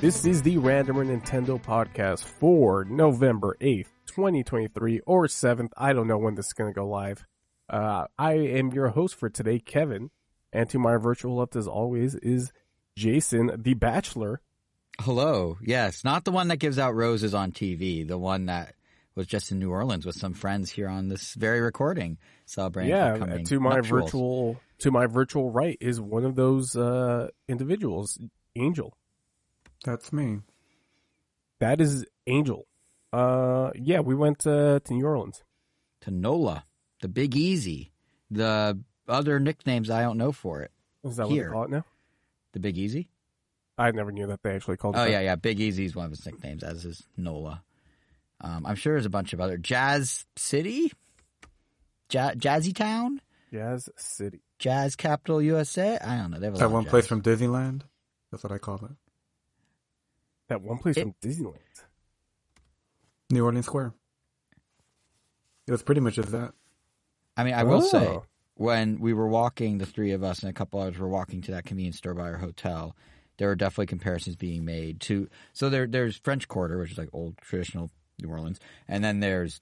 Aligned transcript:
This 0.00 0.24
is 0.24 0.42
the 0.42 0.58
Randomer 0.58 1.04
Nintendo 1.04 1.60
podcast 1.60 2.22
for 2.22 2.84
November 2.84 3.56
8th, 3.60 3.88
2023 4.06 5.00
or 5.00 5.26
7th. 5.26 5.70
I 5.76 5.92
don't 5.92 6.06
know 6.06 6.18
when 6.18 6.36
this 6.36 6.46
is 6.46 6.52
going 6.52 6.70
to 6.70 6.74
go 6.74 6.86
live. 6.86 7.26
Uh, 7.68 8.06
I 8.16 8.34
am 8.34 8.70
your 8.70 8.90
host 8.90 9.16
for 9.16 9.28
today, 9.28 9.58
Kevin, 9.58 10.10
and 10.52 10.70
to 10.70 10.78
my 10.78 10.98
virtual 10.98 11.34
left 11.34 11.56
as 11.56 11.66
always 11.66 12.14
is 12.14 12.52
Jason, 12.96 13.50
the 13.60 13.74
Bachelor. 13.74 14.40
Hello. 15.00 15.58
Yes, 15.60 16.04
not 16.04 16.24
the 16.24 16.30
one 16.30 16.46
that 16.46 16.58
gives 16.58 16.78
out 16.78 16.94
roses 16.94 17.34
on 17.34 17.50
TV, 17.50 18.06
the 18.06 18.18
one 18.18 18.46
that 18.46 18.76
was 19.16 19.26
just 19.26 19.50
in 19.50 19.58
New 19.58 19.72
Orleans 19.72 20.06
with 20.06 20.14
some 20.14 20.32
friends 20.32 20.70
here 20.70 20.88
on 20.88 21.08
this 21.08 21.34
very 21.34 21.60
recording 21.60 22.18
celebrating 22.46 22.92
yeah, 22.92 23.14
to 23.46 23.58
my 23.58 23.74
nuptials. 23.74 23.88
virtual 23.88 24.60
to 24.78 24.92
my 24.92 25.06
virtual 25.06 25.50
right 25.50 25.76
is 25.80 26.00
one 26.00 26.24
of 26.24 26.36
those 26.36 26.76
uh, 26.76 27.30
individuals, 27.48 28.16
Angel. 28.54 28.96
That's 29.84 30.12
me. 30.12 30.40
That 31.60 31.80
is 31.80 32.04
Angel. 32.26 32.66
Uh, 33.12 33.70
yeah, 33.74 34.00
we 34.00 34.14
went 34.14 34.46
uh, 34.46 34.80
to 34.80 34.94
New 34.94 35.06
Orleans. 35.06 35.42
to 36.02 36.10
Nola, 36.10 36.64
the 37.00 37.08
Big 37.08 37.34
Easy, 37.36 37.90
the 38.30 38.78
other 39.08 39.40
nicknames 39.40 39.88
I 39.90 40.02
don't 40.02 40.18
know 40.18 40.32
for 40.32 40.60
it. 40.62 40.70
Is 41.04 41.16
that 41.16 41.28
Here. 41.28 41.44
what 41.44 41.48
they 41.48 41.52
call 41.52 41.64
it 41.64 41.70
now? 41.70 41.84
The 42.52 42.60
Big 42.60 42.76
Easy? 42.78 43.08
I 43.78 43.90
never 43.92 44.12
knew 44.12 44.26
that 44.26 44.42
they 44.42 44.54
actually 44.54 44.76
called 44.76 44.96
it. 44.96 44.98
Oh 44.98 45.04
that. 45.04 45.10
yeah, 45.10 45.20
yeah. 45.20 45.36
Big 45.36 45.60
Easy 45.60 45.84
is 45.84 45.94
one 45.96 46.04
of 46.04 46.10
his 46.10 46.24
nicknames, 46.26 46.62
as 46.62 46.84
is 46.84 47.02
Nola. 47.16 47.62
Um, 48.40 48.66
I'm 48.66 48.74
sure 48.76 48.94
there's 48.94 49.06
a 49.06 49.10
bunch 49.10 49.32
of 49.32 49.40
other 49.40 49.56
Jazz 49.56 50.26
City, 50.36 50.92
ja- 52.12 52.32
Jazzy 52.32 52.74
Town, 52.74 53.20
Jazz 53.52 53.88
City. 53.96 54.40
Jazz 54.58 54.96
Capital 54.96 55.40
USA. 55.40 55.98
I 55.98 56.16
don't 56.18 56.30
know. 56.32 56.38
They 56.40 56.46
have 56.46 56.54
a 56.54 56.56
lot 56.56 56.60
That 56.60 56.66
of 56.66 56.72
one 56.72 56.84
jazz. 56.84 56.90
place 56.90 57.06
from 57.06 57.22
Disneyland. 57.22 57.82
That's 58.30 58.42
what 58.42 58.52
I 58.52 58.58
call 58.58 58.76
it. 58.84 58.90
That 60.48 60.62
one 60.62 60.78
place 60.78 60.96
It- 60.96 61.02
from 61.02 61.14
Disneyland. 61.22 61.58
New 63.30 63.44
Orleans 63.44 63.66
Square. 63.66 63.92
It 65.66 65.72
was 65.72 65.82
pretty 65.82 66.00
much 66.00 66.14
just 66.14 66.32
that. 66.32 66.54
I 67.36 67.44
mean, 67.44 67.54
I 67.54 67.62
will 67.64 67.82
say 67.82 68.06
Oh. 68.08 68.24
when 68.54 68.98
we 69.00 69.12
were 69.12 69.28
walking, 69.28 69.78
the 69.78 69.86
three 69.86 70.12
of 70.12 70.24
us 70.24 70.40
and 70.42 70.48
a 70.50 70.52
couple 70.54 70.80
others 70.80 70.98
were 70.98 71.08
walking 71.08 71.42
to 71.42 71.50
that 71.52 71.66
convenience 71.66 71.98
store 71.98 72.14
by 72.14 72.22
our 72.22 72.38
hotel. 72.38 72.96
There 73.36 73.48
were 73.48 73.54
definitely 73.54 73.86
comparisons 73.86 74.36
being 74.36 74.64
made 74.64 75.00
to. 75.02 75.28
So 75.52 75.68
there, 75.68 75.86
there's 75.86 76.16
French 76.16 76.48
Quarter, 76.48 76.78
which 76.78 76.92
is 76.92 76.98
like 76.98 77.10
old 77.12 77.36
traditional 77.38 77.90
New 78.20 78.28
Orleans, 78.30 78.58
and 78.88 79.04
then 79.04 79.20
there's 79.20 79.60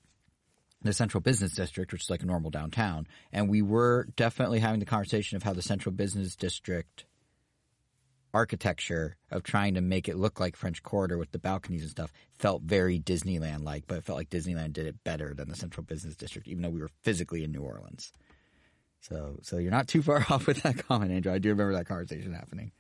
the 0.81 0.93
Central 0.93 1.21
Business 1.21 1.53
District, 1.53 1.93
which 1.93 2.03
is 2.03 2.11
like 2.11 2.23
a 2.23 2.27
normal 2.27 2.51
downtown. 2.51 3.07
And 3.33 3.49
we 3.51 3.61
were 3.61 4.09
definitely 4.17 4.61
having 4.61 4.79
the 4.81 4.87
conversation 4.87 5.37
of 5.37 5.43
how 5.43 5.53
the 5.53 5.61
Central 5.63 5.93
Business 5.93 6.37
District 6.37 7.05
architecture 8.37 9.17
of 9.31 9.43
trying 9.43 9.73
to 9.75 9.81
make 9.81 10.11
it 10.11 10.17
look 10.17 10.39
like 10.39 10.57
French 10.57 10.83
Quarter 10.83 11.17
with 11.17 11.33
the 11.33 11.39
balconies 11.39 11.81
and 11.81 11.91
stuff 11.91 12.13
felt 12.39 12.63
very 12.63 13.01
Disneyland 13.01 13.65
like, 13.65 13.85
but 13.87 13.97
it 13.97 14.05
felt 14.05 14.19
like 14.19 14.29
Disneyland 14.29 14.75
did 14.75 14.87
it 14.87 15.03
better 15.05 15.33
than 15.33 15.49
the 15.49 15.57
Central 15.57 15.85
Business 15.85 16.17
District, 16.17 16.47
even 16.47 16.63
though 16.63 16.69
we 16.69 16.83
were 16.83 16.91
physically 17.03 17.45
in 17.45 17.51
New 17.51 17.63
Orleans. 17.63 18.13
So, 19.01 19.39
so 19.43 19.57
you're 19.57 19.71
not 19.71 19.89
too 19.89 20.03
far 20.03 20.19
off 20.31 20.47
with 20.47 20.63
that 20.65 20.87
comment, 20.87 21.13
Andrew. 21.13 21.33
I 21.33 21.39
do 21.39 21.49
remember 21.49 21.73
that 21.73 21.87
conversation 21.87 22.35
happening. 22.35 22.73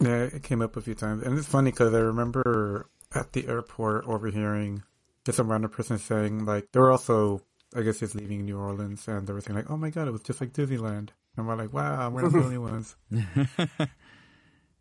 Yeah, 0.00 0.22
it 0.22 0.42
came 0.42 0.62
up 0.62 0.76
a 0.76 0.80
few 0.80 0.94
times. 0.94 1.22
And 1.24 1.38
it's 1.38 1.46
funny 1.46 1.72
because 1.72 1.92
I 1.92 1.98
remember 1.98 2.88
at 3.14 3.34
the 3.34 3.46
airport 3.46 4.06
overhearing 4.06 4.82
just 5.26 5.36
some 5.36 5.50
random 5.50 5.70
person 5.70 5.98
saying, 5.98 6.46
like, 6.46 6.72
they 6.72 6.80
were 6.80 6.90
also, 6.90 7.42
I 7.76 7.82
guess, 7.82 8.00
just 8.00 8.14
leaving 8.14 8.46
New 8.46 8.58
Orleans 8.58 9.06
and 9.08 9.26
they 9.26 9.34
were 9.34 9.42
saying, 9.42 9.56
like, 9.56 9.70
oh 9.70 9.76
my 9.76 9.90
God, 9.90 10.08
it 10.08 10.12
was 10.12 10.22
just 10.22 10.40
like 10.40 10.54
Disneyland. 10.54 11.10
And 11.36 11.46
we're 11.46 11.56
like, 11.56 11.72
wow, 11.72 12.08
we're 12.08 12.22
not 12.22 12.32
the 12.32 12.38
only 12.38 12.58
ones. 12.58 12.96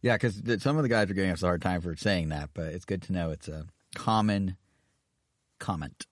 Yeah, 0.02 0.16
because 0.16 0.42
some 0.64 0.78
of 0.78 0.84
the 0.84 0.90
guys 0.90 1.10
are 1.12 1.14
giving 1.14 1.32
us 1.32 1.44
a 1.44 1.46
hard 1.48 1.62
time 1.62 1.82
for 1.82 1.96
saying 1.96 2.30
that, 2.30 2.50
but 2.54 2.68
it's 2.68 2.86
good 2.86 3.04
to 3.04 3.14
know 3.14 3.30
it's 3.30 3.48
a 3.48 3.66
common 3.96 4.58
comment. 5.60 6.06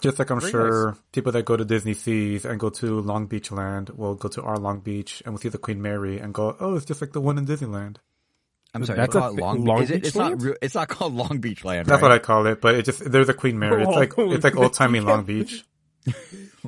Just 0.00 0.18
like 0.18 0.30
I'm 0.30 0.40
Very 0.40 0.50
sure 0.50 0.96
people 1.12 1.30
that 1.32 1.44
go 1.44 1.56
to 1.56 1.64
Disney 1.64 1.94
Seas 1.94 2.44
and 2.44 2.58
go 2.58 2.70
to 2.70 3.00
Long 3.00 3.26
Beach 3.26 3.52
Land 3.52 3.90
will 3.90 4.16
go 4.16 4.28
to 4.30 4.42
our 4.42 4.56
Long 4.58 4.80
Beach 4.80 5.22
and 5.24 5.32
will 5.34 5.40
see 5.40 5.48
the 5.48 5.58
Queen 5.58 5.80
Mary 5.80 6.18
and 6.18 6.34
go, 6.34 6.56
oh, 6.58 6.74
it's 6.74 6.84
just 6.84 7.00
like 7.00 7.12
the 7.12 7.20
one 7.20 7.38
in 7.38 7.46
Disneyland. 7.46 7.98
I'm 8.74 8.84
sorry, 8.84 8.96
That's 8.96 9.12
they 9.12 9.18
a 9.18 9.22
call 9.22 9.32
it 9.32 9.36
thi- 9.36 9.40
Long, 9.42 9.64
Long 9.64 9.82
is 9.82 9.90
it, 9.92 10.06
it's 10.06 10.16
Land? 10.16 10.42
not. 10.42 10.56
It's 10.62 10.74
not 10.74 10.88
called 10.88 11.12
Long 11.14 11.38
Beach 11.38 11.64
Land. 11.64 11.86
That's 11.86 12.02
right? 12.02 12.08
what 12.08 12.12
I 12.12 12.18
call 12.18 12.46
it, 12.46 12.60
but 12.60 12.74
it 12.74 12.84
just 12.84 13.08
there's 13.08 13.28
a 13.28 13.34
Queen 13.34 13.58
Mary. 13.58 13.82
It's 13.84 13.92
like 13.94 14.14
it's 14.16 14.42
like 14.44 14.56
old 14.56 14.72
timey 14.72 14.98
Long 15.00 15.22
Beach. 15.24 15.62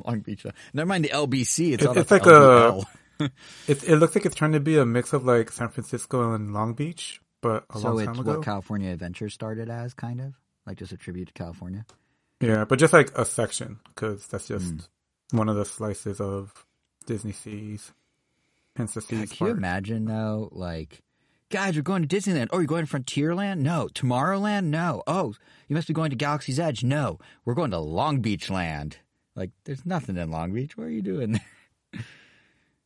Long 0.05 0.19
Beach. 0.19 0.45
Never 0.73 0.87
mind 0.87 1.03
the 1.03 1.09
LBC. 1.09 1.73
It's, 1.73 1.83
It- 1.83 1.89
it's 1.89 1.93
that's 1.95 2.11
like 2.11 2.25
a- 2.27 2.29
LBL. 2.29 2.85
It 3.67 3.83
it 3.83 3.95
looks 3.97 4.15
like 4.15 4.25
it's 4.25 4.35
trying 4.35 4.51
to 4.53 4.59
be 4.59 4.77
a 4.77 4.85
mix 4.85 5.13
of 5.13 5.25
like 5.25 5.51
San 5.51 5.69
Francisco 5.69 6.33
and 6.33 6.53
Long 6.53 6.73
Beach, 6.73 7.21
but 7.41 7.65
a 7.69 7.79
so 7.79 7.89
long 7.89 7.99
it's 7.99 8.05
time 8.07 8.19
ago. 8.19 8.35
what 8.37 8.43
California 8.45 8.91
Adventure 8.91 9.29
started 9.29 9.69
as, 9.69 9.93
kind 9.93 10.21
of 10.21 10.33
like 10.65 10.77
just 10.77 10.91
a 10.91 10.97
tribute 10.97 11.27
to 11.27 11.33
California. 11.33 11.85
yeah, 12.41 12.65
but 12.65 12.79
just 12.79 12.93
like 12.93 13.11
a 13.17 13.25
section 13.25 13.79
because 13.93 14.27
that's 14.27 14.47
just 14.47 14.65
Hmm. 15.31 15.37
one 15.37 15.49
of 15.49 15.55
the 15.55 15.65
slices 15.65 16.19
of 16.21 16.65
Disney 17.05 17.31
Seas. 17.31 17.91
Hence 18.75 18.93
the 18.93 19.01
Seas 19.01 19.31
can 19.31 19.47
you 19.47 19.53
imagine 19.53 20.05
though, 20.05 20.49
like, 20.51 21.01
guys, 21.49 21.75
we're 21.77 21.81
going 21.81 22.05
to 22.05 22.13
Disneyland. 22.15 22.47
Oh, 22.51 22.57
you're 22.59 22.67
going 22.67 22.85
to 22.85 22.93
Frontierland? 22.93 23.59
No. 23.59 23.87
Tomorrowland? 23.93 24.65
No. 24.65 25.01
Oh, 25.07 25.33
you 25.69 25.75
must 25.75 25.87
be 25.87 25.93
going 25.93 26.09
to 26.09 26.15
Galaxy's 26.17 26.59
Edge? 26.59 26.83
No. 26.83 27.17
We're 27.45 27.53
going 27.53 27.71
to 27.71 27.79
Long 27.79 28.19
Beach 28.19 28.49
Land. 28.49 28.97
Like, 29.35 29.51
there's 29.63 29.85
nothing 29.85 30.17
in 30.17 30.29
Long 30.29 30.51
Beach. 30.51 30.75
What 30.77 30.87
are 30.87 30.91
you 30.91 31.01
doing 31.01 31.33
there? 31.93 32.01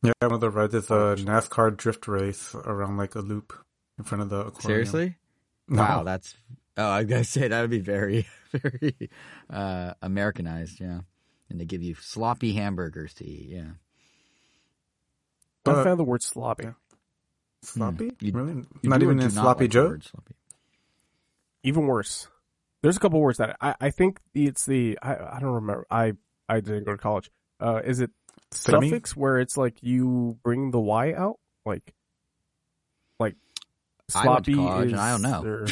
Yeah, 0.02 0.12
one 0.20 0.32
of 0.32 0.40
the 0.40 0.50
rides 0.50 0.74
is 0.74 0.90
a 0.90 1.14
NASCAR 1.18 1.76
drift 1.76 2.08
race 2.08 2.54
around 2.54 2.96
like 2.96 3.14
a 3.14 3.20
loop 3.20 3.52
in 3.98 4.04
front 4.04 4.22
of 4.22 4.30
the 4.30 4.38
aquarium. 4.46 4.60
Seriously? 4.86 5.16
No. 5.68 5.82
Wow, 5.82 6.02
that's. 6.04 6.36
Oh, 6.76 6.88
I 6.88 7.04
gotta 7.04 7.24
say 7.36 7.48
that 7.48 7.60
would 7.60 7.70
be 7.70 7.80
very, 7.80 8.26
very 8.52 9.10
uh, 9.50 9.94
Americanized, 10.00 10.80
yeah. 10.80 11.00
And 11.50 11.60
they 11.60 11.64
give 11.64 11.82
you 11.82 11.96
sloppy 11.96 12.52
hamburgers 12.52 13.12
to 13.14 13.26
eat, 13.26 13.48
yeah. 13.50 13.70
I 15.66 15.84
found 15.84 16.00
the 16.00 16.04
word 16.04 16.22
sloppy. 16.22 16.64
Yeah. 16.64 16.72
Sloppy? 17.62 18.08
Hmm. 18.08 18.24
You- 18.26 18.32
really? 18.32 18.52
You 18.82 18.88
Not 18.90 19.02
even 19.02 19.18
in 19.20 19.26
not 19.26 19.32
Sloppy 19.32 19.64
like 19.64 19.70
Joe? 19.70 19.98
sloppy? 20.00 20.34
Even 21.62 21.86
worse. 21.86 22.26
There's 22.82 22.96
a 22.96 23.00
couple 23.00 23.20
words 23.20 23.36
that 23.38 23.56
I, 23.60 23.74
I 23.78 23.90
think 23.90 24.18
it's 24.34 24.64
the 24.64 24.98
I, 25.02 25.36
I 25.36 25.38
don't 25.40 25.52
remember. 25.52 25.86
I 25.90 26.14
I 26.48 26.60
didn't 26.60 26.84
go 26.84 26.92
to 26.92 26.98
college. 26.98 27.30
Uh, 27.60 27.82
is 27.84 28.00
it 28.00 28.10
Semi? 28.10 28.19
Suffix 28.52 29.16
where 29.16 29.38
it's 29.38 29.56
like 29.56 29.82
you 29.82 30.38
bring 30.42 30.70
the 30.70 30.80
y 30.80 31.12
out, 31.14 31.38
like 31.64 31.94
like 33.18 33.34
I 34.14 34.26
went 34.26 34.44
to 34.44 34.52
sloppy 34.52 34.54
college 34.54 34.86
is, 34.88 34.92
and 34.92 35.00
I 35.00 35.10
don't 35.12 35.22
know. 35.22 35.44
or- 35.44 35.66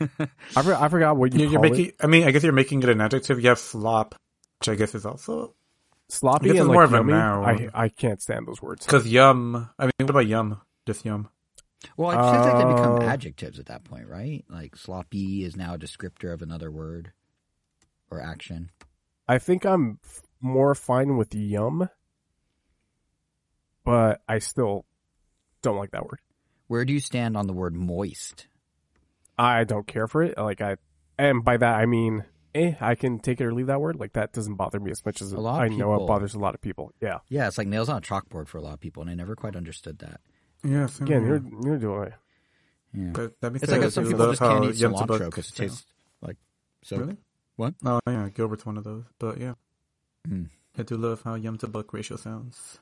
I, 0.56 0.62
for, 0.62 0.74
I 0.74 0.88
forgot 0.88 1.16
what 1.16 1.32
you 1.32 1.40
You're, 1.40 1.50
you're 1.52 1.60
call 1.60 1.70
making. 1.70 1.86
it. 1.86 1.94
I 2.00 2.06
mean, 2.08 2.24
I 2.26 2.32
guess 2.32 2.42
you're 2.42 2.52
making 2.52 2.82
it 2.82 2.88
an 2.88 3.00
adjective. 3.00 3.40
You 3.40 3.50
have 3.50 3.58
slop, 3.60 4.16
which 4.58 4.68
I 4.68 4.74
guess 4.74 4.94
is 4.96 5.06
also 5.06 5.54
Sloppy 6.08 6.50
I 6.50 6.52
guess 6.54 6.60
and 6.60 6.68
like 6.68 6.74
more 6.74 6.82
of 6.84 6.92
a 6.92 6.96
yummy. 6.96 7.12
noun. 7.12 7.44
I 7.74 7.84
I 7.84 7.88
can't 7.88 8.20
stand 8.20 8.46
those 8.48 8.60
words. 8.60 8.84
because 8.84 9.06
yum. 9.06 9.70
I 9.78 9.84
mean, 9.84 9.92
what 10.00 10.10
about 10.10 10.26
yum? 10.26 10.60
Just 10.86 11.04
yum. 11.04 11.28
Well, 11.96 12.10
it 12.10 12.14
seems 12.32 12.46
like 12.46 12.56
they 12.58 12.74
become 12.74 12.96
Uh, 12.98 13.02
adjectives 13.12 13.58
at 13.58 13.66
that 13.66 13.84
point, 13.84 14.08
right? 14.08 14.44
Like 14.48 14.76
sloppy 14.76 15.44
is 15.44 15.56
now 15.56 15.74
a 15.74 15.78
descriptor 15.78 16.32
of 16.32 16.42
another 16.42 16.70
word 16.70 17.12
or 18.10 18.20
action. 18.20 18.70
I 19.28 19.38
think 19.38 19.64
I'm 19.64 19.98
f- 20.04 20.22
more 20.40 20.74
fine 20.74 21.16
with 21.16 21.34
yum, 21.34 21.88
but 23.84 24.20
I 24.28 24.38
still 24.38 24.84
don't 25.62 25.76
like 25.76 25.92
that 25.92 26.04
word. 26.04 26.20
Where 26.68 26.84
do 26.84 26.92
you 26.92 27.00
stand 27.00 27.36
on 27.36 27.46
the 27.46 27.52
word 27.52 27.74
moist? 27.74 28.46
I 29.38 29.64
don't 29.64 29.86
care 29.86 30.06
for 30.08 30.22
it. 30.22 30.38
Like 30.38 30.60
I, 30.60 30.76
and 31.18 31.44
by 31.44 31.56
that 31.56 31.74
I 31.78 31.86
mean, 31.86 32.24
eh, 32.54 32.74
I 32.80 32.94
can 32.94 33.18
take 33.18 33.40
it 33.40 33.44
or 33.44 33.52
leave 33.52 33.66
that 33.66 33.80
word. 33.80 33.96
Like 33.98 34.12
that 34.14 34.32
doesn't 34.32 34.54
bother 34.56 34.80
me 34.80 34.90
as 34.90 35.04
much 35.04 35.20
as 35.22 35.32
A 35.32 35.40
lot 35.40 35.62
I 35.62 35.66
of 35.66 35.72
know 35.72 35.94
it 35.94 36.06
bothers 36.06 36.34
a 36.34 36.38
lot 36.38 36.54
of 36.54 36.60
people. 36.60 36.92
Yeah. 37.00 37.18
Yeah, 37.28 37.46
it's 37.48 37.58
like 37.58 37.66
nails 37.66 37.88
on 37.88 37.96
a 37.98 38.00
chalkboard 38.00 38.48
for 38.48 38.58
a 38.58 38.62
lot 38.62 38.74
of 38.74 38.80
people, 38.80 39.02
and 39.02 39.10
I 39.10 39.14
never 39.14 39.34
quite 39.36 39.56
understood 39.56 39.98
that. 40.00 40.20
Yeah. 40.64 40.86
same 40.86 41.06
Again, 41.06 41.24
here. 41.24 41.42
you're 41.44 41.64
you're 41.66 41.78
doing 41.78 42.02
it. 42.08 42.12
Yeah. 42.94 43.10
But 43.12 43.40
that 43.40 43.52
means 43.52 43.62
It's 43.62 43.72
like 43.72 43.90
some 43.90 44.04
people 44.06 44.28
just 44.30 44.40
can't 44.40 44.64
eat 44.64 44.74
cilantro 44.74 45.26
because 45.26 45.48
it 45.48 45.54
tastes 45.54 45.86
like 46.20 46.36
so. 46.82 46.98
Really? 46.98 47.16
What? 47.56 47.74
Oh 47.84 48.00
yeah, 48.06 48.28
Gilbert's 48.28 48.64
one 48.66 48.76
of 48.78 48.84
those. 48.84 49.04
But 49.18 49.38
yeah, 49.40 49.54
Hmm. 50.26 50.44
I 50.78 50.82
do 50.84 50.96
love 50.96 51.22
how 51.22 51.34
yum 51.34 51.58
to 51.58 51.66
buck 51.66 51.92
ratio 51.92 52.16
sounds. 52.16 52.78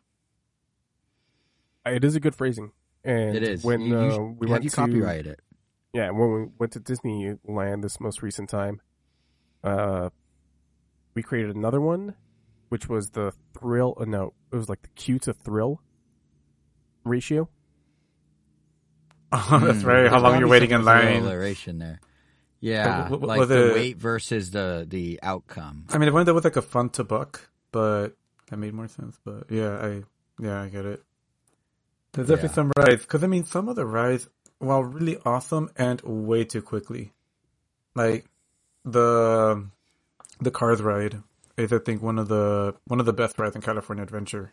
It 1.87 2.05
is 2.05 2.15
a 2.15 2.21
good 2.21 2.35
phrasing. 2.35 2.73
And 3.05 3.35
It 3.37 3.43
is. 3.43 3.65
when 3.65 3.81
You- 3.81 3.89
you 3.89 3.97
uh, 3.97 4.15
sh- 4.15 4.35
we 4.39 4.47
went 4.47 4.65
you 4.65 4.71
to 4.71 4.77
copyrighted 4.77 5.27
it? 5.27 5.41
yeah 5.95 6.11
when 6.11 6.33
we 6.33 6.47
went 6.59 6.73
to 6.73 6.81
Disneyland 6.81 7.83
this 7.83 7.99
most 8.01 8.23
recent 8.23 8.49
time, 8.51 8.81
uh, 9.65 10.11
we 11.15 11.23
created 11.23 11.57
another 11.57 11.81
one, 11.81 12.15
which 12.69 12.89
was 12.89 13.11
the 13.11 13.33
thrill. 13.59 13.95
Uh, 13.99 14.05
no, 14.05 14.35
it 14.53 14.57
was 14.57 14.69
like 14.69 14.83
the 14.83 14.89
Q 14.89 15.19
to 15.21 15.33
thrill 15.33 15.81
ratio. 17.05 17.49
Oh, 19.33 19.61
that's 19.65 19.83
Hmm. 19.83 19.89
right. 19.89 20.11
How 20.11 20.21
long 20.21 20.39
you're 20.39 20.49
waiting 20.49 20.71
in 20.71 20.79
some 20.81 20.85
sort 20.87 20.99
of 20.99 21.05
line? 21.05 21.23
Alliteration 21.23 21.79
there. 21.79 22.01
Yeah, 22.61 22.85
But 22.85 22.91
w- 23.05 23.11
w- 23.21 23.27
like 23.29 23.39
was 23.41 23.49
the 23.49 23.71
it- 23.71 23.75
wait 23.75 23.97
versus 23.97 24.51
the 24.51 24.85
the 24.89 25.19
outcome. 25.23 25.87
I 25.89 25.99
mean, 25.99 26.09
if 26.09 26.15
only 26.15 26.29
up 26.29 26.35
with 26.35 26.45
like 26.45 26.57
a 26.57 26.63
fun 26.63 26.91
to 26.91 27.05
buck, 27.05 27.49
but 27.73 28.11
that 28.51 28.57
made 28.59 28.75
more 28.75 28.89
sense. 28.89 29.19
But 29.25 29.51
yeah, 29.51 29.79
I 29.79 30.03
yeah, 30.39 30.61
I 30.61 30.69
get 30.69 30.85
it. 30.85 31.03
There's 32.13 32.29
definitely 32.29 32.49
Yeah. 32.49 32.55
some 32.55 32.73
rides 32.77 33.03
because 33.03 33.23
I 33.25 33.27
mean, 33.27 33.45
some 33.45 33.69
of 33.69 33.77
the 33.77 33.87
rides 33.87 34.29
while 34.59 34.83
really 34.85 35.19
awesome 35.25 35.71
and 35.77 36.01
way 36.03 36.45
too 36.45 36.63
quickly. 36.63 37.13
Like 37.95 38.27
the 38.85 39.67
the 40.41 40.51
Cars 40.51 40.81
ride 40.83 41.23
is 41.57 41.73
I 41.73 41.79
think 41.79 42.03
one 42.03 42.19
of 42.19 42.29
the 42.29 42.75
one 42.87 43.01
of 43.01 43.07
the 43.07 43.13
best 43.13 43.39
rides 43.39 43.55
in 43.57 43.63
California 43.63 44.03
Adventure. 44.03 44.53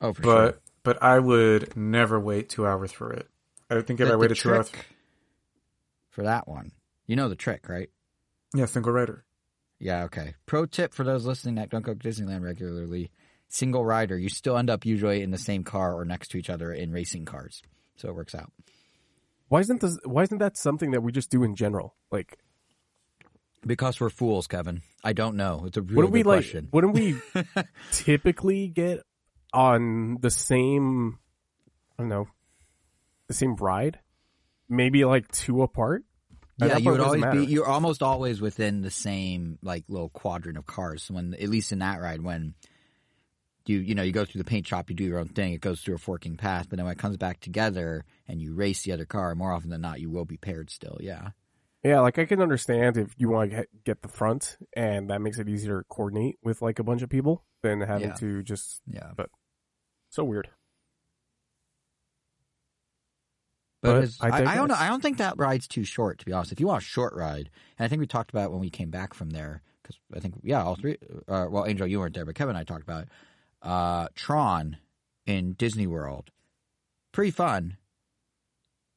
Oh, 0.00 0.12
for 0.12 0.22
But 0.22 0.50
sure. 0.52 0.60
but 0.84 1.02
I 1.02 1.18
would 1.18 1.76
never 1.76 2.18
wait 2.20 2.48
two 2.48 2.66
hours 2.66 2.92
for 2.92 3.12
it. 3.12 3.28
I 3.70 3.80
think 3.82 4.00
if 4.00 4.08
The- 4.08 4.14
I 4.14 4.16
waited 4.16 4.36
two 4.36 4.54
hours, 4.54 4.70
for 6.10 6.22
that 6.22 6.48
one. 6.48 6.72
You 7.06 7.16
know 7.16 7.28
the 7.28 7.36
trick, 7.36 7.68
right? 7.68 7.90
yeah, 8.54 8.66
single 8.66 8.92
rider. 8.92 9.24
Yeah, 9.78 10.04
okay. 10.04 10.34
Pro 10.46 10.66
tip 10.66 10.92
for 10.92 11.04
those 11.04 11.24
listening 11.24 11.54
that 11.56 11.68
don't 11.70 11.82
go 11.84 11.94
to 11.94 12.08
Disneyland 12.08 12.42
regularly: 12.42 13.10
single 13.48 13.84
rider. 13.84 14.18
You 14.18 14.28
still 14.28 14.56
end 14.56 14.70
up 14.70 14.84
usually 14.84 15.22
in 15.22 15.30
the 15.30 15.38
same 15.38 15.64
car 15.64 15.94
or 15.94 16.04
next 16.04 16.28
to 16.28 16.38
each 16.38 16.50
other 16.50 16.72
in 16.72 16.92
racing 16.92 17.24
cars, 17.24 17.62
so 17.96 18.08
it 18.08 18.14
works 18.14 18.34
out. 18.34 18.52
Why 19.48 19.60
isn't 19.60 19.80
this? 19.80 19.98
Why 20.04 20.22
isn't 20.22 20.38
that 20.38 20.56
something 20.56 20.90
that 20.92 21.02
we 21.02 21.12
just 21.12 21.30
do 21.30 21.42
in 21.42 21.54
general? 21.56 21.94
Like, 22.10 22.38
Because 23.66 24.00
we're 24.00 24.10
fools, 24.10 24.46
Kevin. 24.46 24.82
I 25.02 25.12
don't 25.14 25.36
know. 25.36 25.64
It's 25.66 25.76
a 25.76 25.82
really 25.82 25.96
wouldn't 25.96 26.12
we 26.12 26.22
good 26.22 26.28
like? 26.28 26.38
question. 26.40 26.68
Wouldn't 26.72 26.94
we 26.94 27.16
typically 27.92 28.68
get 28.68 29.00
on 29.52 30.18
the 30.20 30.30
same? 30.30 31.18
I 31.98 32.02
don't 32.02 32.08
know, 32.10 32.28
the 33.26 33.34
same 33.34 33.56
ride, 33.56 33.98
maybe 34.68 35.04
like 35.04 35.28
two 35.32 35.62
apart. 35.62 36.04
Yeah, 36.60 36.76
you 36.76 36.90
would 36.90 37.00
always 37.00 37.20
be. 37.22 37.26
matter. 37.26 37.42
You're 37.42 37.66
almost 37.68 38.02
always 38.02 38.40
within 38.40 38.82
the 38.82 38.90
same 38.90 39.58
like 39.62 39.84
little 39.88 40.08
quadrant 40.08 40.58
of 40.58 40.66
cars. 40.66 41.08
When 41.10 41.34
at 41.34 41.48
least 41.48 41.72
in 41.72 41.78
that 41.78 42.00
ride, 42.00 42.20
when 42.20 42.54
you 43.68 43.78
you 43.78 43.94
know 43.94 44.02
you 44.02 44.12
go 44.12 44.24
through 44.24 44.40
the 44.40 44.48
paint 44.48 44.66
shop, 44.66 44.90
you 44.90 44.96
do 44.96 45.04
your 45.04 45.18
own 45.18 45.28
thing. 45.28 45.52
It 45.52 45.60
goes 45.60 45.80
through 45.80 45.94
a 45.96 45.98
forking 45.98 46.36
path, 46.36 46.68
but 46.68 46.76
then 46.76 46.86
when 46.86 46.92
it 46.92 46.98
comes 46.98 47.16
back 47.16 47.40
together 47.40 48.04
and 48.26 48.40
you 48.40 48.54
race 48.54 48.82
the 48.82 48.92
other 48.92 49.04
car, 49.04 49.34
more 49.34 49.52
often 49.52 49.70
than 49.70 49.80
not, 49.80 50.00
you 50.00 50.10
will 50.10 50.24
be 50.24 50.36
paired 50.36 50.70
still. 50.70 50.98
Yeah. 51.00 51.30
Yeah, 51.84 52.00
like 52.00 52.18
I 52.18 52.24
can 52.24 52.42
understand 52.42 52.96
if 52.96 53.14
you 53.18 53.28
want 53.28 53.52
to 53.52 53.64
get, 53.84 54.02
the 54.02 54.08
front, 54.08 54.58
and 54.74 55.10
that 55.10 55.20
makes 55.20 55.38
it 55.38 55.48
easier 55.48 55.78
to 55.78 55.84
coordinate 55.88 56.36
with 56.42 56.60
like 56.60 56.80
a 56.80 56.82
bunch 56.82 57.02
of 57.02 57.08
people 57.08 57.44
than 57.62 57.80
having 57.80 58.08
Yeah. 58.08 58.14
to 58.14 58.42
just 58.42 58.80
Yeah. 58.86 59.12
But 59.16 59.30
so 60.10 60.24
weird. 60.24 60.48
But, 63.80 64.10
But 64.20 64.32
I 64.32 64.40
I, 64.40 64.52
I, 64.52 64.54
don't 64.56 64.68
know. 64.68 64.74
I 64.76 64.88
don't 64.88 65.00
think 65.00 65.18
that 65.18 65.34
ride's 65.36 65.68
too 65.68 65.84
short, 65.84 66.18
to 66.18 66.26
be 66.26 66.32
honest. 66.32 66.50
If 66.50 66.58
you 66.58 66.66
want 66.66 66.82
a 66.82 66.86
short 66.86 67.14
ride, 67.14 67.48
and 67.78 67.84
I 67.84 67.88
think 67.88 68.00
we 68.00 68.08
talked 68.08 68.30
about 68.30 68.46
it 68.46 68.50
when 68.50 68.60
we 68.60 68.70
came 68.70 68.90
back 68.90 69.14
from 69.14 69.30
there, 69.30 69.62
because 69.82 69.96
I 70.12 70.18
think 70.18 70.34
yeah, 70.42 70.64
all 70.64 70.74
three. 70.74 70.96
Uh, 71.28 71.46
well, 71.48 71.64
Angel, 71.64 71.86
you 71.86 72.00
weren't 72.00 72.14
there, 72.14 72.24
but 72.24 72.34
Kevin 72.34 72.56
and 72.56 72.58
I 72.58 72.64
talked 72.64 72.82
about 72.82 73.04
it. 73.04 73.08
Uh, 73.62 74.08
Tron 74.14 74.76
in 75.26 75.52
Disney 75.54 75.86
World, 75.86 76.30
pretty 77.12 77.30
fun. 77.32 77.76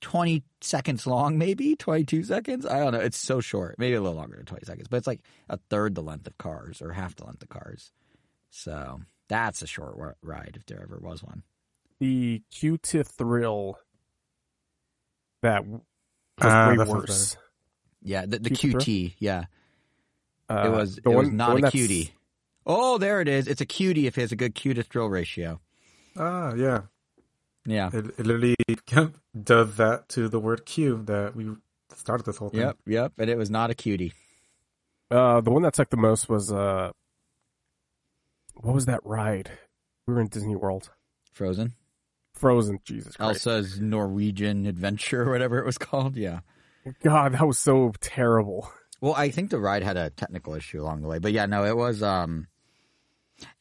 Twenty 0.01 0.43
seconds 0.61 1.05
long, 1.05 1.37
maybe 1.37 1.75
twenty-two 1.75 2.23
seconds. 2.23 2.65
I 2.65 2.79
don't 2.79 2.93
know. 2.93 2.99
It's 2.99 3.17
so 3.17 3.39
short, 3.39 3.75
maybe 3.77 3.93
a 3.95 4.01
little 4.01 4.17
longer 4.17 4.37
than 4.37 4.45
twenty 4.45 4.65
seconds, 4.65 4.87
but 4.87 4.97
it's 4.97 5.05
like 5.07 5.21
a 5.47 5.57
third 5.69 5.93
the 5.93 6.01
length 6.01 6.25
of 6.25 6.37
Cars 6.39 6.81
or 6.81 6.91
half 6.91 7.15
the 7.15 7.25
length 7.25 7.43
of 7.43 7.49
Cars. 7.49 7.91
So 8.49 9.01
that's 9.29 9.61
a 9.61 9.67
short 9.67 9.93
ri- 9.97 10.13
ride 10.23 10.53
if 10.55 10.65
there 10.65 10.81
ever 10.81 10.97
was 10.99 11.23
one. 11.23 11.43
The 11.99 12.41
Q 12.49 12.79
to 12.79 13.03
thrill 13.03 13.77
that 15.43 15.65
was 15.67 15.81
Ah, 16.39 16.69
way 16.69 16.77
that 16.77 16.87
worse. 16.87 17.37
Yeah, 18.01 18.25
the, 18.25 18.39
the 18.39 18.49
QT. 18.49 19.13
Yeah, 19.19 19.45
Uh, 20.49 20.63
it 20.65 20.69
was 20.71 20.97
it 20.97 21.05
was 21.05 21.15
one- 21.15 21.25
the 21.25 21.31
not 21.33 21.49
one 21.49 21.57
a 21.59 21.61
that's- 21.61 21.73
cutie. 21.73 22.13
Oh, 22.65 22.97
there 22.97 23.21
it 23.21 23.27
is. 23.27 23.47
It's 23.47 23.61
a 23.61 23.65
cutie 23.65 24.07
if 24.07 24.17
it 24.17 24.21
has 24.21 24.31
a 24.31 24.35
good 24.35 24.55
cue 24.55 24.73
to 24.73 24.83
thrill 24.83 25.07
ratio. 25.07 25.59
Ah, 26.17 26.53
yeah. 26.53 26.81
Yeah. 27.65 27.89
It, 27.93 28.05
it 28.17 28.25
literally 28.25 28.55
does 29.43 29.75
that 29.75 30.09
to 30.09 30.27
the 30.27 30.39
word 30.39 30.65
Q 30.65 31.03
that 31.05 31.35
we 31.35 31.51
started 31.95 32.25
this 32.25 32.37
whole 32.37 32.49
thing. 32.49 32.61
Yep. 32.61 32.77
Yep. 32.85 33.13
And 33.17 33.29
it 33.29 33.37
was 33.37 33.49
not 33.49 33.69
a 33.69 33.75
cutie. 33.75 34.13
Uh, 35.09 35.41
the 35.41 35.51
one 35.51 35.61
that 35.63 35.75
sucked 35.75 35.91
the 35.91 35.97
most 35.97 36.29
was 36.29 36.51
uh, 36.51 36.91
what 38.55 38.73
was 38.73 38.85
that 38.85 39.01
ride? 39.03 39.51
We 40.07 40.13
were 40.13 40.21
in 40.21 40.27
Disney 40.27 40.55
World, 40.55 40.89
Frozen. 41.33 41.73
Frozen. 42.33 42.79
Jesus 42.85 43.17
Christ, 43.17 43.45
Elsa's 43.45 43.79
Norwegian 43.79 44.65
Adventure, 44.65 45.23
or 45.23 45.31
whatever 45.31 45.59
it 45.59 45.65
was 45.65 45.77
called. 45.77 46.15
Yeah. 46.15 46.39
God, 47.03 47.33
that 47.33 47.45
was 47.45 47.59
so 47.59 47.93
terrible. 47.99 48.71
Well, 49.01 49.13
I 49.13 49.29
think 49.29 49.49
the 49.49 49.59
ride 49.59 49.83
had 49.83 49.97
a 49.97 50.09
technical 50.11 50.55
issue 50.55 50.81
along 50.81 51.01
the 51.01 51.07
way, 51.07 51.19
but 51.19 51.31
yeah, 51.33 51.45
no, 51.45 51.65
it 51.65 51.75
was. 51.75 52.01
Um, 52.01 52.47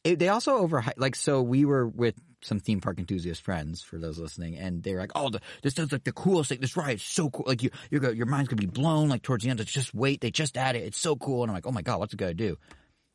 it, 0.05 0.19
they 0.19 0.29
also 0.29 0.57
over 0.57 0.85
like 0.97 1.17
so. 1.17 1.43
We 1.43 1.65
were 1.65 1.87
with 1.87 2.15
some 2.43 2.59
theme 2.59 2.81
park 2.81 2.99
enthusiast 2.99 3.43
friends 3.43 3.83
for 3.83 3.99
those 3.99 4.19
listening, 4.19 4.57
and 4.57 4.83
they 4.83 4.95
were 4.95 5.01
like, 5.01 5.13
"Oh, 5.15 5.31
the, 5.31 5.41
this 5.63 5.79
is 5.79 5.93
like 5.93 6.05
the 6.05 6.13
coolest 6.13 6.49
thing. 6.49 6.61
This 6.61 6.77
ride 6.77 6.97
is 6.97 7.03
so 7.03 7.31
cool. 7.31 7.45
Like 7.47 7.63
you, 7.63 7.71
you 7.91 8.01
go, 8.01 8.11
your 8.11 8.27
mind's 8.27 8.49
gonna 8.49 8.61
be 8.61 8.67
blown. 8.67 9.09
Like 9.09 9.23
towards 9.23 9.45
the 9.45 9.51
end, 9.51 9.61
it's 9.61 9.73
just 9.73 9.95
wait. 9.95 10.21
They 10.21 10.31
just 10.31 10.57
add 10.57 10.77
it. 10.77 10.85
It's 10.85 10.99
so 10.99 11.17
cool." 11.17 11.43
And 11.43 11.51
I'm 11.51 11.55
like, 11.55 11.67
"Oh 11.67 11.73
my 11.73 11.83
god, 11.83 11.99
what's 11.99 12.15
it 12.15 12.19
gonna 12.19 12.35
do?" 12.35 12.57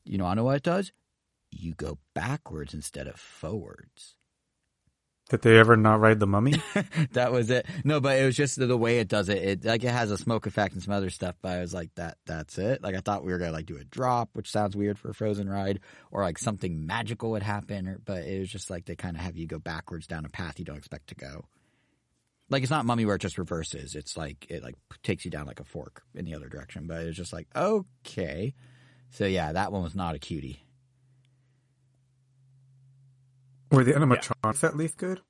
You 0.05 0.17
know, 0.17 0.25
I 0.25 0.33
know 0.35 0.43
what 0.43 0.57
it 0.57 0.63
does. 0.63 0.91
You 1.51 1.73
go 1.73 1.97
backwards 2.13 2.73
instead 2.73 3.07
of 3.07 3.19
forwards. 3.19 4.15
Did 5.29 5.41
they 5.41 5.57
ever 5.57 5.75
not 5.75 5.99
ride 5.99 6.19
the 6.19 6.27
mummy? 6.27 6.53
that 7.13 7.31
was 7.31 7.49
it. 7.49 7.65
No, 7.83 7.99
but 7.99 8.19
it 8.19 8.25
was 8.25 8.35
just 8.35 8.57
the, 8.57 8.67
the 8.67 8.77
way 8.77 8.99
it 8.99 9.07
does 9.07 9.27
it. 9.27 9.37
It 9.39 9.65
like 9.65 9.83
it 9.83 9.89
has 9.89 10.11
a 10.11 10.19
smoke 10.19 10.45
effect 10.45 10.75
and 10.75 10.83
some 10.83 10.93
other 10.93 11.09
stuff. 11.09 11.35
But 11.41 11.53
I 11.53 11.61
was 11.61 11.73
like, 11.73 11.89
that 11.95 12.17
that's 12.27 12.59
it. 12.59 12.83
Like 12.83 12.93
I 12.93 12.99
thought 12.99 13.25
we 13.25 13.31
were 13.31 13.39
gonna 13.39 13.51
like 13.51 13.65
do 13.65 13.77
a 13.77 13.83
drop, 13.83 14.29
which 14.33 14.51
sounds 14.51 14.75
weird 14.75 14.99
for 14.99 15.09
a 15.09 15.15
Frozen 15.15 15.49
ride, 15.49 15.79
or 16.11 16.21
like 16.21 16.37
something 16.37 16.85
magical 16.85 17.31
would 17.31 17.41
happen. 17.41 17.87
Or, 17.87 17.99
but 18.05 18.23
it 18.23 18.39
was 18.39 18.49
just 18.49 18.69
like 18.69 18.85
they 18.85 18.95
kind 18.95 19.15
of 19.15 19.23
have 19.23 19.35
you 19.35 19.47
go 19.47 19.57
backwards 19.57 20.05
down 20.05 20.25
a 20.25 20.29
path 20.29 20.59
you 20.59 20.65
don't 20.65 20.77
expect 20.77 21.07
to 21.07 21.15
go. 21.15 21.45
Like 22.47 22.61
it's 22.61 22.71
not 22.71 22.85
Mummy 22.85 23.05
where 23.05 23.15
it 23.15 23.21
just 23.21 23.39
reverses. 23.39 23.95
It's 23.95 24.15
like 24.15 24.45
it 24.49 24.61
like 24.61 24.75
takes 25.01 25.25
you 25.25 25.31
down 25.31 25.47
like 25.47 25.59
a 25.59 25.65
fork 25.65 26.03
in 26.13 26.25
the 26.25 26.35
other 26.35 26.49
direction. 26.49 26.85
But 26.85 27.01
it 27.01 27.05
was 27.07 27.17
just 27.17 27.33
like 27.33 27.47
okay. 27.55 28.53
So 29.09 29.25
yeah, 29.25 29.53
that 29.53 29.71
one 29.71 29.81
was 29.81 29.95
not 29.95 30.13
a 30.13 30.19
cutie. 30.19 30.64
Were 33.75 33.83
the 33.83 33.93
animatronics 33.93 34.63
at 34.63 34.75
least 34.77 34.97
good? 34.97 35.21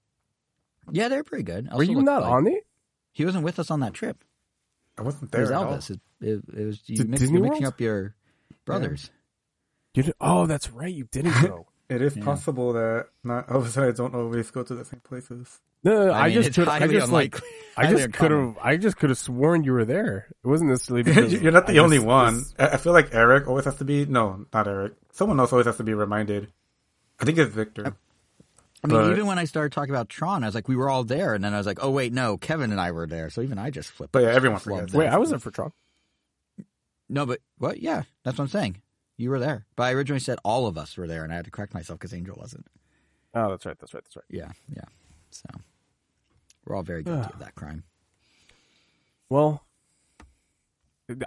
Yeah, 0.91 1.07
they're 1.07 1.23
pretty 1.23 1.43
good. 1.43 1.69
Were 1.73 1.83
you 1.83 2.01
not 2.01 2.21
like- 2.21 2.31
on 2.31 2.47
it? 2.47 2.65
He 3.11 3.25
wasn't 3.25 3.43
with 3.45 3.59
us 3.59 3.71
on 3.71 3.79
that 3.79 3.93
trip. 3.93 4.23
I 4.97 5.01
wasn't 5.01 5.25
It 5.25 5.31
there. 5.31 5.41
was 5.41 5.51
at 5.51 5.57
all. 5.57 5.65
Elvis. 5.73 5.89
It, 5.91 5.99
it, 6.21 6.41
it 6.57 6.65
was 6.65 6.81
you 6.87 7.05
mix, 7.05 7.21
you're 7.23 7.41
mixing 7.41 7.65
up 7.65 7.79
your 7.81 8.15
brothers. 8.65 9.09
You 9.93 10.03
did, 10.03 10.13
oh, 10.21 10.45
that's 10.45 10.69
right. 10.69 10.93
You 10.93 11.07
didn't 11.11 11.41
go. 11.41 11.67
It 11.87 12.01
is 12.01 12.17
Yeah. 12.17 12.23
possible 12.25 12.73
that 12.73 13.09
not 13.23 13.47
Elvis 13.47 13.77
and 13.77 13.85
I 13.85 13.91
don't 13.91 14.15
always 14.15 14.49
go 14.49 14.63
to 14.63 14.73
the 14.73 14.83
same 14.83 15.01
places. 15.01 15.59
No, 15.83 16.07
no, 16.07 16.11
I, 16.13 16.19
I, 16.21 16.27
mean, 16.29 16.41
just 16.41 16.55
could. 16.55 16.67
I 16.67 16.79
highly 16.79 16.95
just 16.95 17.11
like. 17.11 17.39
I 17.77 17.91
just 17.93 18.11
could 18.11 18.31
have. 18.31 18.57
I 18.59 18.75
just 18.77 18.97
could 18.97 19.11
have 19.11 19.19
sworn 19.19 19.63
you 19.63 19.71
were 19.71 19.85
there. 19.85 20.25
It 20.43 20.47
wasn't 20.47 20.71
necessarily 20.71 21.03
because 21.09 21.31
You're 21.31 21.51
not 21.51 21.67
the 21.67 21.75
I 21.77 21.83
only 21.83 21.97
just- 21.97 22.07
one. 22.07 22.37
this- 22.37 22.55
I 22.57 22.69
I 22.69 22.77
feel 22.77 22.91
like 22.91 23.13
Eric 23.13 23.47
always 23.47 23.65
has 23.65 23.75
to 23.75 23.85
be. 23.85 24.03
No, 24.07 24.47
not 24.51 24.67
Eric. 24.67 24.93
Someone 25.11 25.39
else 25.39 25.51
always 25.51 25.67
has 25.67 25.77
to 25.77 25.83
be 25.83 25.93
reminded. 25.93 26.51
I 27.19 27.25
think 27.25 27.37
it's 27.37 27.53
Victor. 27.53 27.85
Uh, 27.85 27.91
I 28.85 28.93
mean, 28.93 28.97
But- 28.97 29.11
even 29.11 29.25
when 29.27 29.39
I 29.39 29.45
started 29.45 29.71
talking 29.71 29.89
about 29.93 30.09
Tron, 30.09 30.43
I 30.43 30.47
was 30.47 30.55
like, 30.55 30.67
we 30.67 30.75
were 30.75 30.89
all 30.89 31.03
there, 31.03 31.33
and 31.33 31.43
then 31.43 31.53
I 31.53 31.57
was 31.57 31.65
like, 31.65 31.79
oh 31.81 31.89
wait, 31.91 32.13
no, 32.13 32.37
Kevin 32.37 32.71
and 32.71 32.79
I 32.79 32.91
were 32.91 33.07
there. 33.07 33.29
So 33.29 33.41
even 33.41 33.57
I 33.57 33.69
just 33.69 33.89
flipped. 33.91 34.11
But 34.13 34.23
yeah, 34.23 34.29
everyone 34.31 34.59
forgets. 34.59 34.93
Wait, 34.93 35.07
I 35.07 35.17
wasn't 35.17 35.41
for 35.41 35.51
Tron. 35.51 35.71
No, 37.09 37.25
but 37.25 37.39
what? 37.57 37.79
Yeah, 37.79 38.03
that's 38.23 38.37
what 38.37 38.45
I'm 38.45 38.49
saying. 38.49 38.81
You 39.17 39.29
were 39.29 39.39
there, 39.39 39.65
but 39.75 39.83
I 39.83 39.91
originally 39.93 40.19
said 40.19 40.39
all 40.43 40.67
of 40.67 40.77
us 40.77 40.97
were 40.97 41.07
there, 41.07 41.23
and 41.23 41.31
I 41.31 41.35
had 41.37 41.45
to 41.45 41.51
correct 41.51 41.73
myself 41.73 41.99
because 41.99 42.13
Angel 42.13 42.35
wasn't. 42.39 42.65
Oh, 43.33 43.49
that's 43.49 43.65
right. 43.65 43.77
That's 43.79 43.93
right. 43.93 44.03
That's 44.03 44.15
right. 44.15 44.25
Yeah, 44.29 44.51
yeah. 44.75 44.83
So 45.29 45.45
we're 46.65 46.75
all 46.75 46.83
very 46.83 47.03
guilty 47.03 47.33
of 47.33 47.39
that 47.39 47.55
crime. 47.55 47.83
Well, 49.29 49.63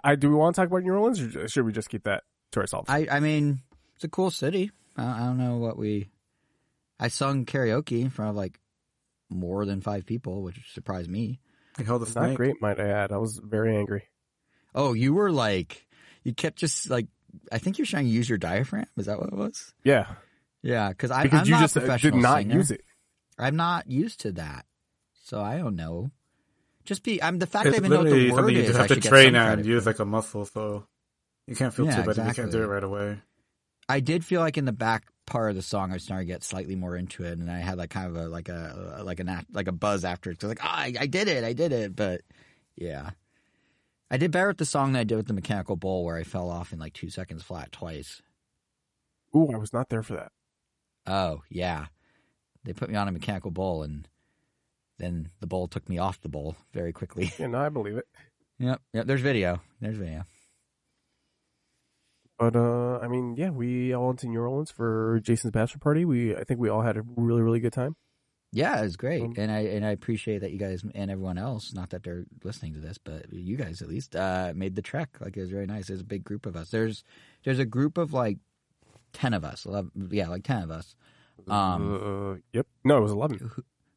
I 0.04 0.16
do 0.16 0.28
we 0.28 0.34
want 0.36 0.54
to 0.56 0.60
talk 0.60 0.68
about 0.68 0.82
New 0.82 0.92
Orleans, 0.92 1.20
or 1.36 1.48
should 1.48 1.64
we 1.64 1.72
just 1.72 1.88
keep 1.88 2.04
that 2.04 2.24
to 2.52 2.60
ourselves? 2.60 2.88
I, 2.90 3.06
I 3.10 3.20
mean, 3.20 3.60
it's 3.94 4.04
a 4.04 4.08
cool 4.08 4.30
city. 4.30 4.70
I, 4.96 5.04
I 5.04 5.18
don't 5.26 5.38
know 5.38 5.56
what 5.56 5.76
we. 5.78 6.10
I 7.00 7.08
sung 7.08 7.44
karaoke 7.44 8.00
in 8.00 8.10
front 8.10 8.30
of 8.30 8.36
like 8.36 8.58
more 9.30 9.64
than 9.66 9.80
five 9.80 10.06
people, 10.06 10.42
which 10.42 10.72
surprised 10.72 11.10
me. 11.10 11.40
He 11.76 11.84
held 11.84 12.02
a 12.02 12.06
It's 12.06 12.14
not 12.14 12.34
great, 12.34 12.60
might 12.60 12.80
I 12.80 12.88
add. 12.88 13.12
I 13.12 13.18
was 13.18 13.38
very 13.42 13.76
angry. 13.76 14.04
Oh, 14.74 14.92
you 14.94 15.14
were 15.14 15.30
like, 15.30 15.86
you 16.24 16.34
kept 16.34 16.58
just 16.58 16.90
like, 16.90 17.06
I 17.52 17.58
think 17.58 17.78
you're 17.78 17.86
trying 17.86 18.04
to 18.06 18.10
use 18.10 18.28
your 18.28 18.38
diaphragm. 18.38 18.86
Is 18.96 19.06
that 19.06 19.18
what 19.18 19.28
it 19.28 19.36
was? 19.36 19.72
Yeah, 19.84 20.06
Yeah, 20.62 20.88
because 20.88 21.10
I'm 21.10 21.28
you 21.30 21.38
not 21.52 21.60
just 21.60 21.76
a 21.76 21.80
uh, 21.80 21.82
professional 21.82 22.12
did 22.18 22.22
not 22.22 22.38
singer. 22.38 22.54
use 22.54 22.70
it. 22.70 22.82
I'm 23.38 23.56
not 23.56 23.88
used 23.88 24.20
to 24.20 24.32
that, 24.32 24.66
so 25.22 25.40
I 25.40 25.58
don't 25.58 25.76
know. 25.76 26.10
Just 26.84 27.04
be. 27.04 27.22
I'm 27.22 27.38
the 27.38 27.46
fact 27.46 27.66
It's 27.66 27.74
I 27.74 27.78
even 27.78 27.90
know 27.90 27.98
what 27.98 28.04
literally 28.04 28.24
the 28.26 28.32
word 28.32 28.38
something 28.38 28.56
you 28.56 28.62
is. 28.62 28.66
just 28.68 28.78
I 28.78 28.82
have 28.82 28.88
to 28.88 28.94
should 28.94 29.04
train 29.04 29.34
and 29.36 29.64
use 29.66 29.86
like 29.86 29.98
a 30.00 30.04
muscle, 30.04 30.44
so 30.46 30.86
you 31.46 31.54
can't 31.54 31.72
feel 31.72 31.86
Yeah, 31.86 32.02
too 32.02 32.08
bad 32.08 32.18
if 32.18 32.26
you 32.26 32.34
can't 32.34 32.50
do 32.50 32.62
it 32.62 32.66
right 32.66 32.82
away. 32.82 33.20
I 33.88 34.00
did 34.00 34.24
feel 34.24 34.40
like 34.40 34.58
in 34.58 34.64
the 34.64 34.72
back 34.72 35.04
part 35.28 35.50
of 35.50 35.56
the 35.56 35.62
song, 35.62 35.90
I 35.90 35.94
was 35.94 36.02
starting 36.04 36.26
to 36.26 36.32
get 36.32 36.42
slightly 36.42 36.74
more 36.74 36.96
into 36.96 37.24
it, 37.24 37.38
and 37.38 37.50
I 37.50 37.58
had 37.58 37.78
like 37.78 37.90
kind 37.90 38.06
of 38.08 38.16
a 38.16 38.28
like 38.28 38.48
a 38.48 39.00
like 39.04 39.20
a 39.20 39.24
nat- 39.24 39.46
like 39.52 39.68
a 39.68 39.72
buzz 39.72 40.04
after 40.04 40.30
it. 40.30 40.38
'Cause 40.38 40.48
like, 40.48 40.64
ah, 40.64 40.76
I, 40.78 40.94
I 41.00 41.06
did 41.06 41.28
it, 41.28 41.44
I 41.44 41.52
did 41.52 41.72
it. 41.72 41.94
But 41.94 42.22
yeah, 42.76 43.10
I 44.10 44.16
did 44.16 44.30
better 44.30 44.48
with 44.48 44.58
the 44.58 44.64
song 44.66 44.92
than 44.92 45.00
I 45.00 45.04
did 45.04 45.16
with 45.16 45.26
the 45.26 45.34
mechanical 45.34 45.76
bull, 45.76 46.04
where 46.04 46.16
I 46.16 46.24
fell 46.24 46.50
off 46.50 46.72
in 46.72 46.78
like 46.78 46.92
two 46.94 47.10
seconds 47.10 47.42
flat 47.42 47.70
twice. 47.72 48.22
Ooh, 49.36 49.50
I 49.52 49.56
was 49.58 49.72
not 49.72 49.88
there 49.90 50.02
for 50.02 50.14
that. 50.14 50.32
Oh 51.06 51.42
yeah, 51.50 51.86
they 52.64 52.72
put 52.72 52.90
me 52.90 52.96
on 52.96 53.08
a 53.08 53.12
mechanical 53.12 53.50
bull, 53.50 53.82
and 53.82 54.08
then 54.98 55.30
the 55.40 55.46
bowl 55.46 55.68
took 55.68 55.88
me 55.88 55.98
off 55.98 56.20
the 56.20 56.28
bowl 56.28 56.56
very 56.72 56.92
quickly. 56.92 57.32
Yeah, 57.38 57.46
no, 57.48 57.58
I 57.58 57.68
believe 57.68 57.96
it. 57.96 58.06
yep, 58.58 58.80
yep. 58.92 59.06
There's 59.06 59.20
video. 59.20 59.60
There's 59.80 59.96
video. 59.96 60.24
But 62.38 62.54
uh, 62.54 62.98
I 62.98 63.08
mean, 63.08 63.34
yeah, 63.36 63.50
we 63.50 63.92
all 63.92 64.06
went 64.08 64.20
to 64.20 64.28
New 64.28 64.40
Orleans 64.40 64.70
for 64.70 65.18
Jason's 65.22 65.50
bachelor 65.50 65.80
party. 65.80 66.04
We, 66.04 66.36
I 66.36 66.44
think 66.44 66.60
we 66.60 66.68
all 66.68 66.82
had 66.82 66.96
a 66.96 67.02
really, 67.16 67.42
really 67.42 67.60
good 67.60 67.72
time. 67.72 67.96
Yeah, 68.52 68.78
it 68.78 68.82
was 68.82 68.96
great, 68.96 69.22
Um, 69.22 69.34
and 69.36 69.50
I 69.52 69.58
and 69.58 69.84
I 69.84 69.90
appreciate 69.90 70.38
that 70.38 70.52
you 70.52 70.58
guys 70.58 70.82
and 70.82 71.10
everyone 71.10 71.36
else. 71.36 71.74
Not 71.74 71.90
that 71.90 72.02
they're 72.02 72.24
listening 72.42 72.72
to 72.74 72.80
this, 72.80 72.96
but 72.96 73.30
you 73.30 73.56
guys 73.56 73.82
at 73.82 73.88
least 73.88 74.16
uh, 74.16 74.52
made 74.56 74.74
the 74.74 74.80
trek. 74.80 75.18
Like 75.20 75.36
it 75.36 75.40
was 75.40 75.50
very 75.50 75.66
nice. 75.66 75.88
There's 75.88 76.00
a 76.00 76.04
big 76.04 76.24
group 76.24 76.46
of 76.46 76.56
us. 76.56 76.70
There's 76.70 77.04
there's 77.44 77.58
a 77.58 77.66
group 77.66 77.98
of 77.98 78.14
like 78.14 78.38
ten 79.12 79.34
of 79.34 79.44
us. 79.44 79.66
11, 79.66 80.08
yeah, 80.12 80.28
like 80.28 80.44
ten 80.44 80.62
of 80.62 80.70
us. 80.70 80.96
Um, 81.46 82.36
uh, 82.36 82.40
yep. 82.54 82.66
No, 82.84 82.96
it 82.96 83.02
was 83.02 83.12
eleven. 83.12 83.50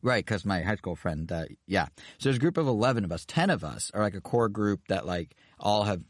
Right, 0.03 0.25
because 0.25 0.45
my 0.45 0.61
high 0.61 0.75
school 0.75 0.95
friend, 0.95 1.27
that 1.27 1.49
yeah. 1.67 1.85
So 2.17 2.23
there's 2.29 2.37
a 2.37 2.39
group 2.39 2.57
of 2.57 2.67
eleven 2.67 3.05
of 3.05 3.11
us. 3.11 3.23
Ten 3.25 3.49
of 3.49 3.63
us 3.63 3.91
are 3.93 4.01
like 4.01 4.15
a 4.15 4.21
core 4.21 4.49
group 4.49 4.81
that 4.89 5.05
like 5.05 5.35
all 5.59 5.83
have 5.83 6.01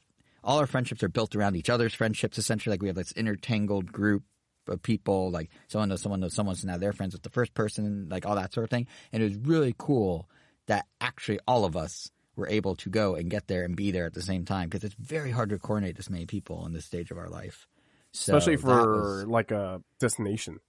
all 0.44 0.60
our 0.60 0.68
friendships 0.68 1.04
are 1.04 1.10
built 1.10 1.36
around 1.36 1.56
each 1.56 1.70
other's 1.70 1.94
friendships. 1.94 2.38
Essentially, 2.38 2.74
like 2.74 2.82
we 2.82 2.88
have 2.90 2.96
this 2.96 3.12
intertangled 3.14 3.92
group 3.92 4.24
of 4.68 4.82
people. 4.82 5.32
Like 5.32 5.50
someone 5.68 5.90
knows 5.90 6.02
someone 6.02 6.20
knows 6.20 6.34
someone, 6.36 6.56
so 6.56 6.68
now 6.68 6.78
they're 6.78 6.94
friends 6.94 7.14
with 7.14 7.24
the 7.24 7.30
first 7.30 7.54
person, 7.54 8.08
like 8.10 8.26
all 8.26 8.36
that 8.36 8.54
sort 8.54 8.64
of 8.64 8.70
thing. 8.70 8.88
And 9.12 9.22
it 9.22 9.26
was 9.26 9.36
really 9.38 9.76
cool 9.78 10.30
that 10.68 10.86
actually 11.00 11.40
all 11.48 11.66
of 11.66 11.76
us 11.76 12.12
were 12.36 12.48
able 12.48 12.76
to 12.78 12.90
go 12.90 13.16
and 13.16 13.30
get 13.30 13.48
there 13.48 13.64
and 13.66 13.76
be 13.76 13.92
there 13.92 14.06
at 14.06 14.14
the 14.14 14.22
same 14.22 14.46
time 14.46 14.70
because 14.70 14.84
it's 14.84 14.96
very 14.96 15.32
hard 15.32 15.50
to 15.50 15.60
coordinate 15.60 15.98
this 15.98 16.10
many 16.10 16.26
people 16.26 16.66
in 16.66 16.72
this 16.74 16.86
stage 16.86 17.12
of 17.12 17.18
our 17.18 17.30
life. 17.30 17.68
So 18.14 18.36
Especially 18.36 18.58
for 18.58 18.92
was- 19.02 19.26
like 19.26 19.52
a 19.52 19.82
destination. 20.00 20.60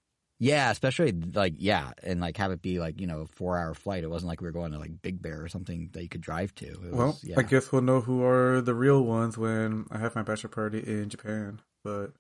Yeah, 0.42 0.72
especially 0.72 1.12
like 1.12 1.54
yeah, 1.58 1.92
and 2.02 2.20
like 2.20 2.36
have 2.38 2.50
it 2.50 2.60
be 2.60 2.80
like 2.80 3.00
you 3.00 3.06
know 3.06 3.20
a 3.20 3.26
four 3.26 3.56
hour 3.56 3.74
flight. 3.74 4.02
It 4.02 4.10
wasn't 4.10 4.28
like 4.28 4.40
we 4.40 4.46
were 4.48 4.52
going 4.52 4.72
to 4.72 4.78
like 4.78 5.00
Big 5.00 5.22
Bear 5.22 5.40
or 5.40 5.46
something 5.48 5.90
that 5.92 6.02
you 6.02 6.08
could 6.08 6.20
drive 6.20 6.52
to. 6.56 6.66
It 6.66 6.80
was, 6.82 6.92
Well, 6.92 7.18
yeah. 7.22 7.36
I 7.38 7.42
guess 7.42 7.70
we'll 7.70 7.82
know 7.82 8.00
who 8.00 8.24
are 8.24 8.60
the 8.60 8.74
real 8.74 9.02
ones 9.04 9.38
when 9.38 9.86
I 9.92 9.98
have 9.98 10.16
my 10.16 10.22
bachelor 10.22 10.50
party 10.50 10.80
in 10.80 11.08
Japan. 11.10 11.60
But 11.84 12.12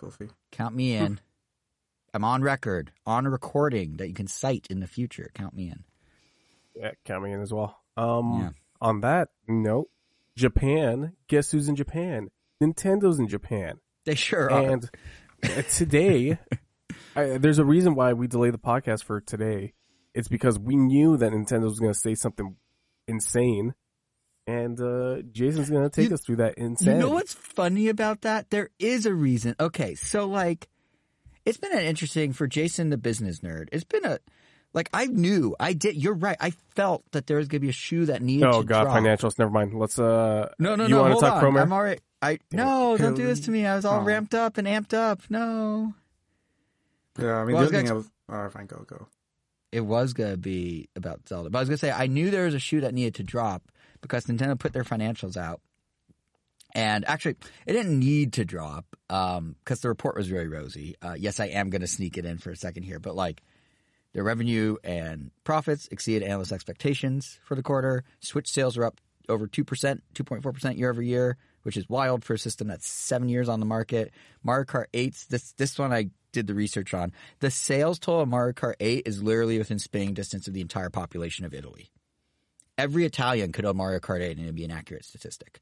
we'll 0.00 0.12
see. 0.12 0.28
count 0.52 0.76
me 0.76 0.94
in. 0.94 1.18
I'm 2.14 2.24
on 2.24 2.42
record, 2.42 2.92
on 3.04 3.26
a 3.26 3.30
recording 3.30 3.96
that 3.98 4.06
you 4.08 4.14
can 4.14 4.28
cite 4.28 4.68
in 4.70 4.78
the 4.80 4.86
future. 4.86 5.30
Count 5.34 5.54
me 5.54 5.68
in. 5.68 5.84
Yeah, 6.74 6.92
count 7.04 7.24
me 7.24 7.32
in 7.32 7.40
as 7.42 7.52
well. 7.52 7.76
Um, 7.96 8.38
Yeah. 8.40 8.50
on 8.80 9.00
that 9.00 9.30
note, 9.48 9.88
Japan. 10.36 11.12
Guess 11.26 11.50
who's 11.50 11.68
in 11.68 11.74
Japan? 11.76 12.28
Nintendo's 12.62 13.18
in 13.18 13.26
Japan. 13.28 13.80
They 14.04 14.14
sure 14.14 14.50
are. 14.50 14.70
And 14.70 14.88
today, 15.70 16.38
I, 17.18 17.38
there's 17.38 17.58
a 17.58 17.64
reason 17.64 17.94
why 17.94 18.12
we 18.12 18.26
delayed 18.26 18.54
the 18.54 18.58
podcast 18.58 19.04
for 19.04 19.20
today. 19.20 19.74
It's 20.14 20.28
because 20.28 20.58
we 20.58 20.76
knew 20.76 21.16
that 21.16 21.32
Nintendo 21.32 21.64
was 21.64 21.78
going 21.78 21.92
to 21.92 21.98
say 21.98 22.14
something 22.14 22.56
insane, 23.06 23.74
and 24.46 24.80
uh, 24.80 25.22
Jason's 25.32 25.70
going 25.70 25.82
to 25.84 25.90
take 25.90 26.08
You- 26.08 26.14
us 26.14 26.22
through 26.24 26.36
that 26.36 26.54
insane. 26.58 26.94
You 26.94 27.00
know 27.00 27.10
what's 27.10 27.34
funny 27.34 27.88
about 27.88 28.22
that? 28.22 28.50
There 28.50 28.70
is 28.78 29.06
a 29.06 29.14
reason. 29.14 29.54
Okay, 29.60 29.94
so 29.94 30.26
like, 30.26 30.68
it's 31.44 31.58
been 31.58 31.72
an 31.72 31.84
interesting 31.84 32.32
for 32.32 32.46
Jason, 32.46 32.90
the 32.90 32.96
business 32.98 33.40
nerd. 33.40 33.68
It's 33.72 33.84
been 33.84 34.04
a 34.04 34.18
like 34.74 34.90
I 34.92 35.06
knew 35.06 35.56
I 35.58 35.72
did. 35.72 35.96
You're 35.96 36.14
right. 36.14 36.36
I 36.40 36.52
felt 36.76 37.02
that 37.12 37.26
there 37.26 37.38
was 37.38 37.48
gonna 37.48 37.60
be 37.60 37.70
a 37.70 37.72
shoe 37.72 38.04
that 38.06 38.20
needed. 38.22 38.46
Oh 38.46 38.60
to 38.60 38.66
God, 38.66 38.84
drop. 38.84 38.96
financials. 38.98 39.38
Never 39.38 39.50
mind. 39.50 39.72
Let's. 39.72 39.98
uh 39.98 40.50
No, 40.58 40.74
no, 40.76 40.84
you 40.84 40.90
no. 40.90 41.00
want 41.00 41.12
hold 41.12 41.24
to 41.24 41.30
talk 41.30 41.42
on. 41.42 41.56
I'm 41.56 41.72
already. 41.72 42.00
I 42.20 42.38
no, 42.52 42.96
don't 42.98 43.14
do 43.14 43.24
this 43.26 43.40
to 43.40 43.50
me. 43.50 43.64
I 43.64 43.76
was 43.76 43.84
all 43.86 44.00
Oh. 44.00 44.04
ramped 44.04 44.34
up 44.34 44.58
and 44.58 44.66
amped 44.68 44.92
up. 44.92 45.20
No, 45.30 45.94
Yeah, 47.18 47.36
I 47.38 47.44
mean, 47.44 47.54
Well, 47.56 47.64
I 47.64 47.66
the 47.66 47.76
other 47.76 47.82
thing 47.82 47.90
I 47.90 47.94
was. 47.94 48.10
Right, 48.28 48.52
fine, 48.52 48.66
go, 48.66 48.84
go. 48.86 49.06
it 49.72 49.80
was 49.80 50.12
gonna 50.12 50.36
be 50.36 50.88
about 50.96 51.28
Zelda, 51.28 51.50
but 51.50 51.58
I 51.58 51.62
was 51.62 51.68
gonna 51.68 51.78
say 51.78 51.90
I 51.90 52.06
knew 52.06 52.30
there 52.30 52.44
was 52.44 52.54
a 52.54 52.58
shoe 52.58 52.80
that 52.82 52.94
needed 52.94 53.16
to 53.16 53.22
drop 53.22 53.70
because 54.00 54.26
Nintendo 54.26 54.58
put 54.58 54.72
their 54.72 54.84
financials 54.84 55.36
out, 55.36 55.60
and 56.74 57.04
actually 57.08 57.36
it 57.66 57.72
didn't 57.72 57.98
need 57.98 58.34
to 58.34 58.44
drop 58.44 58.84
because 59.08 59.80
the 59.80 59.88
report 59.88 60.16
was 60.16 60.28
very 60.28 60.48
rosy. 60.48 60.94
Uh, 61.02 61.14
yes, 61.18 61.40
I 61.40 61.46
am 61.46 61.70
gonna 61.70 61.86
sneak 61.86 62.18
it 62.18 62.24
in 62.24 62.38
for 62.38 62.50
a 62.50 62.56
second 62.56 62.82
here, 62.84 62.98
but 63.00 63.14
like 63.16 63.42
their 64.12 64.24
revenue 64.24 64.76
and 64.84 65.30
profits 65.44 65.88
exceeded 65.90 66.22
analyst 66.26 66.52
expectations 66.52 67.38
for 67.44 67.54
the 67.54 67.62
quarter. 67.62 68.04
Switch 68.20 68.48
sales 68.48 68.76
were 68.76 68.84
up 68.84 69.00
over 69.28 69.46
two 69.46 69.64
percent, 69.64 70.02
two 70.14 70.24
point 70.24 70.42
four 70.42 70.52
percent 70.52 70.78
year 70.78 70.90
over 70.90 71.02
year, 71.02 71.36
which 71.62 71.76
is 71.76 71.88
wild 71.88 72.24
for 72.24 72.34
a 72.34 72.38
system 72.38 72.68
that's 72.68 72.88
seven 72.88 73.28
years 73.28 73.48
on 73.48 73.60
the 73.60 73.66
market. 73.66 74.12
Mario 74.42 74.64
Kart 74.64 74.86
8's 74.94 75.26
this 75.26 75.52
this 75.52 75.78
one 75.78 75.92
I 75.92 76.10
did 76.32 76.46
the 76.46 76.54
research 76.54 76.94
on. 76.94 77.12
The 77.40 77.50
sales 77.50 77.98
total 77.98 78.22
of 78.22 78.28
Mario 78.28 78.52
Kart 78.52 78.74
8 78.80 79.02
is 79.06 79.22
literally 79.22 79.58
within 79.58 79.78
spitting 79.78 80.14
distance 80.14 80.48
of 80.48 80.54
the 80.54 80.60
entire 80.60 80.90
population 80.90 81.44
of 81.44 81.54
Italy. 81.54 81.90
Every 82.76 83.04
Italian 83.04 83.52
could 83.52 83.64
own 83.64 83.76
Mario 83.76 83.98
Kart 83.98 84.20
8 84.20 84.36
and 84.36 84.40
it'd 84.40 84.54
be 84.54 84.64
an 84.64 84.70
accurate 84.70 85.04
statistic. 85.04 85.60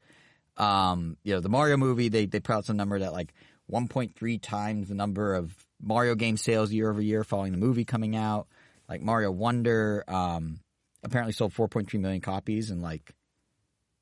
Um, 0.57 1.17
you 1.23 1.35
know, 1.35 1.41
the 1.41 1.49
Mario 1.49 1.77
movie, 1.77 2.09
they, 2.09 2.27
they 2.27 2.41
put 2.41 2.55
out 2.55 2.65
some 2.65 2.77
number 2.77 2.99
that 2.99 3.13
like 3.13 3.33
1.3 3.71 4.41
times 4.41 4.89
the 4.89 4.95
number 4.95 5.35
of 5.35 5.55
Mario 5.81 6.15
game 6.15 6.37
sales 6.37 6.73
year 6.73 6.91
over 6.91 7.01
year 7.01 7.25
following 7.25 7.53
the 7.53 7.59
movie 7.59 7.85
coming 7.85 8.17
out. 8.17 8.47
Like 8.89 9.03
Mario 9.03 9.31
Wonder, 9.31 10.05
um, 10.09 10.61
apparently 11.03 11.33
sold 11.33 11.53
4.3 11.53 11.99
million 12.01 12.21
copies 12.21 12.71
in 12.71 12.81
like 12.81 13.15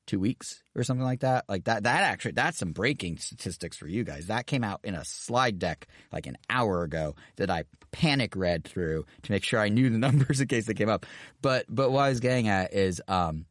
two 0.05 0.19
weeks 0.19 0.63
or 0.75 0.83
something 0.83 1.05
like 1.05 1.21
that. 1.21 1.45
Like 1.47 1.65
that, 1.65 1.83
that 1.83 2.03
actually, 2.03 2.33
that's 2.33 2.57
some 2.57 2.71
breaking 2.71 3.17
statistics 3.17 3.77
for 3.77 3.87
you 3.87 4.03
guys. 4.03 4.27
That 4.27 4.47
came 4.47 4.63
out 4.63 4.81
in 4.83 4.95
a 4.95 5.05
slide 5.05 5.59
deck 5.59 5.87
like 6.11 6.27
an 6.27 6.37
hour 6.49 6.83
ago 6.83 7.15
that 7.37 7.49
I 7.49 7.63
panic 7.91 8.35
read 8.35 8.63
through 8.63 9.05
to 9.23 9.31
make 9.31 9.43
sure 9.43 9.59
I 9.59 9.69
knew 9.69 9.89
the 9.89 9.97
numbers 9.99 10.41
in 10.41 10.47
case 10.47 10.65
they 10.65 10.73
came 10.73 10.89
up. 10.89 11.05
But, 11.41 11.65
but 11.69 11.91
what 11.91 12.01
I 12.01 12.09
was 12.09 12.19
getting 12.19 12.47
at 12.47 12.73
is, 12.73 13.01
um, 13.07 13.45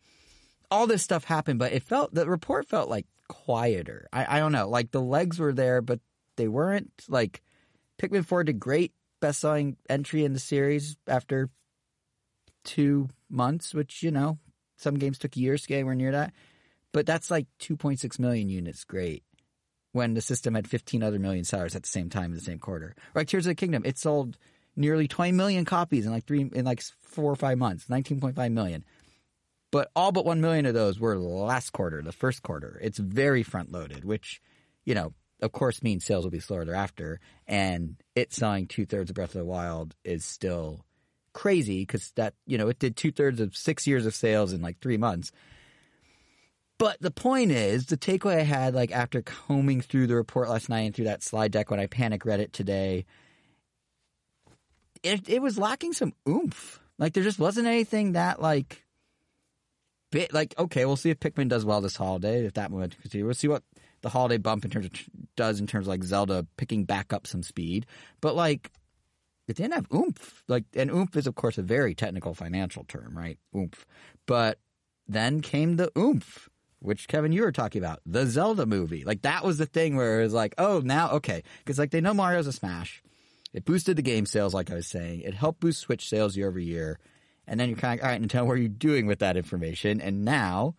all 0.70 0.86
this 0.86 1.02
stuff 1.02 1.24
happened, 1.24 1.58
but 1.58 1.72
it 1.72 1.82
felt, 1.82 2.14
the 2.14 2.28
report 2.28 2.68
felt 2.68 2.88
like 2.88 3.06
quieter. 3.28 4.08
I, 4.12 4.36
I 4.36 4.38
don't 4.40 4.52
know. 4.52 4.68
Like 4.68 4.90
the 4.90 5.00
legs 5.00 5.38
were 5.38 5.52
there, 5.52 5.80
but 5.80 6.00
they 6.36 6.48
weren't 6.48 6.90
like 7.08 7.42
Pikmin 7.98 8.24
4 8.24 8.44
did 8.44 8.58
great 8.58 8.92
best 9.20 9.40
selling 9.40 9.76
entry 9.88 10.24
in 10.24 10.32
the 10.32 10.40
series 10.40 10.96
after 11.06 11.48
two 12.64 13.08
months, 13.30 13.72
which, 13.72 14.02
you 14.02 14.10
know, 14.10 14.38
some 14.76 14.94
games 14.94 15.18
took 15.18 15.36
years 15.36 15.62
to 15.62 15.68
get 15.68 15.76
anywhere 15.76 15.94
near 15.94 16.12
that. 16.12 16.32
But 16.92 17.06
that's 17.06 17.30
like 17.30 17.46
2.6 17.60 18.18
million 18.18 18.48
units. 18.48 18.84
Great. 18.84 19.24
When 19.92 20.14
the 20.14 20.20
system 20.20 20.54
had 20.54 20.68
15 20.68 21.02
other 21.02 21.18
million 21.18 21.44
sellers 21.44 21.74
at 21.76 21.82
the 21.82 21.88
same 21.88 22.10
time 22.10 22.26
in 22.26 22.34
the 22.34 22.40
same 22.40 22.58
quarter. 22.58 22.94
Like 23.14 23.28
Tears 23.28 23.46
of 23.46 23.50
the 23.50 23.54
Kingdom, 23.54 23.82
it 23.84 23.98
sold 23.98 24.36
nearly 24.76 25.06
20 25.08 25.32
million 25.32 25.64
copies 25.64 26.06
in 26.06 26.12
like 26.12 26.24
three, 26.24 26.48
in 26.52 26.64
like 26.64 26.82
four 27.02 27.30
or 27.30 27.36
five 27.36 27.58
months, 27.58 27.86
19.5 27.86 28.52
million. 28.52 28.84
But 29.70 29.90
all 29.96 30.12
but 30.12 30.24
1 30.24 30.40
million 30.40 30.66
of 30.66 30.74
those 30.74 31.00
were 31.00 31.16
last 31.18 31.70
quarter, 31.70 32.00
the 32.00 32.12
first 32.12 32.42
quarter. 32.42 32.78
It's 32.82 32.98
very 32.98 33.42
front 33.42 33.72
loaded, 33.72 34.04
which, 34.04 34.40
you 34.84 34.94
know, 34.94 35.12
of 35.42 35.52
course 35.52 35.82
means 35.82 36.04
sales 36.04 36.24
will 36.24 36.30
be 36.30 36.40
slower 36.40 36.64
thereafter. 36.64 37.20
And 37.46 37.96
it 38.14 38.32
selling 38.32 38.68
two 38.68 38.86
thirds 38.86 39.10
of 39.10 39.14
Breath 39.16 39.34
of 39.34 39.40
the 39.40 39.44
Wild 39.44 39.94
is 40.04 40.24
still 40.24 40.84
crazy 41.34 41.82
because 41.82 42.12
that, 42.12 42.32
you 42.46 42.56
know, 42.56 42.68
it 42.68 42.78
did 42.78 42.96
two 42.96 43.12
thirds 43.12 43.40
of 43.40 43.54
six 43.54 43.86
years 43.86 44.06
of 44.06 44.14
sales 44.14 44.52
in 44.52 44.62
like 44.62 44.80
three 44.80 44.96
months. 44.96 45.30
But 46.78 47.00
the 47.00 47.10
point 47.10 47.52
is, 47.52 47.86
the 47.86 47.96
takeaway 47.96 48.38
I 48.38 48.42
had, 48.42 48.74
like 48.74 48.90
after 48.90 49.22
combing 49.22 49.80
through 49.80 50.06
the 50.06 50.16
report 50.16 50.48
last 50.48 50.68
night 50.68 50.80
and 50.80 50.94
through 50.94 51.04
that 51.04 51.22
slide 51.22 51.52
deck 51.52 51.70
when 51.70 51.78
I 51.80 51.86
panic 51.86 52.24
read 52.24 52.40
it 52.40 52.52
today, 52.52 53.04
it 55.02 55.28
it 55.28 55.42
was 55.42 55.58
lacking 55.58 55.92
some 55.92 56.14
oomph. 56.28 56.80
Like 56.98 57.12
there 57.12 57.22
just 57.22 57.38
wasn't 57.38 57.66
anything 57.66 58.12
that 58.12 58.40
like 58.40 58.84
bit 60.10 60.32
like 60.32 60.54
okay, 60.58 60.84
we'll 60.84 60.96
see 60.96 61.10
if 61.10 61.20
Pikmin 61.20 61.48
does 61.48 61.64
well 61.64 61.80
this 61.80 61.96
holiday. 61.96 62.44
If 62.44 62.54
that 62.54 62.70
momentum 62.70 63.00
continues, 63.02 63.24
we'll 63.24 63.34
see 63.34 63.48
what 63.48 63.62
the 64.02 64.08
holiday 64.08 64.38
bump 64.38 64.64
in 64.64 64.70
terms 64.70 64.86
of 64.86 64.92
does 65.36 65.60
in 65.60 65.66
terms 65.66 65.86
of 65.86 65.88
like 65.88 66.04
Zelda 66.04 66.46
picking 66.56 66.84
back 66.84 67.12
up 67.12 67.26
some 67.26 67.42
speed. 67.42 67.86
But 68.20 68.34
like 68.34 68.70
it 69.46 69.56
didn't 69.56 69.74
have 69.74 69.86
oomph. 69.92 70.42
Like 70.48 70.64
and 70.74 70.90
oomph 70.90 71.16
is 71.16 71.26
of 71.26 71.34
course 71.34 71.58
a 71.58 71.62
very 71.62 71.94
technical 71.94 72.34
financial 72.34 72.84
term, 72.84 73.16
right? 73.16 73.38
Oomph. 73.56 73.86
But 74.26 74.58
then 75.06 75.40
came 75.40 75.76
the 75.76 75.90
oomph, 75.98 76.48
which 76.80 77.08
Kevin 77.08 77.32
you 77.32 77.42
were 77.42 77.52
talking 77.52 77.82
about, 77.82 78.00
the 78.06 78.26
Zelda 78.26 78.66
movie. 78.66 79.04
Like 79.04 79.22
that 79.22 79.44
was 79.44 79.58
the 79.58 79.66
thing 79.66 79.96
where 79.96 80.20
it 80.20 80.24
was 80.24 80.32
like, 80.32 80.54
oh, 80.58 80.80
now 80.84 81.10
okay, 81.12 81.42
because 81.58 81.78
like 81.78 81.90
they 81.90 82.00
know 82.00 82.14
Mario's 82.14 82.46
a 82.46 82.52
smash. 82.52 83.02
It 83.52 83.64
boosted 83.64 83.96
the 83.96 84.02
game 84.02 84.26
sales, 84.26 84.52
like 84.52 84.70
I 84.70 84.74
was 84.74 84.88
saying. 84.88 85.20
It 85.20 85.34
helped 85.34 85.60
boost 85.60 85.80
Switch 85.80 86.08
sales 86.08 86.36
year 86.36 86.48
over 86.48 86.58
year. 86.58 86.98
And 87.46 87.60
then 87.60 87.68
you're 87.68 87.78
kind 87.78 88.00
of, 88.00 88.04
all 88.04 88.10
right, 88.10 88.20
Nintendo, 88.20 88.46
what 88.46 88.54
are 88.54 88.62
you 88.62 88.68
doing 88.68 89.06
with 89.06 89.20
that 89.20 89.36
information? 89.36 90.00
And 90.00 90.24
now 90.24 90.74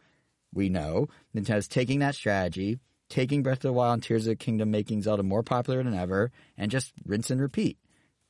we 0.54 0.68
know 0.68 1.08
Nintendo's 1.34 1.70
taking 1.70 2.00
that 2.00 2.16
strategy, 2.16 2.80
taking 3.08 3.44
Breath 3.44 3.60
of 3.60 3.62
the 3.64 3.74
Wild 3.74 3.94
and 3.94 4.04
Tears 4.04 4.26
of 4.26 4.32
the 4.32 4.36
Kingdom, 4.36 4.72
making 4.72 5.04
Zelda 5.04 5.24
more 5.24 5.44
popular 5.44 5.82
than 5.84 5.94
ever, 5.94 6.32
and 6.58 6.70
just 6.70 6.92
rinse 7.06 7.30
and 7.30 7.40
repeat. 7.40 7.78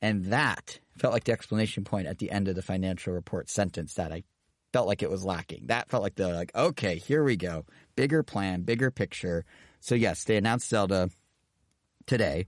And 0.02 0.26
that 0.26 0.78
felt 0.98 1.14
like 1.14 1.24
the 1.24 1.32
explanation 1.32 1.84
point 1.84 2.06
at 2.06 2.18
the 2.18 2.30
end 2.30 2.48
of 2.48 2.54
the 2.54 2.62
financial 2.62 3.12
report 3.12 3.48
sentence 3.48 3.94
that 3.94 4.12
I 4.12 4.24
felt 4.72 4.86
like 4.86 5.02
it 5.02 5.10
was 5.10 5.24
lacking. 5.24 5.66
That 5.66 5.88
felt 5.88 6.02
like 6.02 6.16
the 6.16 6.28
like, 6.28 6.54
okay, 6.54 6.96
here 6.96 7.24
we 7.24 7.36
go. 7.36 7.64
Bigger 7.96 8.22
plan, 8.22 8.62
bigger 8.62 8.90
picture. 8.90 9.44
So 9.80 9.94
yes, 9.94 10.24
they 10.24 10.36
announced 10.36 10.68
Zelda 10.68 11.10
today. 12.06 12.46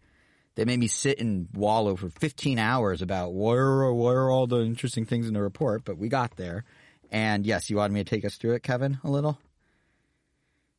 They 0.54 0.64
made 0.64 0.80
me 0.80 0.88
sit 0.88 1.20
and 1.20 1.48
wallow 1.54 1.94
for 1.94 2.08
15 2.08 2.58
hours 2.58 3.00
about 3.00 3.32
what 3.32 3.54
are, 3.56 3.92
what 3.94 4.10
are 4.10 4.28
all 4.28 4.46
the 4.46 4.60
interesting 4.60 5.04
things 5.04 5.28
in 5.28 5.34
the 5.34 5.40
report, 5.42 5.84
but 5.84 5.98
we 5.98 6.08
got 6.08 6.36
there. 6.36 6.64
And 7.10 7.46
yes, 7.46 7.70
you 7.70 7.76
wanted 7.76 7.94
me 7.94 8.04
to 8.04 8.10
take 8.10 8.24
us 8.24 8.36
through 8.36 8.54
it, 8.54 8.62
Kevin, 8.62 8.98
a 9.04 9.10
little? 9.10 9.38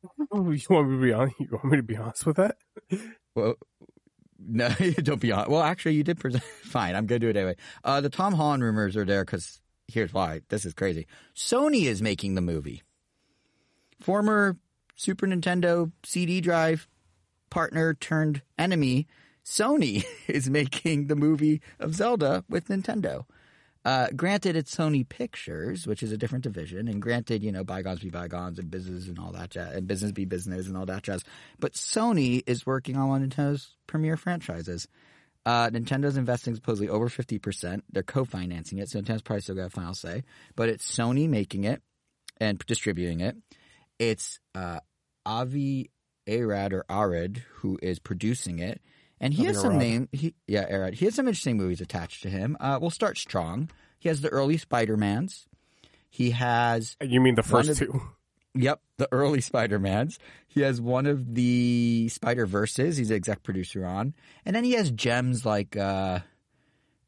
You 0.32 0.60
want 0.70 0.88
me 0.88 0.96
to 0.96 1.02
be 1.02 1.12
honest? 1.12 1.40
You 1.40 1.48
want 1.52 1.64
me 1.64 1.76
to 1.76 1.82
be 1.82 1.96
honest 1.96 2.24
with 2.24 2.36
that? 2.36 2.56
Well, 3.34 3.54
no, 4.48 4.68
don't 5.02 5.20
be 5.20 5.32
on. 5.32 5.50
Well, 5.50 5.62
actually, 5.62 5.94
you 5.94 6.04
did 6.04 6.18
present. 6.18 6.42
Fine, 6.62 6.96
I'm 6.96 7.06
going 7.06 7.20
to 7.20 7.26
do 7.26 7.30
it 7.30 7.36
anyway. 7.36 7.56
Uh, 7.84 8.00
the 8.00 8.10
Tom 8.10 8.34
Holland 8.34 8.62
rumors 8.62 8.96
are 8.96 9.04
there 9.04 9.24
because 9.24 9.60
here's 9.88 10.12
why. 10.12 10.40
This 10.48 10.64
is 10.64 10.74
crazy. 10.74 11.06
Sony 11.34 11.84
is 11.84 12.02
making 12.02 12.34
the 12.34 12.40
movie. 12.40 12.82
Former 14.00 14.56
Super 14.96 15.26
Nintendo 15.26 15.92
CD 16.04 16.40
drive 16.40 16.88
partner 17.50 17.94
turned 17.94 18.42
enemy, 18.58 19.06
Sony 19.44 20.04
is 20.28 20.48
making 20.48 21.08
the 21.08 21.16
movie 21.16 21.60
of 21.78 21.94
Zelda 21.94 22.44
with 22.48 22.68
Nintendo. 22.68 23.24
Uh, 23.84 24.08
granted, 24.14 24.56
it's 24.56 24.74
Sony 24.74 25.08
Pictures, 25.08 25.86
which 25.86 26.02
is 26.02 26.12
a 26.12 26.18
different 26.18 26.44
division, 26.44 26.86
and 26.86 27.00
granted, 27.00 27.42
you 27.42 27.50
know, 27.50 27.64
bygones 27.64 28.00
be 28.00 28.10
bygones 28.10 28.58
and 28.58 28.70
business 28.70 29.08
and 29.08 29.18
all 29.18 29.32
that 29.32 29.50
jazz, 29.50 29.74
and 29.74 29.86
business 29.86 30.12
be 30.12 30.26
business 30.26 30.66
and 30.66 30.76
all 30.76 30.84
that 30.86 31.02
jazz. 31.02 31.24
But 31.58 31.72
Sony 31.72 32.42
is 32.46 32.66
working 32.66 32.96
on 32.96 33.08
one 33.08 33.22
of 33.22 33.30
Nintendo's 33.30 33.76
premier 33.86 34.18
franchises. 34.18 34.86
Uh, 35.46 35.70
Nintendo's 35.70 36.18
investing 36.18 36.54
supposedly 36.54 36.90
over 36.90 37.08
50%. 37.08 37.80
They're 37.90 38.02
co-financing 38.02 38.78
it, 38.78 38.90
so 38.90 39.00
Nintendo's 39.00 39.22
probably 39.22 39.40
still 39.40 39.54
got 39.54 39.66
a 39.66 39.70
final 39.70 39.94
say. 39.94 40.24
But 40.56 40.68
it's 40.68 40.84
Sony 40.90 41.26
making 41.26 41.64
it 41.64 41.80
and 42.38 42.58
distributing 42.58 43.20
it. 43.20 43.36
It's 43.98 44.40
uh, 44.54 44.80
Avi 45.24 45.90
Arad 46.28 46.74
or 46.74 46.84
Arad 46.90 47.42
who 47.56 47.78
is 47.82 47.98
producing 47.98 48.58
it. 48.58 48.82
And 49.20 49.34
he 49.34 49.42
Avi 49.42 49.46
has 49.48 49.60
some 49.60 49.72
Arad. 49.72 49.78
name. 49.80 50.08
He, 50.12 50.34
yeah, 50.46 50.66
Arad. 50.74 50.94
He 50.94 51.04
has 51.04 51.14
some 51.14 51.28
interesting 51.28 51.56
movies 51.58 51.80
attached 51.80 52.22
to 52.22 52.30
him. 52.30 52.56
Uh, 52.58 52.78
we'll 52.80 52.90
start 52.90 53.18
strong. 53.18 53.70
He 53.98 54.08
has 54.08 54.22
the 54.22 54.30
early 54.30 54.56
Spider 54.56 54.96
Mans. 54.96 55.46
He 56.08 56.30
has 56.30 56.96
You 57.02 57.20
mean 57.20 57.34
the 57.34 57.42
first 57.42 57.68
of- 57.70 57.78
two? 57.78 58.00
Yep, 58.52 58.80
the 58.96 59.08
early 59.12 59.40
Spider 59.40 59.78
Mans. 59.78 60.18
He 60.48 60.62
has 60.62 60.80
one 60.80 61.06
of 61.06 61.36
the 61.36 62.08
Spider 62.08 62.46
Verses. 62.46 62.96
He's 62.96 63.10
the 63.10 63.14
exec 63.14 63.44
producer 63.44 63.86
on, 63.86 64.12
and 64.44 64.56
then 64.56 64.64
he 64.64 64.72
has 64.72 64.90
gems 64.90 65.46
like 65.46 65.76
uh, 65.76 66.18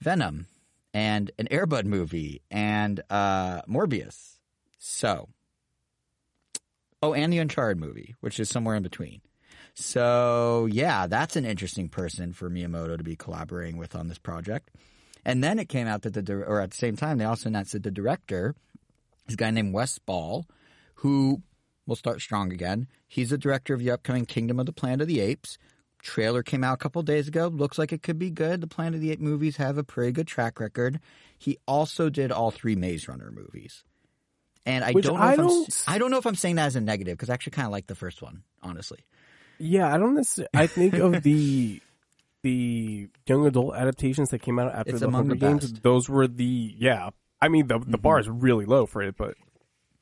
Venom 0.00 0.46
and 0.94 1.32
an 1.40 1.48
Airbud 1.50 1.84
movie 1.84 2.42
and 2.48 3.00
uh, 3.10 3.62
Morbius. 3.62 4.38
So, 4.78 5.30
oh, 7.02 7.12
and 7.12 7.32
the 7.32 7.38
Uncharted 7.38 7.76
movie, 7.78 8.14
which 8.20 8.38
is 8.38 8.48
somewhere 8.48 8.76
in 8.76 8.84
between. 8.84 9.20
So, 9.74 10.68
yeah, 10.70 11.06
that's 11.06 11.36
an 11.36 11.44
interesting 11.44 11.88
person 11.88 12.32
for 12.32 12.50
Miyamoto 12.50 12.98
to 12.98 13.04
be 13.04 13.16
collaborating 13.16 13.76
with 13.78 13.94
on 13.94 14.08
this 14.08 14.18
project. 14.18 14.70
And 15.24 15.42
then 15.42 15.58
it 15.58 15.68
came 15.68 15.86
out 15.86 16.02
that 16.02 16.12
the, 16.14 16.34
or 16.44 16.60
at 16.60 16.70
the 16.72 16.76
same 16.76 16.96
time, 16.96 17.18
they 17.18 17.24
also 17.24 17.48
announced 17.48 17.72
that 17.72 17.82
the 17.82 17.90
director 17.90 18.54
is 19.28 19.34
a 19.34 19.36
guy 19.36 19.50
named 19.50 19.72
Wes 19.72 19.98
Ball, 19.98 20.46
who 20.96 21.42
will 21.86 21.96
start 21.96 22.20
strong 22.20 22.52
again. 22.52 22.86
He's 23.08 23.30
the 23.30 23.38
director 23.38 23.72
of 23.74 23.80
the 23.80 23.90
upcoming 23.90 24.26
Kingdom 24.26 24.60
of 24.60 24.66
the 24.66 24.72
Planet 24.72 25.02
of 25.02 25.08
the 25.08 25.20
Apes. 25.20 25.58
Trailer 26.02 26.42
came 26.42 26.64
out 26.64 26.74
a 26.74 26.78
couple 26.78 27.00
days 27.02 27.28
ago. 27.28 27.46
Looks 27.46 27.78
like 27.78 27.92
it 27.92 28.02
could 28.02 28.18
be 28.18 28.30
good. 28.30 28.60
The 28.60 28.66
Planet 28.66 28.94
of 28.96 29.00
the 29.00 29.12
Apes 29.12 29.22
movies 29.22 29.56
have 29.56 29.78
a 29.78 29.84
pretty 29.84 30.12
good 30.12 30.26
track 30.26 30.58
record. 30.58 30.98
He 31.38 31.58
also 31.66 32.10
did 32.10 32.32
all 32.32 32.50
three 32.50 32.74
Maze 32.74 33.06
Runner 33.08 33.30
movies. 33.30 33.84
And 34.66 34.84
I 34.84 34.92
Which 34.92 35.04
don't 35.06 35.18
know 35.18 35.24
I 35.24 35.32
if 35.34 35.38
I'm, 35.38 35.46
don't- 35.46 35.68
s- 35.68 35.84
I 35.88 35.98
don't 35.98 36.10
know 36.10 36.18
if 36.18 36.26
I'm 36.26 36.34
saying 36.34 36.56
that 36.56 36.66
as 36.66 36.76
a 36.76 36.80
negative 36.80 37.16
because 37.16 37.30
I 37.30 37.34
actually 37.34 37.52
kind 37.52 37.66
of 37.66 37.72
like 37.72 37.86
the 37.86 37.94
first 37.94 38.20
one, 38.22 38.42
honestly. 38.62 38.98
Yeah, 39.64 39.92
I 39.92 39.98
don't 39.98 40.14
necessarily. 40.14 40.48
I 40.54 40.66
think 40.66 40.94
of 40.94 41.22
the 41.22 41.80
the 42.42 43.08
young 43.26 43.46
adult 43.46 43.74
adaptations 43.76 44.30
that 44.30 44.40
came 44.42 44.58
out 44.58 44.74
after 44.74 44.90
It's 44.90 45.00
the 45.00 45.06
among 45.06 45.28
Hunger 45.28 45.34
the 45.34 45.40
Games. 45.40 45.60
best. 45.62 45.74
Mm-hmm. 45.74 45.82
Those 45.82 46.08
were 46.08 46.26
the 46.26 46.74
yeah. 46.76 47.10
I 47.40 47.48
mean 47.48 47.66
the 47.68 47.78
the 47.78 47.98
bar 47.98 48.18
is 48.18 48.28
really 48.28 48.64
low 48.64 48.86
for 48.86 49.02
it, 49.02 49.16
but 49.16 49.34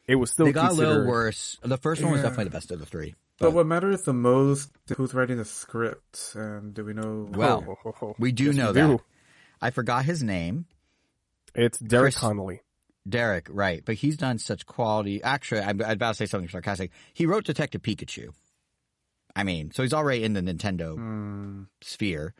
it 0.06 0.16
was 0.16 0.30
still 0.30 0.46
they 0.46 0.52
got 0.52 0.70
a 0.72 0.74
little 0.74 1.06
worse. 1.06 1.58
The 1.62 1.76
first 1.76 2.02
one 2.02 2.12
was 2.12 2.18
Yeah. 2.20 2.22
definitely 2.28 2.44
the 2.44 2.50
best 2.50 2.70
of 2.70 2.78
the 2.80 2.86
three. 2.86 3.14
But 3.38 3.52
what 3.54 3.66
matters 3.66 4.02
the 4.02 4.12
most 4.12 4.70
is 4.88 4.96
who's 4.96 5.14
writing 5.14 5.38
the 5.38 5.44
script, 5.46 6.32
and 6.34 6.74
do 6.74 6.84
we 6.84 6.92
know? 6.92 7.26
Well, 7.30 7.78
Oh. 8.02 8.14
We 8.18 8.32
do 8.32 8.44
Yes, 8.46 8.54
know 8.56 8.66
we 8.68 8.72
do. 8.80 8.88
that. 8.88 9.00
I 9.62 9.70
forgot 9.70 10.04
his 10.04 10.22
name. 10.22 10.66
It's 11.54 11.78
Derek 11.78 12.12
Chris- 12.14 12.18
Connolly. 12.18 12.60
Derek, 13.08 13.46
right. 13.50 13.82
But 13.84 13.94
he's 13.96 14.16
done 14.18 14.38
such 14.38 14.66
quality. 14.66 15.22
Actually, 15.22 15.62
I'm, 15.62 15.80
I'd 15.82 15.92
about 15.96 16.10
to 16.10 16.14
say 16.16 16.26
something 16.26 16.50
sarcastic. 16.50 16.90
He 17.14 17.24
wrote 17.24 17.44
Detective 17.44 17.80
Pikachu. 17.82 18.32
I 19.36 19.44
mean, 19.44 19.70
so 19.72 19.82
he's 19.82 19.92
already 19.94 20.24
in 20.24 20.32
the 20.32 20.40
Nintendo 20.40 20.94
Hmm. 20.96 21.62
sphere. 21.82 22.34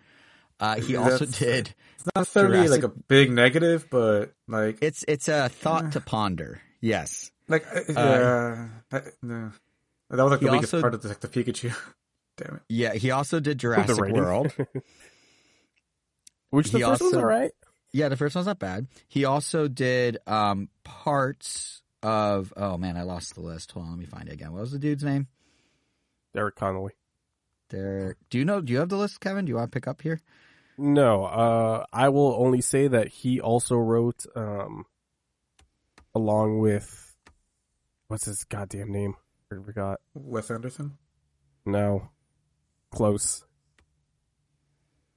Uh, 0.59 0.77
he 0.81 0.97
also 0.97 1.25
did. 1.27 1.75
It's 1.97 2.07
not 2.07 2.17
necessarily 2.23 2.69
like 2.69 2.83
a 2.83 2.89
big 2.89 3.31
negative, 3.33 3.87
but 3.91 4.33
like, 4.49 4.79
It's 4.83 5.05
it's 5.09 5.29
a 5.29 5.49
thought 5.49 5.93
to 5.93 6.01
ponder. 6.01 6.61
Yes. 6.81 7.31
like, 7.49 7.67
uh, 7.75 7.83
yeah, 7.89 8.69
no. 9.23 9.53
that 10.11 10.23
was 10.23 10.31
like 10.31 10.41
the 10.41 10.51
weakest 10.53 10.75
also- 10.75 10.81
part 10.83 10.95
of 10.95 11.05
like 11.05 11.21
the 11.21 11.29
Pikachu. 11.29 11.75
Damn 12.37 12.57
it. 12.57 12.63
Yeah. 12.69 12.95
He 12.95 13.11
also 13.11 13.41
did 13.41 13.59
Jurassic. 13.59 13.99
World. 13.99 14.53
Which 16.51 16.71
the 16.71 16.79
He 16.79 16.85
first 16.85 17.03
one's 17.03 17.15
alright. 17.15 17.53
Yeah, 17.93 18.09
the 18.09 18.17
first 18.17 18.35
one's 18.35 18.47
not 18.47 18.59
bad. 18.59 18.87
He 19.09 19.25
also 19.25 19.69
did 19.69 20.19
um, 20.27 20.69
parts 20.85 21.83
of. 22.03 22.53
Oh 22.57 22.77
man, 22.77 22.97
I 22.97 23.03
lost 23.03 23.35
the 23.35 23.41
list. 23.41 23.73
Hold 23.73 23.87
on, 23.87 23.93
let 23.93 23.99
me 24.01 24.07
find 24.07 24.29
it 24.29 24.33
again. 24.33 24.53
What 24.53 24.61
was 24.63 24.73
the 24.73 24.79
dude's 24.79 25.05
name? 25.05 25.27
Derek 26.35 26.57
Connolly. 26.57 26.93
Derek, 27.69 28.19
Do 28.31 28.39
you 28.39 28.45
know? 28.45 28.61
Do 28.61 28.73
you 28.73 28.79
have 28.81 28.89
the 28.89 28.97
list, 28.97 29.21
Kevin? 29.21 29.45
Do 29.45 29.51
you 29.51 29.57
want 29.57 29.71
to 29.71 29.77
pick 29.77 29.87
up 29.87 30.03
here? 30.03 30.21
No, 30.77 31.25
uh, 31.25 31.85
I 31.93 32.09
will 32.09 32.35
only 32.39 32.61
say 32.63 32.89
that 32.89 33.09
he 33.09 33.41
also 33.41 33.77
wrote, 33.77 34.25
um, 34.35 34.87
along 36.15 36.59
with, 36.59 37.15
what's 38.09 38.25
his 38.25 38.45
goddamn 38.45 38.91
name? 38.91 39.15
I 39.53 39.57
forgot. 39.63 40.01
Wes 40.15 40.51
Anderson. 40.51 40.97
No, 41.67 42.09
close. 42.91 43.45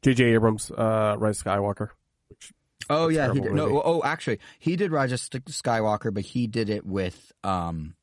J.J. 0.01 0.33
Abrams, 0.33 0.69
uh, 0.69 1.15
Rise 1.17 1.39
of 1.39 1.45
Skywalker. 1.45 1.89
Which, 2.27 2.51
Oh 2.89 3.07
yeah, 3.07 3.31
he 3.31 3.39
terrible 3.39 3.43
did. 3.43 3.53
No, 3.53 3.81
oh 3.83 4.01
actually, 4.03 4.39
he 4.59 4.75
did 4.75 4.91
Rise 4.91 5.13
of 5.13 5.19
Skywalker, 5.19 6.13
but 6.13 6.23
he 6.25 6.47
did 6.47 6.69
it 6.69 6.85
with 6.85 7.31
um, 7.43 7.95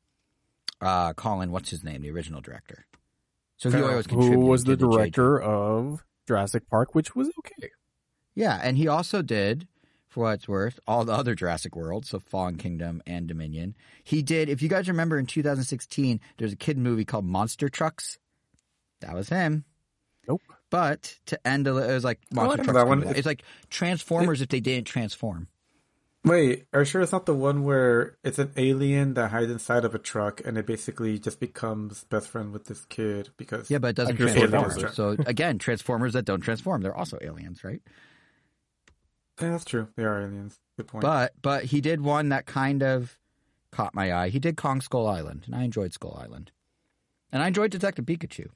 uh, 0.81 1.13
Colin. 1.13 1.51
What's 1.51 1.69
his 1.69 1.83
name? 1.83 2.01
The 2.01 2.09
original 2.09 2.41
director. 2.41 2.85
So 3.61 3.69
he 3.69 3.79
always 3.79 4.07
who 4.07 4.39
was 4.39 4.63
the 4.63 4.75
to 4.75 4.87
JJ. 4.87 4.91
director 4.91 5.39
of 5.39 6.03
Jurassic 6.27 6.67
Park, 6.67 6.95
which 6.95 7.15
was 7.15 7.29
okay. 7.39 7.69
Yeah, 8.33 8.59
and 8.63 8.75
he 8.75 8.87
also 8.87 9.21
did, 9.21 9.67
for 10.07 10.23
what 10.23 10.31
it's 10.31 10.47
worth, 10.47 10.79
all 10.87 11.05
the 11.05 11.13
other 11.13 11.35
Jurassic 11.35 11.75
Worlds, 11.75 12.09
so 12.09 12.17
Fallen 12.17 12.55
Kingdom 12.55 13.03
and 13.05 13.27
Dominion. 13.27 13.75
He 14.03 14.23
did. 14.23 14.49
If 14.49 14.63
you 14.63 14.69
guys 14.69 14.87
remember, 14.87 15.19
in 15.19 15.27
2016, 15.27 16.19
there's 16.37 16.53
a 16.53 16.55
kid 16.55 16.79
movie 16.79 17.05
called 17.05 17.23
Monster 17.23 17.69
Trucks. 17.69 18.17
That 19.01 19.13
was 19.13 19.29
him. 19.29 19.65
Nope. 20.27 20.41
But 20.71 21.19
to 21.27 21.47
end, 21.47 21.67
a, 21.67 21.77
it 21.77 21.93
was 21.93 22.03
like 22.03 22.19
Monster 22.31 22.63
Trucks. 22.63 22.73
that 22.73 22.87
one. 22.87 23.03
It's 23.03 23.27
like 23.27 23.43
Transformers 23.69 24.41
if 24.41 24.49
they 24.49 24.59
didn't 24.59 24.87
transform. 24.87 25.49
Wait, 26.23 26.67
are 26.71 26.81
you 26.81 26.85
sure 26.85 27.01
it's 27.01 27.11
not 27.11 27.25
the 27.25 27.33
one 27.33 27.63
where 27.63 28.17
it's 28.23 28.37
an 28.37 28.51
alien 28.55 29.15
that 29.15 29.31
hides 29.31 29.51
inside 29.51 29.83
of 29.85 29.95
a 29.95 29.99
truck 29.99 30.39
and 30.45 30.55
it 30.55 30.67
basically 30.67 31.17
just 31.17 31.39
becomes 31.39 32.03
best 32.05 32.27
friend 32.27 32.53
with 32.53 32.65
this 32.65 32.85
kid 32.85 33.29
because 33.37 33.71
Yeah, 33.71 33.79
but 33.79 33.89
it 33.89 33.95
doesn't 33.95 34.15
I 34.15 34.17
could've 34.17 34.33
sworn 34.33 34.51
that 34.51 34.61
transform. 34.61 34.93
So 34.93 35.23
again, 35.25 35.57
Transformers 35.57 36.13
that 36.13 36.25
don't 36.25 36.41
transform, 36.41 36.81
they're 36.81 36.95
also 36.95 37.17
aliens, 37.21 37.63
right? 37.63 37.81
Yeah, 39.41 39.49
that's 39.49 39.65
true. 39.65 39.87
They 39.95 40.03
are 40.03 40.21
aliens. 40.21 40.59
Good 40.77 40.87
point. 40.87 41.01
But 41.01 41.33
but 41.41 41.65
he 41.65 41.81
did 41.81 42.01
one 42.01 42.29
that 42.29 42.45
kind 42.45 42.83
of 42.83 43.17
caught 43.71 43.95
my 43.95 44.13
eye. 44.13 44.29
He 44.29 44.37
did 44.39 44.57
Kong 44.57 44.81
Skull 44.81 45.07
Island, 45.07 45.43
and 45.47 45.55
I 45.55 45.63
enjoyed 45.63 45.93
Skull 45.93 46.19
Island, 46.21 46.51
and 47.31 47.41
I 47.41 47.47
enjoyed 47.47 47.71
Detective 47.71 48.05
Pikachu. 48.05 48.49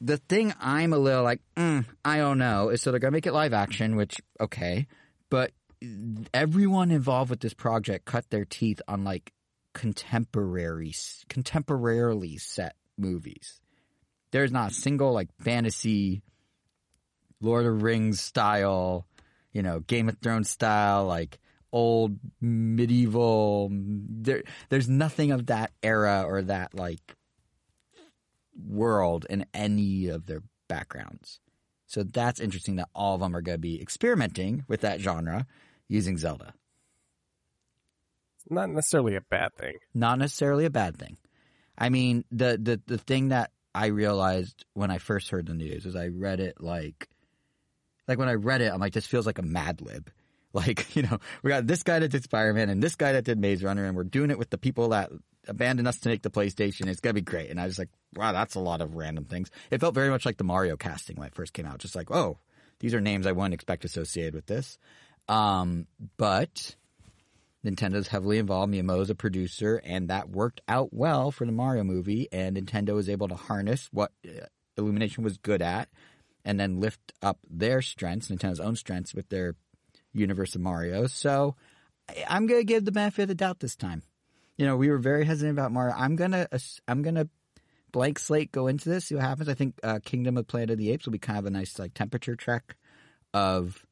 The 0.00 0.18
thing 0.18 0.52
I'm 0.60 0.92
a 0.92 0.98
little 0.98 1.22
like, 1.24 1.40
mm, 1.56 1.84
I 2.04 2.18
don't 2.18 2.38
know, 2.38 2.68
is 2.68 2.82
so 2.82 2.90
they're 2.90 3.00
gonna 3.00 3.12
make 3.12 3.26
it 3.26 3.32
live 3.32 3.52
action, 3.52 3.96
which 3.96 4.20
okay, 4.40 4.86
but 5.30 5.52
everyone 6.32 6.90
involved 6.90 7.30
with 7.30 7.40
this 7.40 7.54
project 7.54 8.04
cut 8.04 8.28
their 8.30 8.44
teeth 8.44 8.80
on 8.88 9.04
like 9.04 9.32
contemporary, 9.74 10.92
contemporarily 11.28 12.40
set 12.40 12.74
movies. 12.98 13.60
There's 14.30 14.52
not 14.52 14.70
a 14.70 14.74
single 14.74 15.12
like 15.12 15.28
fantasy, 15.40 16.22
Lord 17.40 17.66
of 17.66 17.82
Rings 17.82 18.20
style, 18.20 19.06
you 19.52 19.62
know, 19.62 19.80
Game 19.80 20.08
of 20.08 20.18
Thrones 20.18 20.48
style, 20.48 21.06
like 21.06 21.38
old 21.72 22.18
medieval. 22.40 23.68
There, 23.72 24.42
there's 24.68 24.88
nothing 24.88 25.32
of 25.32 25.46
that 25.46 25.72
era 25.82 26.24
or 26.26 26.42
that 26.42 26.74
like 26.74 27.16
world 28.56 29.26
in 29.28 29.46
any 29.52 30.08
of 30.08 30.26
their 30.26 30.42
backgrounds. 30.68 31.40
So 31.86 32.02
that's 32.02 32.40
interesting 32.40 32.76
that 32.76 32.88
all 32.94 33.14
of 33.14 33.20
them 33.20 33.36
are 33.36 33.42
going 33.42 33.56
to 33.56 33.60
be 33.60 33.80
experimenting 33.80 34.64
with 34.66 34.80
that 34.80 35.00
genre 35.00 35.46
using 35.92 36.16
Zelda. 36.16 36.54
Not 38.48 38.70
necessarily 38.70 39.16
a 39.16 39.20
bad 39.20 39.54
thing. 39.56 39.74
Not 39.94 40.18
necessarily 40.18 40.64
a 40.64 40.70
bad 40.70 40.96
thing. 40.96 41.16
I 41.78 41.88
mean, 41.90 42.24
the 42.30 42.58
the 42.60 42.80
the 42.86 42.98
thing 42.98 43.28
that 43.28 43.50
I 43.74 43.86
realized 43.86 44.64
when 44.74 44.90
I 44.90 44.98
first 44.98 45.30
heard 45.30 45.46
the 45.46 45.54
news 45.54 45.86
is 45.86 45.96
I 45.96 46.08
read 46.08 46.40
it 46.40 46.60
like, 46.60 47.08
like 48.08 48.18
when 48.18 48.28
I 48.28 48.34
read 48.34 48.60
it, 48.60 48.72
I'm 48.72 48.80
like, 48.80 48.92
this 48.92 49.06
feels 49.06 49.26
like 49.26 49.38
a 49.38 49.42
Mad 49.42 49.80
Lib. 49.80 50.10
Like, 50.54 50.94
you 50.94 51.02
know, 51.02 51.18
we 51.42 51.48
got 51.48 51.66
this 51.66 51.82
guy 51.82 51.98
that 51.98 52.10
did 52.10 52.24
Spider-Man 52.24 52.68
and 52.68 52.82
this 52.82 52.94
guy 52.94 53.12
that 53.12 53.24
did 53.24 53.38
Maze 53.38 53.64
Runner 53.64 53.86
and 53.86 53.96
we're 53.96 54.04
doing 54.04 54.30
it 54.30 54.38
with 54.38 54.50
the 54.50 54.58
people 54.58 54.90
that 54.90 55.10
abandoned 55.48 55.88
us 55.88 55.98
to 56.00 56.10
make 56.10 56.20
the 56.20 56.30
PlayStation. 56.30 56.88
It's 56.88 57.00
going 57.00 57.14
to 57.14 57.22
be 57.22 57.24
great. 57.24 57.48
And 57.48 57.58
I 57.58 57.64
was 57.64 57.78
like, 57.78 57.88
wow, 58.14 58.32
that's 58.32 58.54
a 58.54 58.60
lot 58.60 58.82
of 58.82 58.94
random 58.94 59.24
things. 59.24 59.50
It 59.70 59.80
felt 59.80 59.94
very 59.94 60.10
much 60.10 60.26
like 60.26 60.36
the 60.36 60.44
Mario 60.44 60.76
casting 60.76 61.16
when 61.16 61.26
it 61.26 61.34
first 61.34 61.54
came 61.54 61.64
out. 61.64 61.78
Just 61.78 61.96
like, 61.96 62.10
oh, 62.10 62.36
these 62.80 62.92
are 62.92 63.00
names 63.00 63.26
I 63.26 63.32
wouldn't 63.32 63.54
expect 63.54 63.86
associated 63.86 64.34
with 64.34 64.44
this. 64.44 64.76
Um, 65.28 65.86
but 66.16 66.76
Nintendo's 67.64 68.08
heavily 68.08 68.38
involved. 68.38 68.72
Miyamoto's 68.72 69.10
a 69.10 69.14
producer, 69.14 69.80
and 69.84 70.08
that 70.08 70.30
worked 70.30 70.60
out 70.68 70.92
well 70.92 71.30
for 71.30 71.46
the 71.46 71.52
Mario 71.52 71.84
movie. 71.84 72.28
And 72.32 72.56
Nintendo 72.56 72.94
was 72.94 73.08
able 73.08 73.28
to 73.28 73.34
harness 73.34 73.88
what 73.92 74.12
uh, 74.26 74.46
Illumination 74.76 75.22
was 75.22 75.36
good 75.36 75.62
at, 75.62 75.88
and 76.44 76.58
then 76.58 76.80
lift 76.80 77.12
up 77.22 77.38
their 77.48 77.82
strengths, 77.82 78.28
Nintendo's 78.28 78.60
own 78.60 78.76
strengths, 78.76 79.14
with 79.14 79.28
their 79.28 79.54
universe 80.12 80.54
of 80.54 80.60
Mario. 80.60 81.06
So 81.06 81.56
I'm 82.28 82.46
gonna 82.46 82.64
give 82.64 82.84
the 82.84 82.92
benefit 82.92 83.22
of 83.22 83.28
the 83.28 83.34
doubt 83.34 83.60
this 83.60 83.76
time. 83.76 84.02
You 84.56 84.66
know, 84.66 84.76
we 84.76 84.90
were 84.90 84.98
very 84.98 85.24
hesitant 85.24 85.58
about 85.58 85.72
Mario. 85.72 85.94
I'm 85.96 86.16
gonna 86.16 86.48
I'm 86.88 87.02
gonna 87.02 87.28
blank 87.92 88.18
slate 88.18 88.52
go 88.52 88.66
into 88.66 88.88
this, 88.88 89.06
see 89.06 89.14
what 89.14 89.24
happens. 89.24 89.48
I 89.48 89.54
think 89.54 89.78
uh, 89.82 90.00
Kingdom 90.04 90.36
of 90.36 90.46
Planet 90.46 90.70
of 90.70 90.78
the 90.78 90.90
Apes 90.90 91.06
will 91.06 91.12
be 91.12 91.18
kind 91.18 91.38
of 91.38 91.46
a 91.46 91.50
nice 91.50 91.78
like 91.78 91.94
temperature 91.94 92.36
check 92.36 92.76
of, 93.34 93.84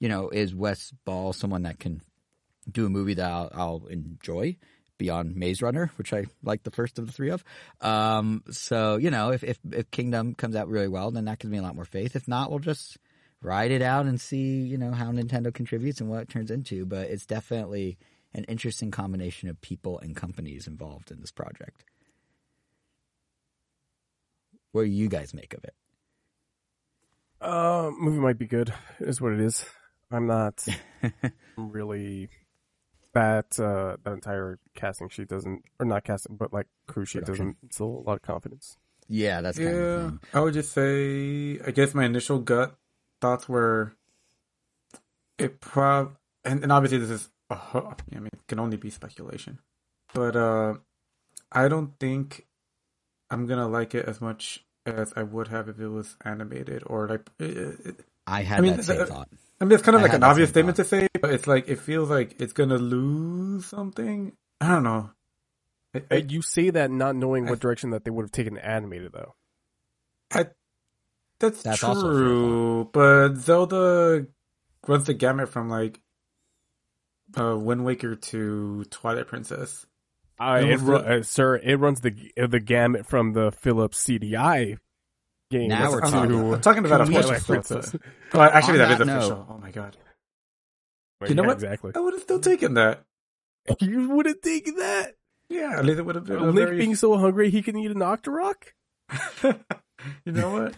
you 0.00 0.08
know, 0.08 0.30
is 0.30 0.54
Wes 0.54 0.92
Ball 1.04 1.32
someone 1.32 1.62
that 1.62 1.78
can 1.78 2.00
do 2.70 2.86
a 2.86 2.90
movie 2.90 3.14
that 3.14 3.30
I'll, 3.30 3.50
I'll 3.54 3.86
enjoy 3.86 4.56
beyond 4.98 5.36
Maze 5.36 5.62
Runner, 5.62 5.90
which 5.96 6.12
I 6.12 6.26
like 6.42 6.62
the 6.62 6.70
first 6.70 6.98
of 6.98 7.06
the 7.06 7.12
three 7.12 7.30
of. 7.30 7.44
Um, 7.80 8.42
so 8.50 8.96
you 8.96 9.10
know, 9.10 9.30
if, 9.30 9.44
if 9.44 9.58
if 9.72 9.90
Kingdom 9.90 10.34
comes 10.34 10.56
out 10.56 10.68
really 10.68 10.88
well, 10.88 11.10
then 11.10 11.26
that 11.26 11.38
gives 11.38 11.52
me 11.52 11.58
a 11.58 11.62
lot 11.62 11.76
more 11.76 11.84
faith. 11.84 12.16
If 12.16 12.26
not, 12.26 12.50
we'll 12.50 12.58
just 12.58 12.98
ride 13.42 13.70
it 13.70 13.82
out 13.82 14.06
and 14.06 14.20
see 14.20 14.62
you 14.62 14.78
know 14.78 14.92
how 14.92 15.12
Nintendo 15.12 15.52
contributes 15.52 16.00
and 16.00 16.10
what 16.10 16.22
it 16.22 16.28
turns 16.28 16.50
into. 16.50 16.86
But 16.86 17.08
it's 17.08 17.26
definitely 17.26 17.98
an 18.34 18.44
interesting 18.44 18.90
combination 18.90 19.48
of 19.48 19.60
people 19.60 19.98
and 19.98 20.14
companies 20.14 20.66
involved 20.66 21.10
in 21.10 21.20
this 21.20 21.32
project. 21.32 21.84
What 24.72 24.82
do 24.84 24.88
you 24.88 25.08
guys 25.08 25.34
make 25.34 25.52
of 25.52 25.64
it? 25.64 25.74
Uh, 27.40 27.90
movie 27.98 28.20
might 28.20 28.38
be 28.38 28.46
good. 28.46 28.72
Is 29.00 29.20
what 29.20 29.32
it 29.32 29.40
is. 29.40 29.64
I'm 30.10 30.26
not 30.26 30.66
really 31.56 32.28
that 33.12 33.58
uh 33.58 33.96
that 34.04 34.12
entire 34.12 34.58
casting 34.74 35.08
sheet 35.08 35.28
doesn't 35.28 35.64
or 35.80 35.86
not 35.86 36.04
casting 36.04 36.36
but 36.36 36.52
like 36.52 36.66
crew 36.86 37.04
sheet 37.04 37.24
Production. 37.24 37.46
doesn't 37.46 37.56
instill 37.62 38.02
a 38.04 38.08
lot 38.08 38.14
of 38.14 38.22
confidence. 38.22 38.76
Yeah, 39.08 39.40
that's 39.40 39.58
kind 39.58 39.74
of 39.74 39.80
the 39.80 39.88
Yeah, 39.88 40.10
thing. 40.10 40.20
I 40.32 40.40
would 40.40 40.54
just 40.54 40.72
say, 40.72 41.58
I 41.66 41.70
guess 41.72 41.94
my 41.94 42.04
initial 42.04 42.38
gut 42.38 42.76
thoughts 43.20 43.48
were, 43.48 43.96
it 45.38 45.60
prob, 45.60 46.16
and, 46.44 46.62
and 46.62 46.70
obviously 46.72 46.98
this 46.98 47.10
is, 47.10 47.30
a, 47.50 47.54
ho- 47.56 47.94
I 48.14 48.18
mean, 48.18 48.28
it 48.32 48.46
can 48.46 48.60
only 48.60 48.76
be 48.76 48.90
speculation, 48.90 49.58
but 50.14 50.36
uh, 50.36 50.74
I 51.50 51.68
don't 51.68 51.98
think 51.98 52.46
I'm 53.30 53.46
gonna 53.46 53.68
like 53.68 53.94
it 53.94 54.06
as 54.06 54.20
much 54.20 54.64
as 54.86 55.12
I 55.16 55.22
would 55.24 55.48
have 55.48 55.68
if 55.68 55.80
it 55.80 55.88
was 55.88 56.16
animated 56.24 56.82
or 56.86 57.08
like. 57.08 57.28
It, 57.38 57.56
it, 57.86 58.00
I 58.30 58.42
had 58.42 58.58
I 58.58 58.62
mean, 58.62 58.76
that 58.76 58.84
same 58.84 58.98
the- 58.98 59.06
thought. 59.06 59.28
I 59.60 59.64
mean, 59.66 59.72
it's 59.72 59.82
kind 59.82 59.94
of 59.96 60.00
I 60.00 60.04
like 60.06 60.14
an 60.14 60.22
obvious 60.22 60.48
statement 60.50 60.76
thought. 60.78 60.84
to 60.84 60.88
say, 60.88 61.08
but 61.20 61.32
it's 61.34 61.46
like 61.46 61.68
it 61.68 61.80
feels 61.80 62.08
like 62.08 62.40
it's 62.40 62.52
gonna 62.54 62.78
lose 62.78 63.66
something. 63.66 64.32
I 64.60 64.68
don't 64.68 64.84
know. 64.84 65.10
I, 65.94 66.02
I, 66.10 66.14
You 66.26 66.40
say 66.40 66.70
that 66.70 66.90
not 66.90 67.14
knowing 67.16 67.46
I- 67.46 67.50
what 67.50 67.60
direction 67.60 67.90
that 67.90 68.04
they 68.04 68.10
would 68.10 68.22
have 68.22 68.32
taken 68.32 68.56
animated 68.56 69.12
though. 69.12 69.34
I, 70.32 70.46
that's, 71.40 71.62
That's 71.62 71.82
also 71.82 72.10
true, 72.12 72.90
but 72.92 73.34
Zelda 73.36 74.26
runs 74.86 75.04
the 75.04 75.14
gamut 75.14 75.48
from 75.48 75.68
like 75.68 76.00
uh, 77.36 77.56
Wind 77.58 77.84
Waker 77.84 78.14
to 78.16 78.84
Twilight 78.90 79.26
Princess. 79.26 79.86
Uh, 80.38 80.60
It 80.62 80.68
it 80.68 80.72
was 80.72 80.82
ru- 80.82 80.98
the- 80.98 81.18
uh, 81.18 81.22
sir, 81.22 81.56
it 81.56 81.76
runs 81.76 82.00
the 82.00 82.14
uh, 82.40 82.46
the 82.46 82.60
gamut 82.60 83.06
from 83.06 83.32
the 83.32 83.52
Philips 83.52 84.02
CDI 84.04 84.78
game 85.50 85.68
Now 85.68 85.90
we're 85.90 86.00
talking. 86.00 86.34
I'm 86.54 86.60
talking 86.60 86.84
about 86.86 87.00
official. 87.02 87.34
Princess. 87.40 87.94
Oh, 88.32 88.40
actually, 88.40 88.78
that 88.78 88.92
is 88.92 88.98
that 88.98 89.06
note- 89.06 89.18
official. 89.18 89.46
Oh 89.50 89.58
my 89.58 89.70
god, 89.70 89.96
Right, 91.20 91.28
You 91.30 91.36
know 91.36 91.42
yeah, 91.42 91.48
what? 91.48 91.54
Exactly. 91.54 91.92
I 91.94 91.98
would 92.00 92.14
have 92.14 92.22
still 92.22 92.40
taken 92.40 92.74
that. 92.74 93.02
You 93.80 94.08
would 94.10 94.26
have 94.26 94.40
taken 94.40 94.76
that. 94.76 95.16
Yeah, 95.48 95.78
at 95.78 95.84
least 95.84 95.98
it 95.98 96.02
would 96.06 96.14
have 96.14 96.24
been 96.24 96.40
Link 96.42 96.54
very. 96.56 96.78
being 96.78 96.94
so 96.94 97.16
hungry 97.18 97.50
he 97.50 97.60
can 97.62 97.76
eat 97.76 97.90
an 97.90 97.98
Octorok. 97.98 98.54
you 100.24 100.32
know 100.32 100.50
what? 100.52 100.74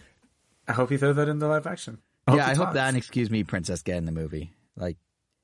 I 0.67 0.73
hope 0.73 0.89
he 0.89 0.97
says 0.97 1.15
that 1.15 1.29
in 1.29 1.39
the 1.39 1.47
live 1.47 1.67
action. 1.67 1.99
yeah, 2.27 2.35
he 2.35 2.39
I 2.41 2.55
hope 2.55 2.65
talks. 2.65 2.73
that 2.75 2.87
and 2.89 2.97
excuse 2.97 3.29
me, 3.29 3.43
Princess 3.43 3.81
get 3.83 3.97
in 3.97 4.05
the 4.05 4.11
movie. 4.11 4.51
Like, 4.75 4.97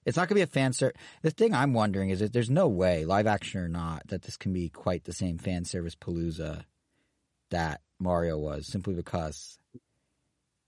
it's 0.05 0.17
not 0.17 0.27
gonna 0.27 0.39
be 0.39 0.43
a 0.43 0.47
fan 0.47 0.73
service. 0.73 0.99
The 1.21 1.31
thing 1.31 1.53
I'm 1.53 1.73
wondering 1.73 2.09
is 2.09 2.19
that 2.19 2.33
there's 2.33 2.49
no 2.49 2.67
way, 2.67 3.05
live 3.05 3.27
action 3.27 3.61
or 3.61 3.67
not, 3.69 4.07
that 4.07 4.23
this 4.23 4.35
can 4.37 4.51
be 4.53 4.69
quite 4.69 5.03
the 5.05 5.13
same 5.13 5.37
fan 5.37 5.63
service 5.65 5.95
palooza 5.95 6.63
that 7.51 7.81
Mario 7.99 8.37
was, 8.37 8.67
simply 8.67 8.93
because 8.93 9.59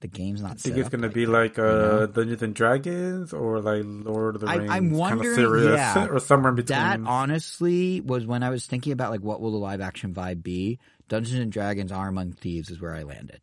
the 0.02 0.08
game's 0.08 0.42
not. 0.42 0.52
I 0.52 0.56
think 0.56 0.78
it's 0.78 0.90
gonna 0.90 1.08
like 1.08 1.14
be 1.14 1.26
that, 1.26 1.32
like 1.32 1.58
you 1.58 1.64
uh, 1.64 1.68
know? 1.68 2.06
Dungeons 2.08 2.42
and 2.42 2.56
Dragons 2.56 3.34
or 3.34 3.62
like 3.62 3.84
Lord 3.86 4.36
of 4.36 4.42
the 4.42 4.48
Rings. 4.48 4.70
I'm 4.70 4.90
kind 4.90 4.92
wondering, 4.92 5.30
of 5.30 5.36
serious, 5.36 5.76
yeah. 5.76 6.08
or 6.12 6.20
somewhere 6.20 6.50
in 6.50 6.56
between. 6.56 6.80
That 6.80 7.00
honestly 7.06 8.02
was 8.02 8.26
when 8.26 8.44
I 8.44 8.50
was 8.50 8.66
thinking 8.66 8.94
about 8.94 9.12
like 9.12 9.22
what 9.22 9.42
will 9.42 9.52
the 9.52 9.58
live 9.58 9.80
action 9.80 10.14
vibe 10.14 10.44
be. 10.44 10.80
Dungeons 11.08 11.40
and 11.40 11.52
Dragons: 11.52 11.92
Honor 11.92 12.10
Among 12.10 12.34
Thieves 12.34 12.70
is 12.70 12.82
where 12.82 12.96
I 12.96 13.04
landed 13.04 13.42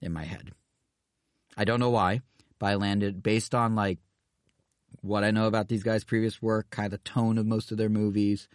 in 0.00 0.12
my 0.12 0.24
head. 0.24 0.52
I 1.56 1.64
don't 1.64 1.80
know 1.80 1.90
why, 1.90 2.20
but 2.58 2.66
I 2.66 2.74
landed 2.76 3.22
based 3.22 3.54
on 3.54 3.74
like 3.74 3.98
what 5.00 5.24
I 5.24 5.30
know 5.30 5.46
about 5.46 5.68
these 5.68 5.82
guys' 5.82 6.04
previous 6.04 6.40
work, 6.40 6.70
kind 6.70 6.86
of 6.86 6.92
the 6.92 7.10
tone 7.10 7.38
of 7.38 7.46
most 7.46 7.72
of 7.72 7.78
their 7.78 7.88
movies. 7.88 8.48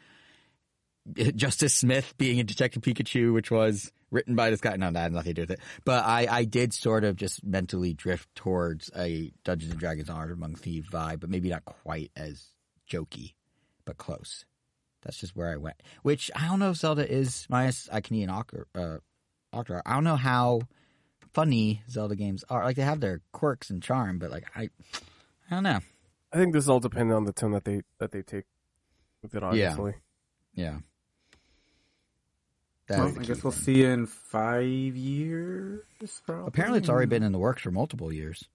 Justice 1.35 1.73
Smith 1.73 2.13
being 2.17 2.37
in 2.39 2.45
Detective 2.45 2.81
Pikachu, 2.81 3.33
which 3.33 3.51
was 3.51 3.91
written 4.11 4.35
by 4.35 4.49
this 4.49 4.61
guy. 4.61 4.75
No, 4.75 4.91
that 4.91 4.99
had 4.99 5.13
nothing 5.13 5.33
to 5.33 5.33
do 5.33 5.41
with 5.43 5.51
it. 5.51 5.59
But 5.85 6.05
I, 6.05 6.27
I 6.29 6.43
did 6.45 6.73
sort 6.73 7.03
of 7.03 7.15
just 7.15 7.43
mentally 7.43 7.93
drift 7.93 8.33
towards 8.35 8.91
a 8.95 9.31
Dungeons 9.43 9.71
and 9.71 9.79
Dragons 9.79 10.09
Honor 10.09 10.33
Among 10.33 10.55
Thieves 10.55 10.89
vibe, 10.89 11.19
but 11.19 11.29
maybe 11.29 11.49
not 11.49 11.65
quite 11.65 12.11
as 12.15 12.47
jokey, 12.89 13.33
but 13.85 13.97
close. 13.97 14.45
That's 15.01 15.17
just 15.17 15.35
where 15.35 15.51
I 15.51 15.57
went. 15.57 15.81
Which 16.03 16.29
I 16.35 16.47
don't 16.47 16.59
know 16.59 16.69
if 16.71 16.77
Zelda 16.77 17.09
is 17.09 17.47
minus 17.49 17.89
I 17.91 18.01
can 18.01 18.15
eat 18.15 18.23
an 18.23 18.29
uh, 18.29 18.97
Octor. 19.53 19.81
I 19.85 19.93
don't 19.93 20.03
know 20.03 20.15
how 20.15 20.61
funny 21.33 21.81
Zelda 21.89 22.15
games 22.15 22.43
are. 22.49 22.63
Like 22.63 22.75
they 22.75 22.83
have 22.83 22.99
their 22.99 23.21
quirks 23.31 23.69
and 23.69 23.81
charm, 23.81 24.19
but 24.19 24.29
like 24.29 24.45
I, 24.55 24.69
I 25.49 25.55
don't 25.55 25.63
know. 25.63 25.79
I 26.31 26.37
think 26.37 26.53
this 26.53 26.65
is 26.65 26.69
all 26.69 26.79
dependent 26.79 27.17
on 27.17 27.25
the 27.25 27.33
tone 27.33 27.51
that 27.51 27.65
they 27.65 27.81
that 27.99 28.11
they 28.11 28.21
take 28.21 28.45
with 29.21 29.33
it. 29.33 29.41
Yeah. 29.41 29.47
Obviously, 29.47 29.95
Yeah. 30.53 30.77
That 32.91 32.99
Well, 32.99 33.19
I 33.19 33.23
guess 33.23 33.43
we'll 33.43 33.51
thing. 33.51 33.75
see 33.75 33.83
in 33.83 34.05
five 34.05 34.63
years. 34.63 35.81
Probably. 36.25 36.47
Apparently, 36.47 36.79
it's 36.79 36.89
already 36.89 37.07
been 37.07 37.23
in 37.23 37.31
the 37.31 37.39
works 37.39 37.61
for 37.61 37.71
multiple 37.71 38.11
years. 38.11 38.45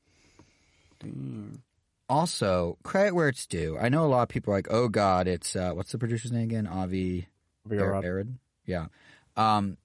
Dang. 1.00 1.62
Also, 2.08 2.78
credit 2.82 3.14
where 3.14 3.28
it's 3.28 3.46
due. 3.46 3.76
I 3.78 3.88
know 3.88 4.04
a 4.04 4.06
lot 4.06 4.22
of 4.22 4.28
people 4.28 4.52
are 4.52 4.56
like, 4.58 4.68
"Oh 4.70 4.88
God, 4.88 5.26
it's 5.26 5.56
uh, 5.56 5.72
what's 5.72 5.90
the 5.92 5.98
producer's 5.98 6.30
name 6.32 6.44
again? 6.44 6.66
Avi 6.66 7.26
Arad. 7.70 8.38
Yeah. 8.64 8.86
Um, 9.36 9.76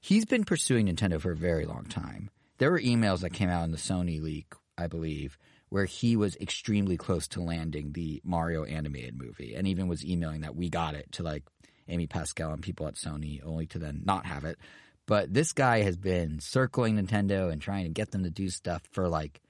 he's 0.00 0.24
been 0.24 0.44
pursuing 0.44 0.86
Nintendo 0.86 1.20
for 1.20 1.30
a 1.30 1.36
very 1.36 1.66
long 1.66 1.84
time. 1.84 2.30
There 2.58 2.70
were 2.70 2.80
emails 2.80 3.20
that 3.20 3.30
came 3.32 3.48
out 3.48 3.64
in 3.64 3.70
the 3.70 3.78
Sony 3.78 4.20
leak, 4.20 4.52
I 4.76 4.86
believe, 4.88 5.38
where 5.68 5.84
he 5.86 6.16
was 6.16 6.36
extremely 6.36 6.96
close 6.96 7.28
to 7.28 7.40
landing 7.40 7.92
the 7.92 8.20
Mario 8.24 8.64
animated 8.64 9.16
movie, 9.16 9.54
and 9.54 9.68
even 9.68 9.86
was 9.86 10.04
emailing 10.04 10.40
that 10.40 10.56
we 10.56 10.68
got 10.68 10.94
it 10.94 11.12
to 11.12 11.22
like 11.22 11.44
Amy 11.90 12.06
Pascal 12.06 12.52
and 12.52 12.62
people 12.62 12.86
at 12.86 12.94
Sony, 12.94 13.40
only 13.44 13.66
to 13.66 13.78
then 13.78 14.02
not 14.04 14.26
have 14.26 14.44
it. 14.44 14.58
But 15.06 15.32
this 15.32 15.52
guy 15.52 15.82
has 15.82 15.96
been 15.96 16.40
circling 16.40 16.96
Nintendo 16.96 17.50
and 17.50 17.60
trying 17.60 17.84
to 17.84 17.90
get 17.90 18.12
them 18.12 18.22
to 18.24 18.30
do 18.30 18.48
stuff 18.48 18.82
for 18.92 19.08
like 19.08 19.40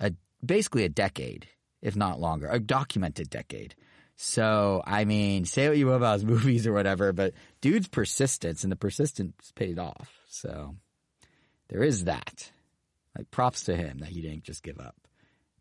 a 0.00 0.12
basically 0.44 0.84
a 0.84 0.90
decade, 0.90 1.48
if 1.80 1.96
not 1.96 2.20
longer, 2.20 2.48
a 2.48 2.60
documented 2.60 3.30
decade. 3.30 3.74
So, 4.16 4.82
I 4.86 5.04
mean, 5.04 5.44
say 5.44 5.68
what 5.68 5.76
you 5.76 5.86
will 5.86 5.94
about 5.94 6.14
his 6.14 6.24
movies 6.26 6.66
or 6.66 6.72
whatever, 6.72 7.12
but 7.12 7.34
dude's 7.60 7.88
persistence 7.88 8.64
and 8.64 8.72
the 8.72 8.76
persistence 8.76 9.52
paid 9.54 9.78
off. 9.78 10.10
So, 10.28 10.76
there 11.68 11.82
is 11.82 12.04
that. 12.04 12.50
Like, 13.16 13.30
props 13.30 13.64
to 13.64 13.76
him 13.76 13.98
that 13.98 14.08
he 14.08 14.20
didn't 14.20 14.44
just 14.44 14.62
give 14.62 14.78
up. 14.78 14.94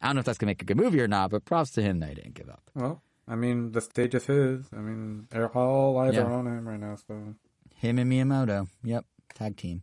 I 0.01 0.07
don't 0.07 0.15
know 0.15 0.19
if 0.19 0.25
that's 0.25 0.37
going 0.37 0.47
to 0.47 0.51
make 0.51 0.61
a 0.61 0.65
good 0.65 0.77
movie 0.77 1.01
or 1.01 1.07
not, 1.07 1.31
but 1.31 1.45
props 1.45 1.71
to 1.71 1.81
him 1.81 1.99
that 1.99 2.09
he 2.09 2.15
didn't 2.15 2.33
give 2.33 2.49
up. 2.49 2.69
Well, 2.75 3.01
I 3.27 3.35
mean, 3.35 3.71
the 3.71 3.81
stage 3.81 4.13
is 4.15 4.25
his. 4.25 4.67
I 4.71 4.77
mean, 4.77 5.27
they're 5.31 5.49
all 5.49 5.97
eyes 5.97 6.13
Yeah. 6.13 6.21
are 6.23 6.33
on 6.33 6.45
him 6.47 6.67
right 6.67 6.79
now. 6.79 6.95
So 7.07 7.35
Him 7.75 7.99
and 7.99 8.11
Miyamoto. 8.11 8.67
Yep. 8.83 9.05
Tag 9.33 9.57
team. 9.57 9.81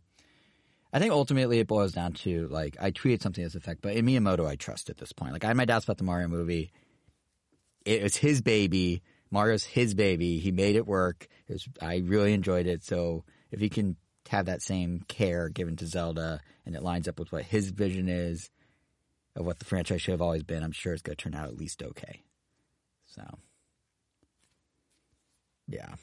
I 0.93 0.99
think 0.99 1.11
ultimately 1.11 1.59
it 1.59 1.67
boils 1.67 1.91
down 1.91 2.13
to 2.13 2.47
like 2.49 2.77
I 2.79 2.91
tweeted 2.91 3.21
something 3.21 3.43
to 3.43 3.47
this 3.47 3.55
effect, 3.55 3.81
but 3.81 3.95
in 3.95 4.05
Miyamoto 4.05 4.47
I 4.47 4.55
trust 4.55 4.89
at 4.89 4.97
this 4.97 5.11
point. 5.11 5.33
Like 5.33 5.43
I 5.43 5.47
had 5.47 5.57
my 5.57 5.65
doubts 5.65 5.85
about 5.85 5.97
the 5.97 6.03
Mario 6.03 6.27
movie. 6.27 6.71
It 7.85 8.01
was 8.03 8.15
his 8.15 8.41
baby. 8.41 9.01
Mario's 9.31 9.63
his 9.63 9.93
baby. 9.95 10.39
He 10.39 10.51
made 10.51 10.75
it 10.75 10.87
work. 10.87 11.27
It 11.47 11.53
was 11.53 11.67
I 11.81 11.97
really 11.97 12.33
enjoyed 12.33 12.67
it. 12.67 12.83
So 12.83 13.25
if 13.51 13.59
he 13.59 13.69
can 13.69 13.97
have 14.29 14.45
that 14.45 14.61
same 14.61 15.01
care 15.07 15.49
given 15.49 15.75
to 15.77 15.85
Zelda, 15.85 16.39
and 16.65 16.75
it 16.75 16.83
lines 16.83 17.07
up 17.07 17.19
with 17.19 17.31
what 17.31 17.43
his 17.43 17.71
vision 17.71 18.07
is 18.07 18.49
of 19.35 19.45
what 19.45 19.59
the 19.59 19.65
franchise 19.65 20.01
should 20.01 20.11
have 20.13 20.21
always 20.21 20.43
been, 20.43 20.63
I'm 20.63 20.71
sure 20.71 20.93
it's 20.93 21.01
going 21.01 21.17
to 21.17 21.21
turn 21.23 21.35
out 21.35 21.49
at 21.49 21.57
least 21.57 21.83
okay. 21.83 22.23
So, 23.15 23.23
yeah. 25.67 25.95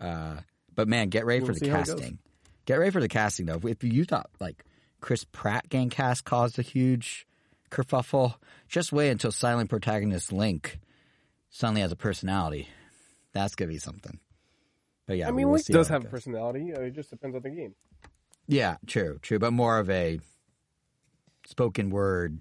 Uh, 0.00 0.36
but 0.74 0.88
man, 0.88 1.08
get 1.08 1.24
ready 1.26 1.40
We'll 1.40 1.48
for 1.48 1.54
the 1.54 1.60
see 1.60 1.68
how 1.68 1.80
it 1.80 1.86
goes. 1.86 2.00
casting. 2.00 2.18
Get 2.64 2.78
ready 2.78 2.90
for 2.90 3.00
the 3.00 3.08
casting 3.08 3.46
though. 3.46 3.60
If 3.64 3.84
you 3.84 4.04
thought 4.04 4.30
like 4.40 4.64
Chris 5.00 5.24
Pratt 5.24 5.68
gang 5.68 5.90
cast 5.90 6.24
caused 6.24 6.58
a 6.58 6.62
huge 6.62 7.26
kerfuffle, 7.70 8.34
just 8.68 8.92
wait 8.92 9.10
until 9.10 9.32
silent 9.32 9.70
protagonist 9.70 10.32
Link 10.32 10.78
suddenly 11.50 11.80
has 11.82 11.92
a 11.92 11.96
personality. 11.96 12.68
That's 13.32 13.54
gonna 13.54 13.70
be 13.70 13.78
something. 13.78 14.18
But 15.06 15.16
yeah, 15.18 15.28
I 15.28 15.30
we 15.30 15.38
mean, 15.38 15.46
will 15.46 15.54
Link 15.54 15.66
see 15.66 15.72
does 15.72 15.88
have 15.88 16.04
a 16.04 16.08
personality. 16.08 16.70
It 16.70 16.94
just 16.94 17.10
depends 17.10 17.36
on 17.36 17.42
the 17.42 17.50
game. 17.50 17.74
Yeah, 18.46 18.76
true, 18.86 19.18
true, 19.22 19.38
but 19.38 19.52
more 19.52 19.78
of 19.78 19.88
a 19.90 20.20
spoken 21.46 21.90
word, 21.90 22.40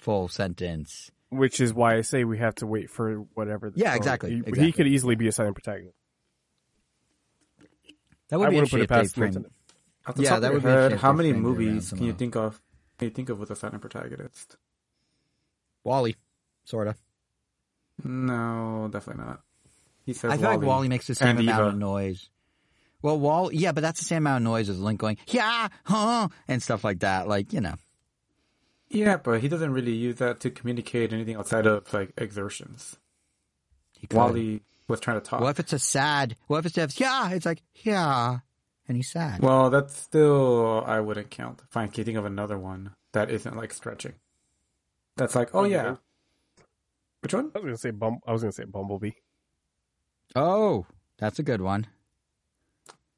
full 0.00 0.28
sentence. 0.28 1.10
Which 1.30 1.60
is 1.60 1.74
why 1.74 1.96
I 1.96 2.00
say 2.00 2.24
we 2.24 2.38
have 2.38 2.54
to 2.56 2.66
wait 2.66 2.88
for 2.90 3.16
whatever. 3.34 3.70
The 3.70 3.78
Yeah, 3.80 3.94
exactly, 3.94 4.42
He, 4.46 4.60
he 4.62 4.72
could 4.72 4.86
easily 4.86 5.14
be 5.14 5.28
a 5.28 5.32
silent 5.32 5.56
protagonist. 5.56 5.94
That 8.30 8.38
would 8.38 8.48
I 8.48 8.50
be 8.50 8.56
wouldn't 8.56 8.70
put 8.70 8.80
interesting 8.80 8.80
it 8.80 8.82
if 8.82 8.88
they 8.88 8.94
past 8.94 9.14
framed- 9.34 9.50
Off 10.06 10.14
the 10.14 10.22
Yeah, 10.22 10.38
that 10.38 10.46
of 10.48 10.54
would 10.54 10.62
be 10.62 10.68
your 10.70 10.88
head, 10.90 10.98
how 10.98 11.12
many 11.12 11.28
they 11.28 11.32
framed 11.34 11.44
it 11.44 11.48
around 11.48 11.58
movies 11.58 11.88
can 11.90 12.02
you 12.04 12.12
think 12.14 12.36
of? 12.36 12.60
Can 12.98 13.08
you 13.08 13.14
think 13.14 13.28
of 13.28 13.38
with 13.38 13.50
a 13.50 13.56
silent 13.56 13.80
protagonist? 13.80 14.56
WALL-E, 15.84 16.16
sorta. 16.64 16.96
No, 18.04 18.88
definitely 18.90 19.24
not. 19.24 19.40
He 20.04 20.12
says 20.14 20.32
I 20.32 20.36
feel 20.36 20.44
like 20.50 20.58
WALL-E. 20.60 20.66
WALL-E 20.66 20.88
makes 20.88 21.06
the 21.06 21.14
same 21.14 21.28
And 21.28 21.40
amount 21.40 21.60
Eva. 21.60 21.68
of 21.70 21.76
noise. 21.76 22.28
Well, 23.00 23.18
Wall, 23.20 23.52
yeah, 23.52 23.70
but 23.72 23.82
that's 23.82 24.00
the 24.00 24.04
same 24.06 24.18
amount 24.26 24.38
of 24.42 24.50
noise 24.50 24.68
as 24.68 24.80
Link 24.80 24.98
going, 24.98 25.18
yeah, 25.28 25.68
huh, 25.84 26.28
and 26.48 26.60
stuff 26.62 26.82
like 26.82 27.00
that. 27.00 27.28
Like, 27.28 27.52
you 27.52 27.60
know, 27.60 27.74
Yeah, 28.90 29.18
but 29.18 29.40
he 29.40 29.48
doesn't 29.48 29.72
really 29.72 29.92
use 29.94 30.16
that 30.16 30.40
to 30.40 30.50
communicate 30.50 31.12
anything 31.12 31.36
outside 31.36 31.66
of 31.66 31.92
like 31.92 32.12
exertions. 32.16 32.96
he 33.98 34.06
could. 34.06 34.16
WALL-E 34.16 34.62
was 34.88 35.00
trying 35.00 35.20
to 35.20 35.26
talk. 35.26 35.40
What 35.40 35.50
if 35.50 35.60
it's 35.60 35.72
a 35.74 35.78
sad? 35.78 36.36
What 36.46 36.60
if 36.60 36.66
it's 36.66 36.74
just, 36.76 36.98
yeah? 37.00 37.30
It's 37.30 37.44
like, 37.44 37.62
yeah, 37.84 38.38
and 38.88 38.96
he's 38.96 39.10
sad. 39.10 39.42
Well, 39.42 39.68
that's 39.68 39.94
still 39.96 40.82
I 40.86 41.00
wouldn't 41.00 41.30
count. 41.30 41.60
Fine, 41.70 41.88
can 41.88 42.00
you 42.00 42.04
think 42.04 42.16
of 42.18 42.24
another 42.24 42.58
one 42.58 42.94
that 43.12 43.30
isn't 43.30 43.56
like 43.56 43.72
stretching? 43.74 44.14
That's 45.16 45.34
like, 45.34 45.50
oh 45.54 45.64
yeah. 45.64 45.96
Which 47.20 47.34
one? 47.34 47.50
I 47.54 47.58
was 47.58 47.64
gonna 47.64 47.76
say 47.76 47.90
Bum- 47.90 48.20
I 48.26 48.32
was 48.32 48.42
gonna 48.42 48.52
say 48.52 48.64
Bumblebee. 48.64 49.10
Oh, 50.36 50.86
that's 51.18 51.38
a 51.38 51.42
good 51.42 51.60
one. 51.60 51.86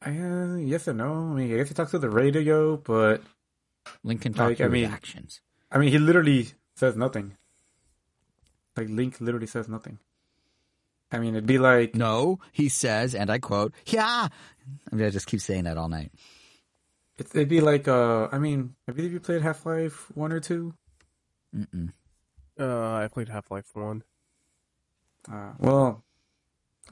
Uh, 0.05 0.57
yes 0.57 0.89
and 0.89 0.99
no. 0.99 1.13
I 1.13 1.35
mean, 1.35 1.53
I 1.53 1.59
guess 1.59 1.69
he 1.69 1.75
talks 1.75 1.91
to 1.91 1.99
the 1.99 2.09
radio, 2.11 2.77
but 2.79 3.23
Link 4.03 4.23
can 4.23 4.33
talk 4.33 4.49
Like, 4.49 4.57
through 4.57 4.67
I 4.67 4.71
mean- 4.71 4.91
actions. 4.91 5.41
I 5.71 5.79
mean, 5.79 5.91
he 5.91 5.99
literally 5.99 6.49
says 6.75 6.97
nothing. 6.97 7.37
Like 8.77 8.89
Link 8.89 9.21
literally 9.21 9.47
says 9.47 9.69
nothing. 9.69 9.99
I 11.13 11.19
mean, 11.19 11.35
it'd 11.35 11.47
be 11.47 11.59
like 11.59 11.95
No, 11.95 12.39
he 12.53 12.69
says, 12.69 13.15
and 13.15 13.31
I 13.31 13.39
quote, 13.39 13.75
yeah. 13.87 14.29
I 14.91 14.95
mean, 14.95 15.07
I 15.07 15.11
just 15.11 15.27
keep 15.27 15.41
saying 15.41 15.65
that 15.65 15.77
all 15.77 15.89
night. 15.89 16.13
it'd 17.19 17.49
be 17.49 17.61
like 17.61 17.89
uh, 17.89 18.29
I 18.33 18.39
mean, 18.39 18.75
I 18.89 18.93
believe 18.93 19.13
you 19.13 19.21
played 19.21 19.43
Half 19.43 19.67
Life 19.67 20.11
one 20.15 20.33
or 20.33 20.41
two. 20.41 20.75
Mm-mm. 21.55 21.93
Uh, 22.59 22.93
I 22.95 23.09
played 23.09 23.29
Half 23.29 23.51
Life 23.51 23.71
One. 23.75 24.05
Uh, 25.31 25.53
well, 25.59 26.05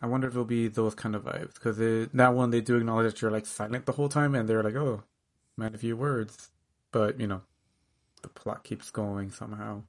I 0.03 0.07
wonder 0.07 0.27
if 0.27 0.35
it'll 0.35 0.45
be 0.45 0.69
those 0.69 0.95
kind 0.95 1.15
of 1.15 1.25
vibes 1.25 1.55
because 1.55 1.79
that 2.13 2.35
one 2.35 2.51
they 2.51 2.61
do 2.61 2.77
acknowledge 2.77 3.13
that 3.13 3.23
you're 3.23 3.31
like 3.31 3.47
silent 3.47 3.87
the 3.87 3.93
whole 3.93 4.09
time, 4.09 4.35
and 4.35 4.49
they're 4.49 4.63
like, 4.63 4.75
"Oh, 4.75 5.05
man, 5.57 5.75
a 5.75 5.79
few 5.79 5.97
words," 5.97 6.51
but 6.93 7.21
you 7.21 7.27
know, 7.27 7.43
the 8.29 8.41
plot 8.41 8.65
keeps 8.65 8.91
going 8.91 9.31
somehow 9.31 9.83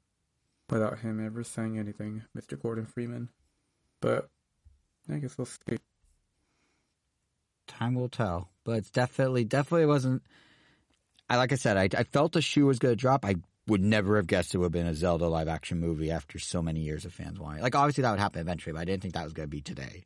without 0.69 0.99
him 0.99 1.25
ever 1.25 1.43
saying 1.43 1.77
anything, 1.77 2.23
Mr. 2.37 2.59
Gordon 2.61 2.85
Freeman. 2.85 3.29
But 4.01 4.29
I 5.11 5.17
guess 5.17 5.37
we'll 5.37 5.45
see. 5.45 5.77
Time 7.67 7.95
will 7.95 8.09
tell, 8.09 8.49
but 8.63 8.77
it's 8.77 8.91
definitely, 8.91 9.43
definitely 9.43 9.85
wasn't. 9.85 10.23
I 11.29 11.37
like 11.37 11.51
I 11.51 11.55
said, 11.55 11.77
I, 11.77 11.89
I 11.99 12.03
felt 12.03 12.33
the 12.33 12.41
shoe 12.41 12.65
was 12.65 12.79
going 12.79 12.93
to 12.93 12.99
drop. 12.99 13.25
I 13.25 13.35
would 13.67 13.83
never 13.83 14.15
have 14.15 14.25
guessed 14.25 14.55
it 14.55 14.57
would 14.57 14.65
have 14.65 14.71
been 14.71 14.87
a 14.87 14.95
Zelda 14.95 15.27
live 15.27 15.47
action 15.47 15.79
movie 15.79 16.09
after 16.09 16.39
so 16.39 16.61
many 16.61 16.79
years 16.79 17.05
of 17.05 17.13
fans 17.13 17.39
wanting. 17.39 17.61
Like 17.61 17.75
obviously 17.75 18.01
that 18.01 18.11
would 18.11 18.19
happen 18.19 18.41
eventually, 18.41 18.73
but 18.73 18.79
I 18.79 18.85
didn't 18.85 19.01
think 19.01 19.13
that 19.13 19.23
was 19.23 19.33
going 19.33 19.47
to 19.47 19.51
be 19.51 19.61
today. 19.61 20.05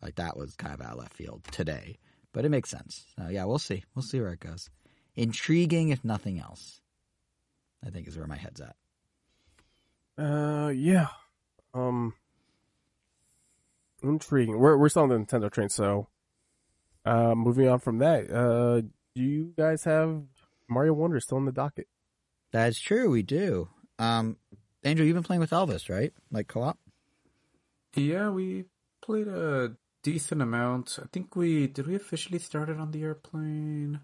Like 0.00 0.14
that 0.16 0.36
was 0.36 0.56
kind 0.56 0.72
of 0.72 0.80
out 0.80 0.92
of 0.92 0.98
left 0.98 1.12
field 1.12 1.42
today, 1.50 1.98
but 2.32 2.44
it 2.44 2.48
makes 2.48 2.70
sense. 2.70 3.04
So 3.16 3.28
yeah, 3.28 3.44
we'll 3.44 3.58
see. 3.58 3.84
We'll 3.94 4.02
see 4.02 4.20
where 4.20 4.32
it 4.32 4.40
goes. 4.40 4.70
Intriguing, 5.14 5.90
if 5.90 6.04
nothing 6.04 6.40
else. 6.40 6.81
I 7.84 7.90
think 7.90 8.08
is 8.08 8.16
where 8.16 8.26
my 8.26 8.36
head's 8.36 8.60
at. 8.60 8.76
Uh, 10.18 10.68
yeah. 10.68 11.08
Um, 11.74 12.14
intriguing. 14.02 14.58
We're 14.58 14.76
we're 14.76 14.88
still 14.88 15.02
on 15.02 15.08
the 15.08 15.16
Nintendo 15.16 15.50
train, 15.50 15.68
so 15.68 16.08
uh, 17.04 17.34
moving 17.34 17.68
on 17.68 17.78
from 17.78 17.98
that. 17.98 18.30
Uh, 18.30 18.82
do 19.14 19.22
you 19.22 19.52
guys 19.56 19.84
have 19.84 20.22
Mario 20.68 20.92
Wonder 20.92 21.20
still 21.20 21.38
in 21.38 21.44
the 21.44 21.52
docket? 21.52 21.88
That's 22.52 22.78
true. 22.78 23.10
We 23.10 23.22
do. 23.22 23.68
Um, 23.98 24.36
Angel, 24.84 25.06
you've 25.06 25.14
been 25.14 25.22
playing 25.22 25.40
with 25.40 25.50
Elvis, 25.50 25.88
right? 25.88 26.12
Like 26.30 26.48
co-op. 26.48 26.78
Yeah, 27.94 28.30
we 28.30 28.64
played 29.02 29.28
a 29.28 29.76
decent 30.02 30.42
amount. 30.42 30.98
I 31.02 31.06
think 31.12 31.36
we 31.36 31.66
did. 31.66 31.86
We 31.86 31.94
officially 31.94 32.38
started 32.38 32.78
on 32.78 32.90
the 32.90 33.02
airplane. 33.02 34.00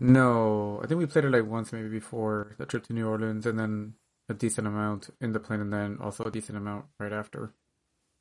No, 0.00 0.80
I 0.82 0.86
think 0.86 0.98
we 1.00 1.06
played 1.06 1.24
it 1.24 1.32
like 1.32 1.46
once, 1.46 1.72
maybe 1.72 1.88
before 1.88 2.54
the 2.56 2.66
trip 2.66 2.84
to 2.86 2.92
New 2.92 3.08
Orleans, 3.08 3.46
and 3.46 3.58
then 3.58 3.94
a 4.28 4.34
decent 4.34 4.66
amount 4.66 5.10
in 5.20 5.32
the 5.32 5.40
plane, 5.40 5.60
and 5.60 5.72
then 5.72 5.98
also 6.00 6.24
a 6.24 6.30
decent 6.30 6.56
amount 6.56 6.86
right 7.00 7.12
after. 7.12 7.52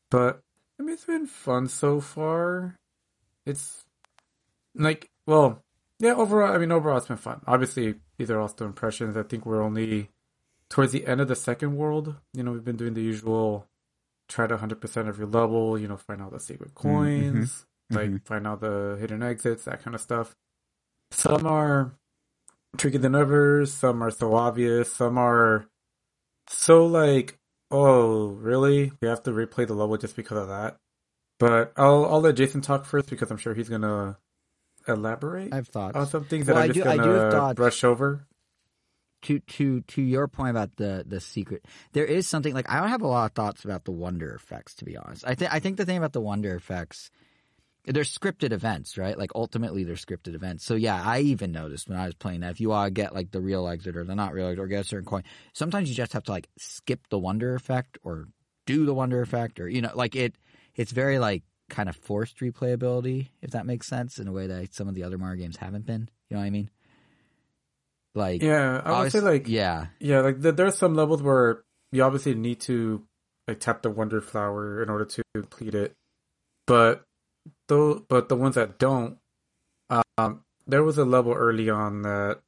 But 0.10 0.42
I 0.80 0.84
mean, 0.84 0.94
it's 0.94 1.06
been 1.06 1.28
fun 1.28 1.68
so 1.68 2.00
far. 2.00 2.76
It's 3.46 3.86
like, 4.74 5.10
well, 5.28 5.63
yeah. 6.00 6.13
Overall, 6.13 6.54
I 6.54 6.58
mean, 6.58 6.72
overall, 6.72 6.98
it's 6.98 7.08
been 7.08 7.18
fun. 7.18 7.42
Obviously, 7.46 7.96
these 8.18 8.32
are 8.32 8.40
all 8.40 8.48
still 8.48 8.68
impressions. 8.68 9.16
I 9.16 9.24
think 9.24 9.46
we're 9.46 9.62
only 9.62 10.10
towards 10.70 10.92
the 10.92 11.06
end 11.06 11.22
of 11.22 11.28
the 11.28 11.36
second 11.36 11.76
world. 11.78 12.16
You 12.34 12.44
know, 12.44 12.52
we've 12.54 12.63
been 12.63 12.76
doing 12.78 12.94
the 12.96 13.02
usual 13.02 13.68
try 14.28 14.48
to 14.48 14.58
100% 14.58 15.08
every 15.08 15.26
level, 15.26 15.78
you 15.80 15.88
know, 15.88 15.98
find 15.98 16.22
all 16.22 16.30
the 16.30 16.40
secret 16.40 16.76
coins, 16.76 17.66
like 17.90 18.10
Mhm. 18.10 18.26
find 18.26 18.46
all 18.48 18.58
the 18.58 18.98
hidden 19.00 19.24
exits, 19.24 19.63
that 19.66 19.82
kind 19.82 19.96
of 19.96 20.02
stuff. 20.02 20.36
Some 21.12 21.46
are 21.48 21.93
trickier 22.78 23.00
than 23.00 23.15
others, 23.15 23.74
some 23.74 24.02
are 24.04 24.12
so 24.12 24.36
obvious, 24.36 24.93
some 24.93 25.17
are 25.17 25.67
so 26.50 26.86
like, 26.86 27.38
oh, 27.72 28.28
really? 28.28 28.91
We 29.02 29.08
have 29.08 29.24
to 29.24 29.32
replay 29.32 29.67
the 29.67 29.74
level 29.74 29.98
just 29.98 30.15
because 30.15 30.38
of 30.38 30.48
that. 30.50 30.78
But 31.39 31.74
I'll 31.78 32.06
I'll 32.06 32.22
let 32.22 32.36
Jason 32.36 32.62
talk 32.62 32.86
first 32.86 33.10
because 33.10 33.30
I'm 33.32 33.38
sure 33.38 33.54
he's 33.54 33.70
gonna 33.70 34.17
elaborate 34.88 35.54
I 35.54 35.58
have 35.58 35.67
thoughts. 35.67 35.96
on 35.96 36.08
some 36.08 36.26
things 36.26 36.48
that 36.48 36.54
Well, 36.56 36.63
I'm 36.63 36.74
just 36.74 36.80
do- 36.89 36.98
gonna 36.98 37.54
brush 37.54 37.84
over. 37.84 38.26
to 39.24 39.39
to 39.39 39.82
to 39.82 40.02
your 40.02 40.28
point 40.28 40.52
about 40.52 40.76
the 40.78 41.04
the 41.06 41.20
secret, 41.20 41.65
there 41.93 42.06
is 42.06 42.28
something 42.28 42.54
like 42.54 42.70
I 42.70 42.80
don't 42.80 42.89
have 42.89 43.02
a 43.04 43.08
lot 43.08 43.26
of 43.26 43.32
thoughts 43.34 43.65
about 43.65 43.86
the 43.86 43.91
wonder 43.91 44.34
effects. 44.34 44.74
To 44.76 44.86
be 44.86 44.98
honest, 44.98 45.26
I 45.28 45.36
think 45.36 45.54
I 45.54 45.60
think 45.60 45.78
the 45.78 45.86
thing 45.86 45.98
about 45.98 46.13
the 46.13 46.22
wonder 46.22 46.56
effects, 46.56 47.12
they're 47.88 48.04
scripted 48.04 48.52
events, 48.52 48.97
right? 48.97 49.17
Like 49.17 49.32
ultimately, 49.34 49.84
they're 49.84 49.95
scripted 49.95 50.36
events. 50.36 50.65
So 50.65 50.76
yeah, 50.76 51.02
I 51.04 51.19
even 51.21 51.52
noticed 51.52 51.89
when 51.89 51.97
I 51.97 52.06
was 52.06 52.15
playing 52.15 52.41
that 52.41 52.52
if 52.52 52.60
you 52.60 52.69
want 52.69 52.88
to 52.88 52.91
get 52.91 53.15
like 53.15 53.32
the 53.32 53.41
real 53.41 53.67
exit 53.67 53.95
or 53.95 54.04
the 54.04 54.15
not 54.15 54.34
real 54.34 54.47
exit 54.47 54.60
or 54.60 54.67
get 54.67 54.82
a 54.82 54.88
certain 54.88 55.06
coin, 55.06 55.23
sometimes 55.54 55.89
you 55.89 55.95
just 55.95 56.13
have 56.13 56.23
to 56.26 56.32
like 56.32 56.50
skip 56.58 57.08
the 57.10 57.17
wonder 57.17 57.56
effect 57.56 57.97
or 58.04 58.28
do 58.65 58.86
the 58.86 58.93
wonder 58.93 59.21
effect 59.21 59.60
or 59.60 59.69
you 59.69 59.82
know 59.82 59.91
like 59.95 60.15
it. 60.15 60.36
It's 60.76 60.91
very 60.91 61.17
like 61.17 61.43
kind 61.69 61.89
of 61.89 61.95
forced 61.95 62.39
replayability, 62.39 63.30
if 63.41 63.52
that 63.52 63.65
makes 63.65 63.88
sense, 63.88 64.19
in 64.19 64.28
a 64.28 64.32
way 64.32 64.47
that 64.47 64.73
some 64.73 64.88
of 64.88 64.95
the 64.95 65.04
other 65.04 65.17
Mario 65.17 65.41
games 65.41 65.58
haven't 65.58 65.86
been. 65.86 66.10
You 66.30 66.36
know 66.36 66.41
what 66.41 66.47
I 66.47 66.52
mean? 66.52 66.69
Like 68.13 68.41
Yeah, 68.41 68.82
I 68.84 69.00
would 69.00 69.12
say 69.12 69.21
like 69.21 69.47
yeah. 69.47 69.88
Yeah, 70.00 70.21
like 70.21 70.41
th- 70.41 70.56
there 70.56 70.65
are 70.65 70.71
some 70.71 70.93
levels 70.93 71.23
where 71.23 71.63
you 71.91 72.04
obviously 72.04 72.36
need 72.36 72.60
to 72.62 73.04
like 73.47 73.62
tap 73.62 73.82
the 73.82 73.89
Wonder 73.89 74.19
Flower 74.19 74.84
in 74.84 74.89
order 74.89 75.06
to 75.06 75.23
complete 75.34 75.73
it, 75.73 75.93
but 76.65 77.07
though, 77.67 78.05
but 78.07 78.29
the 78.29 78.36
ones 78.36 78.55
that 78.55 78.77
don't, 78.79 79.17
um, 80.17 80.43
there 80.65 80.83
was 80.83 80.97
a 80.97 81.05
level 81.05 81.33
early 81.33 81.69
on 81.69 82.01
that 82.03 82.41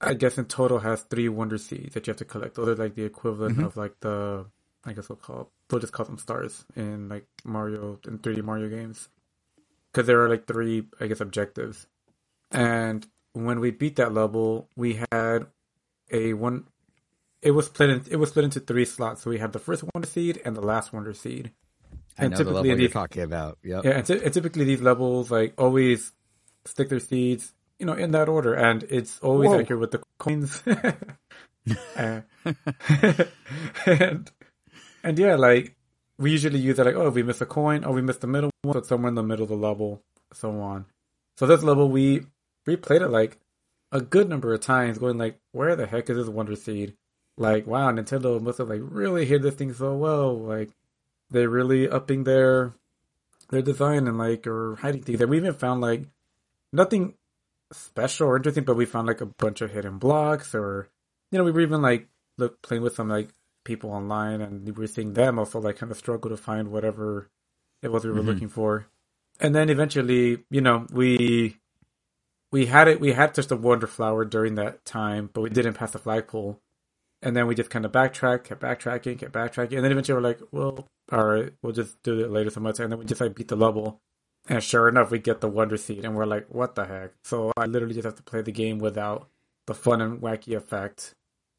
I 0.00 0.14
guess 0.14 0.38
in 0.38 0.44
total 0.44 0.78
has 0.80 1.02
three 1.02 1.28
Wonder 1.28 1.58
Seeds 1.58 1.94
that 1.94 2.06
you 2.06 2.10
have 2.12 2.18
to 2.18 2.24
collect. 2.24 2.54
Those 2.54 2.68
are 2.68 2.76
like 2.76 2.94
the 2.94 3.04
equivalent 3.04 3.58
Mhm. 3.58 3.64
of 3.66 3.76
like 3.76 3.98
the 4.00 4.46
I 4.84 4.92
guess 4.92 5.08
we'll 5.08 5.16
call 5.16 5.50
we'll 5.70 5.80
just 5.80 5.92
call 5.92 6.06
them 6.06 6.18
stars 6.18 6.64
in 6.76 7.08
like 7.08 7.26
Mario 7.44 7.98
in 8.06 8.18
3D 8.18 8.42
Mario 8.42 8.68
games 8.68 9.08
because 9.90 10.06
there 10.06 10.22
are 10.22 10.28
like 10.28 10.46
three 10.46 10.86
I 11.00 11.06
guess 11.08 11.20
objectives, 11.20 11.86
and 12.50 13.06
when 13.32 13.60
we 13.60 13.70
beat 13.70 13.96
that 13.96 14.12
level, 14.14 14.68
we 14.76 15.00
had 15.12 15.46
a 16.10 16.32
one. 16.34 16.66
It 17.42 17.52
was 17.52 17.66
split. 17.66 17.90
In, 17.90 18.04
it 18.10 18.16
was 18.16 18.30
split 18.30 18.44
into 18.46 18.60
three 18.60 18.84
slots. 18.84 19.22
So 19.22 19.30
we 19.30 19.38
had 19.38 19.52
the 19.52 19.58
first 19.60 19.84
Wonder 19.94 20.08
Seed 20.08 20.40
and 20.44 20.56
the 20.56 20.60
last 20.60 20.92
Wonder 20.92 21.12
Seed. 21.12 21.52
I 22.18 22.24
And 22.24 22.30
know 22.32 22.38
the 22.38 22.44
typically 22.44 22.54
level 22.54 22.66
you're 22.66 22.76
these- 22.88 22.92
talking 22.92 23.22
about. 23.22 23.58
Yep. 23.62 23.84
Yeah, 23.84 23.90
and, 23.92 24.06
ty- 24.06 24.14
and 24.24 24.34
typically 24.34 24.64
these 24.64 24.82
levels 24.82 25.30
like 25.30 25.54
always 25.58 26.12
stick 26.64 26.88
their 26.88 27.00
seeds, 27.00 27.54
you 27.78 27.86
know, 27.86 27.92
in 27.94 28.10
that 28.12 28.28
order, 28.28 28.54
and 28.54 28.82
it's 28.84 29.18
always 29.20 29.48
Whoa. 29.50 29.60
accurate 29.60 29.80
with 29.80 29.90
the 29.92 30.02
coins. 30.18 30.62
Uh, 31.96 32.20
and 33.86 34.30
and 35.04 35.18
yeah, 35.18 35.36
like 35.36 35.74
we 36.18 36.30
usually 36.32 36.58
use 36.58 36.78
it 36.78 36.84
like, 36.86 36.94
oh, 36.96 37.10
we 37.10 37.22
miss 37.22 37.40
a 37.40 37.46
coin, 37.46 37.84
or 37.84 37.92
we 37.92 38.02
missed 38.02 38.20
the 38.20 38.26
middle 38.26 38.50
one, 38.62 38.74
so 38.74 38.82
somewhere 38.82 39.08
in 39.10 39.14
the 39.14 39.22
middle 39.22 39.44
of 39.44 39.48
the 39.50 39.56
level, 39.56 40.02
so 40.32 40.60
on. 40.60 40.86
So 41.36 41.46
this 41.46 41.62
level 41.62 41.88
we 41.88 42.22
replayed 42.66 43.02
it 43.02 43.08
like 43.08 43.38
a 43.92 44.00
good 44.00 44.28
number 44.28 44.52
of 44.52 44.60
times, 44.60 44.98
going 44.98 45.16
like, 45.18 45.38
where 45.52 45.76
the 45.76 45.86
heck 45.86 46.10
is 46.10 46.16
this 46.16 46.28
Wonder 46.28 46.56
Seed? 46.56 46.94
Like, 47.36 47.66
wow, 47.66 47.90
Nintendo 47.92 48.40
must 48.40 48.58
have 48.58 48.68
like 48.68 48.80
really 48.82 49.24
hid 49.24 49.42
this 49.42 49.54
thing 49.54 49.72
so 49.72 49.94
well. 49.96 50.36
Like, 50.36 50.70
they're 51.30 51.48
really 51.48 51.88
upping 51.88 52.24
their 52.24 52.72
their 53.50 53.62
design 53.62 54.06
and 54.08 54.18
like 54.18 54.46
or 54.46 54.76
hiding 54.76 55.02
things. 55.02 55.20
And 55.20 55.30
we 55.30 55.38
even 55.38 55.54
found 55.54 55.80
like 55.80 56.04
nothing 56.72 57.14
special 57.72 58.28
or 58.28 58.36
interesting, 58.36 58.64
but 58.64 58.76
we 58.76 58.86
found 58.86 59.06
like 59.06 59.20
a 59.20 59.26
bunch 59.26 59.60
of 59.60 59.72
hidden 59.72 59.98
blocks, 59.98 60.54
or 60.54 60.88
you 61.30 61.38
know, 61.38 61.44
we 61.44 61.52
were 61.52 61.60
even 61.60 61.82
like 61.82 62.08
look 62.38 62.60
playing 62.62 62.82
with 62.82 62.94
some 62.94 63.08
like 63.08 63.30
people 63.64 63.90
online, 63.90 64.40
and 64.40 64.64
we 64.66 64.72
were 64.72 64.86
seeing 64.86 65.14
them 65.14 65.38
also 65.38 65.60
like 65.60 65.76
kind 65.78 65.92
of 65.92 65.98
struggle 65.98 66.30
to 66.30 66.36
find 66.36 66.70
whatever 66.70 67.28
it 67.82 67.90
was 67.92 68.04
we 68.04 68.12
were 68.12 68.22
Mhm. 68.22 68.26
looking 68.26 68.48
for. 68.48 68.86
And 69.40 69.54
then 69.54 69.70
eventually, 69.70 70.44
you 70.50 70.60
know, 70.60 70.86
we 70.92 71.56
we 72.52 72.66
had 72.66 72.88
it. 72.88 73.00
We 73.00 73.12
had 73.12 73.34
just 73.34 73.52
a 73.52 73.56
wonder 73.56 73.86
flower 73.86 74.24
during 74.24 74.54
that 74.56 74.84
time, 74.84 75.30
but 75.32 75.42
we 75.42 75.50
didn't 75.50 75.74
pass 75.74 75.92
the 75.92 75.98
flagpole. 75.98 76.60
And 77.20 77.36
then 77.36 77.46
we 77.48 77.54
just 77.54 77.70
kind 77.70 77.84
of 77.84 77.90
backtrack, 77.90 78.44
kept 78.44 78.62
backtracking, 78.62 79.18
kept 79.18 79.32
backtracking, 79.32 79.74
and 79.74 79.84
then 79.84 79.90
eventually 79.90 80.14
we're 80.14 80.28
like, 80.28 80.40
well, 80.52 80.86
all 81.10 81.24
right, 81.24 81.52
we'll 81.62 81.72
just 81.72 82.00
do 82.04 82.20
it 82.20 82.30
later 82.30 82.50
so 82.50 82.60
much. 82.60 82.78
And 82.78 82.92
then 82.92 82.98
we 82.98 83.04
just 83.04 83.20
like 83.20 83.34
beat 83.34 83.48
the 83.48 83.56
level, 83.56 84.00
and 84.48 84.62
sure 84.62 84.88
enough, 84.88 85.10
we 85.10 85.18
get 85.18 85.40
the 85.40 85.48
wonder 85.48 85.76
seed, 85.76 86.04
and 86.04 86.14
we're 86.14 86.26
like, 86.26 86.46
what 86.48 86.76
the 86.76 86.86
heck? 86.86 87.12
So 87.24 87.52
I 87.56 87.66
literally 87.66 87.94
just 87.94 88.04
have 88.04 88.14
to 88.16 88.22
play 88.22 88.42
the 88.42 88.52
game 88.52 88.78
without 88.78 89.28
the 89.66 89.74
fun 89.74 90.00
and 90.00 90.20
wacky 90.20 90.56
effect. 90.56 91.14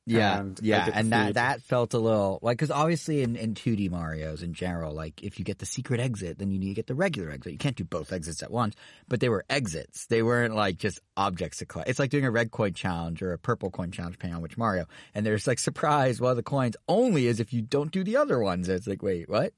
Yeah, 0.09 0.39
and 0.39 0.59
yeah, 0.61 0.89
and 0.93 1.13
that 1.13 1.35
that 1.35 1.61
felt 1.63 1.93
a 1.95 1.99
little 1.99 2.39
like 2.43 2.57
because 2.57 2.71
obviously 2.71 3.23
in 3.23 3.37
in 3.37 3.55
2D 3.55 3.91
Mario's 3.91 4.43
in 4.43 4.53
general, 4.53 4.93
like 4.93 5.23
if 5.23 5.39
you 5.39 5.45
get 5.45 5.59
the 5.59 5.67
secret 5.67 6.01
exit, 6.01 6.39
then 6.39 6.51
you 6.51 6.59
need 6.59 6.69
to 6.69 6.75
get 6.75 6.87
the 6.87 6.95
regular 6.95 7.31
exit. 7.31 7.53
You 7.53 7.59
can't 7.59 7.77
do 7.77 7.85
both 7.85 8.13
exits 8.13 8.43
at 8.43 8.51
once, 8.51 8.75
but 9.09 9.21
they 9.21 9.29
were 9.29 9.45
exits. 9.49 10.07
They 10.07 10.23
weren't 10.23 10.55
like 10.55 10.77
just 10.77 11.01
objects 11.17 11.59
to 11.59 11.67
collect. 11.67 11.89
It's 11.89 11.99
like 11.99 12.11
doing 12.11 12.25
a 12.25 12.31
red 12.31 12.51
coin 12.51 12.73
challenge 12.73 13.21
or 13.23 13.33
a 13.33 13.39
purple 13.39 13.71
coin 13.71 13.91
challenge, 13.91 14.15
depending 14.15 14.35
on 14.37 14.43
which 14.43 14.57
Mario. 14.57 14.87
And 15.15 15.25
there's 15.25 15.47
like 15.47 15.59
surprise, 15.59 16.21
one 16.21 16.31
of 16.31 16.37
the 16.37 16.43
coins 16.43 16.77
only 16.89 17.27
is 17.27 17.39
if 17.39 17.53
you 17.53 17.61
don't 17.63 17.91
do 17.91 18.03
the 18.03 18.17
other 18.17 18.39
ones. 18.39 18.69
It's 18.69 18.87
like 18.87 19.03
wait, 19.03 19.29
what? 19.29 19.53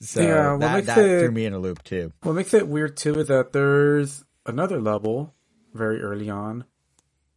So 0.00 0.22
Yeah, 0.22 0.52
what 0.54 0.60
that, 0.60 0.86
that 0.86 0.98
it- 0.98 1.20
threw 1.20 1.32
me 1.32 1.46
in 1.46 1.52
a 1.54 1.58
loop 1.60 1.82
too. 1.84 2.12
What 2.22 2.34
makes 2.34 2.54
it 2.54 2.68
weird 2.68 2.96
too 2.96 3.20
is 3.20 3.28
that 3.28 3.52
there's 3.52 4.24
another 4.46 4.80
level 4.80 5.34
very 5.74 6.00
early 6.02 6.30
on. 6.30 6.64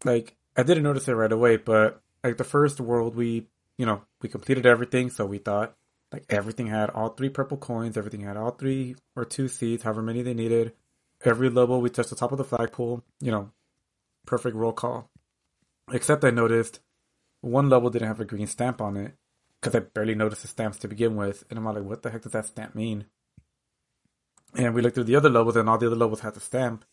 Like 0.05 0.35
I 0.57 0.63
didn't 0.63 0.83
notice 0.83 1.07
it 1.07 1.13
right 1.13 1.31
away, 1.31 1.57
but 1.57 2.01
like 2.23 2.37
the 2.37 2.43
first 2.43 2.79
world 2.79 3.15
we 3.15 3.47
you 3.79 3.85
know, 3.85 4.01
we 4.21 4.27
completed 4.27 4.65
everything, 4.65 5.09
so 5.09 5.25
we 5.25 5.37
thought 5.37 5.73
like 6.11 6.25
everything 6.29 6.67
had 6.67 6.89
all 6.89 7.09
three 7.09 7.29
purple 7.29 7.57
coins, 7.57 7.97
everything 7.97 8.21
had 8.21 8.35
all 8.35 8.51
three 8.51 8.95
or 9.15 9.23
two 9.23 9.47
seeds, 9.47 9.83
however 9.83 10.01
many 10.01 10.21
they 10.21 10.33
needed. 10.33 10.73
Every 11.23 11.49
level 11.49 11.79
we 11.79 11.89
touched 11.89 12.09
the 12.09 12.15
top 12.15 12.31
of 12.31 12.37
the 12.37 12.43
flagpole, 12.43 13.03
you 13.21 13.31
know, 13.31 13.51
perfect 14.25 14.55
roll 14.55 14.73
call. 14.73 15.09
Except 15.91 16.25
I 16.25 16.29
noticed 16.29 16.81
one 17.41 17.69
level 17.69 17.89
didn't 17.89 18.09
have 18.09 18.19
a 18.19 18.25
green 18.25 18.47
stamp 18.47 18.81
on 18.81 18.97
it 18.97 19.13
because 19.61 19.75
I 19.75 19.79
barely 19.79 20.15
noticed 20.15 20.41
the 20.41 20.47
stamps 20.49 20.77
to 20.79 20.87
begin 20.87 21.15
with, 21.15 21.45
and 21.49 21.57
I'm 21.57 21.65
like, 21.65 21.83
what 21.83 22.03
the 22.03 22.09
heck 22.09 22.21
does 22.21 22.33
that 22.33 22.47
stamp 22.47 22.75
mean? 22.75 23.05
And 24.55 24.73
we 24.73 24.81
looked 24.81 24.95
through 24.95 25.05
the 25.05 25.15
other 25.15 25.29
levels, 25.29 25.55
and 25.55 25.69
all 25.69 25.77
the 25.77 25.87
other 25.87 25.95
levels 25.95 26.21
had 26.21 26.33
the 26.33 26.39
stamp. 26.39 26.83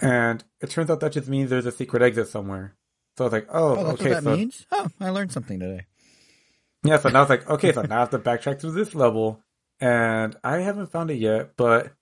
And 0.00 0.42
it 0.60 0.70
turns 0.70 0.90
out 0.90 1.00
that 1.00 1.12
just 1.12 1.28
means 1.28 1.50
there's 1.50 1.66
a 1.66 1.72
secret 1.72 2.02
exit 2.02 2.28
somewhere. 2.28 2.74
So 3.16 3.24
I 3.24 3.26
was 3.26 3.32
like, 3.32 3.48
oh, 3.52 3.76
Oh, 3.76 3.84
that's 3.84 4.00
okay. 4.00 4.10
what 4.10 4.14
that 4.16 4.22
so 4.24 4.36
means. 4.36 4.66
Oh, 4.70 4.88
I 5.00 5.10
learned 5.10 5.32
something 5.32 5.60
today. 5.60 5.86
yeah, 6.84 6.98
so 6.98 7.08
now 7.10 7.22
it's 7.22 7.30
like, 7.30 7.48
okay, 7.48 7.72
so 7.72 7.82
now 7.82 7.96
I 7.96 8.00
have 8.00 8.10
to 8.10 8.18
backtrack 8.18 8.60
through 8.60 8.72
this 8.72 8.94
level, 8.94 9.40
and 9.80 10.36
I 10.42 10.58
haven't 10.58 10.90
found 10.92 11.10
it 11.10 11.16
yet, 11.18 11.56
but 11.56 11.92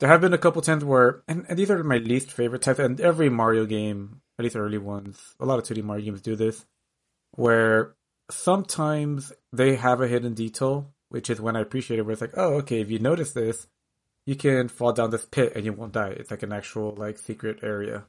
there 0.00 0.08
have 0.10 0.20
been 0.20 0.34
a 0.34 0.38
couple 0.38 0.60
times 0.62 0.84
where, 0.84 1.22
and, 1.28 1.46
and 1.48 1.58
these 1.58 1.70
are 1.70 1.82
my 1.82 1.96
least 1.98 2.30
favorite 2.30 2.62
types, 2.62 2.78
and 2.78 3.00
every 3.00 3.30
Mario 3.30 3.64
game, 3.64 4.20
at 4.38 4.42
least 4.42 4.56
early 4.56 4.76
ones, 4.78 5.18
a 5.40 5.46
lot 5.46 5.58
of 5.58 5.64
2D 5.64 5.82
Mario 5.82 6.04
games 6.04 6.20
do 6.20 6.36
this, 6.36 6.66
where 7.32 7.94
sometimes 8.30 9.32
they 9.52 9.76
have 9.76 10.00
a 10.02 10.08
hidden 10.08 10.34
detail, 10.34 10.92
which 11.08 11.30
is 11.30 11.40
when 11.40 11.56
I 11.56 11.60
appreciate 11.60 11.98
it, 11.98 12.02
where 12.02 12.12
it's 12.12 12.20
like, 12.20 12.34
oh, 12.36 12.54
okay, 12.56 12.80
if 12.80 12.90
you 12.90 12.98
notice 12.98 13.32
this, 13.32 13.66
you 14.26 14.34
can 14.36 14.68
fall 14.68 14.92
down 14.92 15.10
this 15.10 15.24
pit 15.24 15.52
and 15.54 15.64
you 15.64 15.72
won't 15.72 15.92
die. 15.92 16.08
It's 16.10 16.30
like 16.30 16.42
an 16.42 16.52
actual, 16.52 16.94
like, 16.96 17.16
secret 17.18 17.60
area. 17.62 18.04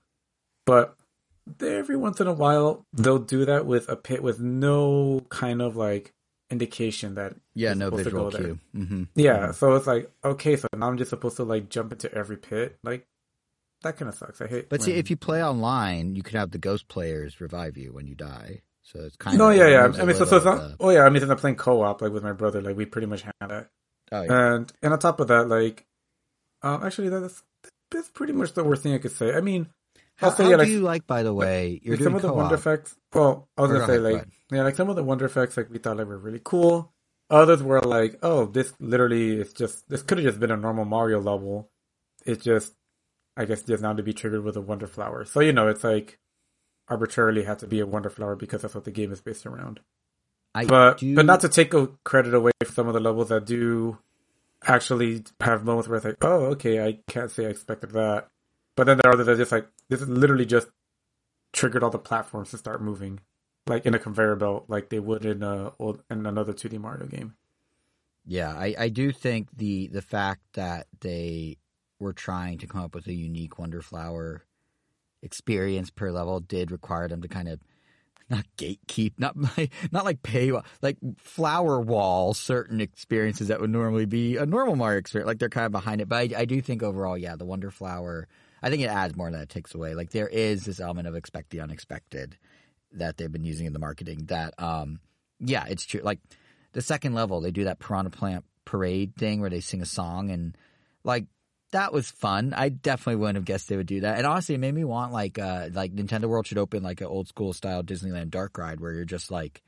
But 0.66 0.96
every 1.62 1.96
once 1.98 2.20
in 2.20 2.28
a 2.28 2.34
while 2.34 2.86
they'll 2.94 3.20
do 3.20 3.46
that 3.46 3.66
with 3.66 3.88
a 3.90 3.96
pit 3.96 4.22
with 4.24 4.40
no 4.40 5.22
kind 5.30 5.62
of 5.62 5.76
like 5.76 6.14
indication 6.50 7.16
that 7.16 7.36
Yeah, 7.56 7.74
no 7.74 7.90
visual 7.90 8.32
cue. 8.32 8.60
hmm 8.74 9.04
yeah 9.16 9.52
so 9.52 9.76
it's 9.76 9.88
like 9.88 10.10
okay 10.24 10.56
so 10.56 10.68
now 10.76 10.88
i'm 10.88 10.98
just 10.98 11.10
supposed 11.10 11.36
to 11.38 11.44
like 11.44 11.70
jump 11.70 11.92
into 11.92 12.14
every 12.14 12.38
pit 12.38 12.78
like 12.84 13.06
that 13.84 13.98
kind 13.98 14.10
of 14.10 14.16
sucks 14.16 14.42
i 14.42 14.48
hate 14.48 14.60
it. 14.60 14.70
But 14.70 14.82
see, 14.82 14.94
if 14.94 15.10
you 15.12 15.18
play 15.18 15.44
online, 15.44 16.16
you 16.16 16.24
can 16.24 16.40
have 16.40 16.50
the 16.52 16.58
ghost 16.58 16.88
players 16.88 17.40
revive 17.40 17.78
you 17.78 17.94
when 17.94 18.08
you 18.08 18.16
die. 18.16 18.62
So 18.82 19.02
it's 19.02 19.16
kind 19.18 19.36
of. 19.36 19.40
no 19.40 19.50
yeah 19.52 19.68
yeah 19.68 20.02
i 20.02 20.06
mean 20.06 20.16
so, 20.16 20.24
so 20.26 20.38
it's 20.38 20.46
not 20.46 20.58
the- 20.58 20.76
oh 20.80 20.90
yeah 20.90 21.02
i 21.02 21.10
mean 21.10 21.20
since 21.20 21.30
i'm 21.30 21.38
playing 21.38 21.58
co-op 21.58 22.02
like 22.02 22.12
with 22.14 22.24
my 22.24 22.32
brother 22.32 22.62
like 22.62 22.78
we 22.78 22.86
pretty 22.86 23.06
much 23.08 23.22
have 23.24 23.34
that 23.42 23.70
oh, 24.14 24.22
yeah. 24.22 24.54
and 24.56 24.72
and 24.82 24.94
on 24.94 25.00
top 25.00 25.20
of 25.20 25.28
that 25.28 25.50
like 25.50 25.86
um 26.64 26.84
actually 26.86 27.10
that's 27.10 27.44
that's 27.92 28.10
pretty 28.10 28.32
much 28.34 28.54
the 28.54 28.64
worst 28.64 28.84
thing 28.84 28.94
i 28.94 28.98
could 28.98 29.12
say 29.12 29.34
i 29.34 29.42
mean 29.42 29.68
How, 30.18 30.34
yeah, 30.40 30.58
do 30.58 30.70
you 30.70 30.80
like, 30.82 31.06
by 31.06 31.22
the 31.22 31.34
way, 31.34 31.80
you're 31.84 31.96
doing 31.96 32.10
some 32.10 32.16
of 32.16 32.22
the 32.24 32.34
wonder 32.34 32.56
effects. 32.56 32.96
Well, 33.14 33.48
I 33.56 33.62
was 33.62 33.72
Or 33.72 33.74
gonna 33.76 33.88
say 33.88 34.00
like 34.00 34.28
yeah, 34.52 34.64
like 34.64 34.76
some 34.76 34.90
of 34.90 34.96
the 34.96 35.04
wonder 35.04 35.26
effects 35.26 35.58
like 35.58 35.70
we 35.70 35.78
thought 35.78 35.98
like 35.98 36.08
were 36.08 36.18
really 36.18 36.42
cool. 36.44 36.92
Others 37.30 37.62
were 37.62 37.82
like, 37.82 38.18
oh, 38.24 38.46
this 38.46 38.74
literally 38.80 39.40
is 39.40 39.54
just 39.54 39.88
this 39.90 40.02
could 40.02 40.18
have 40.18 40.26
just 40.26 40.40
been 40.40 40.52
a 40.52 40.58
normal 40.58 40.86
Mario 40.86 41.22
level. 41.22 41.70
It 42.26 42.42
just, 42.42 42.74
I 43.36 43.46
guess, 43.46 43.62
just 43.62 43.84
now 43.84 43.94
to 43.94 44.02
be 44.02 44.14
triggered 44.14 44.44
with 44.44 44.58
a 44.58 44.62
wonder 44.62 44.88
flower. 44.88 45.24
So 45.24 45.40
you 45.40 45.54
know, 45.54 45.68
it's 45.68 45.84
like 45.84 46.18
arbitrarily 46.88 47.44
had 47.44 47.60
to 47.60 47.68
be 47.68 47.80
a 47.80 47.86
wonder 47.86 48.10
flower 48.10 48.36
because 48.36 48.64
that's 48.64 48.74
what 48.74 48.86
the 48.86 48.92
game 48.92 49.12
is 49.12 49.22
based 49.22 49.46
around. 49.46 49.82
I 50.56 50.66
But 50.66 50.98
do, 50.98 51.16
but 51.16 51.26
not 51.26 51.42
to 51.42 51.50
take 51.50 51.76
a 51.76 51.88
credit 52.04 52.34
away 52.34 52.52
from 52.64 52.74
some 52.74 52.88
of 52.88 52.96
the 52.96 53.00
levels 53.00 53.30
that 53.30 53.46
do 53.46 54.00
actually 54.66 55.24
have 55.42 55.64
moments 55.64 55.88
where 55.88 55.98
it's 55.98 56.06
like, 56.06 56.24
oh, 56.24 56.46
okay, 56.54 56.84
I 56.84 57.00
can't 57.08 57.30
say 57.30 57.46
I 57.46 57.50
expected 57.50 57.92
that. 57.92 58.30
But 58.76 58.86
then 58.86 58.98
there 58.98 59.12
are 59.12 59.14
others 59.14 59.28
that 59.28 59.34
are 59.34 59.38
just 59.38 59.52
like 59.52 59.68
this 59.90 60.02
is 60.02 60.10
literally 60.10 60.46
just 60.46 60.68
triggered 61.54 61.84
all 61.84 61.90
the 61.90 62.00
platforms 62.00 62.52
to 62.52 62.58
start 62.58 62.82
moving, 62.82 63.20
like 63.68 63.86
in 63.86 63.94
a 63.94 64.00
conveyor 64.00 64.36
belt, 64.36 64.66
like 64.68 64.90
they 64.90 65.00
would 65.00 65.26
in 65.26 65.44
a 65.44 65.74
old 65.80 66.04
in 66.10 66.26
another 66.26 66.54
2D 66.54 66.80
Mario 66.80 67.06
game. 67.06 67.36
Yeah, 68.26 68.54
I, 68.54 68.76
I 68.78 68.90
do 68.90 69.12
think 69.12 69.50
the 69.56 69.88
the 69.88 70.02
fact 70.02 70.42
that 70.54 70.88
they 71.00 71.58
were 72.00 72.14
trying 72.14 72.58
to 72.60 72.68
come 72.68 72.82
up 72.82 72.94
with 72.94 73.08
a 73.08 73.14
unique 73.14 73.58
Wonder 73.58 73.82
Flower 73.82 74.44
experience 75.22 75.90
per 75.90 76.12
level 76.12 76.40
did 76.40 76.72
require 76.72 77.08
them 77.08 77.22
to 77.22 77.28
kind 77.28 77.48
of 77.48 77.60
not 78.30 78.46
gatekeep, 78.58 79.14
not 79.18 79.36
like, 79.58 79.72
not 79.92 80.06
like 80.06 80.22
pay, 80.24 80.52
like 80.82 80.98
flower 81.18 81.80
wall 81.80 82.34
certain 82.34 82.82
experiences 82.82 83.48
that 83.48 83.62
would 83.62 83.70
normally 83.70 84.06
be 84.06 84.38
a 84.38 84.46
normal 84.46 84.76
Mario 84.76 85.00
experience. 85.00 85.28
Like 85.28 85.40
they're 85.40 85.50
kind 85.50 85.66
of 85.66 85.72
behind 85.72 86.02
it, 86.02 86.10
but 86.10 86.18
I, 86.18 86.42
I 86.42 86.46
do 86.46 86.62
think 86.62 86.84
overall, 86.84 87.18
yeah, 87.18 87.36
the 87.36 87.46
Wonder 87.46 87.72
Flower. 87.72 88.28
I 88.62 88.70
think 88.70 88.82
it 88.82 88.90
adds 88.90 89.16
more 89.16 89.32
than 89.32 89.42
it 89.42 89.50
takes 89.50 89.74
away. 89.76 89.94
Like 89.94 90.12
there 90.12 90.28
is 90.28 90.66
this 90.66 90.80
element 90.80 91.08
of 91.08 91.16
expect 91.16 91.50
the 91.50 91.62
unexpected 91.62 92.38
that 92.94 93.18
they've 93.18 93.32
been 93.32 93.44
using 93.44 93.66
in 93.66 93.74
the 93.74 93.80
marketing. 93.80 94.26
That, 94.26 94.54
um, 94.58 95.00
yeah, 95.40 95.66
it's 95.68 95.86
true. 95.86 96.02
Like 96.04 96.20
the 96.74 96.82
second 96.82 97.14
level, 97.14 97.42
they 97.42 97.52
do 97.52 97.66
that 97.66 97.80
Piranha 97.80 98.10
Plant 98.10 98.46
parade 98.66 99.16
thing 99.16 99.40
where 99.40 99.50
they 99.50 99.62
sing 99.62 99.82
a 99.82 99.86
song 99.86 100.30
and 100.30 100.58
like 101.04 101.26
that 101.72 101.94
was 101.94 102.10
fun. 102.10 102.54
I 102.56 102.70
definitely 102.70 103.16
wouldn't 103.18 103.38
have 103.38 103.46
guessed 103.46 103.70
they 103.70 103.78
would 103.78 103.88
do 103.88 104.02
that. 104.02 104.18
And 104.18 104.28
honestly, 104.28 104.56
it 104.56 104.60
made 104.60 104.74
me 104.74 104.84
want 104.84 105.14
like 105.14 105.40
uh 105.40 105.70
like 105.74 105.94
Nintendo 105.94 106.26
World 106.26 106.48
should 106.48 106.58
open 106.58 106.84
like 106.84 107.02
an 107.02 107.08
old 107.08 107.28
school 107.28 107.54
style 107.54 107.84
Disneyland 107.84 108.30
dark 108.30 108.58
ride 108.58 108.80
where 108.80 108.94
you're 108.94 109.06
just 109.06 109.32
like 109.32 109.62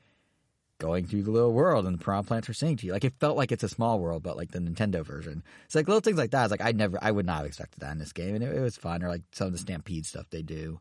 going 0.79 1.05
through 1.05 1.23
the 1.23 1.31
little 1.31 1.53
world 1.53 1.85
and 1.85 1.97
the 1.97 2.03
piranha 2.03 2.23
plants 2.23 2.49
are 2.49 2.53
singing 2.53 2.77
to 2.77 2.87
you. 2.87 2.91
Like 2.91 3.03
it 3.03 3.13
felt 3.19 3.37
like 3.37 3.51
it's 3.51 3.63
a 3.63 3.69
small 3.69 3.99
world, 3.99 4.23
but 4.23 4.37
like 4.37 4.51
the 4.51 4.59
Nintendo 4.59 5.05
version. 5.05 5.43
It's 5.65 5.75
like 5.75 5.87
little 5.87 6.01
things 6.01 6.17
like 6.17 6.31
that. 6.31 6.45
It's 6.45 6.51
like 6.51 6.63
I 6.63 6.71
never, 6.71 6.97
I 7.01 7.11
would 7.11 7.25
not 7.25 7.37
have 7.37 7.45
expected 7.45 7.81
that 7.81 7.91
in 7.91 7.99
this 7.99 8.13
game, 8.13 8.35
and 8.35 8.43
it, 8.43 8.55
it 8.55 8.61
was 8.61 8.77
fun. 8.77 9.03
Or 9.03 9.09
like 9.09 9.21
some 9.31 9.47
of 9.47 9.53
the 9.53 9.59
Stampede 9.59 10.05
stuff 10.05 10.25
they 10.31 10.41
do. 10.41 10.79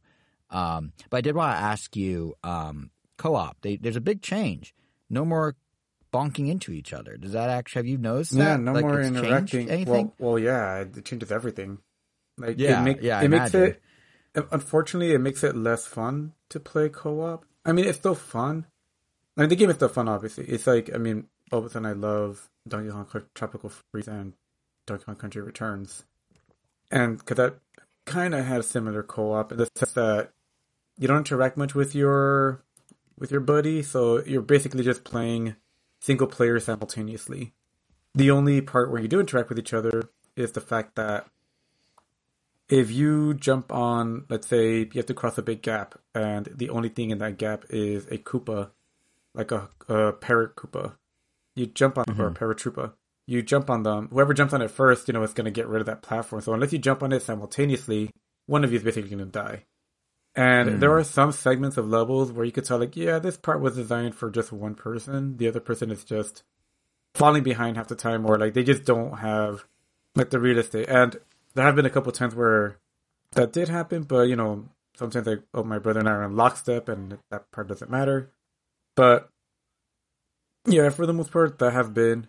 Um, 0.50 0.92
but 1.10 1.18
I 1.18 1.20
did 1.20 1.36
want 1.36 1.52
to 1.54 1.62
ask 1.62 1.94
you, 1.94 2.34
um, 2.42 2.90
co-op. 3.18 3.60
They, 3.60 3.76
there's 3.76 3.96
a 3.96 4.00
big 4.00 4.22
change. 4.22 4.74
No 5.10 5.24
more 5.24 5.56
bonking 6.12 6.48
into 6.48 6.72
each 6.72 6.92
other. 6.92 7.16
Does 7.16 7.32
that 7.32 7.50
actually 7.50 7.80
have 7.80 7.86
you 7.86 7.98
noticed 7.98 8.36
that? 8.36 8.60
No 8.60 8.72
Like, 8.72 8.84
more 8.84 9.02
interacting. 9.02 9.68
Anything? 9.68 10.12
Well, 10.18 10.32
well, 10.32 10.38
yeah, 10.38 10.78
it 10.78 11.04
changes 11.04 11.30
everything. 11.30 11.78
Like 12.38 12.58
Yeah, 12.58 12.80
it, 12.80 12.84
make, 12.84 13.02
yeah, 13.02 13.20
it 13.20 13.28
makes 13.28 13.54
it. 13.54 13.82
Unfortunately, 14.34 15.12
it 15.12 15.18
makes 15.18 15.42
it 15.42 15.56
less 15.56 15.86
fun 15.86 16.32
to 16.50 16.60
play 16.60 16.88
co-op. 16.88 17.44
I 17.64 17.72
mean, 17.72 17.86
it's 17.86 17.98
still 17.98 18.14
fun. 18.14 18.66
I 19.38 19.42
mean, 19.42 19.50
the 19.50 19.56
game 19.56 19.70
is 19.70 19.76
still 19.76 19.88
fun. 19.88 20.08
Obviously, 20.08 20.44
it's 20.46 20.66
like 20.66 20.90
I 20.92 20.98
mean, 20.98 21.28
all 21.52 21.60
of 21.60 21.64
a 21.64 21.70
sudden, 21.70 21.86
I 21.86 21.92
love 21.92 22.50
Donkey 22.66 22.90
Kong 22.90 23.06
Tropical 23.34 23.70
Freeze 23.70 24.08
and 24.08 24.32
Donkey 24.86 25.04
Kong 25.04 25.14
Country 25.14 25.40
Returns, 25.40 26.04
and 26.90 27.18
because 27.18 27.36
that 27.36 27.54
kind 28.04 28.34
of 28.34 28.44
have 28.44 28.64
similar 28.64 29.02
co-op 29.02 29.52
in 29.52 29.58
the 29.58 29.68
sense 29.76 29.92
that 29.92 30.32
you 30.98 31.06
don't 31.06 31.18
interact 31.18 31.56
much 31.56 31.74
with 31.74 31.94
your 31.94 32.64
with 33.16 33.30
your 33.30 33.40
buddy, 33.40 33.82
so 33.82 34.24
you're 34.24 34.42
basically 34.42 34.82
just 34.82 35.04
playing 35.04 35.54
single 36.00 36.26
player 36.26 36.58
simultaneously. 36.58 37.52
The 38.14 38.30
only 38.30 38.60
part 38.60 38.90
where 38.90 39.00
you 39.00 39.08
do 39.08 39.20
interact 39.20 39.48
with 39.48 39.58
each 39.58 39.74
other 39.74 40.10
is 40.34 40.52
the 40.52 40.60
fact 40.60 40.96
that 40.96 41.26
if 42.68 42.90
you 42.90 43.34
jump 43.34 43.72
on, 43.72 44.24
let's 44.28 44.46
say 44.46 44.78
you 44.78 44.90
have 44.96 45.06
to 45.06 45.14
cross 45.14 45.38
a 45.38 45.42
big 45.42 45.62
gap, 45.62 45.94
and 46.14 46.48
the 46.54 46.70
only 46.70 46.88
thing 46.88 47.10
in 47.10 47.18
that 47.18 47.38
gap 47.38 47.64
is 47.70 48.06
a 48.06 48.18
Koopa, 48.18 48.70
like 49.38 49.52
a, 49.52 49.70
a 49.88 50.12
parrot 50.12 50.56
Koopa, 50.56 50.96
you 51.56 51.66
jump 51.66 51.96
on 51.96 52.04
or 52.08 52.26
a 52.26 52.30
mm-hmm. 52.30 52.44
Paratroopa. 52.44 52.92
You 53.26 53.42
jump 53.42 53.70
on 53.70 53.82
them. 53.82 54.08
Whoever 54.10 54.34
jumps 54.34 54.54
on 54.54 54.62
it 54.62 54.70
first, 54.70 55.06
you 55.06 55.14
know, 55.14 55.22
is 55.22 55.34
going 55.34 55.44
to 55.44 55.50
get 55.50 55.68
rid 55.68 55.80
of 55.80 55.86
that 55.86 56.02
platform. 56.02 56.42
So 56.42 56.54
unless 56.54 56.72
you 56.72 56.78
jump 56.78 57.02
on 57.02 57.12
it 57.12 57.22
simultaneously, 57.22 58.10
one 58.46 58.64
of 58.64 58.72
you 58.72 58.78
is 58.78 58.84
basically 58.84 59.10
going 59.10 59.24
to 59.24 59.26
die. 59.26 59.64
And 60.34 60.80
there 60.80 60.96
are 60.96 61.04
some 61.04 61.32
segments 61.32 61.76
of 61.76 61.88
levels 61.88 62.30
where 62.30 62.44
you 62.44 62.52
could 62.52 62.64
tell, 62.64 62.78
like, 62.78 62.96
yeah, 62.96 63.18
this 63.18 63.36
part 63.36 63.60
was 63.60 63.74
designed 63.74 64.14
for 64.14 64.30
just 64.30 64.52
one 64.52 64.74
person. 64.74 65.36
The 65.36 65.48
other 65.48 65.60
person 65.60 65.90
is 65.90 66.04
just 66.04 66.44
falling 67.14 67.42
behind 67.42 67.76
half 67.76 67.88
the 67.88 67.96
time, 67.96 68.24
or 68.24 68.38
like 68.38 68.54
they 68.54 68.62
just 68.62 68.84
don't 68.84 69.18
have 69.18 69.64
like 70.14 70.30
the 70.30 70.38
real 70.38 70.58
estate. 70.58 70.88
And 70.88 71.16
there 71.54 71.64
have 71.64 71.74
been 71.74 71.86
a 71.86 71.90
couple 71.90 72.12
times 72.12 72.34
where 72.34 72.78
that 73.32 73.52
did 73.52 73.68
happen, 73.68 74.04
but 74.04 74.28
you 74.28 74.36
know, 74.36 74.68
sometimes 74.96 75.26
like, 75.26 75.42
oh, 75.52 75.64
my 75.64 75.78
brother 75.78 76.00
and 76.00 76.08
I 76.08 76.12
are 76.12 76.24
in 76.24 76.36
lockstep, 76.36 76.88
and 76.88 77.18
that 77.30 77.50
part 77.50 77.68
doesn't 77.68 77.90
matter. 77.90 78.30
But 78.98 79.30
yeah, 80.66 80.88
for 80.88 81.06
the 81.06 81.12
most 81.12 81.30
part, 81.30 81.60
that 81.60 81.72
have 81.72 81.94
been. 81.94 82.26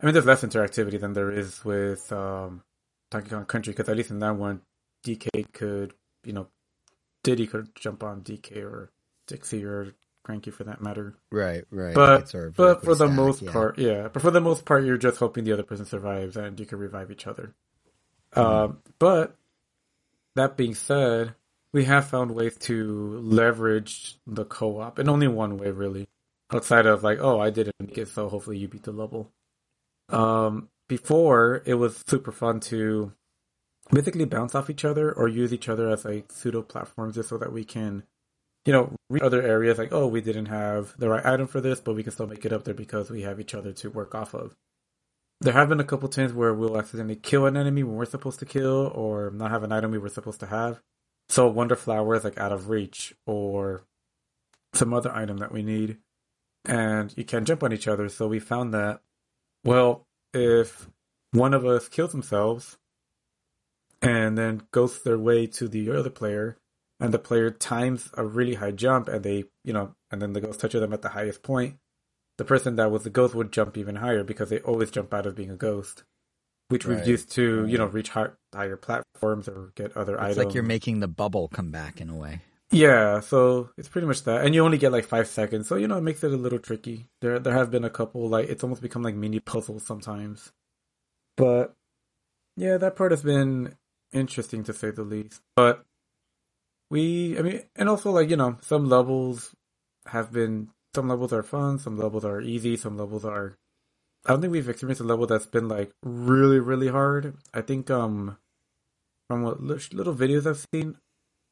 I 0.00 0.06
mean, 0.06 0.14
there's 0.14 0.24
less 0.24 0.42
interactivity 0.42 0.98
than 0.98 1.12
there 1.12 1.30
is 1.30 1.62
with 1.62 2.10
um, 2.12 2.62
Donkey 3.10 3.28
Kong 3.28 3.44
Country, 3.44 3.74
because 3.74 3.90
at 3.90 3.96
least 3.96 4.10
in 4.10 4.20
that 4.20 4.36
one, 4.36 4.62
DK 5.04 5.52
could, 5.52 5.92
you 6.24 6.32
know, 6.32 6.46
Diddy 7.22 7.46
could 7.46 7.74
jump 7.74 8.02
on 8.02 8.22
DK 8.22 8.56
or 8.62 8.90
Dixie 9.26 9.66
or 9.66 9.92
Cranky 10.24 10.50
for 10.50 10.64
that 10.64 10.80
matter. 10.80 11.14
Right, 11.30 11.64
right. 11.70 11.94
But 11.94 12.30
sort 12.30 12.46
of 12.46 12.56
but 12.56 12.84
for 12.84 12.94
the 12.94 13.08
most 13.08 13.42
yeah. 13.42 13.52
part, 13.52 13.78
yeah. 13.78 14.08
But 14.08 14.22
for 14.22 14.30
the 14.30 14.40
most 14.40 14.64
part, 14.64 14.84
you're 14.84 14.96
just 14.96 15.18
hoping 15.18 15.44
the 15.44 15.52
other 15.52 15.62
person 15.62 15.84
survives 15.84 16.38
and 16.38 16.58
you 16.58 16.64
can 16.64 16.78
revive 16.78 17.10
each 17.10 17.26
other. 17.26 17.52
Um, 18.32 18.78
but 18.98 19.36
that 20.36 20.56
being 20.56 20.74
said, 20.74 21.34
we 21.72 21.84
have 21.84 22.08
found 22.08 22.34
ways 22.34 22.56
to 22.56 23.18
leverage 23.20 24.16
the 24.26 24.44
co-op 24.44 24.98
in 24.98 25.08
only 25.08 25.28
one 25.28 25.58
way, 25.58 25.70
really. 25.70 26.08
Outside 26.52 26.86
of 26.86 27.02
like, 27.02 27.18
oh, 27.20 27.40
I 27.40 27.50
didn't 27.50 27.74
make 27.78 27.98
it, 27.98 28.08
so 28.08 28.28
hopefully 28.28 28.58
you 28.58 28.68
beat 28.68 28.84
the 28.84 28.92
level. 28.92 29.30
Um, 30.08 30.70
before 30.88 31.62
it 31.66 31.74
was 31.74 32.02
super 32.06 32.32
fun 32.32 32.60
to 32.60 33.12
basically 33.90 34.24
bounce 34.24 34.54
off 34.54 34.70
each 34.70 34.84
other 34.84 35.12
or 35.12 35.28
use 35.28 35.52
each 35.52 35.68
other 35.68 35.90
as 35.90 36.04
like 36.06 36.32
pseudo 36.32 36.62
platforms 36.62 37.16
just 37.16 37.28
so 37.28 37.36
that 37.36 37.52
we 37.52 37.64
can 37.64 38.02
you 38.68 38.72
know, 38.72 38.94
reach 39.08 39.22
other 39.22 39.40
areas 39.40 39.78
like, 39.78 39.92
oh, 39.92 40.06
we 40.06 40.20
didn't 40.20 40.44
have 40.44 40.94
the 40.98 41.08
right 41.08 41.24
item 41.24 41.46
for 41.46 41.58
this, 41.58 41.80
but 41.80 41.94
we 41.94 42.02
can 42.02 42.12
still 42.12 42.26
make 42.26 42.44
it 42.44 42.52
up 42.52 42.64
there 42.64 42.74
because 42.74 43.10
we 43.10 43.22
have 43.22 43.40
each 43.40 43.54
other 43.54 43.72
to 43.72 43.88
work 43.88 44.14
off 44.14 44.34
of. 44.34 44.54
There 45.40 45.54
have 45.54 45.70
been 45.70 45.80
a 45.80 45.84
couple 45.84 46.06
times 46.10 46.34
where 46.34 46.52
we'll 46.52 46.76
accidentally 46.76 47.16
kill 47.16 47.46
an 47.46 47.56
enemy 47.56 47.82
when 47.82 47.96
we're 47.96 48.04
supposed 48.04 48.40
to 48.40 48.44
kill, 48.44 48.92
or 48.94 49.30
not 49.30 49.52
have 49.52 49.62
an 49.62 49.72
item 49.72 49.90
we 49.90 49.96
were 49.96 50.10
supposed 50.10 50.40
to 50.40 50.46
have. 50.46 50.82
So 51.28 51.48
Wonder 51.48 51.76
Flower 51.76 52.14
is 52.14 52.24
like 52.24 52.38
out 52.38 52.52
of 52.52 52.68
reach, 52.68 53.14
or 53.26 53.82
some 54.72 54.94
other 54.94 55.14
item 55.14 55.38
that 55.38 55.52
we 55.52 55.62
need, 55.62 55.98
and 56.64 57.12
you 57.16 57.24
can't 57.24 57.46
jump 57.46 57.62
on 57.62 57.72
each 57.72 57.88
other. 57.88 58.08
So 58.08 58.28
we 58.28 58.38
found 58.38 58.72
that, 58.74 59.00
well, 59.64 60.06
if 60.32 60.88
one 61.32 61.54
of 61.54 61.66
us 61.66 61.88
kills 61.88 62.12
themselves 62.12 62.78
and 64.00 64.38
then 64.38 64.62
goes 64.70 65.02
their 65.02 65.18
way 65.18 65.46
to 65.46 65.68
the 65.68 65.90
other 65.90 66.10
player, 66.10 66.56
and 67.00 67.14
the 67.14 67.18
player 67.18 67.50
times 67.50 68.10
a 68.14 68.24
really 68.24 68.54
high 68.54 68.70
jump 68.70 69.08
and 69.08 69.24
they 69.24 69.44
you 69.64 69.72
know 69.72 69.94
and 70.10 70.20
then 70.20 70.32
the 70.32 70.40
ghost 70.40 70.60
touches 70.60 70.80
them 70.80 70.92
at 70.92 71.02
the 71.02 71.10
highest 71.10 71.42
point 71.42 71.76
the 72.36 72.44
person 72.44 72.76
that 72.76 72.90
was 72.90 73.04
the 73.04 73.10
ghost 73.10 73.34
would 73.34 73.52
jump 73.52 73.76
even 73.76 73.96
higher 73.96 74.24
because 74.24 74.50
they 74.50 74.60
always 74.60 74.90
jump 74.90 75.12
out 75.12 75.26
of 75.26 75.34
being 75.34 75.50
a 75.50 75.56
ghost 75.56 76.04
which 76.68 76.84
Right. 76.86 76.98
we've 76.98 77.06
used 77.08 77.30
to 77.32 77.66
you 77.66 77.78
know 77.78 77.86
reach 77.86 78.10
higher 78.10 78.76
platforms 78.76 79.48
or 79.48 79.72
get 79.74 79.96
other 79.96 80.14
It's 80.14 80.22
items 80.22 80.36
like 80.38 80.54
you're 80.54 80.62
making 80.62 81.00
the 81.00 81.08
bubble 81.08 81.48
come 81.48 81.70
back 81.70 82.00
in 82.00 82.08
a 82.10 82.14
way. 82.16 82.40
yeah 82.70 83.20
so 83.20 83.70
it's 83.78 83.88
pretty 83.88 84.06
much 84.06 84.24
that. 84.24 84.44
And 84.44 84.54
you 84.54 84.64
only 84.64 84.78
get 84.78 84.92
like 84.92 85.04
five 85.06 85.26
seconds 85.28 85.68
so 85.68 85.76
you 85.76 85.88
know 85.88 85.98
it 85.98 86.02
makes 86.02 86.22
it 86.24 86.32
a 86.32 86.36
little 86.36 86.58
tricky. 86.58 87.06
There 87.20 87.38
there 87.38 87.54
have 87.54 87.70
been 87.70 87.84
a 87.84 87.90
couple 87.90 88.28
like 88.28 88.48
it's 88.48 88.62
almost 88.62 88.82
become 88.82 89.02
like 89.02 89.14
mini 89.14 89.40
puzzles 89.40 89.84
sometimes. 89.86 90.52
But 91.36 91.74
yeah 92.56 92.76
that 92.78 92.96
part 92.96 93.12
has 93.12 93.22
been 93.22 93.76
interesting 94.12 94.64
to 94.64 94.72
say 94.72 94.90
the 94.90 95.02
least. 95.02 95.40
But 95.56 95.84
we 96.90 97.38
i 97.38 97.42
mean 97.42 97.62
and 97.76 97.88
also 97.88 98.10
like 98.10 98.30
you 98.30 98.36
know 98.36 98.56
some 98.62 98.88
levels 98.88 99.54
have 100.06 100.32
been 100.32 100.68
some 100.94 101.06
levels 101.08 101.32
are 101.34 101.42
fun 101.42 101.78
some 101.78 101.98
levels 101.98 102.24
are 102.24 102.40
easy 102.40 102.76
some 102.78 102.96
levels 102.96 103.24
are 103.26 103.58
i 104.28 104.32
don't 104.32 104.40
think 104.42 104.52
we've 104.52 104.68
experienced 104.68 105.00
a 105.00 105.04
level 105.04 105.26
that's 105.26 105.46
been 105.46 105.68
like 105.68 105.90
really 106.04 106.60
really 106.60 106.88
hard 106.88 107.34
i 107.54 107.60
think 107.62 107.90
um 107.90 108.36
from 109.28 109.42
what 109.42 109.60
little 109.60 110.14
videos 110.14 110.46
i've 110.46 110.64
seen 110.74 110.96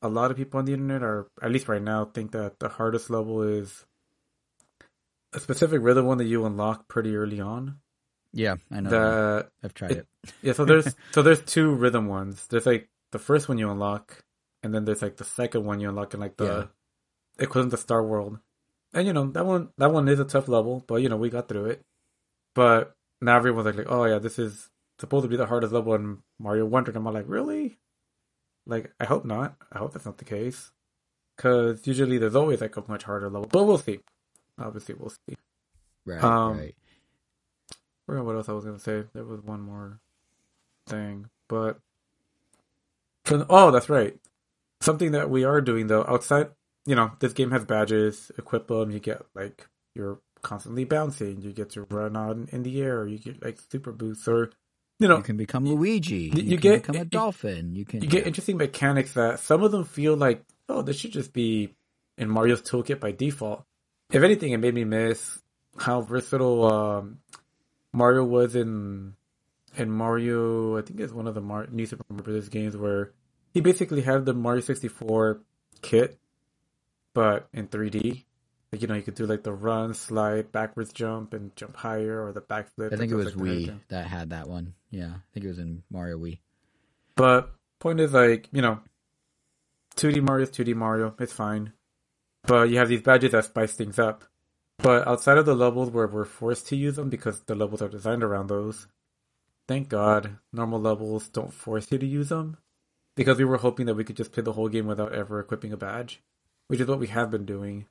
a 0.02 0.08
lot 0.08 0.30
of 0.30 0.36
people 0.36 0.58
on 0.58 0.66
the 0.66 0.72
internet 0.74 1.02
are 1.02 1.26
at 1.42 1.50
least 1.50 1.68
right 1.68 1.82
now 1.82 2.04
think 2.04 2.32
that 2.32 2.58
the 2.60 2.68
hardest 2.68 3.10
level 3.10 3.42
is 3.42 3.86
a 5.32 5.40
specific 5.40 5.80
rhythm 5.82 6.06
one 6.06 6.18
that 6.18 6.24
you 6.24 6.44
unlock 6.46 6.88
pretty 6.88 7.16
early 7.16 7.40
on 7.40 7.78
Yeah, 8.32 8.56
I 8.70 8.80
know. 8.80 8.90
that 8.90 9.50
I've 9.64 9.74
tried 9.74 9.92
it. 9.92 10.06
yeah, 10.42 10.52
so 10.52 10.64
there's 10.64 10.94
so 11.12 11.22
there's 11.22 11.42
two 11.42 11.74
rhythm 11.74 12.06
ones. 12.06 12.46
There's 12.48 12.66
like 12.66 12.88
the 13.12 13.18
first 13.18 13.48
one 13.48 13.58
you 13.58 13.70
unlock, 13.70 14.22
and 14.62 14.74
then 14.74 14.84
there's 14.84 15.02
like 15.02 15.16
the 15.16 15.24
second 15.24 15.64
one 15.64 15.80
you 15.80 15.88
unlock 15.88 16.14
in 16.14 16.20
like 16.20 16.36
the 16.36 16.44
Yeah. 16.44 16.64
equivalent 17.38 17.72
to 17.72 17.76
Star 17.78 18.02
World. 18.04 18.38
And 18.92 19.06
you 19.06 19.12
know 19.12 19.26
that 19.32 19.46
one 19.46 19.70
that 19.78 19.92
one 19.92 20.08
is 20.08 20.20
a 20.20 20.24
tough 20.24 20.48
level, 20.48 20.84
but 20.86 20.96
you 21.02 21.08
know 21.08 21.16
we 21.16 21.30
got 21.30 21.48
through 21.48 21.66
it. 21.66 21.82
But 22.56 22.96
now 23.20 23.36
everyone's 23.36 23.66
like, 23.66 23.76
like 23.76 23.90
oh 23.90 24.04
yeah, 24.06 24.18
this 24.18 24.38
is 24.38 24.70
supposed 24.98 25.24
to 25.24 25.28
be 25.28 25.36
the 25.36 25.46
hardest 25.46 25.74
level 25.74 25.94
in 25.94 26.22
Mario 26.38 26.64
Wonder. 26.64 26.90
And 26.90 26.96
I'm 27.06 27.14
like, 27.14 27.28
really? 27.28 27.78
Like 28.66 28.92
I 28.98 29.04
hope 29.04 29.26
not. 29.26 29.56
I 29.70 29.78
hope 29.78 29.92
that's 29.92 30.06
not 30.06 30.16
the 30.16 30.24
case. 30.24 30.72
Because 31.36 31.86
usually 31.86 32.16
there's 32.16 32.34
always 32.34 32.62
like 32.62 32.78
a 32.78 32.84
much 32.88 33.02
harder 33.04 33.28
level, 33.28 33.46
but 33.52 33.64
we'll 33.64 33.76
see. 33.76 34.00
Obviously, 34.58 34.94
we'll 34.98 35.10
see. 35.10 35.36
Right, 36.06 36.24
Um, 36.24 36.56
right. 36.58 36.74
I 37.70 37.74
forgot 38.06 38.24
what 38.24 38.36
else 38.36 38.48
I 38.48 38.52
was 38.52 38.64
gonna 38.64 38.78
say. 38.78 39.04
There 39.12 39.24
was 39.24 39.42
one 39.42 39.60
more 39.60 40.00
thing, 40.86 41.28
but 41.48 41.78
the, 43.24 43.44
oh, 43.50 43.70
that's 43.70 43.90
right. 43.90 44.16
Something 44.80 45.12
that 45.12 45.28
we 45.28 45.44
are 45.44 45.60
doing 45.60 45.88
though 45.88 46.06
outside, 46.08 46.48
you 46.86 46.94
know, 46.94 47.12
this 47.20 47.34
game 47.34 47.50
has 47.50 47.66
badges. 47.66 48.32
Equip 48.38 48.68
them, 48.68 48.90
you 48.90 48.98
get 48.98 49.20
like 49.34 49.68
you're 49.94 50.20
constantly 50.46 50.84
bouncing. 50.84 51.42
You 51.42 51.52
get 51.52 51.70
to 51.70 51.82
run 51.90 52.16
on 52.16 52.48
in 52.52 52.62
the 52.62 52.80
air. 52.80 53.06
You 53.06 53.18
get 53.18 53.42
like 53.44 53.58
super 53.70 53.90
boosts, 53.92 54.28
or 54.28 54.50
you 55.00 55.08
know, 55.08 55.18
You 55.18 55.22
can 55.24 55.36
become 55.36 55.64
Luigi. 55.66 56.30
You 56.34 56.42
You, 56.42 56.56
can 56.56 56.60
get- 56.60 56.82
become 56.82 56.96
a 56.96 56.98
you- 57.00 57.04
dolphin. 57.18 57.74
You 57.74 57.84
can 57.84 58.00
you 58.02 58.08
get 58.08 58.26
interesting 58.26 58.56
mechanics 58.56 59.12
that 59.14 59.40
some 59.40 59.62
of 59.62 59.70
them 59.72 59.84
feel 59.84 60.16
like, 60.16 60.44
oh, 60.68 60.82
this 60.82 60.96
should 60.96 61.12
just 61.12 61.32
be 61.32 61.74
in 62.16 62.30
Mario's 62.30 62.62
toolkit 62.62 62.98
by 63.00 63.10
default. 63.12 63.64
If 64.10 64.22
anything, 64.22 64.52
it 64.52 64.58
made 64.58 64.72
me 64.74 64.84
miss 64.84 65.18
how 65.76 66.00
versatile 66.00 66.64
um, 66.72 67.18
Mario 67.92 68.24
was 68.24 68.54
in 68.56 69.14
in 69.76 69.90
Mario. 69.90 70.78
I 70.78 70.82
think 70.82 71.00
it's 71.00 71.12
one 71.12 71.26
of 71.26 71.34
the 71.34 71.42
Mar- 71.42 71.68
New 71.70 71.84
Super 71.86 72.04
Mario 72.08 72.24
Bros. 72.24 72.48
games 72.48 72.74
where 72.76 73.12
he 73.52 73.60
basically 73.60 74.00
had 74.00 74.24
the 74.24 74.32
Mario 74.32 74.60
sixty 74.62 74.88
four 74.88 75.42
kit, 75.82 76.16
but 77.12 77.48
in 77.52 77.66
three 77.68 77.90
D. 77.90 78.24
Like 78.72 78.82
you 78.82 78.88
know, 78.88 78.94
you 78.94 79.02
could 79.02 79.14
do 79.14 79.26
like 79.26 79.42
the 79.42 79.52
run, 79.52 79.94
slide, 79.94 80.50
backwards 80.52 80.92
jump, 80.92 81.34
and 81.34 81.54
jump 81.56 81.76
higher, 81.76 82.26
or 82.26 82.32
the 82.32 82.40
backflip. 82.40 82.92
I 82.92 82.96
think 82.96 83.12
it 83.12 83.16
was 83.16 83.26
like, 83.26 83.34
Wii 83.34 83.78
that 83.88 84.06
had 84.06 84.30
that 84.30 84.48
one. 84.48 84.74
Yeah, 84.90 85.08
I 85.08 85.20
think 85.32 85.44
it 85.44 85.48
was 85.48 85.58
in 85.58 85.82
Mario 85.90 86.18
Wii. 86.18 86.38
But 87.14 87.54
point 87.78 88.00
is 88.00 88.12
like, 88.12 88.48
you 88.52 88.62
know, 88.62 88.80
2D 89.96 90.22
Mario 90.22 90.44
is 90.44 90.50
2D 90.50 90.74
Mario. 90.74 91.14
It's 91.18 91.32
fine. 91.32 91.72
But 92.42 92.68
you 92.68 92.78
have 92.78 92.88
these 92.88 93.02
badges 93.02 93.32
that 93.32 93.44
spice 93.44 93.72
things 93.72 93.98
up. 93.98 94.24
But 94.78 95.08
outside 95.08 95.38
of 95.38 95.46
the 95.46 95.54
levels 95.54 95.90
where 95.90 96.06
we're 96.06 96.24
forced 96.24 96.68
to 96.68 96.76
use 96.76 96.96
them 96.96 97.08
because 97.08 97.40
the 97.40 97.54
levels 97.54 97.80
are 97.82 97.88
designed 97.88 98.22
around 98.22 98.48
those, 98.48 98.86
thank 99.66 99.88
God 99.88 100.38
normal 100.52 100.80
levels 100.80 101.28
don't 101.28 101.52
force 101.52 101.90
you 101.90 101.98
to 101.98 102.06
use 102.06 102.28
them. 102.28 102.58
Because 103.16 103.38
we 103.38 103.46
were 103.46 103.56
hoping 103.56 103.86
that 103.86 103.94
we 103.94 104.04
could 104.04 104.16
just 104.16 104.32
play 104.32 104.42
the 104.42 104.52
whole 104.52 104.68
game 104.68 104.86
without 104.86 105.14
ever 105.14 105.40
equipping 105.40 105.72
a 105.72 105.76
badge, 105.76 106.22
which 106.68 106.80
is 106.80 106.86
what 106.86 106.98
we 106.98 107.06
have 107.06 107.30
been 107.30 107.46
doing. 107.46 107.86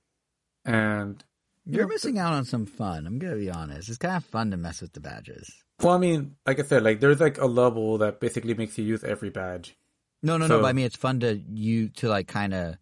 And 0.65 1.23
You're 1.65 1.87
missing 1.87 2.17
out 2.19 2.33
on 2.33 2.45
some 2.45 2.65
fun. 2.65 3.05
I'm 3.07 3.19
gonna 3.19 3.35
be 3.35 3.49
honest. 3.51 3.89
It's 3.89 3.97
kind 3.97 4.15
of 4.17 4.25
fun 4.25 4.51
to 4.51 4.57
mess 4.57 4.81
with 4.81 4.93
the 4.93 4.99
badges. 4.99 5.51
well, 5.81 5.93
I 5.93 5.97
mean, 5.97 6.35
like 6.45 6.59
I 6.59 6.63
said, 6.63 6.83
like 6.83 6.99
there's 6.99 7.19
like 7.19 7.37
a 7.37 7.45
level 7.45 7.97
that 7.99 8.19
basically 8.19 8.53
makes 8.53 8.77
you 8.77 8.83
use 8.85 9.03
every 9.03 9.29
badge. 9.29 9.75
No, 10.23 10.37
no, 10.37 10.47
So- 10.47 10.57
no. 10.57 10.61
But 10.63 10.67
I 10.69 10.73
mean, 10.73 10.85
it's 10.85 10.95
fun 10.95 11.19
to 11.21 11.35
you 11.53 11.89
to 11.89 12.09
like 12.09 12.27
kind 12.27 12.53
of 12.53 12.77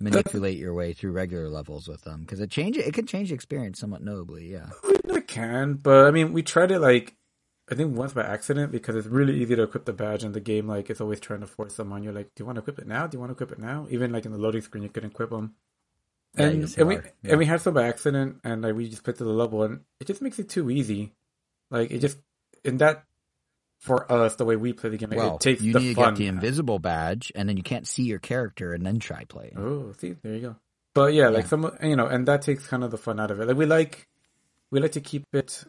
manipulate 0.00 0.58
your 0.58 0.74
way 0.74 0.92
through 0.92 1.12
regular 1.12 1.48
levels 1.48 1.86
with 1.86 2.02
them 2.02 2.20
because 2.22 2.40
it 2.40 2.50
change 2.50 2.76
it 2.76 2.92
can 2.92 3.06
change 3.06 3.28
the 3.28 3.34
experience 3.36 3.78
somewhat 3.78 4.02
notably. 4.02 4.50
Yeah. 4.50 4.70
I 5.12 5.20
can, 5.20 5.74
but 5.74 6.06
I 6.06 6.10
mean, 6.10 6.32
we 6.32 6.42
tried 6.42 6.70
it 6.72 6.80
like 6.80 7.14
I 7.70 7.76
think 7.76 7.96
once 7.96 8.12
by 8.12 8.22
accident 8.24 8.72
because 8.72 8.96
it's 8.96 9.06
really 9.06 9.40
easy 9.40 9.54
to 9.54 9.62
equip 9.62 9.84
the 9.84 9.92
badge 9.92 10.24
and 10.24 10.34
the 10.34 10.40
game 10.40 10.66
like 10.66 10.90
it's 10.90 11.00
always 11.00 11.20
trying 11.20 11.40
to 11.40 11.46
force 11.46 11.76
them 11.76 11.92
on 11.92 12.02
you. 12.02 12.10
Like, 12.10 12.34
do 12.34 12.42
you 12.42 12.46
want 12.46 12.56
to 12.56 12.60
equip 12.60 12.80
it 12.80 12.86
now? 12.88 13.06
Do 13.06 13.14
you 13.16 13.20
want 13.20 13.30
to 13.30 13.34
equip 13.34 13.52
it 13.52 13.60
now? 13.62 13.86
Even 13.90 14.10
like 14.12 14.24
in 14.26 14.32
the 14.32 14.38
loading 14.38 14.60
screen, 14.62 14.82
you 14.82 14.90
can 14.90 15.04
equip 15.04 15.30
them. 15.30 15.54
Yeah, 16.36 16.46
and 16.46 16.78
and 16.78 16.88
we 16.88 16.94
yeah. 16.94 17.02
and 17.24 17.38
we 17.38 17.46
had 17.46 17.60
some 17.60 17.74
by 17.74 17.84
accident, 17.84 18.40
and 18.42 18.62
like 18.62 18.74
we 18.74 18.88
just 18.88 19.04
put 19.04 19.16
to 19.18 19.24
the 19.24 19.30
level, 19.30 19.62
and 19.64 19.80
it 20.00 20.06
just 20.06 20.22
makes 20.22 20.38
it 20.38 20.48
too 20.48 20.70
easy. 20.70 21.12
Like 21.70 21.90
it 21.90 21.98
just 21.98 22.18
in 22.64 22.78
that 22.78 23.04
for 23.82 24.10
us 24.10 24.36
the 24.36 24.44
way 24.44 24.56
we 24.56 24.72
play 24.72 24.90
the 24.90 24.96
game, 24.96 25.10
Well, 25.10 25.34
it 25.34 25.40
takes 25.40 25.60
you 25.60 25.72
the 25.72 25.80
need 25.80 25.96
to 25.96 26.00
get 26.02 26.14
the 26.14 26.28
invisible 26.28 26.78
badge, 26.78 27.32
and 27.34 27.48
then 27.48 27.56
you 27.56 27.64
can't 27.64 27.86
see 27.86 28.04
your 28.04 28.20
character, 28.20 28.72
and 28.72 28.86
then 28.86 29.00
try 29.00 29.24
playing. 29.24 29.54
Oh, 29.58 29.92
see, 29.98 30.12
there 30.22 30.34
you 30.34 30.40
go. 30.40 30.56
But 30.94 31.14
yeah, 31.14 31.28
like 31.28 31.44
Yeah. 31.44 31.48
some, 31.48 31.76
you 31.82 31.96
know, 31.96 32.06
and 32.06 32.26
that 32.28 32.42
takes 32.42 32.66
kind 32.66 32.84
of 32.84 32.92
the 32.92 32.98
fun 32.98 33.18
out 33.18 33.30
of 33.30 33.40
it. 33.40 33.48
Like 33.48 33.56
we 33.56 33.66
like, 33.66 34.08
we 34.70 34.78
like 34.78 34.92
to 34.92 35.00
keep 35.00 35.26
it 35.32 35.64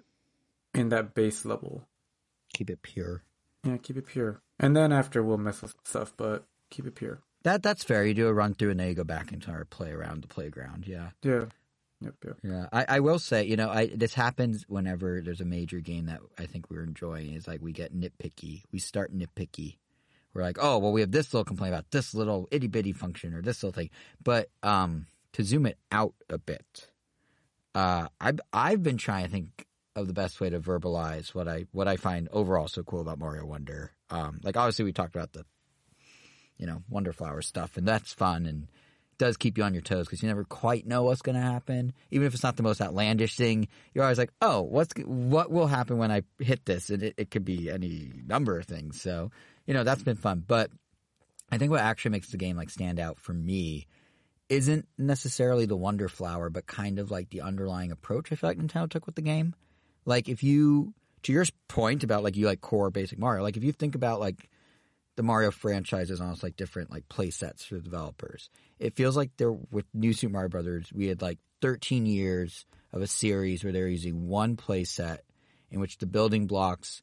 in 0.75 0.89
that 0.89 1.15
base 1.15 1.43
level. 1.43 1.87
Keep 2.53 2.69
it 2.69 2.83
pure. 2.83 3.23
Yeah, 3.63 3.77
keep 3.77 3.97
it 3.97 4.05
pure. 4.05 4.41
And 4.59 4.75
then 4.75 4.91
after 4.91 5.23
we'll 5.23 5.37
mess 5.37 5.61
with 5.61 5.73
stuff, 5.83 6.13
but 6.15 6.45
keep 6.69 6.85
it 6.85 6.95
pure. 6.95 7.21
That 7.43 7.61
that's 7.61 7.83
fair. 7.83 8.05
You 8.05 8.13
do 8.13 8.27
a 8.27 8.33
run 8.33 8.53
through, 8.53 8.71
and 8.71 8.79
then 8.79 8.87
you 8.87 8.93
go 8.93 9.03
back 9.03 9.31
into 9.31 9.51
our 9.51 9.65
play 9.65 9.91
around 9.91 10.23
the 10.23 10.27
playground. 10.27 10.85
Yeah. 10.87 11.09
Yeah. 11.23 11.45
Yep, 12.01 12.15
yep. 12.25 12.37
Yeah, 12.43 12.67
I, 12.73 12.85
I 12.89 12.99
will 12.99 13.19
say, 13.19 13.45
you 13.45 13.55
know, 13.55 13.69
I 13.69 13.87
this 13.87 14.13
happens 14.13 14.65
whenever 14.67 15.21
there's 15.21 15.39
a 15.39 15.45
major 15.45 15.79
game 15.79 16.07
that 16.07 16.19
I 16.37 16.47
think 16.47 16.69
we're 16.69 16.83
enjoying. 16.83 17.33
Is 17.33 17.47
like 17.47 17.61
we 17.61 17.71
get 17.71 17.97
nitpicky. 17.97 18.63
We 18.71 18.79
start 18.79 19.15
nitpicky. 19.15 19.77
We're 20.33 20.41
like, 20.41 20.57
oh, 20.59 20.79
well, 20.79 20.91
we 20.91 21.01
have 21.01 21.11
this 21.11 21.33
little 21.33 21.45
complaint 21.45 21.73
about 21.73 21.91
this 21.91 22.13
little 22.13 22.47
itty 22.51 22.67
bitty 22.67 22.91
function 22.91 23.33
or 23.33 23.41
this 23.41 23.63
little 23.63 23.73
thing. 23.73 23.89
But 24.21 24.49
um, 24.63 25.05
to 25.33 25.43
zoom 25.43 25.65
it 25.65 25.77
out 25.91 26.13
a 26.29 26.37
bit, 26.37 26.89
uh, 27.73 28.07
I've 28.19 28.39
I've 28.51 28.83
been 28.83 28.97
trying 28.97 29.25
to 29.25 29.31
think 29.31 29.65
of 29.95 30.07
the 30.07 30.13
best 30.13 30.41
way 30.41 30.49
to 30.49 30.59
verbalize 30.59 31.33
what 31.33 31.47
I 31.47 31.67
what 31.71 31.87
I 31.87 31.97
find 31.97 32.27
overall 32.31 32.67
so 32.67 32.83
cool 32.83 33.01
about 33.01 33.19
Mario 33.19 33.45
Wonder. 33.45 33.91
Um, 34.09 34.41
like 34.43 34.57
obviously 34.57 34.85
we 34.85 34.93
talked 34.93 35.15
about 35.15 35.31
the, 35.33 35.45
you 36.63 36.67
know, 36.67 36.81
Wonder 36.89 37.11
Flower 37.11 37.41
stuff, 37.41 37.75
and 37.75 37.85
that's 37.85 38.13
fun 38.13 38.45
and 38.45 38.67
does 39.17 39.35
keep 39.35 39.57
you 39.57 39.65
on 39.65 39.73
your 39.73 39.81
toes 39.81 40.05
because 40.05 40.23
you 40.23 40.29
never 40.29 40.45
quite 40.45 40.87
know 40.87 41.03
what's 41.03 41.21
going 41.21 41.35
to 41.35 41.41
happen. 41.41 41.91
Even 42.09 42.25
if 42.25 42.33
it's 42.33 42.41
not 42.41 42.55
the 42.55 42.63
most 42.63 42.79
outlandish 42.79 43.35
thing, 43.35 43.67
you're 43.93 44.05
always 44.05 44.17
like, 44.17 44.31
"Oh, 44.41 44.61
what's 44.61 44.93
what 45.03 45.51
will 45.51 45.67
happen 45.67 45.97
when 45.97 46.09
I 46.09 46.21
hit 46.39 46.63
this?" 46.63 46.89
And 46.89 47.03
it, 47.03 47.15
it 47.17 47.31
could 47.31 47.43
be 47.43 47.69
any 47.69 48.13
number 48.25 48.57
of 48.57 48.65
things. 48.65 49.01
So, 49.01 49.29
you 49.67 49.73
know, 49.73 49.83
that's 49.83 50.03
been 50.03 50.15
fun. 50.15 50.41
But 50.47 50.71
I 51.51 51.57
think 51.57 51.69
what 51.69 51.81
actually 51.81 52.11
makes 52.11 52.29
the 52.29 52.37
game 52.37 52.55
like 52.55 52.69
stand 52.69 52.97
out 52.97 53.19
for 53.19 53.33
me 53.33 53.85
isn't 54.47 54.87
necessarily 54.97 55.65
the 55.65 55.75
wonder 55.75 56.07
flower, 56.07 56.49
but 56.49 56.65
kind 56.65 56.97
of 56.97 57.11
like 57.11 57.29
the 57.29 57.41
underlying 57.41 57.91
approach 57.91 58.31
I 58.31 58.35
feel 58.35 58.51
like 58.51 58.57
Nintendo 58.57 58.89
took 58.89 59.05
with 59.05 59.15
the 59.15 59.21
game. 59.21 59.53
Like 60.05 60.29
if 60.29 60.43
you, 60.43 60.93
to 61.23 61.33
your 61.33 61.43
point 61.67 62.05
about 62.05 62.23
like 62.23 62.37
you 62.37 62.45
like 62.45 62.61
core 62.61 62.89
basic 62.89 63.19
Mario, 63.19 63.43
like 63.43 63.57
if 63.57 63.65
you 63.65 63.73
think 63.73 63.95
about 63.95 64.21
like 64.21 64.49
the 65.15 65.23
Mario 65.23 65.51
franchise 65.51 66.09
is 66.09 66.21
almost 66.21 66.43
like 66.43 66.55
different 66.55 66.91
like 66.91 67.07
play 67.09 67.29
sets 67.29 67.63
for 67.65 67.79
developers. 67.79 68.49
It 68.79 68.95
feels 68.95 69.15
like 69.15 69.31
they're 69.37 69.51
with 69.51 69.85
New 69.93 70.13
Super 70.13 70.33
Mario 70.33 70.49
Brothers. 70.49 70.91
We 70.93 71.07
had 71.07 71.21
like 71.21 71.39
13 71.61 72.05
years 72.05 72.65
of 72.91 73.01
a 73.01 73.07
series 73.07 73.63
where 73.63 73.73
they 73.73 73.81
were 73.81 73.87
using 73.87 74.27
one 74.27 74.55
play 74.55 74.83
set 74.83 75.23
in 75.71 75.79
which 75.79 75.97
the 75.97 76.05
building 76.05 76.47
blocks 76.47 77.01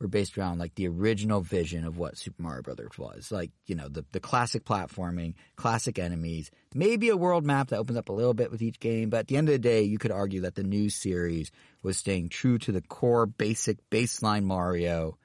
were 0.00 0.08
based 0.08 0.36
around 0.38 0.58
like 0.58 0.74
the 0.74 0.88
original 0.88 1.42
vision 1.42 1.84
of 1.84 1.98
what 1.98 2.16
Super 2.16 2.42
Mario 2.42 2.62
Brothers 2.62 2.98
was. 2.98 3.30
Like, 3.30 3.50
you 3.66 3.74
know, 3.74 3.88
the, 3.88 4.04
the 4.12 4.20
classic 4.20 4.64
platforming, 4.64 5.34
classic 5.56 5.98
enemies, 5.98 6.50
maybe 6.74 7.10
a 7.10 7.16
world 7.16 7.44
map 7.44 7.68
that 7.68 7.78
opens 7.78 7.98
up 7.98 8.08
a 8.08 8.12
little 8.12 8.34
bit 8.34 8.50
with 8.50 8.62
each 8.62 8.80
game. 8.80 9.10
But 9.10 9.20
at 9.20 9.28
the 9.28 9.36
end 9.36 9.48
of 9.48 9.52
the 9.52 9.58
day, 9.58 9.82
you 9.82 9.98
could 9.98 10.10
argue 10.10 10.40
that 10.42 10.54
the 10.54 10.62
new 10.62 10.88
series 10.88 11.52
was 11.82 11.98
staying 11.98 12.30
true 12.30 12.58
to 12.58 12.72
the 12.72 12.80
core 12.80 13.26
basic 13.26 13.78
baseline 13.90 14.44
Mario, 14.44 15.18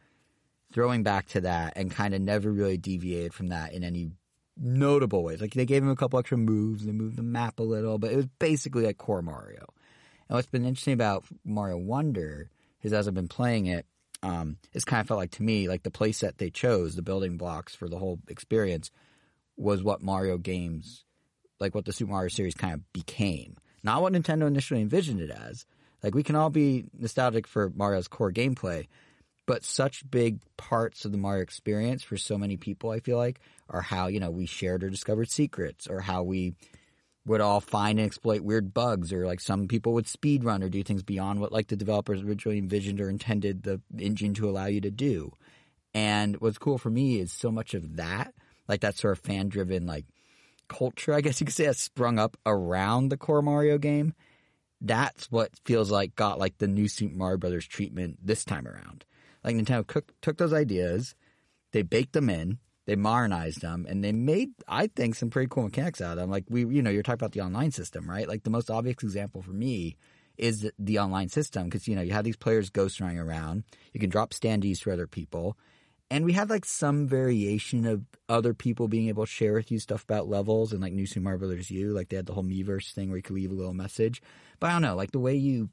throwing 0.73 1.03
back 1.03 1.27
to 1.27 1.41
that 1.41 1.73
and 1.75 1.91
kind 1.91 2.13
of 2.13 2.21
never 2.21 2.51
really 2.51 2.77
deviated 2.77 3.33
from 3.33 3.47
that 3.47 3.73
in 3.73 3.83
any 3.83 4.11
notable 4.57 5.23
ways. 5.23 5.41
Like 5.41 5.53
they 5.53 5.65
gave 5.65 5.83
him 5.83 5.89
a 5.89 5.95
couple 5.95 6.19
extra 6.19 6.37
moves, 6.37 6.85
they 6.85 6.91
moved 6.91 7.17
the 7.17 7.23
map 7.23 7.59
a 7.59 7.63
little, 7.63 7.97
but 7.97 8.11
it 8.11 8.15
was 8.15 8.27
basically 8.39 8.85
like 8.85 8.97
core 8.97 9.21
Mario. 9.21 9.73
And 10.27 10.35
what's 10.35 10.49
been 10.49 10.65
interesting 10.65 10.93
about 10.93 11.25
Mario 11.43 11.77
Wonder 11.77 12.49
is 12.81 12.93
as 12.93 13.07
I've 13.07 13.13
been 13.13 13.27
playing 13.27 13.67
it, 13.67 13.85
um, 14.23 14.57
it's 14.73 14.85
kind 14.85 15.01
of 15.01 15.07
felt 15.07 15.19
like 15.19 15.31
to 15.31 15.43
me 15.43 15.67
like 15.67 15.83
the 15.83 15.91
playset 15.91 16.37
they 16.37 16.49
chose, 16.49 16.95
the 16.95 17.01
building 17.01 17.37
blocks 17.37 17.75
for 17.75 17.87
the 17.87 17.97
whole 17.97 18.19
experience, 18.27 18.91
was 19.57 19.83
what 19.83 20.01
Mario 20.01 20.37
games, 20.37 21.05
like 21.59 21.75
what 21.75 21.85
the 21.85 21.93
Super 21.93 22.11
Mario 22.11 22.29
series 22.29 22.55
kind 22.55 22.73
of 22.73 22.93
became. 22.93 23.57
Not 23.83 24.01
what 24.01 24.13
Nintendo 24.13 24.47
initially 24.47 24.81
envisioned 24.81 25.21
it 25.21 25.29
as. 25.29 25.65
Like 26.01 26.15
we 26.15 26.23
can 26.23 26.35
all 26.35 26.49
be 26.49 26.85
nostalgic 26.97 27.47
for 27.47 27.71
Mario's 27.75 28.07
core 28.07 28.31
gameplay, 28.31 28.87
but 29.45 29.63
such 29.63 30.09
big 30.09 30.39
parts 30.57 31.05
of 31.05 31.11
the 31.11 31.17
Mario 31.17 31.43
experience 31.43 32.03
for 32.03 32.17
so 32.17 32.37
many 32.37 32.57
people, 32.57 32.91
I 32.91 32.99
feel 32.99 33.17
like, 33.17 33.39
are 33.69 33.81
how 33.81 34.07
you 34.07 34.19
know 34.19 34.31
we 34.31 34.45
shared 34.45 34.83
or 34.83 34.89
discovered 34.89 35.29
secrets, 35.29 35.87
or 35.87 36.01
how 36.01 36.23
we 36.23 36.53
would 37.25 37.41
all 37.41 37.59
find 37.59 37.99
and 37.99 38.05
exploit 38.05 38.41
weird 38.41 38.73
bugs, 38.73 39.11
or 39.11 39.25
like 39.25 39.39
some 39.39 39.67
people 39.67 39.93
would 39.93 40.07
speed 40.07 40.43
run 40.43 40.61
or 40.61 40.69
do 40.69 40.83
things 40.83 41.03
beyond 41.03 41.39
what 41.39 41.51
like 41.51 41.67
the 41.67 41.75
developers 41.75 42.21
originally 42.21 42.59
envisioned 42.59 43.01
or 43.01 43.09
intended 43.09 43.63
the 43.63 43.81
engine 43.97 44.33
to 44.35 44.49
allow 44.49 44.65
you 44.65 44.81
to 44.81 44.91
do. 44.91 45.31
And 45.93 46.35
what's 46.41 46.57
cool 46.57 46.77
for 46.77 46.89
me 46.89 47.19
is 47.19 47.31
so 47.31 47.51
much 47.51 47.73
of 47.73 47.95
that, 47.95 48.33
like 48.67 48.81
that 48.81 48.97
sort 48.97 49.17
of 49.17 49.23
fan 49.23 49.49
driven 49.49 49.85
like 49.87 50.05
culture, 50.67 51.13
I 51.13 51.21
guess 51.21 51.39
you 51.39 51.45
could 51.45 51.55
say, 51.55 51.65
has 51.65 51.79
sprung 51.79 52.19
up 52.19 52.37
around 52.45 53.09
the 53.09 53.17
core 53.17 53.41
Mario 53.41 53.77
game. 53.77 54.13
That's 54.81 55.31
what 55.31 55.51
feels 55.63 55.89
like 55.89 56.15
got 56.15 56.37
like 56.37 56.57
the 56.57 56.67
new 56.67 56.87
Super 56.87 57.15
Mario 57.15 57.37
Brothers 57.37 57.65
treatment 57.65 58.19
this 58.21 58.43
time 58.43 58.67
around. 58.67 59.05
Like 59.45 59.55
Nintendo 59.55 59.85
cook, 59.85 60.11
took 60.21 60.37
those 60.37 60.53
ideas, 60.53 61.13
they 61.71 61.83
baked 61.83 62.13
them 62.13 62.29
in, 62.29 62.57
they 62.87 62.95
modernized 62.95 63.61
them, 63.61 63.85
and 63.87 64.03
they 64.03 64.11
made, 64.11 64.49
I 64.67 64.87
think, 64.87 65.15
some 65.15 65.29
pretty 65.29 65.47
cool 65.49 65.63
mechanics 65.63 66.01
out 66.01 66.13
of 66.13 66.17
them. 66.17 66.31
Like 66.31 66.45
we, 66.49 66.65
you 66.65 66.81
know, 66.81 66.89
you're 66.89 67.03
talking 67.03 67.19
about 67.19 67.33
the 67.33 67.41
online 67.41 67.71
system, 67.71 68.09
right? 68.09 68.27
Like 68.27 68.43
the 68.43 68.49
most 68.49 68.71
obvious 68.71 68.97
example 69.03 69.43
for 69.43 69.51
me 69.51 69.97
is 70.37 70.61
the, 70.61 70.71
the 70.79 70.99
online 70.99 71.29
system 71.29 71.65
because 71.65 71.87
you 71.87 71.95
know 71.95 72.01
you 72.01 72.11
have 72.11 72.25
these 72.25 72.35
players 72.35 72.69
ghost 72.71 72.99
running 72.99 73.19
around. 73.19 73.63
You 73.93 73.99
can 73.99 74.09
drop 74.09 74.31
standees 74.31 74.79
for 74.79 74.91
other 74.91 75.07
people, 75.07 75.57
and 76.09 76.25
we 76.25 76.33
had 76.33 76.49
like 76.49 76.65
some 76.65 77.07
variation 77.07 77.85
of 77.85 78.03
other 78.27 78.53
people 78.53 78.87
being 78.87 79.09
able 79.09 79.25
to 79.25 79.31
share 79.31 79.53
with 79.53 79.71
you 79.71 79.79
stuff 79.79 80.03
about 80.03 80.27
levels 80.27 80.73
and 80.73 80.81
like 80.81 80.93
New 80.93 81.05
Super 81.05 81.23
Mario 81.23 81.39
Brothers 81.39 81.69
U. 81.69 81.91
Like 81.91 82.09
they 82.09 82.17
had 82.17 82.25
the 82.25 82.33
whole 82.33 82.43
Miiverse 82.43 82.93
thing 82.93 83.09
where 83.09 83.17
you 83.17 83.23
could 83.23 83.35
leave 83.35 83.51
a 83.51 83.55
little 83.55 83.73
message. 83.73 84.21
But 84.59 84.71
I 84.71 84.73
don't 84.73 84.81
know, 84.81 84.95
like 84.95 85.11
the 85.11 85.19
way 85.19 85.35
you 85.35 85.69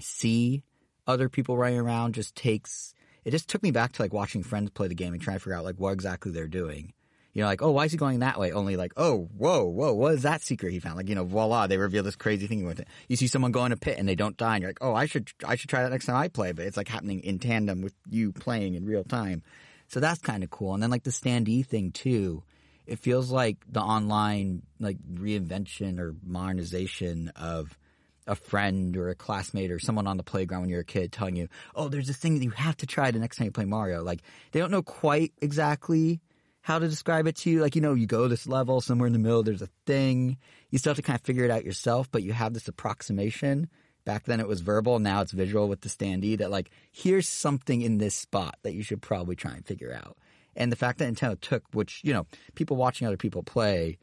see 0.00 0.64
other 1.06 1.28
people 1.28 1.56
running 1.56 1.78
around 1.78 2.14
just 2.14 2.34
takes 2.34 2.94
it 3.24 3.30
just 3.30 3.48
took 3.48 3.62
me 3.62 3.70
back 3.70 3.92
to 3.92 4.02
like 4.02 4.12
watching 4.12 4.42
friends 4.42 4.70
play 4.70 4.88
the 4.88 4.94
game 4.94 5.12
and 5.12 5.22
trying 5.22 5.36
to 5.36 5.40
figure 5.40 5.54
out 5.54 5.64
like 5.64 5.76
what 5.76 5.92
exactly 5.92 6.32
they're 6.32 6.48
doing. 6.48 6.92
You 7.34 7.40
know, 7.42 7.48
like, 7.48 7.62
oh, 7.62 7.70
why 7.70 7.86
is 7.86 7.92
he 7.92 7.96
going 7.96 8.18
that 8.18 8.38
way? 8.38 8.52
Only 8.52 8.76
like, 8.76 8.92
oh, 8.98 9.30
whoa, 9.38 9.64
whoa, 9.64 9.94
what 9.94 10.12
is 10.12 10.22
that 10.22 10.42
secret 10.42 10.70
he 10.70 10.80
found? 10.80 10.96
Like, 10.96 11.08
you 11.08 11.14
know, 11.14 11.24
voila, 11.24 11.66
they 11.66 11.78
reveal 11.78 12.02
this 12.02 12.16
crazy 12.16 12.46
thing 12.46 12.66
with 12.66 12.78
it. 12.78 12.88
You 13.08 13.16
see 13.16 13.26
someone 13.26 13.52
go 13.52 13.64
in 13.64 13.72
a 13.72 13.76
pit 13.76 13.96
and 13.98 14.06
they 14.06 14.14
don't 14.14 14.36
die, 14.36 14.56
and 14.56 14.62
you're 14.62 14.68
like, 14.68 14.82
oh, 14.82 14.94
I 14.94 15.06
should, 15.06 15.30
I 15.42 15.56
should 15.56 15.70
try 15.70 15.82
that 15.82 15.90
next 15.90 16.04
time 16.04 16.16
I 16.16 16.28
play. 16.28 16.52
But 16.52 16.66
it's 16.66 16.76
like 16.76 16.88
happening 16.88 17.20
in 17.20 17.38
tandem 17.38 17.80
with 17.80 17.94
you 18.10 18.32
playing 18.32 18.74
in 18.74 18.84
real 18.84 19.02
time. 19.02 19.42
So 19.88 19.98
that's 19.98 20.20
kind 20.20 20.44
of 20.44 20.50
cool. 20.50 20.74
And 20.74 20.82
then 20.82 20.90
like 20.90 21.04
the 21.04 21.10
standee 21.10 21.64
thing 21.64 21.92
too. 21.92 22.42
It 22.86 22.98
feels 22.98 23.30
like 23.30 23.58
the 23.66 23.80
online 23.80 24.62
like 24.78 24.98
reinvention 25.10 26.00
or 26.00 26.14
modernization 26.22 27.32
of 27.36 27.78
a 28.26 28.34
friend 28.34 28.96
or 28.96 29.08
a 29.08 29.14
classmate 29.14 29.70
or 29.70 29.78
someone 29.78 30.06
on 30.06 30.16
the 30.16 30.22
playground 30.22 30.62
when 30.62 30.70
you're 30.70 30.80
a 30.80 30.84
kid 30.84 31.12
telling 31.12 31.36
you, 31.36 31.48
"Oh, 31.74 31.88
there's 31.88 32.06
this 32.06 32.16
thing 32.16 32.34
that 32.38 32.44
you 32.44 32.50
have 32.50 32.76
to 32.78 32.86
try 32.86 33.10
the 33.10 33.18
next 33.18 33.36
time 33.36 33.46
you 33.46 33.52
play 33.52 33.64
Mario." 33.64 34.02
Like 34.02 34.22
they 34.52 34.60
don't 34.60 34.70
know 34.70 34.82
quite 34.82 35.32
exactly 35.40 36.20
how 36.62 36.78
to 36.78 36.88
describe 36.88 37.26
it 37.26 37.36
to 37.36 37.50
you. 37.50 37.60
Like 37.60 37.74
you 37.74 37.82
know, 37.82 37.94
you 37.94 38.06
go 38.06 38.28
this 38.28 38.46
level 38.46 38.80
somewhere 38.80 39.06
in 39.06 39.12
the 39.12 39.18
middle. 39.18 39.42
There's 39.42 39.62
a 39.62 39.68
thing. 39.86 40.38
You 40.70 40.78
still 40.78 40.90
have 40.90 40.96
to 40.96 41.02
kind 41.02 41.18
of 41.18 41.24
figure 41.24 41.44
it 41.44 41.50
out 41.50 41.64
yourself, 41.64 42.10
but 42.10 42.22
you 42.22 42.32
have 42.32 42.54
this 42.54 42.68
approximation. 42.68 43.68
Back 44.04 44.24
then 44.24 44.40
it 44.40 44.48
was 44.48 44.60
verbal. 44.60 44.98
Now 44.98 45.20
it's 45.20 45.32
visual 45.32 45.68
with 45.68 45.82
the 45.82 45.88
standee. 45.88 46.38
That 46.38 46.50
like 46.50 46.70
here's 46.90 47.28
something 47.28 47.82
in 47.82 47.98
this 47.98 48.14
spot 48.14 48.56
that 48.62 48.74
you 48.74 48.82
should 48.82 49.02
probably 49.02 49.36
try 49.36 49.52
and 49.52 49.66
figure 49.66 49.92
out. 49.92 50.16
And 50.54 50.70
the 50.70 50.76
fact 50.76 50.98
that 50.98 51.12
Nintendo 51.12 51.40
took, 51.40 51.64
which 51.72 52.00
you 52.04 52.12
know, 52.12 52.26
people 52.54 52.76
watching 52.76 53.06
other 53.06 53.16
people 53.16 53.42
play, 53.42 53.98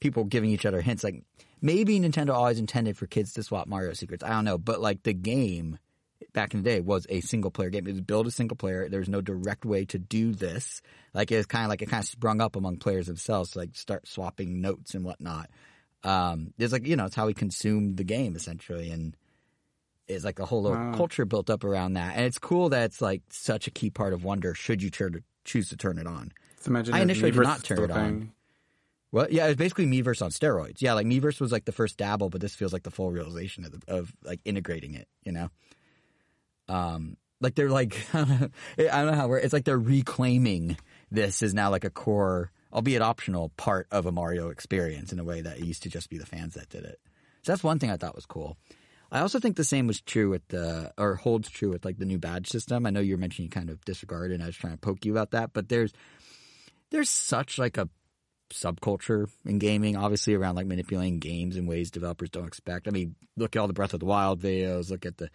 people 0.00 0.24
giving 0.24 0.50
each 0.50 0.66
other 0.66 0.80
hints. 0.80 1.04
Like 1.04 1.22
maybe 1.60 1.98
Nintendo 2.00 2.34
always 2.34 2.58
intended 2.58 2.96
for 2.96 3.06
kids 3.06 3.32
to 3.34 3.42
swap 3.42 3.66
Mario 3.66 3.92
secrets. 3.94 4.22
I 4.24 4.30
don't 4.30 4.44
know, 4.44 4.58
but 4.58 4.80
like 4.80 5.02
the 5.02 5.14
game 5.14 5.78
back 6.32 6.54
in 6.54 6.62
the 6.62 6.68
day 6.70 6.80
was 6.80 7.06
a 7.08 7.20
single 7.20 7.50
player 7.50 7.70
game. 7.70 7.86
It 7.86 7.92
was 7.92 8.00
built 8.00 8.26
a 8.26 8.30
single 8.30 8.56
player. 8.56 8.88
There's 8.88 9.08
no 9.08 9.20
direct 9.20 9.64
way 9.64 9.84
to 9.86 9.98
do 9.98 10.32
this. 10.32 10.82
Like 11.14 11.30
it's 11.32 11.46
kind 11.46 11.64
of 11.64 11.70
like 11.70 11.82
it 11.82 11.88
kind 11.88 12.02
of 12.02 12.08
sprung 12.08 12.40
up 12.40 12.56
among 12.56 12.76
players 12.78 13.06
themselves 13.06 13.50
to 13.52 13.58
like 13.60 13.70
start 13.74 14.06
swapping 14.06 14.60
notes 14.60 14.94
and 14.94 15.04
whatnot. 15.04 15.50
Um, 16.04 16.52
it's 16.58 16.72
like 16.72 16.86
you 16.86 16.96
know, 16.96 17.06
it's 17.06 17.14
how 17.16 17.26
we 17.26 17.34
consumed 17.34 17.96
the 17.96 18.04
game 18.04 18.36
essentially, 18.36 18.90
and 18.90 19.16
it's 20.08 20.24
like 20.24 20.38
a 20.38 20.44
whole 20.46 20.62
little 20.62 20.78
Wow. 20.78 20.92
culture 20.94 21.24
built 21.24 21.50
up 21.50 21.64
around 21.64 21.94
that. 21.94 22.16
And 22.16 22.24
it's 22.26 22.38
cool 22.38 22.68
that 22.68 22.84
it's 22.84 23.00
like 23.00 23.22
such 23.30 23.66
a 23.66 23.70
key 23.70 23.90
part 23.90 24.12
of 24.12 24.22
Wonder. 24.24 24.54
Should 24.54 24.82
you 24.82 24.90
turn 24.90 25.22
choose 25.44 25.68
to 25.70 25.76
turn 25.76 25.98
it 25.98 26.06
on? 26.06 26.32
Imagine 26.66 26.94
I 26.94 27.00
initially 27.00 27.30
did 27.30 27.42
not 27.42 27.64
turn 27.64 27.78
it 27.84 27.90
on. 27.90 28.32
Well, 29.12 29.28
yeah, 29.30 29.46
it's 29.46 29.56
basically 29.56 29.86
Miiverse 29.86 30.22
on 30.22 30.30
steroids. 30.30 30.82
Yeah, 30.82 30.94
like 30.94 31.06
Miiverse 31.06 31.40
was 31.40 31.52
like 31.52 31.64
the 31.64 31.72
first 31.72 31.96
dabble, 31.96 32.28
but 32.28 32.40
this 32.40 32.54
feels 32.54 32.72
like 32.72 32.82
the 32.82 32.90
full 32.90 33.10
realization 33.10 33.64
of, 33.64 33.72
the, 33.72 33.80
of 33.92 34.12
like 34.24 34.40
integrating 34.44 34.94
it. 34.94 35.08
You 35.22 35.32
know, 35.32 35.48
um, 36.68 37.16
like 37.40 37.54
they're 37.54 37.70
like 37.70 37.96
I 38.14 38.48
don't 38.76 39.06
know 39.06 39.14
how 39.14 39.28
we're, 39.28 39.38
it's 39.38 39.52
like 39.52 39.64
they're 39.64 39.78
reclaiming 39.78 40.76
this 41.10 41.42
is 41.42 41.54
now 41.54 41.70
like 41.70 41.84
a 41.84 41.90
core, 41.90 42.50
albeit 42.72 43.02
optional, 43.02 43.50
part 43.56 43.86
of 43.90 44.06
a 44.06 44.12
Mario 44.12 44.50
experience 44.50 45.12
in 45.12 45.18
a 45.18 45.24
way 45.24 45.40
that 45.40 45.58
it 45.58 45.64
used 45.64 45.84
to 45.84 45.88
just 45.88 46.10
be 46.10 46.18
the 46.18 46.26
fans 46.26 46.54
that 46.54 46.68
did 46.68 46.84
it. 46.84 47.00
So 47.42 47.52
that's 47.52 47.64
one 47.64 47.78
thing 47.78 47.90
I 47.90 47.96
thought 47.96 48.16
was 48.16 48.26
cool. 48.26 48.56
I 49.12 49.20
also 49.20 49.38
think 49.38 49.56
the 49.56 49.64
same 49.64 49.86
was 49.86 50.00
true 50.00 50.30
with 50.30 50.46
the 50.48 50.92
or 50.98 51.14
holds 51.14 51.48
true 51.48 51.70
with 51.70 51.84
like 51.84 51.98
the 51.98 52.04
new 52.04 52.18
badge 52.18 52.48
system. 52.48 52.86
I 52.86 52.90
know 52.90 53.00
you 53.00 53.14
were 53.14 53.20
mentioning 53.20 53.46
you 53.46 53.50
kind 53.50 53.70
of 53.70 53.84
disregarded, 53.84 54.34
and 54.34 54.42
I 54.42 54.46
was 54.46 54.56
trying 54.56 54.72
to 54.72 54.78
poke 54.78 55.04
you 55.04 55.12
about 55.12 55.30
that, 55.30 55.52
but 55.52 55.68
there's 55.68 55.92
there's 56.90 57.10
such 57.10 57.58
like 57.58 57.78
a 57.78 57.88
subculture 58.50 59.28
in 59.44 59.58
gaming, 59.58 59.96
obviously 59.96 60.34
around 60.34 60.56
like 60.56 60.66
manipulating 60.66 61.18
games 61.18 61.56
in 61.56 61.66
ways 61.66 61.90
developers 61.90 62.30
don't 62.30 62.46
expect. 62.46 62.88
I 62.88 62.90
mean, 62.90 63.14
look 63.36 63.56
at 63.56 63.60
all 63.60 63.66
the 63.66 63.72
Breath 63.72 63.94
of 63.94 64.00
the 64.00 64.06
Wild 64.06 64.40
videos, 64.40 64.90
look 64.90 65.06
at 65.06 65.18
the 65.18 65.30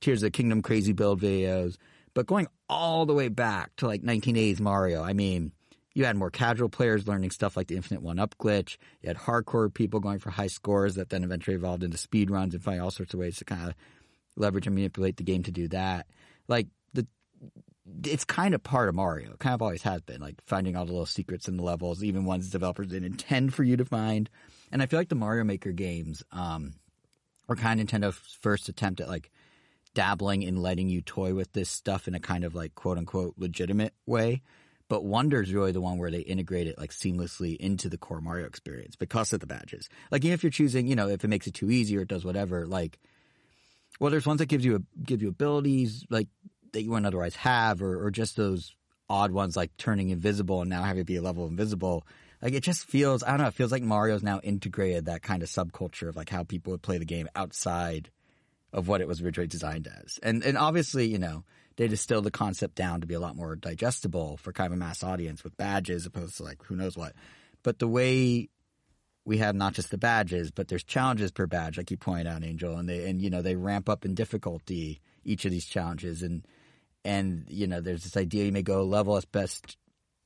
Tears 0.00 0.22
of 0.22 0.26
the 0.26 0.30
Kingdom 0.30 0.62
crazy 0.62 0.92
build 0.92 1.20
videos, 1.20 1.76
but 2.14 2.26
going 2.26 2.46
all 2.68 3.06
the 3.06 3.14
way 3.14 3.28
back 3.28 3.74
to 3.76 3.86
like 3.86 4.02
1980s 4.02 4.60
Mario, 4.60 5.02
I 5.02 5.12
mean, 5.12 5.52
you 5.94 6.04
had 6.04 6.16
more 6.16 6.30
casual 6.30 6.68
players 6.68 7.08
learning 7.08 7.30
stuff 7.30 7.56
like 7.56 7.68
the 7.68 7.76
infinite 7.76 8.02
one 8.02 8.18
up 8.18 8.36
glitch. 8.38 8.76
You 9.00 9.08
had 9.08 9.16
hardcore 9.16 9.72
people 9.72 9.98
going 9.98 10.18
for 10.18 10.28
high 10.28 10.48
scores 10.48 10.96
that 10.96 11.08
then 11.08 11.24
eventually 11.24 11.56
evolved 11.56 11.82
into 11.82 11.96
speed 11.96 12.30
runs 12.30 12.52
and 12.52 12.62
finding 12.62 12.82
all 12.82 12.90
sorts 12.90 13.14
of 13.14 13.20
ways 13.20 13.36
to 13.38 13.46
kind 13.46 13.68
of 13.68 13.74
leverage 14.36 14.66
and 14.66 14.76
manipulate 14.76 15.16
the 15.16 15.24
game 15.24 15.42
to 15.44 15.50
do 15.50 15.68
that. 15.68 16.06
Like 16.48 16.66
the 16.92 17.06
it's 18.04 18.24
kind 18.24 18.54
of 18.54 18.62
part 18.62 18.88
of 18.88 18.94
Mario. 18.94 19.32
It 19.32 19.38
kind 19.38 19.54
of 19.54 19.62
always 19.62 19.82
has 19.82 20.00
been, 20.02 20.20
like 20.20 20.36
finding 20.46 20.76
all 20.76 20.84
the 20.84 20.92
little 20.92 21.06
secrets 21.06 21.48
in 21.48 21.56
the 21.56 21.62
levels, 21.62 22.02
even 22.02 22.24
ones 22.24 22.50
developers 22.50 22.88
didn't 22.88 23.06
intend 23.06 23.54
for 23.54 23.62
you 23.62 23.76
to 23.76 23.84
find. 23.84 24.28
And 24.72 24.82
I 24.82 24.86
feel 24.86 24.98
like 24.98 25.08
the 25.08 25.14
Mario 25.14 25.44
Maker 25.44 25.72
games 25.72 26.22
um, 26.32 26.74
were 27.46 27.56
kind 27.56 27.80
of 27.80 27.86
Nintendo's 27.86 28.38
first 28.40 28.68
attempt 28.68 29.00
at 29.00 29.08
like 29.08 29.30
dabbling 29.94 30.42
in 30.42 30.56
letting 30.56 30.88
you 30.88 31.00
toy 31.00 31.34
with 31.34 31.52
this 31.52 31.70
stuff 31.70 32.06
in 32.08 32.14
a 32.14 32.20
kind 32.20 32.44
of 32.44 32.54
like 32.54 32.74
quote 32.74 32.98
unquote 32.98 33.34
legitimate 33.38 33.94
way. 34.04 34.42
But 34.88 35.04
Wonder 35.04 35.42
is 35.42 35.52
really 35.52 35.72
the 35.72 35.80
one 35.80 35.98
where 35.98 36.12
they 36.12 36.20
integrate 36.20 36.68
it 36.68 36.78
like 36.78 36.90
seamlessly 36.90 37.56
into 37.56 37.88
the 37.88 37.98
core 37.98 38.20
Mario 38.20 38.46
experience 38.46 38.94
because 38.94 39.32
of 39.32 39.40
the 39.40 39.46
badges. 39.46 39.88
Like 40.12 40.24
even 40.24 40.34
if 40.34 40.44
you're 40.44 40.50
choosing, 40.50 40.86
you 40.86 40.94
know, 40.94 41.08
if 41.08 41.24
it 41.24 41.28
makes 41.28 41.46
it 41.48 41.54
too 41.54 41.70
easy 41.70 41.96
or 41.96 42.02
it 42.02 42.08
does 42.08 42.24
whatever, 42.24 42.66
like 42.66 42.98
well, 43.98 44.10
there's 44.10 44.26
ones 44.26 44.38
that 44.38 44.46
gives 44.46 44.64
you 44.64 44.76
a, 44.76 44.80
give 45.02 45.22
you 45.22 45.28
abilities 45.28 46.04
like 46.10 46.28
that 46.76 46.82
you 46.82 46.90
wouldn't 46.90 47.06
otherwise 47.06 47.36
have, 47.36 47.82
or, 47.82 48.04
or 48.04 48.10
just 48.10 48.36
those 48.36 48.74
odd 49.08 49.32
ones 49.32 49.56
like 49.56 49.76
turning 49.76 50.10
invisible 50.10 50.60
and 50.60 50.70
now 50.70 50.82
having 50.82 51.00
to 51.00 51.04
be 51.04 51.16
a 51.16 51.22
level 51.22 51.46
invisible. 51.46 52.06
Like 52.42 52.52
it 52.52 52.62
just 52.62 52.84
feels, 52.84 53.22
I 53.22 53.30
don't 53.30 53.38
know, 53.38 53.46
it 53.46 53.54
feels 53.54 53.72
like 53.72 53.82
Mario's 53.82 54.22
now 54.22 54.40
integrated 54.40 55.06
that 55.06 55.22
kind 55.22 55.42
of 55.42 55.48
subculture 55.48 56.08
of 56.08 56.16
like 56.16 56.28
how 56.28 56.44
people 56.44 56.72
would 56.72 56.82
play 56.82 56.98
the 56.98 57.04
game 57.04 57.28
outside 57.34 58.10
of 58.72 58.88
what 58.88 59.00
it 59.00 59.08
was 59.08 59.22
originally 59.22 59.48
designed 59.48 59.88
as. 59.88 60.18
And 60.22 60.44
and 60.44 60.58
obviously, 60.58 61.06
you 61.06 61.18
know, 61.18 61.44
they 61.76 61.88
distilled 61.88 62.24
the 62.24 62.30
concept 62.30 62.74
down 62.74 63.00
to 63.00 63.06
be 63.06 63.14
a 63.14 63.20
lot 63.20 63.36
more 63.36 63.56
digestible 63.56 64.36
for 64.36 64.52
kind 64.52 64.66
of 64.66 64.72
a 64.74 64.76
mass 64.76 65.02
audience 65.02 65.42
with 65.42 65.56
badges 65.56 66.04
opposed 66.04 66.36
to 66.36 66.42
like 66.42 66.62
who 66.64 66.76
knows 66.76 66.96
what. 66.96 67.14
But 67.62 67.78
the 67.78 67.88
way 67.88 68.50
we 69.24 69.38
have 69.38 69.54
not 69.54 69.72
just 69.72 69.90
the 69.90 69.98
badges, 69.98 70.50
but 70.50 70.68
there's 70.68 70.84
challenges 70.84 71.32
per 71.32 71.46
badge, 71.46 71.78
like 71.78 71.90
you 71.90 71.96
pointed 71.96 72.26
out, 72.26 72.44
Angel, 72.44 72.76
and 72.76 72.88
they 72.88 73.08
and 73.08 73.22
you 73.22 73.30
know 73.30 73.40
they 73.40 73.56
ramp 73.56 73.88
up 73.88 74.04
in 74.04 74.14
difficulty 74.14 75.00
each 75.24 75.44
of 75.44 75.50
these 75.50 75.66
challenges, 75.66 76.22
and 76.22 76.46
and 77.06 77.46
you 77.48 77.66
know 77.66 77.80
there's 77.80 78.02
this 78.02 78.16
idea 78.16 78.44
you 78.44 78.52
may 78.52 78.62
go 78.62 78.82
level 78.84 79.14
that's 79.14 79.24
best 79.24 79.76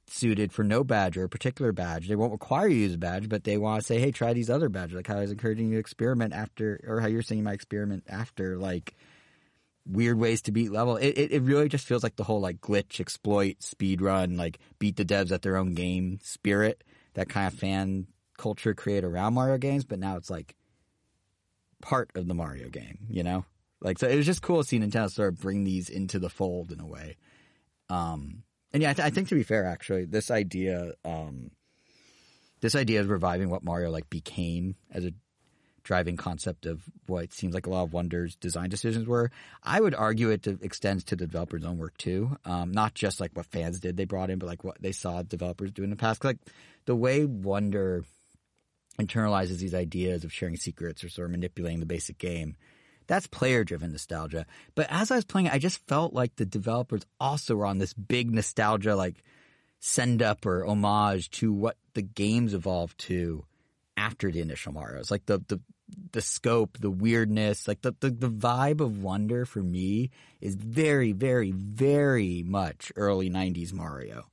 suited 0.07 0.53
for 0.53 0.65
no 0.65 0.83
badge 0.83 1.17
or 1.17 1.25
a 1.25 1.29
particular 1.29 1.73
badge. 1.73 2.09
They 2.09 2.17
won't 2.17 2.33
require 2.33 2.67
you 2.67 2.77
to 2.77 2.83
use 2.83 2.95
a 2.95 2.99
badge, 2.99 3.29
but 3.29 3.45
they 3.45 3.57
want 3.57 3.81
to 3.81 3.87
say, 3.87 4.01
hey, 4.01 4.11
try 4.11 4.33
these 4.33 4.51
other 4.51 4.69
badges. 4.69 4.97
Like 4.97 5.07
how 5.07 5.19
I 5.19 5.21
was 5.21 5.31
encouraging 5.31 5.69
you 5.69 5.75
to 5.75 5.81
experiment 5.81 6.33
after, 6.33 6.81
or 6.87 7.01
how 7.01 7.07
you're 7.07 7.23
saying 7.23 7.45
my 7.45 7.53
experiment 7.53 8.05
after, 8.09 8.57
like 8.57 8.97
weird 9.87 10.19
ways 10.19 10.43
to 10.43 10.53
beat 10.53 10.73
level. 10.73 10.97
It, 10.97 11.17
it, 11.17 11.33
it 11.33 11.43
really 11.43 11.69
just 11.69 11.87
feels 11.87 12.03
like 12.03 12.17
the 12.17 12.25
whole 12.25 12.41
like 12.41 12.61
glitch, 12.61 12.99
exploit, 12.99 13.63
speed 13.63 14.01
run, 14.01 14.37
like 14.37 14.59
beat 14.79 14.97
the 14.97 15.05
devs 15.05 15.31
at 15.31 15.43
their 15.43 15.57
own 15.57 15.75
game 15.75 16.19
spirit, 16.23 16.83
that 17.15 17.29
kind 17.29 17.47
of 17.47 17.59
fan 17.59 18.07
culture 18.37 18.75
created 18.75 19.05
around 19.05 19.35
Mario 19.35 19.59
games, 19.59 19.85
but 19.85 19.99
now 20.01 20.17
it's 20.17 20.31
like 20.31 20.57
part 21.83 22.11
of 22.17 22.27
the 22.27 22.35
Mario 22.35 22.69
game, 22.69 22.99
you 23.09 23.23
know? 23.23 23.45
Like, 23.81 23.99
so 23.99 24.09
it 24.09 24.17
was 24.17 24.27
just 24.27 24.43
cool 24.43 24.63
to 24.63 24.69
see 24.69 24.79
Nintendo 24.79 25.11
sort 25.11 25.33
of 25.33 25.41
bring 25.41 25.65
these 25.65 25.89
into 25.89 26.19
the 26.19 26.29
fold 26.29 26.71
in 26.71 26.81
a 26.81 26.87
way. 26.87 27.17
Um, 27.89 28.43
and 28.73 28.83
yeah, 28.83 28.91
I, 28.91 28.95
th- 28.95 29.07
I, 29.07 29.11
think 29.11 29.29
to 29.29 29.35
be 29.35 29.43
fair, 29.43 29.67
actually, 29.67 30.05
this 30.05 30.31
idea, 30.31 30.93
um, 31.05 31.51
this 32.61 32.75
idea 32.75 33.01
of 33.01 33.11
reviving 33.11 33.49
what 33.49 33.65
Mario 33.65 33.91
like 33.91 34.09
became 34.11 34.77
as 34.93 35.05
a 35.05 35.13
driving 35.83 36.17
concept 36.17 36.67
of 36.67 36.83
what 37.07 37.33
seems 37.33 37.55
like 37.55 37.67
a 37.67 37.71
lot 37.71 37.85
of 37.85 37.93
Wonder's 37.93 38.37
design 38.37 38.69
decisions 38.69 39.07
were. 39.07 39.31
I 39.63 39.81
would 39.81 39.95
argue 39.95 40.31
it 40.31 40.47
extends 40.47 41.05
to 41.05 41.17
the 41.17 41.27
developers' 41.27 41.65
own 41.65 41.79
work 41.79 41.97
too, 41.97 42.37
um, 42.45 42.71
not 42.71 42.95
just 42.95 43.21
like 43.21 43.33
what 43.35 43.47
fans 43.47 43.81
did 43.81 43.97
they 43.97 44.05
brought 44.05 44.31
in, 44.31 44.39
but 44.39 44.47
like 44.47 44.63
what 44.63 44.81
they 44.81 44.93
saw 44.93 45.23
developers 45.23 45.73
do 45.73 45.83
in 45.83 45.91
the 45.91 45.97
past. 45.97 46.23
Like 46.23 46.39
the 46.85 46.95
way 46.95 47.25
Wonder 47.25 48.05
internalizes 49.01 49.59
these 49.59 49.75
ideas 49.75 50.25
of 50.25 50.33
sharing 50.33 50.57
secrets 50.57 51.03
or 51.03 51.09
sort 51.09 51.27
of 51.27 51.33
manipulating 51.33 51.81
the 51.81 51.87
basic 51.87 52.19
game 52.19 52.57
that's 53.11 53.27
player 53.27 53.65
driven 53.65 53.91
nostalgia. 53.91 54.47
But 54.77 54.87
as 54.89 55.11
I 55.11 55.17
was 55.17 55.25
playing 55.25 55.47
it, 55.47 55.53
I 55.53 55.59
just 55.59 55.85
felt 55.89 56.15
like 56.15 56.37
the 56.37 56.47
developers 56.47 57.05
also 57.19 57.57
were 57.57 57.67
on 57.67 57.79
this 57.79 57.93
big 57.93 58.33
nostalgia, 58.33 58.95
like 58.95 59.25
send 59.81 60.23
up 60.23 60.47
or 60.47 60.65
homage 60.65 61.29
to 61.33 61.53
what 61.53 61.77
the 61.95 62.03
games 62.03 62.55
evolved 62.55 62.97
to 62.99 63.45
after 63.97 64.31
the 64.31 64.41
initial 64.41 64.73
Mario's. 64.73 65.11
Like 65.11 65.27
the, 65.27 65.43
the, 65.49 65.61
the 66.13 66.23
scope, 66.23 66.79
the 66.79 66.91
weirdness, 66.91 67.67
like 67.67 67.83
the, 67.83 67.97
the, 67.99 68.11
the 68.11 68.31
vibe 68.31 68.81
of 68.81 69.03
wonder 69.03 69.45
for 69.45 69.61
me 69.61 70.11
is 70.41 70.55
very, 70.55 71.11
very, 71.11 71.51
very 71.51 72.45
much 72.47 72.93
early 72.95 73.29
90s 73.29 73.73
Mario. 73.73 74.27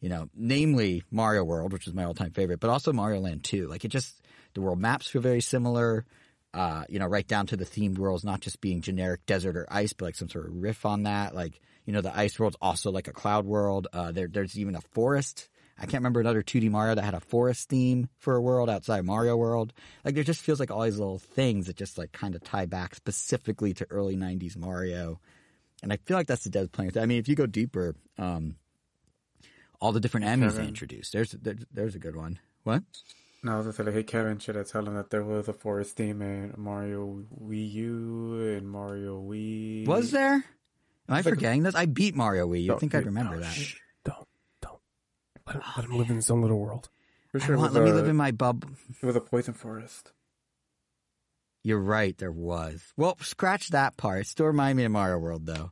You 0.00 0.08
know, 0.08 0.28
namely 0.34 1.04
Mario 1.12 1.44
World, 1.44 1.72
which 1.72 1.86
is 1.86 1.94
my 1.94 2.02
all 2.02 2.12
time 2.12 2.32
favorite, 2.32 2.58
but 2.58 2.70
also 2.70 2.92
Mario 2.92 3.20
Land 3.20 3.44
2. 3.44 3.68
Like 3.68 3.84
it 3.84 3.88
just, 3.88 4.20
the 4.54 4.62
world 4.62 4.80
maps 4.80 5.06
feel 5.06 5.22
very 5.22 5.40
similar 5.40 6.04
uh, 6.54 6.84
you 6.88 6.98
know, 6.98 7.06
right 7.06 7.26
down 7.26 7.46
to 7.46 7.56
the 7.56 7.64
themed 7.64 7.98
worlds 7.98 8.24
not 8.24 8.40
just 8.40 8.60
being 8.60 8.80
generic 8.80 9.26
desert 9.26 9.56
or 9.56 9.66
ice, 9.70 9.92
but 9.92 10.06
like 10.06 10.16
some 10.16 10.28
sort 10.28 10.46
of 10.46 10.54
riff 10.54 10.86
on 10.86 11.02
that. 11.02 11.34
Like, 11.34 11.60
you 11.84 11.92
know, 11.92 12.00
the 12.00 12.16
ice 12.16 12.38
world's 12.38 12.56
also 12.60 12.90
like 12.90 13.08
a 13.08 13.12
cloud 13.12 13.44
world. 13.44 13.88
Uh, 13.92 14.12
there, 14.12 14.28
there's 14.28 14.58
even 14.58 14.74
a 14.74 14.80
forest. 14.80 15.48
I 15.78 15.82
can't 15.82 16.00
remember 16.00 16.20
another 16.20 16.42
2D 16.42 16.70
Mario 16.70 16.94
that 16.94 17.04
had 17.04 17.12
a 17.12 17.20
forest 17.20 17.68
theme 17.68 18.08
for 18.16 18.34
a 18.34 18.40
world 18.40 18.70
outside 18.70 19.04
Mario 19.04 19.36
World. 19.36 19.74
Like, 20.04 20.14
there 20.14 20.24
just 20.24 20.40
feels 20.40 20.58
like 20.58 20.70
all 20.70 20.82
these 20.82 20.98
little 20.98 21.18
things 21.18 21.66
that 21.66 21.76
just 21.76 21.98
like 21.98 22.12
kind 22.12 22.34
of 22.34 22.42
tie 22.42 22.64
back 22.64 22.94
specifically 22.94 23.74
to 23.74 23.86
early 23.90 24.16
90s 24.16 24.56
Mario. 24.56 25.20
And 25.82 25.92
I 25.92 25.98
feel 25.98 26.16
like 26.16 26.26
that's 26.26 26.44
the 26.44 26.50
Devs 26.50 26.72
playing. 26.72 26.96
I 26.96 27.04
mean, 27.04 27.18
if 27.18 27.28
you 27.28 27.34
go 27.34 27.44
deeper, 27.44 27.94
um, 28.16 28.56
all 29.78 29.92
the 29.92 30.00
different 30.00 30.24
enemies 30.24 30.56
they 30.56 30.66
introduced, 30.66 31.12
there's, 31.12 31.32
there's, 31.32 31.64
there's 31.70 31.94
a 31.94 31.98
good 31.98 32.16
one. 32.16 32.38
What? 32.64 32.82
No, 33.46 33.52
I 33.52 33.56
was 33.58 33.66
gonna 33.66 33.74
say, 33.74 33.82
like, 33.84 33.94
hey 33.94 34.02
Kevin, 34.02 34.40
should 34.40 34.56
I 34.56 34.64
tell 34.64 34.84
him 34.84 34.94
that 34.94 35.10
there 35.10 35.22
was 35.22 35.46
a 35.46 35.52
forest 35.52 35.94
theme 35.94 36.20
in 36.20 36.52
Mario 36.56 37.22
Wii 37.40 37.72
U 37.74 38.56
and 38.56 38.68
Mario 38.68 39.22
Wii? 39.22 39.86
Was 39.86 40.10
there? 40.10 40.34
Am 40.34 41.14
I 41.14 41.22
forgetting 41.22 41.62
this? 41.62 41.76
I 41.76 41.86
beat 41.86 42.16
Mario 42.16 42.48
Wii. 42.48 42.64
You 42.64 42.76
think 42.76 42.96
I'd 42.96 43.06
remember 43.06 43.38
that? 43.38 43.54
Shh, 43.54 43.76
don't, 44.04 44.26
don't. 44.60 44.80
Let 45.46 45.54
him, 45.54 45.62
let 45.76 45.84
him 45.84 45.92
oh, 45.92 45.96
live 45.96 46.10
in 46.10 46.16
his 46.16 46.28
own 46.28 46.42
little 46.42 46.58
world. 46.58 46.88
For 47.28 47.38
sure, 47.38 47.56
want, 47.56 47.72
let 47.72 47.84
a, 47.84 47.86
me 47.86 47.92
live 47.92 48.08
in 48.08 48.16
my 48.16 48.32
bubble. 48.32 48.68
It 49.00 49.06
was 49.06 49.14
a 49.14 49.20
poison 49.20 49.54
forest. 49.54 50.10
You're 51.62 51.78
right, 51.78 52.18
there 52.18 52.32
was. 52.32 52.82
Well, 52.96 53.16
scratch 53.20 53.68
that 53.68 53.96
part. 53.96 54.22
It 54.22 54.26
still 54.26 54.46
reminds 54.46 54.76
me 54.76 54.86
of 54.86 54.90
Mario 54.90 55.18
World, 55.18 55.46
though. 55.46 55.70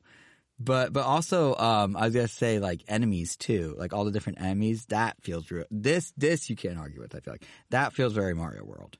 But 0.59 0.92
but 0.92 1.05
also, 1.05 1.57
um, 1.57 1.96
I 1.96 2.07
was 2.07 2.14
gonna 2.14 2.28
say 2.28 2.59
like 2.59 2.82
enemies 2.86 3.36
too, 3.36 3.74
like 3.76 3.92
all 3.92 4.05
the 4.05 4.12
different 4.12 4.40
enemies. 4.40 4.86
That 4.86 5.16
feels 5.20 5.50
real. 5.50 5.64
This 5.70 6.12
this 6.16 6.48
you 6.48 6.55
can't 6.55 6.78
argue 6.78 7.00
with. 7.00 7.14
I 7.14 7.20
feel 7.20 7.34
like 7.34 7.44
that 7.70 7.92
feels 7.92 8.12
very 8.12 8.34
Mario 8.34 8.64
World. 8.64 8.96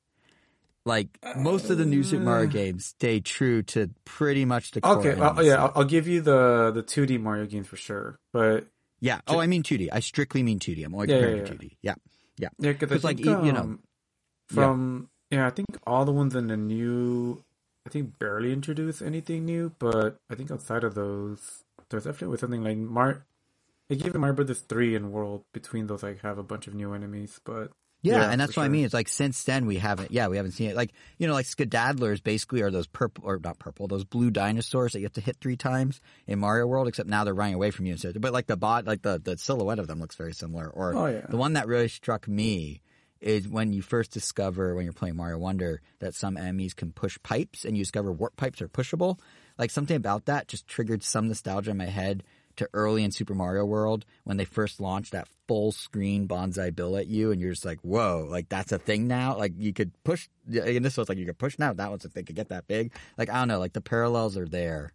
Like 0.86 1.09
most 1.36 1.70
of 1.70 1.78
the 1.78 1.86
new 1.86 2.02
Super 2.02 2.24
Mario 2.24 2.48
uh. 2.48 2.52
games 2.52 2.86
stay 2.86 3.20
true 3.20 3.62
to 3.62 3.88
pretty 4.05 4.44
much 4.44 4.72
the 4.72 4.80
core. 4.80 4.98
Okay, 4.98 5.18
uh, 5.18 5.40
yeah, 5.40 5.62
I'll, 5.62 5.72
I'll, 5.76 5.84
give 5.84 6.07
you 6.09 6.20
the 6.20 6.72
the 6.74 6.82
2D 6.82 7.20
Mario 7.20 7.46
games 7.46 7.68
for 7.68 7.76
sure. 7.76 8.18
But 8.32 8.66
yeah, 9.00 9.20
oh, 9.26 9.38
I 9.38 9.46
mean 9.46 9.62
2D. 9.62 9.88
I 9.92 10.00
strictly 10.00 10.42
mean 10.42 10.59
2D. 10.59 10.84
I'm 10.84 10.94
only 10.94 11.07
comparing 11.07 11.36
yeah, 11.36 11.42
yeah, 11.42 11.48
yeah. 11.48 11.55
to 11.55 11.66
2D. 11.66 11.76
Yeah, 11.80 11.94
yeah, 12.36 12.48
yeah. 12.59 12.72
Because 12.72 13.05
like 13.05 13.24
um, 13.26 13.46
you 13.46 13.52
know, 13.52 13.78
from 14.48 15.09
yeah, 15.30 15.46
I 15.46 15.50
think 15.50 15.68
all 15.86 16.05
the 16.05 16.12
ones 16.12 16.34
in 16.34 16.48
the 16.48 16.57
new 16.57 17.42
I 17.87 17.91
think 17.91 18.18
barely 18.18 18.53
introduce 18.53 19.03
anything 19.03 19.45
new, 19.45 19.72
but 19.78 20.16
I 20.30 20.35
think 20.35 20.51
outside 20.51 20.85
of 20.85 20.95
those, 20.95 21.64
there's 21.91 22.05
definitely 22.05 22.39
something 22.39 22.64
like 22.64 22.78
Mar. 22.78 23.24
Like 23.91 24.05
even 24.07 24.20
Mario 24.20 24.37
Brothers 24.37 24.61
three 24.61 24.97
and 24.97 25.12
World 25.12 25.45
between 25.53 25.87
those, 25.87 26.03
like 26.03 26.22
have 26.22 26.39
a 26.39 26.43
bunch 26.43 26.66
of 26.66 26.74
new 26.74 26.95
enemies, 26.95 27.39
but 27.45 27.70
yeah, 28.01 28.20
yeah 28.20 28.30
and 28.30 28.41
that's 28.41 28.51
what 28.51 28.62
sure. 28.62 28.64
I 28.64 28.68
mean. 28.68 28.87
It's 28.87 28.95
like 28.95 29.09
since 29.09 29.45
then 29.45 29.66
we 29.66 29.76
haven't, 29.76 30.11
yeah, 30.11 30.28
we 30.28 30.39
haven't 30.39 30.53
seen 30.53 30.70
it. 30.70 30.76
Like 30.76 30.93
you 31.18 31.26
know, 31.26 31.35
like 31.35 31.45
Skedaddlers 31.45 32.22
basically 32.22 32.62
are 32.62 32.70
those 32.70 32.87
purple 32.87 33.24
or 33.26 33.39
not 33.43 33.59
purple, 33.59 33.87
those 33.87 34.05
blue 34.05 34.30
dinosaurs 34.30 34.93
that 34.93 35.01
you 35.01 35.05
have 35.05 35.12
to 35.14 35.20
hit 35.20 35.37
three 35.39 35.57
times 35.57 36.01
in 36.26 36.39
Mario 36.39 36.66
World. 36.66 36.89
Except 36.89 37.09
now 37.09 37.24
they're 37.24 37.35
running 37.35 37.55
away 37.55 37.70
from 37.70 37.85
you. 37.85 37.99
So, 37.99 38.12
but 38.18 38.32
like 38.32 38.47
the 38.47 38.57
bot, 38.57 38.87
like 38.87 39.03
the 39.03 39.20
the 39.22 39.37
silhouette 39.37 39.78
of 39.78 39.87
them 39.87 40.01
looks 40.01 40.16
very 40.16 40.32
similar. 40.32 40.68
Or 40.68 40.95
oh, 40.95 41.07
yeah. 41.07 41.26
the 41.28 41.37
one 41.37 41.55
that 41.55 41.66
really 41.66 41.89
struck 41.89 42.26
me 42.26 42.80
is 43.25 43.49
when 43.49 43.72
you 43.72 43.81
first 43.81 44.12
discover 44.12 44.75
when 44.75 44.85
you're 44.85 44.93
playing 44.93 45.16
Mario 45.16 45.39
Wonder 45.39 45.81
that 46.01 46.14
some 46.14 46.37
enemies 46.37 46.75
can 46.75 46.93
push 46.93 47.18
pipes, 47.22 47.64
and 47.64 47.77
you 47.77 47.83
discover 47.83 48.12
warp 48.12 48.37
pipes 48.37 48.61
are 48.61 48.68
pushable. 48.68 49.18
like 49.59 49.70
something 49.70 49.97
about 49.97 50.27
that 50.27 50.49
just 50.49 50.66
triggered 50.66 51.03
some 51.03 51.29
nostalgia 51.29 51.70
in 51.70 51.77
my 51.77 51.87
head 51.87 52.22
to 52.57 52.68
early 52.72 53.03
in 53.03 53.11
Super 53.11 53.35
Mario 53.35 53.64
World 53.64 54.05
when 54.25 54.37
they 54.37 54.45
first 54.45 54.81
launched 54.81 55.12
that 55.12 55.27
full 55.49 55.72
screen 55.72 56.27
Banzai 56.27 56.70
Bill 56.70 56.97
at 56.97 57.07
you, 57.07 57.33
and 57.33 57.41
you're 57.41 57.53
just 57.53 57.64
like, 57.64 57.81
whoa, 57.81 58.27
like 58.29 58.49
that's 58.49 58.72
a 58.72 58.79
thing 58.79 59.09
now. 59.09 59.37
Like 59.37 59.53
you 59.57 59.72
could 59.72 59.93
push, 60.05 60.29
and 60.47 60.85
this 60.85 60.97
was 60.97 61.09
like 61.09 61.18
you 61.18 61.27
could 61.27 61.39
push 61.39 61.59
now. 61.59 61.72
That 61.72 61.91
one's 61.91 62.05
if 62.05 62.12
they 62.12 62.22
could 62.22 62.37
get 62.37 62.51
that 62.51 62.68
big. 62.68 62.93
Like 63.18 63.31
I 63.31 63.39
don't 63.39 63.49
know, 63.49 63.59
like 63.59 63.72
the 63.72 63.81
parallels 63.81 64.37
are 64.37 64.47
there, 64.47 64.93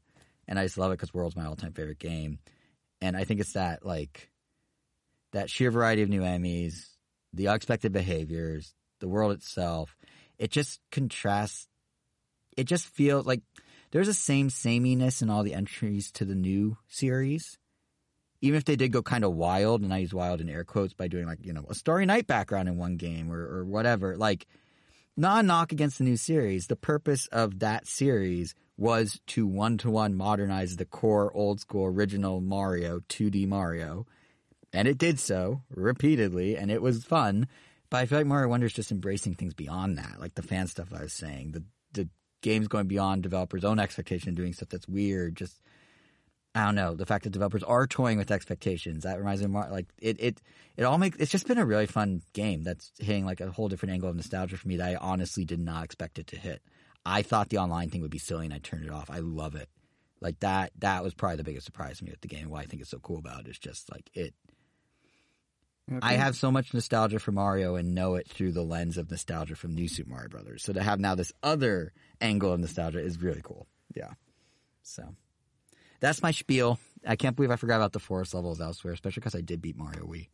and 0.47 0.57
I 0.59 0.65
just 0.65 0.77
love 0.77 0.91
it 0.91 0.95
because 0.95 1.13
World's 1.13 1.35
my 1.35 1.45
all 1.45 1.55
time 1.55 1.73
favorite 1.73 1.99
game, 1.99 2.39
and 3.01 3.17
I 3.17 3.23
think 3.23 3.39
it's 3.39 3.53
that 3.53 3.85
like 3.85 4.29
that 5.31 5.49
sheer 5.49 5.71
variety 5.71 6.01
of 6.01 6.09
new 6.09 6.23
enemies, 6.23 6.89
the 7.33 7.47
unexpected 7.47 7.91
behaviors, 7.91 8.73
the 8.99 9.07
world 9.07 9.31
itself. 9.31 9.95
It 10.37 10.51
just 10.51 10.79
contrasts. 10.91 11.67
It 12.57 12.65
just 12.65 12.87
feels 12.87 13.25
like 13.25 13.41
there's 13.91 14.07
a 14.07 14.13
same 14.13 14.49
sameness 14.49 15.21
in 15.21 15.29
all 15.29 15.43
the 15.43 15.53
entries 15.53 16.11
to 16.13 16.25
the 16.25 16.35
new 16.35 16.77
series. 16.87 17.57
Even 18.41 18.57
if 18.57 18.65
they 18.65 18.77
did 18.77 18.93
go 18.93 19.01
kind 19.01 19.25
of 19.25 19.33
wild, 19.33 19.81
and 19.81 19.93
I 19.93 19.97
use 19.97 20.13
wild 20.13 20.39
in 20.39 20.49
air 20.49 20.63
quotes 20.63 20.93
by 20.93 21.09
doing 21.09 21.25
like, 21.25 21.45
you 21.45 21.51
know, 21.51 21.65
a 21.69 21.75
Starry 21.75 22.05
Night 22.05 22.25
background 22.25 22.69
in 22.69 22.77
one 22.77 22.95
game 22.95 23.31
or, 23.31 23.39
or 23.39 23.65
whatever, 23.65 24.15
like, 24.15 24.47
not 25.17 25.43
a 25.43 25.47
knock 25.47 25.73
against 25.73 25.97
the 25.97 26.05
new 26.05 26.15
series. 26.15 26.67
The 26.67 26.77
purpose 26.77 27.27
of 27.27 27.59
that 27.59 27.85
series 27.85 28.55
was 28.77 29.19
to 29.27 29.45
one 29.45 29.77
to 29.79 29.91
one 29.91 30.15
modernize 30.15 30.77
the 30.77 30.85
core 30.85 31.35
old 31.35 31.59
school 31.59 31.85
original 31.85 32.39
Mario, 32.39 33.01
2D 33.01 33.45
Mario. 33.45 34.05
And 34.73 34.87
it 34.87 34.97
did 34.97 35.19
so 35.19 35.61
repeatedly, 35.69 36.55
and 36.55 36.69
it 36.69 36.81
was 36.81 37.03
fun. 37.03 37.47
But 37.89 37.97
I 37.97 38.05
feel 38.05 38.19
like 38.19 38.27
Mario 38.27 38.49
Wonder 38.49 38.67
is 38.67 38.73
just 38.73 38.91
embracing 38.91 39.35
things 39.35 39.53
beyond 39.53 39.97
that, 39.97 40.19
like 40.19 40.35
the 40.35 40.43
fan 40.43 40.67
stuff 40.67 40.93
I 40.93 41.01
was 41.01 41.13
saying, 41.13 41.51
the 41.51 41.63
the 41.93 42.09
games 42.41 42.67
going 42.67 42.87
beyond 42.87 43.23
developers' 43.23 43.65
own 43.65 43.79
expectation, 43.79 44.35
doing 44.35 44.53
stuff 44.53 44.69
that's 44.69 44.87
weird. 44.87 45.35
Just 45.35 45.59
I 46.53 46.65
don't 46.65 46.75
know 46.75 46.95
the 46.95 47.05
fact 47.05 47.23
that 47.23 47.31
developers 47.31 47.63
are 47.63 47.87
toying 47.87 48.17
with 48.17 48.31
expectations. 48.31 49.03
That 49.03 49.17
reminds 49.17 49.41
me 49.41 49.45
of 49.45 49.51
Mar- 49.51 49.71
like 49.71 49.87
it 49.99 50.17
it 50.19 50.41
it 50.77 50.83
all 50.83 50.97
makes 50.97 51.17
it's 51.17 51.31
just 51.31 51.47
been 51.47 51.57
a 51.57 51.65
really 51.65 51.85
fun 51.85 52.21
game 52.33 52.63
that's 52.63 52.91
hitting 52.99 53.25
like 53.25 53.41
a 53.41 53.51
whole 53.51 53.69
different 53.69 53.93
angle 53.93 54.09
of 54.09 54.15
nostalgia 54.15 54.57
for 54.57 54.67
me 54.67 54.77
that 54.77 54.89
I 54.89 54.95
honestly 54.95 55.45
did 55.45 55.59
not 55.59 55.83
expect 55.83 56.19
it 56.19 56.27
to 56.27 56.37
hit. 56.37 56.61
I 57.05 57.21
thought 57.21 57.49
the 57.49 57.59
online 57.59 57.89
thing 57.89 58.01
would 58.01 58.11
be 58.11 58.19
silly 58.19 58.45
and 58.45 58.53
I 58.53 58.59
turned 58.59 58.85
it 58.85 58.91
off. 58.91 59.09
I 59.09 59.19
love 59.19 59.55
it. 59.55 59.69
Like 60.21 60.39
that 60.39 60.71
that 60.79 61.03
was 61.03 61.13
probably 61.13 61.37
the 61.37 61.43
biggest 61.43 61.65
surprise 61.65 61.99
to 61.99 62.03
me 62.03 62.11
with 62.11 62.21
the 62.21 62.27
game. 62.27 62.49
Why 62.49 62.61
I 62.61 62.65
think 62.65 62.81
it's 62.81 62.91
so 62.91 62.99
cool 62.99 63.19
about 63.19 63.41
it 63.41 63.47
is 63.47 63.59
just 63.59 63.91
like 63.91 64.09
it 64.13 64.33
Yeah, 65.89 65.99
I 66.01 66.13
have 66.13 66.35
so 66.35 66.51
much 66.51 66.73
nostalgia 66.73 67.19
for 67.19 67.31
Mario 67.31 67.75
and 67.75 67.95
know 67.95 68.15
it 68.15 68.27
through 68.27 68.51
the 68.51 68.61
lens 68.63 68.97
of 68.97 69.09
nostalgia 69.09 69.55
from 69.55 69.73
New 69.73 69.87
Super 69.87 70.09
Mario 70.11 70.29
Brothers. 70.29 70.63
So 70.63 70.73
to 70.73 70.83
have 70.83 70.99
now 70.99 71.15
this 71.15 71.33
other 71.41 71.93
angle 72.21 72.53
of 72.53 72.59
nostalgia 72.59 72.99
is 72.99 73.21
really 73.21 73.41
cool. 73.43 73.67
Yeah. 73.95 74.11
So 74.83 75.15
that's 75.99 76.21
my 76.21 76.31
spiel. 76.31 76.79
I 77.07 77.15
can't 77.15 77.35
believe 77.35 77.51
I 77.51 77.55
forgot 77.55 77.77
about 77.77 77.93
the 77.93 77.99
forest 77.99 78.33
levels 78.33 78.61
elsewhere, 78.61 78.93
especially 78.93 79.21
because 79.21 79.35
I 79.35 79.41
did 79.41 79.61
beat 79.61 79.77
Mario 79.77 80.05
Wii. 80.05 80.29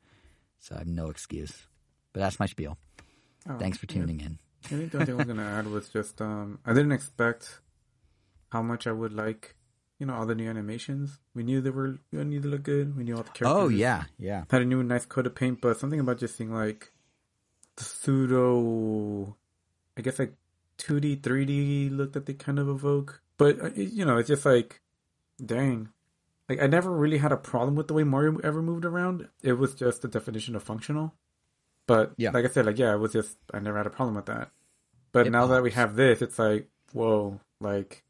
So 0.59 0.75
I 0.75 0.79
have 0.79 0.87
no 0.87 1.09
excuse. 1.09 1.67
But 2.11 2.21
that's 2.21 2.39
my 2.39 2.47
spiel. 2.47 2.77
Oh, 3.47 3.57
Thanks 3.57 3.77
for 3.77 3.85
yeah. 3.89 3.99
tuning 3.99 4.19
in. 4.21 4.39
I 4.65 4.67
think 4.69 4.91
the 4.91 4.97
only 4.97 5.05
thing 5.05 5.15
I 5.15 5.17
was 5.17 5.27
gonna 5.27 5.43
add 5.59 5.67
was 5.67 5.89
just 5.89 6.21
um 6.21 6.59
I 6.65 6.73
didn't 6.73 6.91
expect 6.91 7.59
how 8.49 8.61
much 8.61 8.87
I 8.87 8.91
would 8.91 9.13
like, 9.13 9.55
you 9.99 10.05
know, 10.05 10.13
all 10.15 10.25
the 10.25 10.35
new 10.35 10.49
animations. 10.49 11.19
We 11.33 11.43
knew 11.43 11.61
they 11.61 11.69
were 11.69 11.97
we 12.11 12.23
knew 12.23 12.39
they 12.39 12.49
look 12.49 12.63
good. 12.63 12.95
We 12.97 13.03
knew 13.03 13.15
all 13.15 13.23
the 13.23 13.29
characters. 13.29 13.47
Oh 13.47 13.67
yeah, 13.69 14.03
yeah. 14.17 14.43
had 14.49 14.61
a 14.61 14.65
new 14.65 14.83
nice 14.83 15.05
coat 15.05 15.25
of 15.27 15.35
paint, 15.35 15.61
but 15.61 15.77
something 15.79 15.99
about 15.99 16.19
just 16.19 16.35
seeing 16.37 16.53
like 16.53 16.91
the 17.75 17.83
pseudo, 17.83 19.35
I 19.97 20.01
guess 20.01 20.19
like 20.19 20.33
2D, 20.77 21.21
3D 21.21 21.95
look 21.95 22.13
that 22.13 22.25
they 22.25 22.33
kind 22.33 22.59
of 22.59 22.67
evoke. 22.69 23.21
But 23.37 23.61
uh, 23.61 23.69
you 23.75 24.05
know, 24.05 24.17
it's 24.17 24.27
just 24.29 24.45
like, 24.45 24.81
dang, 25.43 25.89
like 26.49 26.61
I 26.61 26.67
never 26.67 26.91
really 26.91 27.17
had 27.17 27.31
a 27.31 27.37
problem 27.37 27.75
with 27.75 27.87
the 27.87 27.93
way 27.93 28.03
Mario 28.03 28.37
ever 28.39 28.61
moved 28.61 28.85
around. 28.85 29.27
It 29.41 29.53
was 29.53 29.75
just 29.75 30.01
the 30.01 30.07
definition 30.07 30.55
of 30.55 30.63
functional. 30.63 31.13
But 31.87 32.13
Yeah. 32.17 32.31
like 32.31 32.45
I 32.45 32.49
said, 32.49 32.65
like 32.65 32.77
yeah, 32.79 32.93
it 32.93 32.97
was 32.99 33.13
just 33.13 33.37
I 33.53 33.59
never 33.59 33.77
had 33.77 33.87
a 33.87 33.91
problem 33.91 34.15
with 34.15 34.25
that. 34.25 34.51
But 35.11 35.27
It 35.27 35.31
now 35.31 35.47
that 35.47 35.63
we 35.63 35.71
have 35.71 35.95
this, 35.95 36.21
it's 36.21 36.39
like 36.39 36.67
whoa, 36.93 37.39
like 37.61 38.03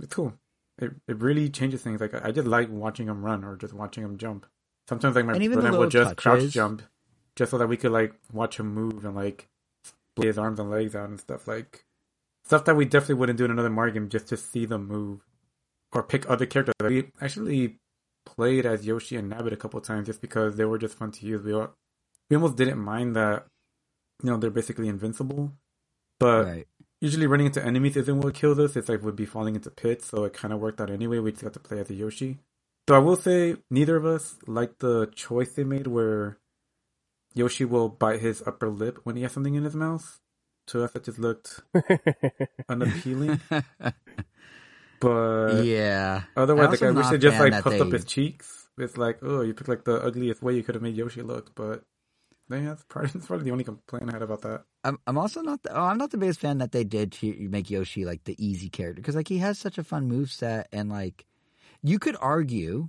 it's 0.00 0.14
cool. 0.14 0.34
It 0.78 0.92
it 1.06 1.20
really 1.20 1.48
changes 1.48 1.82
things. 1.82 2.00
Like 2.00 2.14
I 2.14 2.30
just 2.30 2.46
like 2.46 2.68
watching 2.70 3.08
him 3.08 3.24
run 3.24 3.44
or 3.44 3.56
just 3.56 3.74
watching 3.74 4.04
him 4.04 4.16
jump. 4.16 4.46
Sometimes 4.88 5.16
like 5.16 5.26
my 5.26 5.34
And 5.34 5.42
even 5.42 5.58
the 5.58 5.62
brother 5.62 5.78
would 5.78 5.90
just 5.90 6.16
crouch 6.16 6.38
touches. 6.38 6.52
jump, 6.54 6.82
just 7.36 7.50
so 7.50 7.58
that 7.58 7.66
we 7.68 7.76
could 7.76 7.92
like 7.92 8.14
watch 8.32 8.58
him 8.58 8.72
move 8.72 9.04
and 9.04 9.14
like 9.14 9.48
split 9.84 10.28
his 10.28 10.38
arms 10.38 10.58
and 10.58 10.70
legs 10.70 10.94
out 10.94 11.08
and 11.08 11.20
stuff 11.20 11.46
like 11.46 11.84
stuff 12.44 12.64
that 12.64 12.76
we 12.76 12.84
definitely 12.84 13.16
wouldn't 13.16 13.38
do 13.38 13.44
in 13.44 13.50
another 13.50 13.70
Mario 13.70 13.94
game 13.94 14.08
just 14.08 14.28
to 14.28 14.36
see 14.36 14.64
them 14.64 14.86
move 14.88 15.20
or 15.92 16.02
pick 16.02 16.28
other 16.30 16.46
characters. 16.46 16.74
We 16.80 17.10
actually 17.20 17.78
played 18.24 18.66
as 18.66 18.86
Yoshi 18.86 19.16
and 19.16 19.30
Nabbit 19.30 19.52
a 19.52 19.56
couple 19.56 19.80
times 19.80 20.06
just 20.06 20.20
because 20.20 20.56
they 20.56 20.64
were 20.64 20.78
just 20.78 20.96
fun 20.96 21.10
to 21.12 21.26
use. 21.26 21.42
We 21.42 21.52
all, 21.52 21.74
we 22.30 22.36
almost 22.36 22.56
didn't 22.56 22.78
mind 22.78 23.16
that 23.16 23.46
you 24.22 24.30
know 24.30 24.36
they're 24.36 24.50
basically 24.50 24.88
invincible, 24.88 25.52
but 26.18 26.46
right. 26.46 26.66
Usually 27.00 27.26
running 27.26 27.46
into 27.46 27.64
enemies 27.64 27.96
isn't 27.96 28.20
what 28.20 28.34
kills 28.34 28.58
us. 28.58 28.76
It's 28.76 28.88
like 28.88 29.02
we'd 29.02 29.16
be 29.16 29.26
falling 29.26 29.54
into 29.54 29.70
pits, 29.70 30.06
so 30.08 30.24
it 30.24 30.32
kind 30.32 30.52
of 30.52 30.60
worked 30.60 30.80
out 30.80 30.90
anyway. 30.90 31.18
We 31.18 31.32
just 31.32 31.44
got 31.44 31.52
to 31.54 31.60
play 31.60 31.78
as 31.80 31.90
a 31.90 31.94
Yoshi. 31.94 32.38
So 32.88 32.94
I 32.94 32.98
will 32.98 33.16
say 33.16 33.56
neither 33.70 33.96
of 33.96 34.06
us 34.06 34.36
liked 34.46 34.80
the 34.80 35.10
choice 35.14 35.52
they 35.52 35.64
made 35.64 35.86
where 35.86 36.38
Yoshi 37.34 37.64
will 37.64 37.88
bite 37.88 38.20
his 38.20 38.42
upper 38.46 38.70
lip 38.70 39.00
when 39.04 39.16
he 39.16 39.22
has 39.22 39.32
something 39.32 39.54
in 39.54 39.64
his 39.64 39.74
mouth. 39.74 40.18
To 40.68 40.84
us, 40.84 40.94
it 40.94 41.04
just 41.04 41.18
looked 41.18 41.60
unappealing. 42.68 43.40
But 45.00 45.64
yeah. 45.64 46.22
otherwise, 46.36 46.70
like 46.70 46.82
I 46.82 46.90
wish 46.90 47.06
they 47.08 47.18
just 47.18 47.38
like 47.38 47.52
puffed 47.62 47.80
up 47.80 47.92
his 47.92 48.04
cheeks. 48.04 48.68
It's 48.78 48.96
like, 48.96 49.18
oh, 49.22 49.42
you 49.42 49.54
picked 49.54 49.68
like 49.68 49.84
the 49.84 50.02
ugliest 50.02 50.42
way 50.42 50.54
you 50.54 50.62
could 50.62 50.74
have 50.74 50.82
made 50.82 50.96
Yoshi 50.96 51.22
look. 51.22 51.54
But 51.54 51.84
yeah, 52.50 52.60
that's 52.60 52.84
probably, 52.84 53.10
that's 53.14 53.26
probably 53.26 53.44
the 53.44 53.52
only 53.52 53.64
complaint 53.64 54.08
I 54.08 54.12
had 54.12 54.22
about 54.22 54.42
that. 54.42 54.64
I'm 54.88 54.98
I'm 55.06 55.18
also 55.18 55.40
not 55.42 55.62
the, 55.62 55.76
oh, 55.76 55.84
I'm 55.84 55.98
not 55.98 56.10
the 56.10 56.18
biggest 56.18 56.40
fan 56.40 56.58
that 56.58 56.72
they 56.72 56.84
did 56.84 57.12
to 57.12 57.34
make 57.48 57.70
Yoshi 57.70 58.04
like 58.04 58.24
the 58.24 58.34
easy 58.44 58.68
character 58.68 59.00
because 59.00 59.14
like 59.16 59.28
he 59.28 59.38
has 59.38 59.58
such 59.58 59.78
a 59.78 59.84
fun 59.84 60.08
move 60.08 60.30
set 60.32 60.68
and 60.72 60.88
like 60.90 61.26
you 61.82 61.98
could 61.98 62.16
argue 62.20 62.88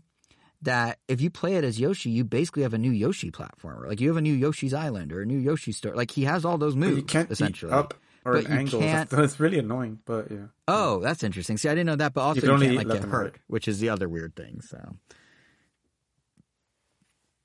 that 0.61 0.99
if 1.07 1.21
you 1.21 1.29
play 1.29 1.55
it 1.55 1.63
as 1.63 1.79
Yoshi, 1.79 2.09
you 2.09 2.23
basically 2.25 2.63
have 2.63 2.73
a 2.73 2.77
new 2.77 2.91
Yoshi 2.91 3.31
platformer. 3.31 3.87
Like 3.87 4.01
you 4.01 4.07
have 4.09 4.17
a 4.17 4.21
new 4.21 4.33
Yoshi's 4.33 4.73
Island 4.73 5.13
or 5.13 5.21
a 5.21 5.25
new 5.25 5.37
Yoshi's 5.37 5.77
Story. 5.77 5.95
Like 5.95 6.11
he 6.11 6.23
has 6.25 6.43
all 6.43 6.57
those 6.57 6.73
But 6.75 6.79
moves 6.81 6.97
you 6.97 7.03
can't 7.03 7.31
essentially. 7.31 7.71
up 7.71 7.93
or 8.25 8.33
But 8.33 8.45
an 8.45 8.51
you 8.51 8.57
angle, 8.57 8.79
can't- 8.81 9.13
it's 9.13 9.39
really 9.39 9.59
annoying. 9.59 9.99
But 10.05 10.29
yeah. 10.31 10.47
Oh, 10.67 10.99
that's 10.99 11.23
interesting. 11.23 11.55
See, 11.57 11.69
I 11.69 11.73
didn't 11.75 11.85
know 11.87 11.95
that, 11.95 12.13
but 12.13 12.21
also 12.21 12.41
can 12.41 12.49
you, 12.61 12.75
can't 12.75 12.89
like 12.89 13.01
get 13.01 13.07
hurt, 13.09 13.23
right. 13.33 13.41
which 13.47 13.67
is 13.69 13.79
the 13.79 13.87
other 13.89 14.09
weird 14.09 14.35
thing. 14.35 14.59
So, 14.61 14.95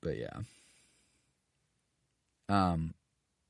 but 0.01 0.17
yeah. 0.17 0.39
Um, 2.49 2.93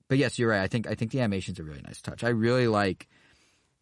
but 0.08 0.18
yes, 0.18 0.38
you're 0.40 0.50
right. 0.50 0.62
I 0.62 0.68
think 0.68 0.88
I 0.88 0.96
think 0.96 1.12
the 1.12 1.22
animation's 1.22 1.60
a 1.60 1.64
really 1.64 1.82
nice 1.82 2.02
touch. 2.02 2.24
I 2.24 2.30
really 2.30 2.68
like. 2.68 3.08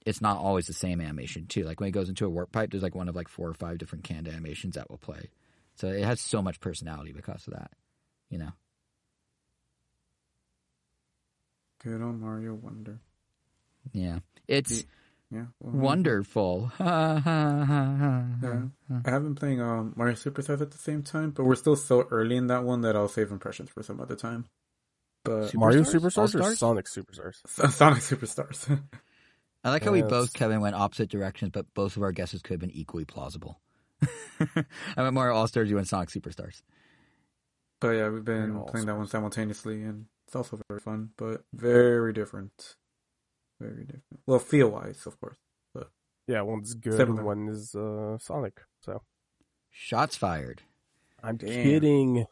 It's 0.05 0.21
not 0.21 0.37
always 0.37 0.67
the 0.67 0.73
same 0.73 0.99
animation 0.99 1.45
too. 1.47 1.63
Like 1.63 1.79
when 1.79 1.87
it 1.87 1.93
goes 1.93 2.09
into 2.09 2.25
a 2.25 2.29
warp 2.29 2.51
pipe, 2.51 2.71
there's 2.71 2.83
like 2.83 2.95
one 2.95 3.07
of 3.07 3.15
like 3.15 3.29
four 3.29 3.47
or 3.47 3.53
five 3.53 3.77
different 3.77 4.03
canned 4.03 4.27
animations 4.27 4.75
that 4.75 4.89
will 4.89 4.97
play. 4.97 5.29
So 5.75 5.87
it 5.87 6.03
has 6.03 6.19
so 6.19 6.41
much 6.41 6.59
personality 6.59 7.13
because 7.13 7.47
of 7.47 7.53
that. 7.53 7.71
You 8.29 8.39
know. 8.39 8.51
Good 11.83 12.01
old 12.01 12.19
Mario 12.19 12.53
Wonder. 12.53 12.99
Yeah. 13.91 14.19
It's 14.47 14.85
Yeah. 15.31 15.45
well, 15.59 15.73
wonderful. 15.73 16.71
Yeah. 16.79 18.61
I 19.05 19.09
have 19.09 19.23
been 19.23 19.35
playing 19.35 19.61
um, 19.61 19.93
Mario 19.95 20.15
Superstars 20.15 20.61
at 20.61 20.71
the 20.71 20.77
same 20.77 21.01
time, 21.03 21.31
but 21.31 21.43
we're 21.45 21.55
still 21.55 21.75
so 21.75 22.07
early 22.11 22.35
in 22.37 22.47
that 22.47 22.63
one 22.63 22.81
that 22.81 22.95
I'll 22.95 23.07
save 23.07 23.31
impressions 23.31 23.69
for 23.69 23.83
some 23.83 23.99
other 23.99 24.15
time. 24.15 24.45
But 25.23 25.53
Mario 25.53 25.81
Superstars? 25.83 25.93
Superstars 25.93 26.17
or 26.17 26.21
All-Stars? 26.21 26.59
Sonic 26.59 26.85
Superstars? 26.85 27.35
Sonic 27.71 27.99
Superstars. 27.99 28.81
I 29.63 29.69
like 29.69 29.83
how 29.85 29.91
we 29.91 30.01
both, 30.01 30.11
it's- 30.29 30.29
Kevin, 30.31 30.59
went 30.61 30.75
opposite 30.75 31.09
directions, 31.09 31.51
but 31.53 31.73
both 31.73 31.95
of 31.95 32.03
our 32.03 32.11
guesses 32.11 32.41
could 32.41 32.53
have 32.55 32.59
been 32.59 32.71
equally 32.71 33.05
plausible. 33.05 33.61
I 34.39 34.65
went 35.01 35.13
Mario 35.13 35.35
All 35.35 35.47
Stars, 35.47 35.69
you 35.69 35.75
went 35.77 35.87
Sonic 35.87 36.09
Superstars. 36.09 36.61
but 37.79 37.89
yeah, 37.91 38.09
we've 38.09 38.25
been 38.25 38.49
Mario 38.51 38.65
playing 38.65 38.87
that 38.87 38.97
one 38.97 39.07
simultaneously, 39.07 39.83
and 39.83 40.05
it's 40.27 40.35
also 40.35 40.59
very 40.67 40.81
fun, 40.81 41.11
but 41.17 41.45
very 41.53 42.11
different. 42.11 42.75
Very 43.61 43.85
different. 43.85 44.03
Well, 44.25 44.39
feel 44.39 44.69
wise, 44.69 45.05
of 45.05 45.17
course. 45.21 45.37
Yeah, 46.27 46.41
one's 46.41 46.73
good 46.73 46.93
Similar. 46.95 47.17
and 47.19 47.25
one 47.27 47.47
is 47.49 47.75
uh, 47.75 48.17
Sonic. 48.17 48.61
So 48.81 49.01
Shots 49.69 50.15
fired. 50.15 50.61
I'm 51.21 51.35
Damn. 51.35 51.49
kidding. 51.63 52.25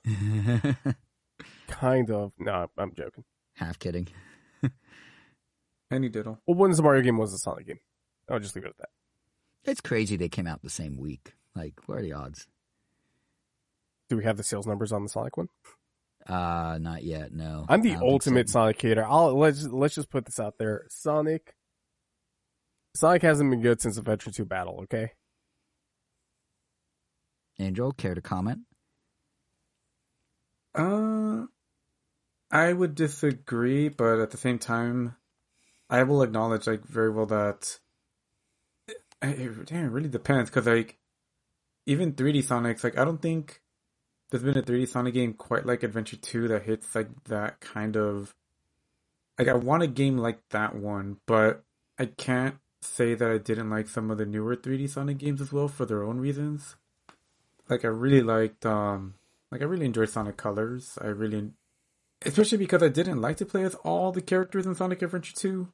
Kind 1.71 2.11
of. 2.11 2.33
No, 2.37 2.67
I'm 2.77 2.93
joking. 2.93 3.23
Half 3.55 3.79
kidding. 3.79 4.07
Any 5.91 6.09
diddle. 6.09 6.39
Well, 6.45 6.57
one's 6.57 6.77
the 6.77 6.83
Mario 6.83 7.01
game, 7.01 7.17
one's 7.17 7.31
the 7.31 7.37
Sonic 7.37 7.67
game. 7.67 7.79
I'll 8.29 8.39
just 8.39 8.55
leave 8.55 8.65
it 8.65 8.69
at 8.69 8.77
that. 8.77 8.89
It's 9.63 9.81
crazy 9.81 10.15
they 10.15 10.29
came 10.29 10.47
out 10.47 10.61
the 10.61 10.69
same 10.69 10.97
week. 10.97 11.33
Like, 11.55 11.73
what 11.85 11.99
are 11.99 12.01
the 12.01 12.13
odds? 12.13 12.47
Do 14.09 14.17
we 14.17 14.23
have 14.23 14.37
the 14.37 14.43
sales 14.43 14.67
numbers 14.67 14.91
on 14.91 15.03
the 15.03 15.09
Sonic 15.09 15.37
one? 15.37 15.49
Uh, 16.27 16.77
not 16.79 17.03
yet, 17.03 17.33
no. 17.33 17.65
I'm 17.67 17.81
the 17.81 17.95
ultimate 17.95 18.49
so. 18.49 18.53
Sonic 18.53 18.81
hater. 18.81 19.05
I'll 19.05 19.37
let's 19.37 19.65
let's 19.65 19.95
just 19.95 20.09
put 20.09 20.25
this 20.25 20.39
out 20.39 20.57
there. 20.59 20.85
Sonic 20.89 21.55
Sonic 22.93 23.21
hasn't 23.21 23.49
been 23.49 23.61
good 23.61 23.81
since 23.81 23.97
Adventure 23.97 24.31
2 24.31 24.45
Battle, 24.45 24.81
okay? 24.83 25.11
Angel, 27.59 27.91
care 27.93 28.15
to 28.15 28.21
comment? 28.21 28.61
Uh, 30.75 31.45
I 32.51 32.73
would 32.73 32.95
disagree, 32.95 33.87
but 33.87 34.19
at 34.19 34.31
the 34.31 34.37
same 34.37 34.59
time, 34.59 35.15
I 35.89 36.03
will 36.03 36.21
acknowledge 36.21 36.67
like 36.67 36.85
very 36.85 37.09
well 37.09 37.25
that 37.27 37.79
it, 39.21 39.65
damn, 39.65 39.85
it 39.85 39.91
really 39.91 40.09
depends 40.09 40.49
because 40.49 40.67
like 40.67 40.97
even 41.85 42.13
3D 42.13 42.39
Sonics, 42.45 42.83
like 42.83 42.97
I 42.97 43.05
don't 43.05 43.21
think 43.21 43.61
there's 44.29 44.43
been 44.43 44.57
a 44.57 44.63
3D 44.63 44.87
Sonic 44.87 45.13
game 45.13 45.33
quite 45.33 45.65
like 45.65 45.83
Adventure 45.83 46.17
2 46.17 46.49
that 46.49 46.63
hits 46.63 46.93
like 46.95 47.09
that 47.25 47.59
kind 47.61 47.95
of 47.95 48.33
like 49.39 49.47
I 49.47 49.53
want 49.53 49.83
a 49.83 49.87
game 49.87 50.17
like 50.17 50.39
that 50.49 50.75
one, 50.75 51.17
but 51.25 51.63
I 51.97 52.05
can't 52.05 52.55
say 52.81 53.13
that 53.13 53.29
I 53.31 53.37
didn't 53.37 53.69
like 53.69 53.87
some 53.87 54.11
of 54.11 54.17
the 54.17 54.25
newer 54.25 54.55
3D 54.55 54.89
Sonic 54.89 55.19
games 55.19 55.41
as 55.41 55.53
well 55.53 55.67
for 55.67 55.85
their 55.85 56.03
own 56.03 56.17
reasons. 56.19 56.75
Like 57.69 57.85
I 57.85 57.89
really 57.89 58.21
liked 58.21 58.65
um 58.65 59.15
like 59.51 59.61
I 59.61 59.65
really 59.65 59.85
enjoyed 59.85 60.09
Sonic 60.09 60.37
Colors. 60.37 60.97
I 61.01 61.07
really 61.07 61.51
especially 62.25 62.57
because 62.57 62.83
I 62.83 62.89
didn't 62.89 63.21
like 63.21 63.37
to 63.37 63.45
play 63.45 63.63
as 63.63 63.75
all 63.75 64.11
the 64.11 64.21
characters 64.21 64.65
in 64.65 64.75
Sonic 64.75 65.01
Adventure 65.01 65.35
2. 65.35 65.67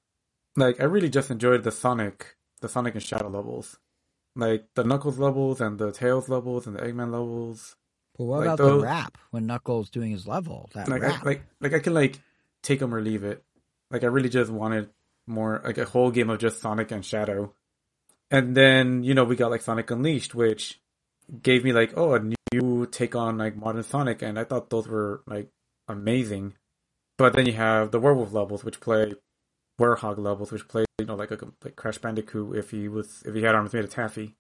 Like 0.56 0.80
I 0.80 0.86
really 0.86 1.10
just 1.10 1.30
enjoyed 1.32 1.64
the 1.64 1.72
Sonic 1.72 2.36
the 2.62 2.70
Sonic 2.70 2.96
and 2.96 3.04
Shadow 3.04 3.30
levels. 3.30 3.78
Like 4.36 4.66
the 4.76 4.84
Knuckles 4.84 5.20
levels 5.20 5.62
and 5.62 5.78
the 5.78 5.92
Tails 5.92 6.30
levels 6.30 6.66
and 6.68 6.76
the 6.76 6.82
Eggman 6.82 7.12
levels. 7.12 7.76
But 8.18 8.24
what 8.26 8.38
Like 8.40 8.46
about 8.48 8.58
those- 8.58 8.82
the 8.82 8.86
rap 8.88 9.18
when 9.32 9.46
Knuckles 9.48 9.90
doing 9.90 10.12
his 10.12 10.28
level? 10.28 10.70
That 10.74 10.90
like 10.90 11.02
rap. 11.04 11.22
I, 11.24 11.26
like 11.26 11.42
like 11.62 11.74
I 11.74 11.80
can 11.80 11.94
like 11.94 12.20
take 12.64 12.80
them 12.80 12.94
or 12.94 13.02
leave 13.02 13.24
it. 13.24 13.44
Like 13.92 14.04
I 14.04 14.08
really 14.08 14.30
just 14.30 14.52
wanted 14.52 14.90
more 15.28 15.62
like 15.64 15.78
a 15.78 15.86
whole 15.86 16.10
game 16.12 16.30
of 16.30 16.40
just 16.40 16.60
Sonic 16.62 16.92
and 16.92 17.06
Shadow. 17.06 17.54
And 18.32 18.56
then, 18.58 19.04
you 19.04 19.14
know, 19.14 19.24
we 19.24 19.36
got 19.36 19.52
like 19.52 19.62
Sonic 19.62 19.90
Unleashed, 19.92 20.34
which 20.36 20.82
gave 21.42 21.64
me 21.64 21.72
like, 21.74 21.94
oh, 21.96 22.16
a 22.16 22.34
new 22.54 22.86
take 22.88 23.16
on 23.16 23.38
like 23.38 23.56
modern 23.56 23.84
Sonic 23.84 24.22
and 24.22 24.38
I 24.40 24.44
thought 24.46 24.70
those 24.70 24.88
were 24.88 25.22
like 25.28 25.50
amazing. 25.88 26.56
But 27.18 27.34
then 27.34 27.46
you 27.46 27.54
have 27.54 27.92
the 27.92 28.00
werewolf 28.00 28.34
levels 28.34 28.64
which 28.64 28.80
play 28.80 29.16
werehog 29.80 30.18
levels 30.18 30.52
which 30.52 30.68
play, 30.68 30.86
you 31.00 31.06
know, 31.06 31.16
like 31.16 31.32
a 31.32 31.38
like 31.64 31.76
Crash 31.76 31.98
Bandicoot 31.98 32.56
if 32.56 32.72
he 32.72 32.88
was 32.88 33.24
if 33.26 33.34
he 33.34 33.42
had 33.42 33.56
arms 33.56 33.74
made 33.74 33.84
of 33.84 33.90
taffy. 33.90 34.36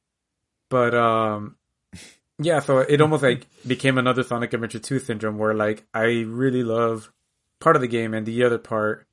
But 0.70 0.94
um 0.94 1.56
yeah, 2.40 2.60
so 2.60 2.80
it 2.80 3.02
almost 3.02 3.24
like 3.24 3.48
became 3.66 3.98
another 3.98 4.24
Sonic 4.24 4.54
Adventure 4.54 4.80
2 4.80 5.00
syndrome 5.00 5.38
where 5.38 5.54
like 5.54 5.86
I 5.94 6.24
really 6.28 6.64
love 6.64 7.12
part 7.60 7.76
of 7.76 7.82
the 7.82 7.88
game 7.88 8.14
and 8.14 8.26
the 8.26 8.44
other 8.44 8.58
part 8.58 9.08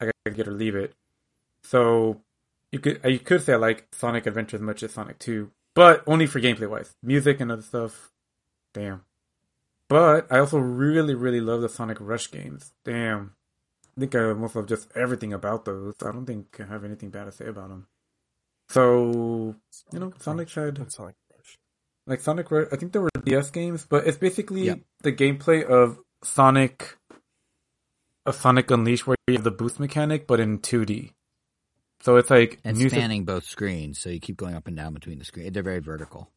I 0.00 0.06
gotta 0.06 0.36
get 0.36 0.48
or 0.48 0.52
leave 0.52 0.76
it. 0.76 0.94
So 1.62 2.20
you 2.70 2.78
could 2.78 3.00
you 3.04 3.18
could 3.18 3.42
say 3.42 3.54
I 3.54 3.56
like 3.56 3.88
Sonic 3.92 4.26
Adventure 4.26 4.56
as 4.56 4.62
much 4.62 4.82
as 4.82 4.92
Sonic 4.92 5.18
2, 5.18 5.50
but 5.74 6.02
only 6.06 6.26
for 6.26 6.40
gameplay 6.40 6.68
wise. 6.68 6.94
Music 7.02 7.40
and 7.40 7.50
other 7.50 7.62
stuff, 7.62 8.10
damn. 8.72 9.04
But 9.88 10.30
I 10.30 10.38
also 10.38 10.58
really, 10.58 11.14
really 11.14 11.40
love 11.40 11.62
the 11.62 11.68
Sonic 11.68 11.98
Rush 12.00 12.30
games. 12.30 12.72
Damn. 12.84 13.32
I 13.96 14.00
think 14.00 14.14
I 14.14 14.24
almost 14.24 14.54
love 14.54 14.66
just 14.66 14.88
everything 14.94 15.32
about 15.32 15.64
those. 15.64 15.94
I 16.02 16.12
don't 16.12 16.26
think 16.26 16.58
I 16.60 16.66
have 16.66 16.84
anything 16.84 17.10
bad 17.10 17.24
to 17.24 17.32
say 17.32 17.46
about 17.46 17.68
them. 17.70 17.86
So, 18.68 19.56
you 19.92 19.98
know, 19.98 20.12
Sonic 20.18 20.50
had 20.50 20.76
Sonic 20.92 21.14
Rush. 21.34 21.58
like 22.06 22.20
Sonic 22.20 22.50
Rush. 22.50 22.68
I 22.70 22.76
think 22.76 22.92
there 22.92 23.02
were 23.02 23.10
DS 23.24 23.50
games, 23.50 23.86
but 23.88 24.06
it's 24.06 24.18
basically 24.18 24.62
Yep. 24.66 24.80
the 25.02 25.12
gameplay 25.12 25.64
of 25.64 25.98
Sonic, 26.22 26.96
A 28.26 28.32
Sonic 28.32 28.70
Unleashed, 28.70 29.06
where 29.06 29.16
you 29.26 29.34
have 29.34 29.44
the 29.44 29.50
boost 29.50 29.80
mechanic, 29.80 30.26
but 30.26 30.38
in 30.38 30.58
2D. 30.58 31.12
So 32.00 32.16
it's 32.16 32.30
like 32.30 32.60
and 32.62 32.76
music- 32.76 32.96
spanning 32.98 33.24
both 33.24 33.44
screens, 33.44 33.98
so 33.98 34.10
you 34.10 34.20
keep 34.20 34.36
going 34.36 34.54
up 34.54 34.68
and 34.68 34.76
down 34.76 34.92
between 34.94 35.18
the 35.18 35.24
screen. 35.24 35.52
They're 35.52 35.62
very 35.62 35.80
vertical. 35.80 36.30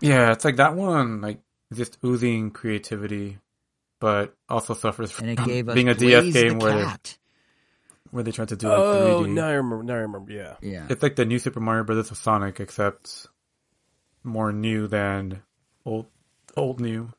Yeah, 0.00 0.30
it's 0.32 0.44
like 0.44 0.56
that 0.56 0.76
one, 0.76 1.20
like 1.22 1.40
just 1.72 1.98
oozing 2.04 2.50
creativity, 2.50 3.38
but 4.00 4.34
also 4.48 4.74
suffers 4.74 5.10
from 5.10 5.28
And 5.28 5.38
it 5.38 5.44
gave 5.44 5.68
us 5.68 5.74
being 5.74 5.88
a 5.88 5.94
Blaze 5.94 6.22
DS 6.22 6.34
the 6.34 6.42
game 6.48 6.58
where 6.58 6.76
they, 6.76 6.84
cat. 6.84 7.18
where 8.10 8.22
they 8.22 8.32
tried 8.32 8.48
to 8.48 8.56
do 8.56 8.68
like 8.68 8.78
Oh, 8.78 9.22
3D. 9.24 9.32
now 9.32 9.48
I 9.48 9.52
remember. 9.52 9.82
Now 9.84 9.94
I 9.94 9.98
remember. 9.98 10.32
Yeah. 10.32 10.56
Yeah. 10.62 10.86
It's 10.88 11.02
like 11.02 11.16
the 11.16 11.24
new 11.24 11.38
Super 11.38 11.60
Mario 11.60 11.84
Brothers 11.84 12.10
of 12.10 12.16
Sonic, 12.16 12.60
except 12.60 13.26
more 14.24 14.52
new 14.52 14.86
than 14.86 15.42
old, 15.84 16.06
old 16.56 16.80
new. 16.80 17.10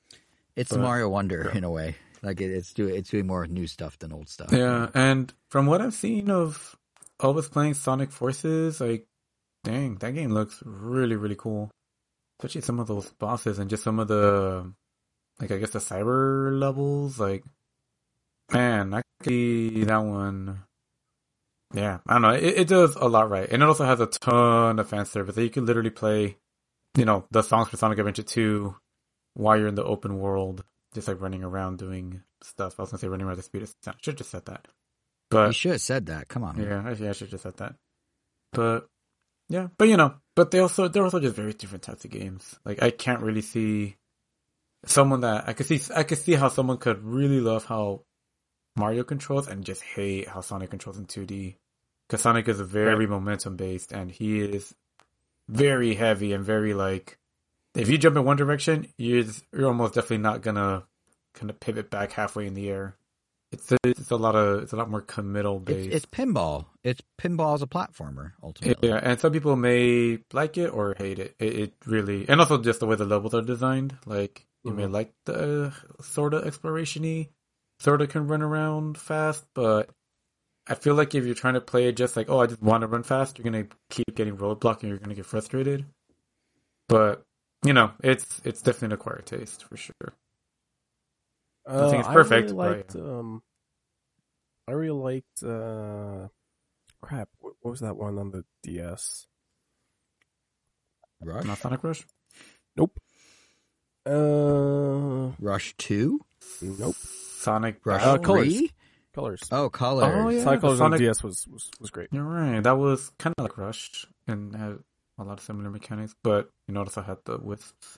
It's 0.56 0.72
But- 0.72 0.80
Mario 0.82 1.10
Wonder 1.10 1.50
in 1.50 1.64
a 1.64 1.72
way. 1.72 1.96
Like 2.22 2.42
it, 2.42 2.52
it's 2.52 2.74
doing 2.74 2.96
it's 2.96 3.10
doing 3.12 3.26
more 3.28 3.48
new 3.48 3.66
stuff 3.66 3.98
than 4.00 4.12
old 4.12 4.28
stuff. 4.28 4.52
Yeah, 4.52 4.90
and 4.94 5.34
from 5.48 5.68
what 5.68 5.80
I've 5.82 5.94
seen 5.94 6.30
of 6.30 6.76
Elvis 7.22 7.50
playing 7.50 7.76
Sonic 7.76 8.12
Forces, 8.12 8.82
like, 8.82 9.08
dang, 9.64 9.96
that 10.00 10.12
game 10.16 10.32
looks 10.32 10.62
really, 10.66 11.16
really 11.16 11.38
cool. 11.38 11.72
Especially 12.40 12.62
some 12.62 12.80
of 12.80 12.88
those 12.88 13.10
bosses 13.14 13.60
and 13.60 13.70
just 13.70 13.84
some 13.84 14.00
of 14.00 14.08
the, 14.08 14.72
like, 15.40 15.52
I 15.52 15.58
guess 15.58 15.72
the 15.72 15.80
cyber 15.80 16.58
levels. 16.58 17.20
Like, 17.20 17.44
man, 18.52 18.94
I 18.94 19.02
could 19.22 19.30
see 19.30 19.84
that 19.84 19.98
one. 19.98 20.64
Yeah, 21.74 22.00
I 22.08 22.14
don't 22.14 22.22
know. 22.24 22.32
It, 22.32 22.60
it 22.60 22.68
does 22.68 22.96
a 22.96 23.08
lot 23.08 23.30
right, 23.30 23.48
and 23.50 23.62
it 23.62 23.66
also 23.66 23.86
has 23.86 24.00
a 24.00 24.08
ton 24.08 24.80
of 24.80 24.90
fan 24.90 25.06
service. 25.06 25.36
So 25.36 25.42
you 25.42 25.50
can 25.50 25.66
literally 25.66 25.92
play, 25.92 26.38
you 26.98 27.06
know, 27.06 27.26
the 27.30 27.44
songs 27.44 27.70
for 27.70 27.78
Sonic 27.78 28.00
Adventure 28.00 28.24
2 28.24 28.76
while 29.36 29.58
you're 29.58 29.68
in 29.68 29.76
the 29.76 29.84
open 29.84 30.18
world, 30.18 30.64
just 30.94 31.08
like 31.08 31.22
running 31.22 31.44
around 31.44 31.78
doing 31.78 32.22
stuff. 32.42 32.80
I 32.80 32.84
was 32.84 32.92
gonna 32.92 33.00
say 33.00 33.08
running 33.08 33.28
around 33.28 33.38
the 33.38 33.44
speed 33.44 33.64
of 33.64 33.74
sound. 33.84 33.98
Should 34.02 34.14
have 34.14 34.18
just 34.20 34.32
said 34.32 34.46
that. 34.46 34.68
But 35.30 35.48
you 35.48 35.54
should 35.54 35.72
have 35.74 35.82
said 35.82 36.06
that. 36.08 36.28
Come 36.28 36.44
on. 36.44 36.58
man. 36.58 36.68
yeah, 36.68 36.90
actually, 36.90 37.10
I 37.10 37.12
should 37.12 37.28
have 37.28 37.32
just 37.32 37.44
said 37.44 37.58
that. 37.58 37.76
But 38.52 38.88
yeah, 39.50 39.68
but 39.78 39.90
you 39.90 39.98
know, 39.98 40.16
but 40.36 40.52
they 40.52 40.60
also 40.60 40.88
they're 40.88 41.04
also 41.04 41.20
just 41.20 41.36
very 41.36 41.54
different 41.54 41.84
types 41.84 42.06
of 42.06 42.12
games. 42.12 42.58
Like 42.66 42.82
I 42.82 42.92
can't 42.92 43.22
really 43.22 43.42
see 43.42 43.98
someone 44.86 45.22
that 45.22 45.48
I 45.48 45.54
could 45.54 45.66
see 45.66 45.82
I 45.96 46.04
could 46.04 46.20
see 46.20 46.34
how 46.36 46.50
someone 46.50 46.78
could 46.78 47.04
really 47.04 47.42
love 47.42 47.66
how 47.66 48.04
Mario 48.76 49.04
controls 49.04 49.48
and 49.48 49.66
just 49.66 49.82
hate 49.84 50.28
how 50.28 50.42
Sonic 50.42 50.70
controls 50.70 50.98
in 50.98 51.06
2D. 51.06 51.58
Because 52.08 52.22
Sonic 52.22 52.48
is 52.48 52.60
very 52.62 53.08
momentum 53.08 53.56
based 53.58 53.92
and 53.92 54.12
he 54.12 54.40
is 54.40 54.74
very 55.50 55.96
heavy 55.96 56.34
and 56.34 56.46
very 56.46 56.74
like 56.74 57.18
if 57.76 57.90
you 57.90 57.98
jump 57.98 58.18
in 58.18 58.26
one 58.26 58.38
direction, 58.38 58.88
you're 58.98 59.24
just- 59.24 59.46
you're 59.54 59.68
almost 59.68 59.96
definitely 59.96 60.20
not 60.20 60.42
gonna 60.42 60.88
kind 61.34 61.50
of 61.50 61.60
pivot 61.60 61.90
back 61.90 62.14
halfway 62.14 62.48
in 62.48 62.54
the 62.56 62.70
air. 62.70 62.96
It's 63.52 63.72
a, 63.72 63.78
it's 63.84 64.12
a 64.12 64.16
lot 64.16 64.36
of 64.36 64.62
it's 64.64 64.74
a 64.74 64.76
lot 64.76 64.90
more 64.92 65.02
committal 65.02 65.60
based. 65.60 65.92
it's 65.92 66.06
pinball. 66.06 66.68
It's 66.84 67.02
pinball 67.20 67.56
as 67.56 67.62
a 67.64 67.68
platformer 67.68 68.34
ultimately. 68.44 68.90
Yeah, 68.90 69.00
and 69.02 69.20
some 69.20 69.32
people 69.32 69.56
may 69.56 70.20
like 70.34 70.58
it 70.58 70.68
or 70.68 70.96
hate 70.98 71.18
it. 71.18 71.36
It, 71.40 71.56
it 71.60 71.74
really, 71.88 72.30
and 72.30 72.40
also 72.40 72.60
just 72.62 72.80
the 72.80 72.86
way 72.86 72.96
the 72.96 73.06
levels 73.06 73.34
are 73.34 73.42
designed. 73.42 73.98
Like 74.06 74.46
you 74.64 74.72
may 74.74 74.84
Mhm. 74.84 74.92
like 74.94 75.14
the 75.26 75.74
sort 76.02 76.34
of 76.36 76.46
exploration-y, 76.46 77.30
sort 77.80 78.02
of 78.02 78.10
can 78.10 78.28
run 78.28 78.42
around 78.44 78.98
fast, 79.00 79.44
but 79.56 79.90
I 80.68 80.76
feel 80.76 80.94
like 80.94 81.16
if 81.16 81.26
you're 81.26 81.34
trying 81.34 81.56
to 81.56 81.62
play 81.62 81.88
it 81.88 81.94
just 81.98 82.16
like, 82.16 82.30
oh, 82.30 82.40
I 82.42 82.46
just 82.46 82.62
want 82.62 82.82
to 82.82 82.88
run 82.88 83.02
fast, 83.02 83.40
you're 83.40 83.46
gonna 83.46 83.66
keep 83.90 84.14
getting 84.14 84.38
roadblocked 84.38 84.82
and 84.82 84.90
you're 84.90 85.00
gonna 85.00 85.16
get 85.16 85.26
frustrated. 85.26 85.86
But 86.88 87.24
you 87.66 87.74
know, 87.74 87.92
it's 88.04 88.42
it's 88.44 88.62
definitely 88.62 88.88
an 88.88 88.92
acquired 88.94 89.26
taste 89.26 89.64
for 89.66 89.76
sure. 89.76 90.14
Uh, 91.70 91.90
think 91.90 92.00
it's 92.02 92.10
I 92.10 92.14
perfect, 92.14 92.52
really 92.52 92.54
but 92.58 92.78
liked. 92.78 92.96
Um, 92.96 93.44
I 94.68 94.72
really 94.72 95.00
liked. 95.00 95.44
Uh, 95.44 96.28
crap. 97.02 97.30
What, 97.40 97.54
what 97.62 97.72
was 97.72 97.80
that 97.82 97.96
one 97.98 98.18
on 98.18 98.32
the 98.32 98.44
DS? 98.64 99.26
Rush. 101.24 101.46
Not 101.46 101.58
Sonic 101.58 101.84
Rush. 101.84 102.06
Nope. 102.78 103.00
Uh, 104.06 105.32
Rush 105.40 105.76
two. 105.78 106.22
nope. 106.62 106.96
Sonic 106.96 107.86
Rush 107.86 108.02
Uh, 108.04 108.18
three. 108.18 108.24
Colors. 108.26 108.70
Colors. 109.14 109.42
Oh, 109.52 109.70
colors. 109.70 110.06
Oh, 110.16 110.30
yeah. 110.30 110.44
Sonic 110.44 110.62
Colors 110.62 110.78
Sonic- 110.80 111.00
on 111.00 111.06
DS 111.06 111.24
was, 111.24 111.48
was 111.48 111.70
was 111.80 111.90
great. 111.90 112.10
You're 112.12 112.24
right. 112.24 112.62
That 112.64 112.78
was 112.78 113.12
kind 113.20 113.34
of 113.38 113.44
like 113.44 113.58
Rush 113.58 114.06
and 114.28 114.56
had 114.56 114.78
a 115.18 115.24
lot 115.24 115.40
of 115.40 115.44
similar 115.44 115.70
mechanics, 115.70 116.16
but 116.24 116.50
you 116.68 116.74
notice 116.74 116.98
I 116.98 117.02
had 117.04 117.18
the 117.26 117.38
wisps. 117.38 117.98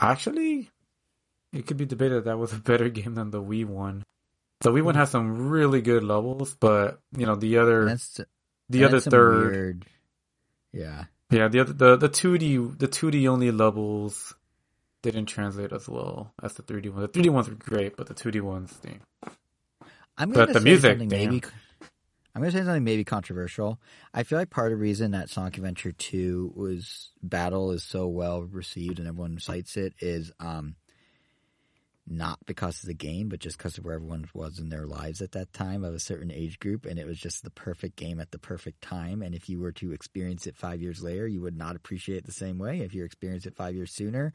Actually, 0.00 0.70
it 1.52 1.66
could 1.66 1.76
be 1.76 1.86
debated 1.86 2.24
that 2.24 2.38
was 2.38 2.52
a 2.52 2.56
better 2.58 2.88
game 2.88 3.14
than 3.14 3.30
the 3.30 3.42
Wii 3.42 3.66
one. 3.66 4.04
The 4.60 4.70
Wii 4.70 4.82
one 4.82 4.94
has 4.94 5.10
some 5.10 5.48
really 5.48 5.80
good 5.80 6.02
levels, 6.02 6.54
but 6.54 7.00
you 7.16 7.26
know 7.26 7.34
the 7.34 7.58
other, 7.58 7.86
That's 7.86 8.20
the 8.68 8.84
other 8.84 8.96
that's 8.96 9.04
some 9.04 9.10
third, 9.10 9.52
Weird... 9.52 9.86
Yeah. 10.72 11.04
yeah, 11.30 11.48
the 11.48 11.60
other 11.60 11.72
the 11.72 11.96
the 11.96 12.08
two 12.08 12.38
D 12.38 12.56
the 12.56 12.88
two 12.88 13.10
D 13.10 13.26
only 13.26 13.50
levels 13.50 14.34
didn't 15.02 15.26
translate 15.26 15.72
as 15.72 15.88
well 15.88 16.32
as 16.42 16.54
the 16.54 16.62
three 16.62 16.82
D 16.82 16.88
ones. 16.90 17.02
The 17.02 17.08
three 17.08 17.22
D 17.22 17.28
ones 17.30 17.48
were 17.48 17.54
great, 17.54 17.96
but 17.96 18.06
the 18.06 18.14
two 18.14 18.30
D 18.30 18.40
ones, 18.40 18.76
dang. 18.82 19.00
I'm 20.18 20.30
gonna 20.30 20.52
the 20.52 20.60
say 20.60 20.64
music, 20.64 20.90
something 20.90 21.08
damn. 21.08 21.30
maybe. 21.30 21.42
I'm 22.34 22.42
gonna 22.42 22.52
say 22.52 22.58
something 22.58 22.84
maybe 22.84 23.04
controversial. 23.04 23.80
I 24.14 24.22
feel 24.22 24.38
like 24.38 24.50
part 24.50 24.70
of 24.70 24.78
the 24.78 24.82
reason 24.82 25.12
that 25.12 25.30
Sonic 25.30 25.56
Adventure 25.56 25.90
2 25.90 26.52
was 26.54 27.10
Battle 27.22 27.72
is 27.72 27.82
so 27.82 28.06
well 28.06 28.42
received 28.42 28.98
and 28.98 29.08
everyone 29.08 29.40
cites 29.40 29.76
it 29.76 29.94
is 30.00 30.30
um 30.38 30.76
not 32.10 32.38
because 32.44 32.82
of 32.82 32.88
the 32.88 32.94
game, 32.94 33.28
but 33.28 33.38
just 33.38 33.56
because 33.56 33.78
of 33.78 33.84
where 33.84 33.94
everyone 33.94 34.28
was 34.34 34.58
in 34.58 34.68
their 34.68 34.86
lives 34.86 35.22
at 35.22 35.32
that 35.32 35.52
time 35.52 35.84
of 35.84 35.94
a 35.94 36.00
certain 36.00 36.30
age 36.30 36.58
group, 36.58 36.84
and 36.84 36.98
it 36.98 37.06
was 37.06 37.18
just 37.18 37.44
the 37.44 37.50
perfect 37.50 37.96
game 37.96 38.20
at 38.20 38.32
the 38.32 38.38
perfect 38.38 38.82
time. 38.82 39.22
And 39.22 39.34
if 39.34 39.48
you 39.48 39.60
were 39.60 39.72
to 39.72 39.92
experience 39.92 40.46
it 40.46 40.56
five 40.56 40.82
years 40.82 41.02
later, 41.02 41.26
you 41.26 41.40
would 41.40 41.56
not 41.56 41.76
appreciate 41.76 42.18
it 42.18 42.26
the 42.26 42.32
same 42.32 42.58
way. 42.58 42.80
If 42.80 42.94
you 42.94 43.04
experienced 43.04 43.46
it 43.46 43.54
five 43.54 43.76
years 43.76 43.92
sooner, 43.92 44.32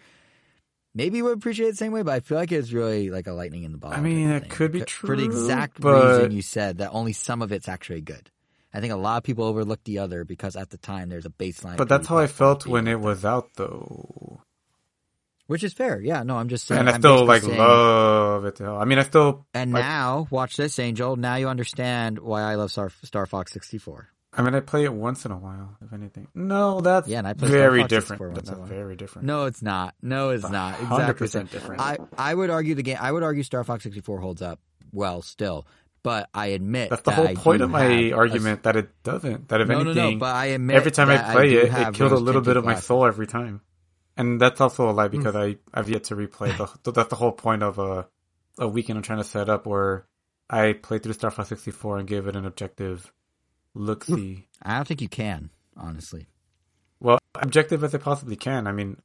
maybe 0.93 1.17
you 1.17 1.26
would 1.26 1.38
appreciate 1.38 1.67
it 1.67 1.71
the 1.71 1.78
same 1.78 1.91
way. 1.91 2.01
But 2.01 2.13
I 2.13 2.19
feel 2.21 2.38
like 2.38 2.53
it's 2.53 2.71
really 2.71 3.09
like 3.09 3.28
a 3.28 3.34
lightning 3.34 3.63
in 3.63 3.73
the 3.73 3.78
bottle. 3.78 3.99
I 3.99 4.01
mean, 4.01 4.30
it 4.30 4.49
could 4.49 4.71
be 4.71 4.82
true. 4.82 5.07
for 5.07 5.15
the 5.17 5.26
exact 5.26 5.82
but- 5.82 6.17
reason 6.17 6.32
you 6.32 6.41
said 6.41 6.78
that 6.78 6.91
only 6.91 7.13
some 7.13 7.41
of 7.41 7.51
it's 7.51 7.67
actually 7.67 8.01
good. 8.01 8.32
I 8.73 8.82
think 8.82 8.91
a 8.91 8.97
lot 8.97 9.15
of 9.17 9.23
people 9.23 9.45
overlook 9.45 9.82
the 9.86 9.99
other 9.99 10.26
because 10.26 10.57
at 10.57 10.69
the 10.69 10.78
time 10.78 11.07
there's 11.07 11.26
a 11.26 11.30
baseline. 11.30 11.78
But 11.78 11.88
that's 11.88 12.07
how 12.07 12.17
I 12.17 12.28
felt 12.28 12.67
when 12.67 12.89
it 12.89 12.99
was 12.99 13.23
out, 13.23 13.51
though. 13.55 14.41
Which 15.47 15.63
is 15.63 15.73
fair. 15.73 15.99
Yeah, 16.01 16.23
no, 16.23 16.37
I'm 16.37 16.49
just 16.49 16.65
saying. 16.67 16.79
And 16.79 16.89
I 16.89 16.93
I'm 16.93 17.01
still 17.01 17.25
like 17.25 17.43
saying- 17.43 17.57
love 17.57 18.45
it. 18.45 18.55
to 18.57 18.63
hell. 18.63 18.77
I 18.77 18.85
mean, 18.85 18.99
I 18.99 19.03
still. 19.03 19.45
And 19.53 19.71
like- 19.73 19.83
now, 19.83 20.27
watch 20.29 20.57
this, 20.57 20.79
Angel. 20.79 21.15
Now 21.15 21.35
you 21.35 21.47
understand 21.47 22.19
why 22.19 22.41
I 22.41 22.55
love 22.55 22.71
Star, 22.71 22.89
Star 23.03 23.25
Fox 23.25 23.51
64. 23.53 24.09
I 24.37 24.41
mean, 24.41 24.53
I 24.53 24.59
play 24.59 24.83
it 24.83 24.91
once 24.93 25.23
in 25.25 25.31
a 25.31 25.37
while, 25.37 25.77
if 25.81 25.93
anything. 25.93 26.27
No, 26.35 26.81
that's 26.81 27.07
Yeah, 27.07 27.19
and 27.19 27.27
I 27.27 27.33
play 27.33 27.47
very 27.47 27.85
different. 27.85 28.35
That's 28.35 28.49
in 28.49 28.55
a 28.55 28.59
while. 28.59 28.67
very 28.67 28.97
different. 28.97 29.25
No, 29.27 29.45
it's 29.45 29.61
not. 29.61 29.95
No, 30.01 30.31
it's 30.31 30.49
not. 30.49 30.73
Exactly. 30.81 31.27
100% 31.27 31.51
different. 31.51 31.81
I, 31.81 31.97
I 32.17 32.33
would 32.33 32.49
argue 32.49 32.75
the 32.75 32.83
game. 32.83 32.97
I 32.99 33.11
would 33.13 33.23
argue 33.23 33.43
Star 33.43 33.63
Fox 33.63 33.83
64 33.83 34.19
holds 34.19 34.41
up 34.41 34.59
well 34.91 35.21
still, 35.21 35.65
but 36.03 36.27
I 36.33 36.47
admit 36.47 36.89
That's 36.89 37.01
the 37.03 37.11
that 37.11 37.15
whole 37.15 37.27
I 37.29 37.35
point 37.35 37.61
of 37.61 37.69
my 37.69 37.83
have 37.83 37.91
a- 37.91 38.11
argument 38.11 38.63
that 38.63 38.75
it 38.75 38.89
doesn't. 39.03 39.47
That 39.47 39.61
if 39.61 39.69
no, 39.69 39.75
anything, 39.79 39.95
no, 39.95 40.09
no. 40.11 40.17
But 40.17 40.35
I 40.35 40.45
admit 40.47 40.75
every 40.75 40.91
time 40.91 41.09
I 41.09 41.31
play 41.31 41.49
do 41.51 41.59
it, 41.61 41.73
it 41.73 41.93
killed 41.93 42.11
a 42.11 42.17
little 42.17 42.41
bit 42.41 42.57
of 42.57 42.65
my 42.65 42.75
soul 42.75 43.05
every 43.05 43.27
time. 43.27 43.61
And 44.18 44.39
that's 44.39 44.61
also 44.61 44.89
a 44.89 44.91
lie 44.91 45.07
hmm. 45.07 45.18
because 45.18 45.36
I 45.36 45.57
I've 45.74 45.89
yet 45.89 46.05
to 46.05 46.16
replay 46.16 46.55
the. 46.57 46.91
That's 46.91 47.09
the 47.09 47.16
whole 47.16 47.34
point 47.34 47.63
of 47.63 47.80
a 47.80 48.07
a 48.57 48.68
weekend 48.68 48.97
I'm 48.97 49.03
trying 49.03 49.20
to 49.20 49.26
set 49.26 49.49
up 49.49 49.66
where 49.66 50.05
I 50.49 50.74
played 50.74 51.03
through 51.03 51.13
Star 51.13 51.32
Fox 51.32 51.49
64 51.49 51.99
and 51.99 52.07
give 52.07 52.28
it 52.28 52.36
an 52.36 52.45
objective 52.45 53.11
look 53.74 54.05
hmm. 54.05 54.16
see. 54.16 54.47
I 54.61 54.78
don't 54.78 54.88
think 54.88 55.01
you 55.01 55.09
can, 55.09 55.49
honestly. 55.76 56.28
well, 56.99 57.20
objective 57.36 57.84
as 57.84 57.93
I 57.93 57.97
possibly 57.97 58.38
can. 58.38 58.68
I 58.68 58.72
mean, 58.72 59.01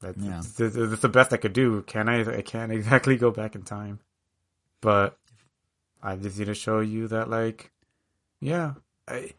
that's, 0.00 0.18
Yeah. 0.18 0.38
it's, 0.38 0.60
it's 0.60 1.02
the 1.02 1.08
best 1.08 1.32
I 1.32 1.36
could 1.38 1.52
do. 1.52 1.82
Can 1.82 2.08
I? 2.08 2.38
I 2.38 2.42
can't 2.42 2.72
exactly 2.78 3.16
go 3.16 3.30
back 3.30 3.54
in 3.54 3.62
time, 3.62 4.00
but 4.80 5.18
I 6.02 6.16
just 6.16 6.38
need 6.38 6.46
to 6.46 6.54
show 6.54 6.80
you 6.80 7.08
that, 7.08 7.28
like, 7.28 7.72
yeah, 8.40 8.74
I, 9.08 9.32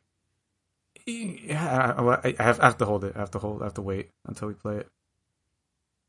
yeah, 1.09 1.93
I, 1.97 2.01
I- 2.29 2.35
I 2.39 2.43
have, 2.43 2.59
I 2.59 2.65
have 2.65 2.77
to 2.77 2.85
hold 2.85 3.03
it. 3.03 3.13
I 3.15 3.19
have 3.19 3.31
to 3.31 3.39
hold. 3.39 3.61
I 3.61 3.65
have 3.65 3.73
to 3.75 3.81
wait 3.81 4.09
until 4.25 4.47
we 4.47 4.53
play 4.53 4.77
it. 4.77 4.87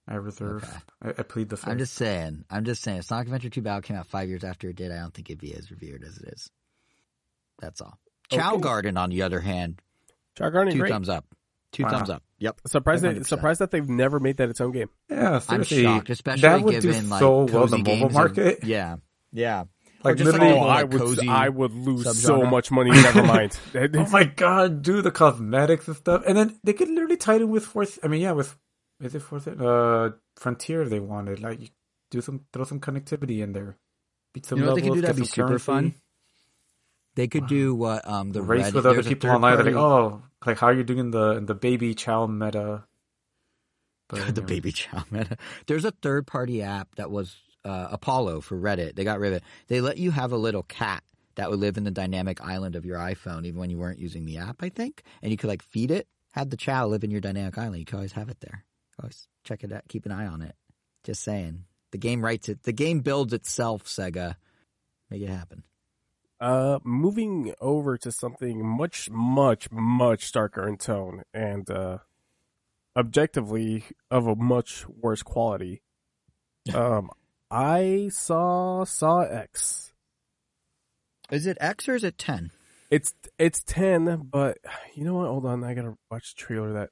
I 0.09 0.15
reserve. 0.17 0.65
Okay. 0.65 1.15
I, 1.19 1.21
I 1.21 1.23
plead 1.23 1.49
the 1.49 1.57
fifth. 1.57 1.69
I'm 1.69 1.79
just 1.79 1.95
saying. 1.95 2.45
I'm 2.51 2.65
just 2.65 2.83
saying. 2.83 2.99
If 2.99 3.05
Sonic 3.05 3.27
Adventure 3.29 3.51
2 3.51 3.63
Battle 3.63 3.83
came 3.83 3.97
out 3.97 4.07
five 4.07 4.29
years 4.29 4.43
after 4.45 4.69
it 4.69 4.77
did, 4.77 4.91
I 4.91 4.97
don't 4.99 5.15
think 5.15 5.31
it'd 5.31 5.41
be 5.41 5.55
as 5.55 5.71
revered 5.71 6.03
as 6.03 6.19
it 6.19 6.29
is. 6.33 6.51
That's 7.61 7.81
all. 7.81 7.99
Chao 8.31 8.57
Garden, 8.57 8.97
on 8.97 9.11
the 9.11 9.23
other 9.23 9.41
hand, 9.41 9.81
Chao 10.37 10.49
Garden, 10.51 10.73
two 10.73 10.81
great. 10.81 10.91
thumbs 10.93 11.09
up. 11.09 11.27
Two 11.73 11.85
Wow. 11.85 11.91
thumbs 11.91 12.11
up. 12.11 12.23
Yep. 12.39 12.61
Surprised, 12.67 13.05
that, 13.05 13.27
surprised 13.27 13.61
that 13.61 13.71
they've 13.71 13.89
never 13.89 14.19
made 14.19 14.39
that 14.39 14.49
its 14.51 14.61
own 14.61 14.73
game. 14.73 14.89
yeah, 15.09 15.41
I'm 15.49 15.63
shocked, 15.63 16.11
especially 16.11 16.41
that 16.43 16.63
would 16.63 16.81
given 16.81 17.03
do 17.05 17.09
like 17.09 17.21
so 17.21 17.39
well 17.45 17.49
cozy 17.49 17.71
the 17.71 17.79
mobile 17.79 17.85
games 17.93 18.05
of- 18.07 18.13
market. 18.13 18.59
yeah, 18.65 18.97
yeah. 19.33 19.65
Like 20.03 20.17
just 20.17 20.33
like 20.33 20.41
literally, 20.41 20.59
all 20.59 20.65
Oh, 20.65 20.69
I 20.69 20.85
would, 20.85 21.29
I 21.29 21.49
would 21.49 21.75
lose 21.75 22.23
so 22.23 22.43
much 22.45 22.71
money. 22.71 22.91
Never 22.91 23.23
mind. 23.23 23.59
Oh 23.75 24.09
my 24.11 24.25
god, 24.25 24.83
do 24.83 25.03
the 25.03 25.11
cosmetics 25.11 25.89
and 25.89 25.97
stuff, 25.97 26.23
and 26.27 26.37
then 26.37 26.59
they 26.65 26.73
could 26.73 26.89
literally 26.89 27.17
tie 27.19 27.35
it 27.37 27.43
in 27.43 27.51
with 27.51 27.65
Force. 27.67 27.99
I 28.03 28.09
mean, 28.09 28.23
yeah, 28.23 28.33
with 28.33 28.57
is 29.01 29.15
it 29.15 29.21
Force? 29.21 29.47
Uh, 29.47 30.11
Frontier. 30.37 30.89
They 30.89 31.01
wanted 31.01 31.41
like 31.41 31.71
do 32.11 32.21
some 32.21 32.47
throw 32.53 32.65
some 32.65 32.81
connectivity 32.81 33.43
in 33.43 33.53
there. 33.53 33.77
Beat 34.33 34.47
some 34.47 34.59
You 34.59 34.65
know 34.65 34.73
what 34.73 34.83
they 34.83 34.89
could 34.89 34.95
do 34.95 35.01
that'd 35.03 35.17
be 35.17 35.25
super 35.27 35.49
currency. 35.49 35.65
fun? 35.65 35.95
They 37.17 37.27
could 37.29 37.47
do 37.47 37.75
what 37.75 38.09
um 38.09 38.31
the 38.31 38.41
race 38.43 38.71
Reddit- 38.71 38.75
with 38.75 38.87
other 38.87 39.03
people 39.03 39.29
third 39.29 39.35
online. 39.37 39.57
They're 39.57 39.67
like, 39.67 39.75
oh, 39.75 40.23
like 40.47 40.59
how 40.59 40.69
are 40.69 40.73
you're 40.73 40.85
doing 40.85 41.01
in 41.01 41.11
the 41.11 41.33
in 41.37 41.47
the 41.47 41.55
baby 41.55 41.95
chao 41.95 42.27
meta. 42.27 42.85
But, 44.09 44.17
the 44.35 44.43
anyway. 44.43 44.47
baby 44.47 44.73
chao 44.73 45.05
meta. 45.11 45.37
There's 45.67 45.85
a 45.85 45.93
third 45.93 46.27
party 46.27 46.63
app 46.63 46.97
that 46.97 47.11
was 47.13 47.37
uh, 47.65 47.89
Apollo 47.91 48.43
for 48.43 48.57
Reddit. 48.57 48.95
They 48.95 49.05
got 49.05 49.21
rid 49.21 49.33
of 49.33 49.37
it. 49.39 49.43
They 49.69 49.81
let 49.81 49.99
you 49.99 50.11
have 50.11 50.33
a 50.33 50.37
little 50.37 50.63
cat 50.63 51.03
that 51.37 51.51
would 51.51 51.61
live 51.61 51.77
in 51.77 51.85
the 51.85 51.91
dynamic 51.91 52.41
island 52.41 52.77
of 52.77 52.85
your 52.85 52.99
iPhone, 52.99 53.47
even 53.47 53.59
when 53.61 53.71
you 53.71 53.79
weren't 53.79 53.99
using 53.99 54.25
the 54.25 54.39
app. 54.39 54.63
I 54.63 54.69
think, 54.69 55.03
and 55.23 55.31
you 55.31 55.37
could 55.39 55.49
like 55.49 55.63
feed 55.63 55.91
it. 55.91 56.09
Have 56.33 56.51
the 56.51 56.57
chao 56.57 56.87
live 56.87 57.03
in 57.03 57.11
your 57.11 57.21
dynamic 57.21 57.59
island. 57.59 57.79
You 57.79 57.85
could 57.85 57.97
always 57.97 58.13
have 58.13 58.29
it 58.29 58.41
there. 58.41 58.65
Always 59.03 59.29
check 59.45 59.65
it 59.65 59.73
out. 59.73 59.89
Keep 59.89 60.07
an 60.07 60.13
eye 60.13 60.27
on 60.27 60.43
it. 60.43 60.55
Just 61.05 61.23
saying. 61.23 61.65
The 61.93 61.99
game 61.99 62.25
writes 62.25 62.49
it. 62.49 62.63
The 62.63 62.73
game 62.73 63.01
builds 63.01 63.33
itself. 63.33 63.85
Sega, 63.85 64.37
make 65.11 65.23
it 65.23 65.29
happen. 65.29 65.65
Uh, 66.41 66.79
moving 66.85 67.53
over 67.61 67.99
to 67.99 68.11
something 68.11 68.65
much, 68.65 69.11
much, 69.11 69.71
much 69.71 70.33
darker 70.33 70.67
in 70.67 70.79
tone 70.79 71.23
and 71.35 71.69
uh, 71.71 71.99
objectively 72.97 73.85
of 74.11 74.27
a 74.27 74.35
much 74.35 74.87
worse 74.89 75.23
quality. 75.23 75.83
Um, 76.75 77.11
I 77.51 78.11
saw 78.13 78.85
Saw 78.85 79.23
X. 79.23 79.93
Is 81.31 81.47
it 81.47 81.59
X 81.61 81.89
or 81.89 81.95
is 81.95 82.05
it 82.05 82.19
ten? 82.19 82.51
It's 82.91 83.15
it's 83.39 83.63
ten, 83.63 84.29
but 84.31 84.59
you 84.95 85.05
know 85.05 85.15
what? 85.15 85.29
Hold 85.29 85.47
on, 85.47 85.65
I 85.65 85.75
gotta 85.75 85.95
watch 86.11 86.35
the 86.35 86.41
trailer 86.41 86.73
that 86.75 86.91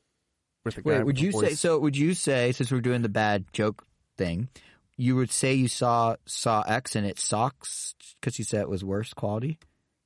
with 0.64 0.76
the. 0.76 0.82
Wait, 0.84 1.04
would 1.04 1.20
you 1.20 1.32
say 1.32 1.54
so? 1.54 1.78
Would 1.78 1.96
you 1.96 2.14
say 2.14 2.52
since 2.52 2.70
we're 2.70 2.80
doing 2.80 3.02
the 3.02 3.08
bad 3.08 3.46
joke 3.52 3.84
thing, 4.16 4.48
you 4.96 5.16
would 5.16 5.32
say 5.32 5.54
you 5.54 5.68
saw 5.68 6.16
saw 6.26 6.62
X 6.62 6.94
and 6.94 7.06
it 7.06 7.18
sucks 7.18 7.94
because 8.20 8.38
you 8.38 8.44
said 8.44 8.62
it 8.62 8.68
was 8.68 8.84
worse 8.84 9.12
quality? 9.12 9.58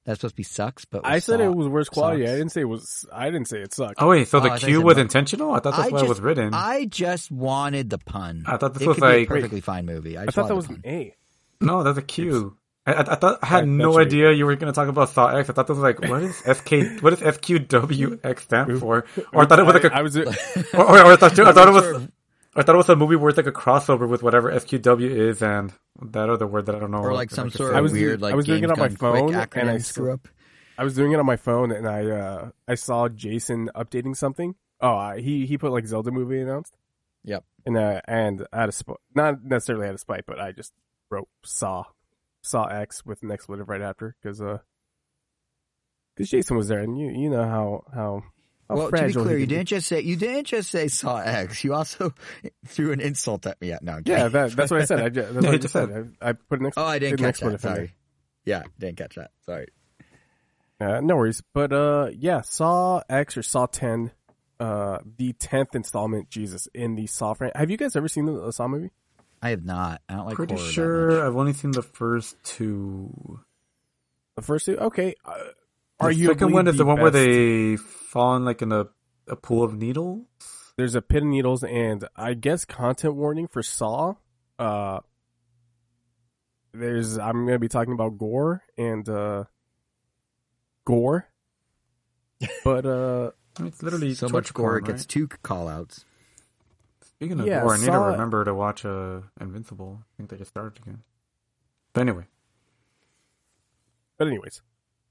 That's 0.04 0.18
supposed 0.18 0.32
to 0.34 0.36
be 0.36 0.42
sucks, 0.42 0.84
but 0.84 1.02
I 1.04 1.20
said 1.20 1.40
it 1.40 1.54
was 1.54 1.68
worse 1.68 1.88
quality. 1.88 2.24
I 2.24 2.32
didn't 2.32 2.48
say 2.50 2.62
it 2.62 2.64
was. 2.64 3.06
I 3.12 3.26
didn't 3.30 3.46
say 3.46 3.60
it 3.60 3.72
sucked. 3.72 3.94
Oh 3.98 4.08
wait, 4.08 4.26
so 4.26 4.38
Oh, 4.38 4.40
the 4.40 4.50
I 4.50 4.58
thought 4.58 4.66
Q 4.66 4.80
was 4.82 4.98
intentional? 4.98 5.52
I 5.52 5.60
thought 5.60 5.76
that's 5.76 5.78
I 5.78 5.82
why 5.84 5.90
just, 5.90 6.04
it 6.04 6.08
was 6.08 6.20
written. 6.20 6.52
I 6.54 6.86
just 6.86 7.30
wanted 7.30 7.88
the 7.90 7.98
pun. 7.98 8.42
I 8.46 8.56
thought 8.56 8.74
this 8.74 8.82
it 8.82 8.88
was 8.88 8.96
could 8.96 9.02
be 9.02 9.06
a 9.06 9.18
like- 9.20 9.28
perfectly 9.28 9.60
fine 9.60 9.86
movie. 9.86 10.18
I, 10.18 10.22
I 10.22 10.24
just 10.24 10.34
thought 10.34 10.48
that 10.48 10.56
was 10.56 10.68
wanted 10.68 10.84
an. 10.86 10.90
A. 10.92 11.16
No, 11.60 11.82
that's 11.84 11.98
a 11.98 12.02
Q. 12.02 12.56
I, 12.84 12.94
I, 12.94 13.00
I 13.12 13.14
thought 13.14 13.38
I 13.42 13.46
had 13.46 13.62
That- 13.62 13.68
no 13.68 13.84
that's 13.90 13.96
right. 13.98 14.06
idea 14.08 14.32
you 14.32 14.44
were 14.44 14.56
going 14.56 14.72
to 14.72 14.74
talk 14.74 14.88
about 14.88 15.10
Saw 15.10 15.28
X. 15.28 15.48
I 15.48 15.52
thought 15.52 15.68
this 15.68 15.76
was 15.76 15.84
like, 15.84 16.00
what 16.00 16.20
is 16.24 16.36
SK? 16.38 17.00
What 17.00 17.10
does 17.10 17.20
FQWX 17.20 18.40
stand 18.40 18.78
for? 18.80 19.04
Or 19.32 19.42
I 19.44 19.46
thought 19.46 19.60
it 19.60 19.66
was 19.66 19.74
like 19.74 19.84
a, 19.84 19.94
I, 19.94 19.98
I 20.00 20.02
was. 20.02 20.16
or, 20.16 20.24
or, 20.24 20.26
or 20.74 21.12
I 21.12 21.16
thought 21.16 21.38
I 21.38 21.52
thought 21.52 21.68
it 21.68 21.70
was, 21.70 22.08
I 22.54 22.62
thought 22.62 22.74
it 22.74 22.78
was 22.78 22.88
a 22.90 22.96
movie 22.96 23.16
where 23.16 23.30
it's 23.30 23.36
like 23.38 23.46
a 23.46 23.52
crossover 23.52 24.06
with 24.08 24.22
whatever 24.22 24.52
SQW 24.52 25.08
is 25.10 25.42
and 25.42 25.72
that 26.02 26.28
other 26.28 26.46
word 26.46 26.66
that 26.66 26.74
I 26.74 26.78
don't 26.80 26.90
know. 26.90 26.98
or 26.98 27.14
like 27.14 27.30
some 27.30 27.50
say. 27.50 27.56
sort 27.58 27.74
I 27.74 27.78
of 27.78 27.84
was- 27.84 27.92
weird 27.92 28.20
like 28.20 28.32
I 28.34 28.36
was 28.36 28.46
doing 28.46 28.62
it 28.64 28.70
on 28.70 28.78
my 28.78 28.88
phone, 28.90 29.28
and 29.34 29.36
I 29.36 29.46
acronym 29.46 29.84
screw 29.84 30.12
up. 30.12 30.28
I 30.76 30.84
was 30.84 30.94
doing 30.94 31.12
it 31.12 31.18
on 31.18 31.26
my 31.26 31.36
phone, 31.36 31.72
and 31.72 31.86
I 31.88 32.06
uh 32.10 32.50
I 32.68 32.74
saw 32.74 33.08
Jason 33.08 33.70
updating 33.74 34.16
something. 34.16 34.54
Oh, 34.80 34.94
I, 34.96 35.20
he 35.20 35.46
he 35.46 35.56
put 35.58 35.72
like 35.72 35.86
Zelda 35.86 36.10
movie 36.10 36.40
announced. 36.40 36.76
Yep. 37.24 37.44
And 37.66 37.76
uh, 37.76 38.00
and 38.08 38.46
out 38.52 38.68
of 38.68 38.74
sp- 38.74 39.00
not 39.14 39.44
necessarily 39.44 39.86
out 39.86 39.94
of 39.94 40.00
spite, 40.00 40.24
but 40.26 40.40
I 40.40 40.52
just 40.52 40.72
wrote 41.10 41.28
saw 41.44 41.84
saw 42.42 42.64
X 42.66 43.04
with 43.06 43.22
an 43.22 43.30
expletive 43.30 43.68
right 43.68 43.80
after 43.82 44.16
because 44.20 44.40
uh 44.42 44.58
because 46.16 46.30
Jason 46.30 46.56
was 46.56 46.68
there, 46.68 46.80
and 46.80 46.98
you 46.98 47.10
you 47.10 47.30
know 47.30 47.44
how 47.44 47.84
how. 47.94 48.22
How 48.72 48.78
Well, 48.78 48.90
to 48.90 49.06
be 49.06 49.12
clear, 49.12 49.38
you 49.38 49.46
didn't 49.46 49.68
just 49.68 49.86
say 49.86 50.00
you 50.00 50.16
didn't 50.16 50.46
just 50.46 50.70
say 50.70 50.88
saw 50.88 51.18
X. 51.18 51.62
You 51.64 51.74
also 51.74 52.12
threw 52.66 52.92
an 52.92 53.00
insult 53.00 53.46
at 53.46 53.60
me. 53.60 53.68
Yeah, 53.68 53.78
no, 53.82 53.92
I'm 53.92 54.02
Yeah, 54.06 54.28
that, 54.28 54.52
that's 54.52 54.70
what 54.70 54.80
I 54.80 54.84
said. 54.84 55.00
I 55.00 55.08
that's 55.08 55.32
Yeah, 55.32 55.40
what 55.40 55.46
I 55.48 55.50
just 55.52 55.62
just 55.62 55.72
said. 55.72 56.14
I, 56.20 56.28
I 56.30 56.32
put 56.32 56.60
an 56.60 56.66
ex- 56.66 56.76
Oh, 56.78 56.84
I 56.84 56.98
didn't 56.98 57.18
catch 57.18 57.40
that. 57.40 57.46
expletive 57.54 57.64
in 57.64 57.70
there. 57.70 57.76
Sorry. 57.86 57.94
Yeah, 58.44 58.62
didn't 58.78 58.96
catch 58.98 59.14
that. 59.16 59.30
Sorry. 59.46 59.66
Uh, 60.80 61.00
no 61.00 61.16
worries. 61.16 61.42
But 61.54 61.72
uh 61.72 62.10
yeah, 62.12 62.40
Saw 62.40 63.02
X 63.08 63.36
or 63.36 63.42
Saw 63.42 63.66
10, 63.66 64.10
uh 64.58 64.98
the 65.16 65.32
10th 65.34 65.74
installment, 65.74 66.28
Jesus, 66.28 66.66
in 66.74 66.96
the 66.96 67.06
Saw 67.06 67.34
franchise. 67.34 67.58
Have 67.60 67.70
you 67.70 67.76
guys 67.76 67.94
ever 67.96 68.08
seen 68.08 68.26
the, 68.26 68.32
the 68.32 68.52
Saw 68.52 68.66
movie? 68.68 68.90
I 69.40 69.50
have 69.50 69.64
not. 69.64 70.02
I 70.08 70.14
don't 70.14 70.26
like 70.26 70.36
Pretty 70.36 70.54
horror 70.54 70.66
that 70.66 70.72
sure 70.72 71.06
much. 71.08 71.26
I've 71.26 71.36
only 71.36 71.52
seen 71.52 71.72
the 71.72 71.82
first 71.82 72.36
two. 72.44 73.40
The 74.36 74.42
first 74.42 74.66
two? 74.66 74.76
Okay. 74.78 75.14
Uh, 75.24 75.34
The 75.34 75.54
are 76.00 76.10
you 76.10 76.28
second 76.28 76.52
one 76.52 76.66
is 76.68 76.76
the 76.76 76.84
one 76.84 77.00
where 77.00 77.10
they 77.10 77.76
fall 77.76 78.36
in 78.36 78.44
like 78.44 78.62
in 78.62 78.72
a, 78.72 78.86
a 79.28 79.36
pool 79.36 79.62
of 79.62 79.74
needles. 79.74 80.26
There's 80.76 80.94
a 80.94 81.02
pit 81.02 81.22
of 81.22 81.28
needles 81.28 81.62
and 81.62 82.06
I 82.16 82.34
guess 82.34 82.64
content 82.64 83.14
warning 83.14 83.46
for 83.48 83.62
Saw. 83.62 84.14
Uh 84.58 85.00
there's 86.72 87.18
I'm 87.18 87.44
going 87.44 87.54
to 87.54 87.58
be 87.58 87.68
talking 87.68 87.92
about 87.92 88.16
gore 88.18 88.62
and 88.78 89.08
uh 89.08 89.44
gore. 90.84 91.28
But 92.64 92.86
uh 92.86 93.30
it's 93.60 93.82
literally 93.82 94.14
so 94.14 94.28
much 94.28 94.52
gore 94.54 94.80
porn, 94.80 94.84
it 94.84 94.86
gets 94.86 95.02
right? 95.02 95.08
two 95.08 95.28
call 95.28 95.68
outs. 95.68 96.04
Speaking 97.04 97.38
of 97.38 97.46
Yeah, 97.46 97.60
gore, 97.60 97.74
I 97.74 97.78
need 97.78 97.86
to 97.86 97.98
remember 97.98 98.44
to 98.44 98.54
watch 98.54 98.84
uh, 98.84 99.20
Invincible. 99.40 100.00
I 100.02 100.10
think 100.16 100.30
they 100.30 100.38
just 100.38 100.50
started 100.50 100.82
again. 100.82 101.02
But 101.92 102.00
anyway, 102.00 102.24
But 104.18 104.26
anyways, 104.28 104.62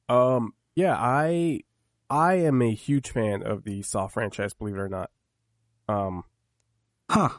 um, 0.10 0.54
yeah, 0.76 0.96
I 0.98 1.62
I 2.10 2.36
am 2.36 2.62
a 2.62 2.74
huge 2.74 3.10
fan 3.10 3.44
of 3.44 3.64
the 3.64 3.82
Saw 3.82 4.08
franchise. 4.08 4.54
Believe 4.54 4.76
it 4.76 4.80
or 4.80 4.90
not, 4.90 5.12
um, 5.88 6.24
huh? 7.10 7.30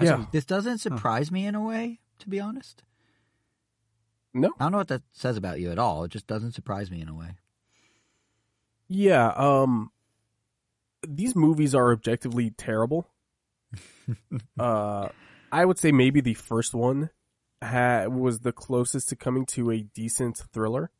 Yeah. 0.00 0.26
This 0.32 0.44
doesn't 0.44 0.78
surprise 0.78 1.32
me 1.32 1.46
in 1.46 1.54
a 1.54 1.60
way, 1.60 1.98
to 2.20 2.28
be 2.28 2.38
honest. 2.38 2.82
No. 4.32 4.52
I 4.58 4.64
don't 4.64 4.72
know 4.72 4.78
what 4.78 4.88
that 4.88 5.02
says 5.12 5.36
about 5.36 5.60
you 5.60 5.70
at 5.70 5.78
all. 5.78 6.04
It 6.04 6.10
just 6.12 6.26
doesn't 6.26 6.52
surprise 6.52 6.90
me 6.90 7.00
in 7.00 7.08
a 7.08 7.14
way. 7.14 7.36
Yeah, 8.86 9.28
um 9.36 9.90
these 11.06 11.34
movies 11.34 11.74
are 11.74 11.92
objectively 11.92 12.50
terrible. 12.50 13.08
uh 14.58 15.08
I 15.50 15.64
would 15.64 15.78
say 15.78 15.92
maybe 15.92 16.20
the 16.20 16.34
first 16.34 16.74
one 16.74 17.10
ha- 17.62 18.06
was 18.06 18.40
the 18.40 18.52
closest 18.52 19.08
to 19.08 19.16
coming 19.16 19.46
to 19.46 19.70
a 19.70 19.82
decent 19.82 20.42
thriller. 20.52 20.90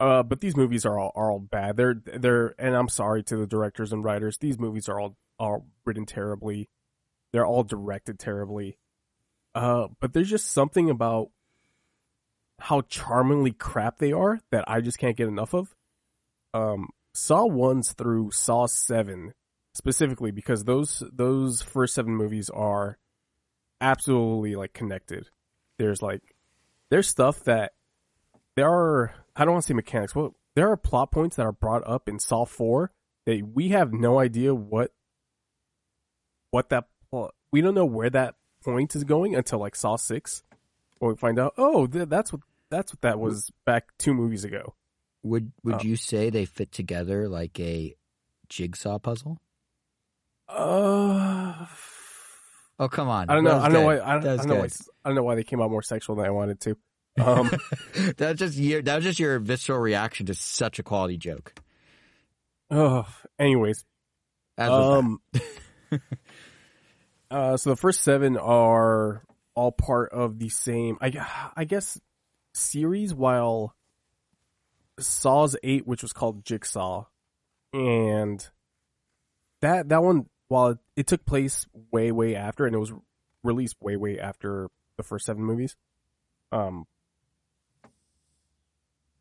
Uh 0.00 0.22
but 0.22 0.40
these 0.40 0.56
movies 0.56 0.86
are 0.86 0.98
all 0.98 1.12
are 1.14 1.30
all 1.30 1.40
bad. 1.40 1.76
They're 1.76 1.94
they're 1.94 2.54
and 2.58 2.74
I'm 2.74 2.88
sorry 2.88 3.22
to 3.24 3.36
the 3.36 3.46
directors 3.46 3.92
and 3.92 4.04
writers. 4.04 4.38
These 4.38 4.58
movies 4.58 4.88
are 4.88 5.00
all 5.00 5.16
all 5.38 5.66
written 5.84 6.06
terribly. 6.06 6.68
They're 7.32 7.46
all 7.46 7.64
directed 7.64 8.18
terribly. 8.18 8.78
Uh 9.54 9.88
but 10.00 10.12
there's 10.12 10.30
just 10.30 10.52
something 10.52 10.88
about 10.90 11.30
how 12.60 12.80
charmingly 12.82 13.52
crap 13.52 13.98
they 13.98 14.12
are 14.12 14.40
that 14.50 14.64
I 14.66 14.80
just 14.80 14.98
can't 14.98 15.16
get 15.16 15.28
enough 15.28 15.54
of 15.54 15.74
um 16.54 16.88
Saw 17.14 17.46
ones 17.46 17.92
through 17.92 18.30
Saw 18.30 18.66
seven 18.66 19.34
specifically 19.74 20.30
because 20.30 20.64
those 20.64 21.02
those 21.12 21.62
first 21.62 21.94
seven 21.94 22.14
movies 22.14 22.50
are 22.50 22.98
absolutely 23.80 24.56
like 24.56 24.72
connected. 24.72 25.28
There's 25.78 26.02
like 26.02 26.22
there's 26.90 27.08
stuff 27.08 27.44
that 27.44 27.72
there 28.56 28.68
are 28.68 29.14
I 29.38 29.44
don't 29.44 29.54
want 29.54 29.64
to 29.64 29.68
say 29.68 29.74
mechanics. 29.74 30.14
Well, 30.14 30.34
there 30.56 30.68
are 30.70 30.76
plot 30.76 31.12
points 31.12 31.36
that 31.36 31.46
are 31.46 31.52
brought 31.52 31.86
up 31.86 32.08
in 32.08 32.18
Saw 32.18 32.44
four 32.44 32.92
that 33.24 33.40
we 33.54 33.68
have 33.68 33.92
no 33.92 34.18
idea 34.18 34.54
what 34.54 34.92
what 36.50 36.70
that 36.70 36.86
we 37.52 37.60
don't 37.60 37.74
know 37.74 37.84
where 37.84 38.10
that 38.10 38.34
point 38.64 38.96
is 38.96 39.04
going 39.04 39.34
until 39.36 39.60
like 39.60 39.76
Saw 39.76 39.96
six 39.96 40.42
when 40.98 41.12
we 41.12 41.16
find 41.16 41.38
out 41.38 41.54
oh 41.56 41.86
that's 41.86 42.32
what 42.32 42.42
that's 42.70 42.92
what 42.92 43.00
that 43.02 43.18
was 43.20 43.50
back 43.64 43.96
two 43.98 44.12
movies 44.12 44.44
ago. 44.44 44.74
Would 45.22 45.52
would 45.62 45.76
Oh. 45.76 45.80
you 45.82 45.96
say 45.96 46.30
they 46.30 46.44
fit 46.44 46.72
together 46.72 47.28
like 47.28 47.58
a 47.60 47.94
jigsaw 48.48 48.98
puzzle? 48.98 49.38
Uh, 50.48 51.66
Oh 52.80 52.88
come 52.88 53.08
on! 53.08 53.28
I 53.28 53.34
don't 53.34 53.44
know. 53.44 53.58
I 53.58 53.64
don't 53.68 53.72
know 53.72 53.84
why. 53.86 54.00
I 54.00 54.12
don't, 54.14 54.22
That 54.22 54.32
I 54.32 54.36
don't 54.36 54.48
know 54.48 54.54
why. 54.60 54.68
I 55.04 55.08
don't 55.08 55.14
know 55.16 55.22
why 55.24 55.34
they 55.34 55.42
came 55.44 55.60
out 55.60 55.70
more 55.70 55.82
sexual 55.82 56.14
than 56.16 56.24
I 56.26 56.30
wanted 56.30 56.60
to. 56.60 56.76
Um, 57.20 57.50
that 58.16 58.30
was 58.30 58.38
just 58.38 58.58
your 58.58 58.82
that 58.82 58.96
was 58.96 59.04
just 59.04 59.18
your 59.18 59.38
visceral 59.38 59.78
reaction 59.78 60.26
to 60.26 60.34
such 60.34 60.78
a 60.78 60.82
quality 60.82 61.16
joke. 61.16 61.54
oh, 62.70 63.06
anyways, 63.38 63.84
As 64.56 64.70
um, 64.70 65.20
uh, 67.30 67.56
so 67.56 67.70
the 67.70 67.76
first 67.76 68.02
seven 68.02 68.36
are 68.36 69.22
all 69.54 69.72
part 69.72 70.12
of 70.12 70.38
the 70.38 70.48
same, 70.48 70.98
I, 71.00 71.50
I 71.56 71.64
guess, 71.64 72.00
series. 72.54 73.14
While 73.14 73.74
Saw's 75.00 75.56
eight, 75.62 75.86
which 75.86 76.02
was 76.02 76.12
called 76.12 76.44
Jigsaw, 76.44 77.06
and 77.72 78.46
that 79.60 79.88
that 79.88 80.02
one, 80.02 80.26
while 80.48 80.68
it, 80.68 80.78
it 80.96 81.06
took 81.06 81.24
place 81.24 81.66
way 81.90 82.12
way 82.12 82.34
after, 82.34 82.66
and 82.66 82.74
it 82.74 82.78
was 82.78 82.92
released 83.42 83.76
way 83.80 83.96
way 83.96 84.18
after 84.18 84.68
the 84.96 85.02
first 85.02 85.26
seven 85.26 85.42
movies, 85.42 85.74
um. 86.52 86.86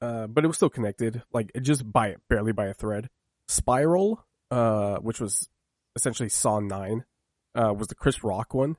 Uh, 0.02 0.28
but 0.28 0.44
it 0.44 0.48
was 0.48 0.58
still 0.58 0.70
connected, 0.70 1.24
like 1.34 1.52
it 1.56 1.62
just 1.62 1.90
by 1.92 2.16
barely 2.30 2.52
by 2.52 2.66
a 2.68 2.74
thread. 2.74 3.10
Spiral, 3.48 4.24
uh, 4.52 4.98
which 4.98 5.20
was 5.20 5.50
essentially 5.96 6.30
Saw 6.30 6.60
Nine, 6.60 7.04
uh, 7.56 7.74
was 7.74 7.88
the 7.88 7.96
Chris 7.96 8.24
Rock 8.24 8.54
one. 8.54 8.78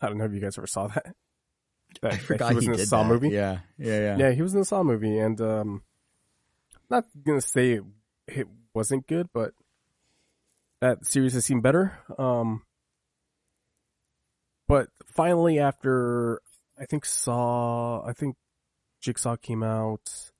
I 0.00 0.08
don't 0.08 0.18
know 0.18 0.24
if 0.24 0.32
you 0.32 0.40
guys 0.40 0.58
ever 0.58 0.66
saw 0.66 0.88
that. 0.88 1.14
That, 2.02 2.12
I 2.12 2.16
that 2.16 2.22
forgot 2.24 2.50
he 2.50 2.54
was 2.56 2.66
in 2.66 2.72
the 2.72 2.84
Saw 2.84 3.04
that. 3.04 3.08
movie. 3.08 3.28
Yeah, 3.30 3.60
yeah, 3.78 3.98
yeah. 4.00 4.16
Yeah, 4.18 4.30
he 4.32 4.42
was 4.42 4.52
in 4.52 4.58
the 4.58 4.66
Saw 4.66 4.82
movie, 4.82 5.18
and 5.18 5.40
um, 5.40 5.82
not 6.90 7.04
gonna 7.24 7.40
say 7.40 7.74
it, 7.74 7.84
it 8.26 8.48
wasn't 8.74 9.06
good, 9.06 9.28
but 9.32 9.52
that 10.80 11.06
series 11.06 11.32
has 11.34 11.44
seen 11.46 11.60
better. 11.60 11.98
Um, 12.18 12.64
but 14.68 14.88
finally, 15.06 15.58
after 15.58 16.42
I 16.78 16.84
think 16.84 17.06
Saw, 17.06 18.04
I 18.04 18.12
think 18.12 18.36
Jigsaw 19.00 19.36
came 19.36 19.62
out 19.62 20.32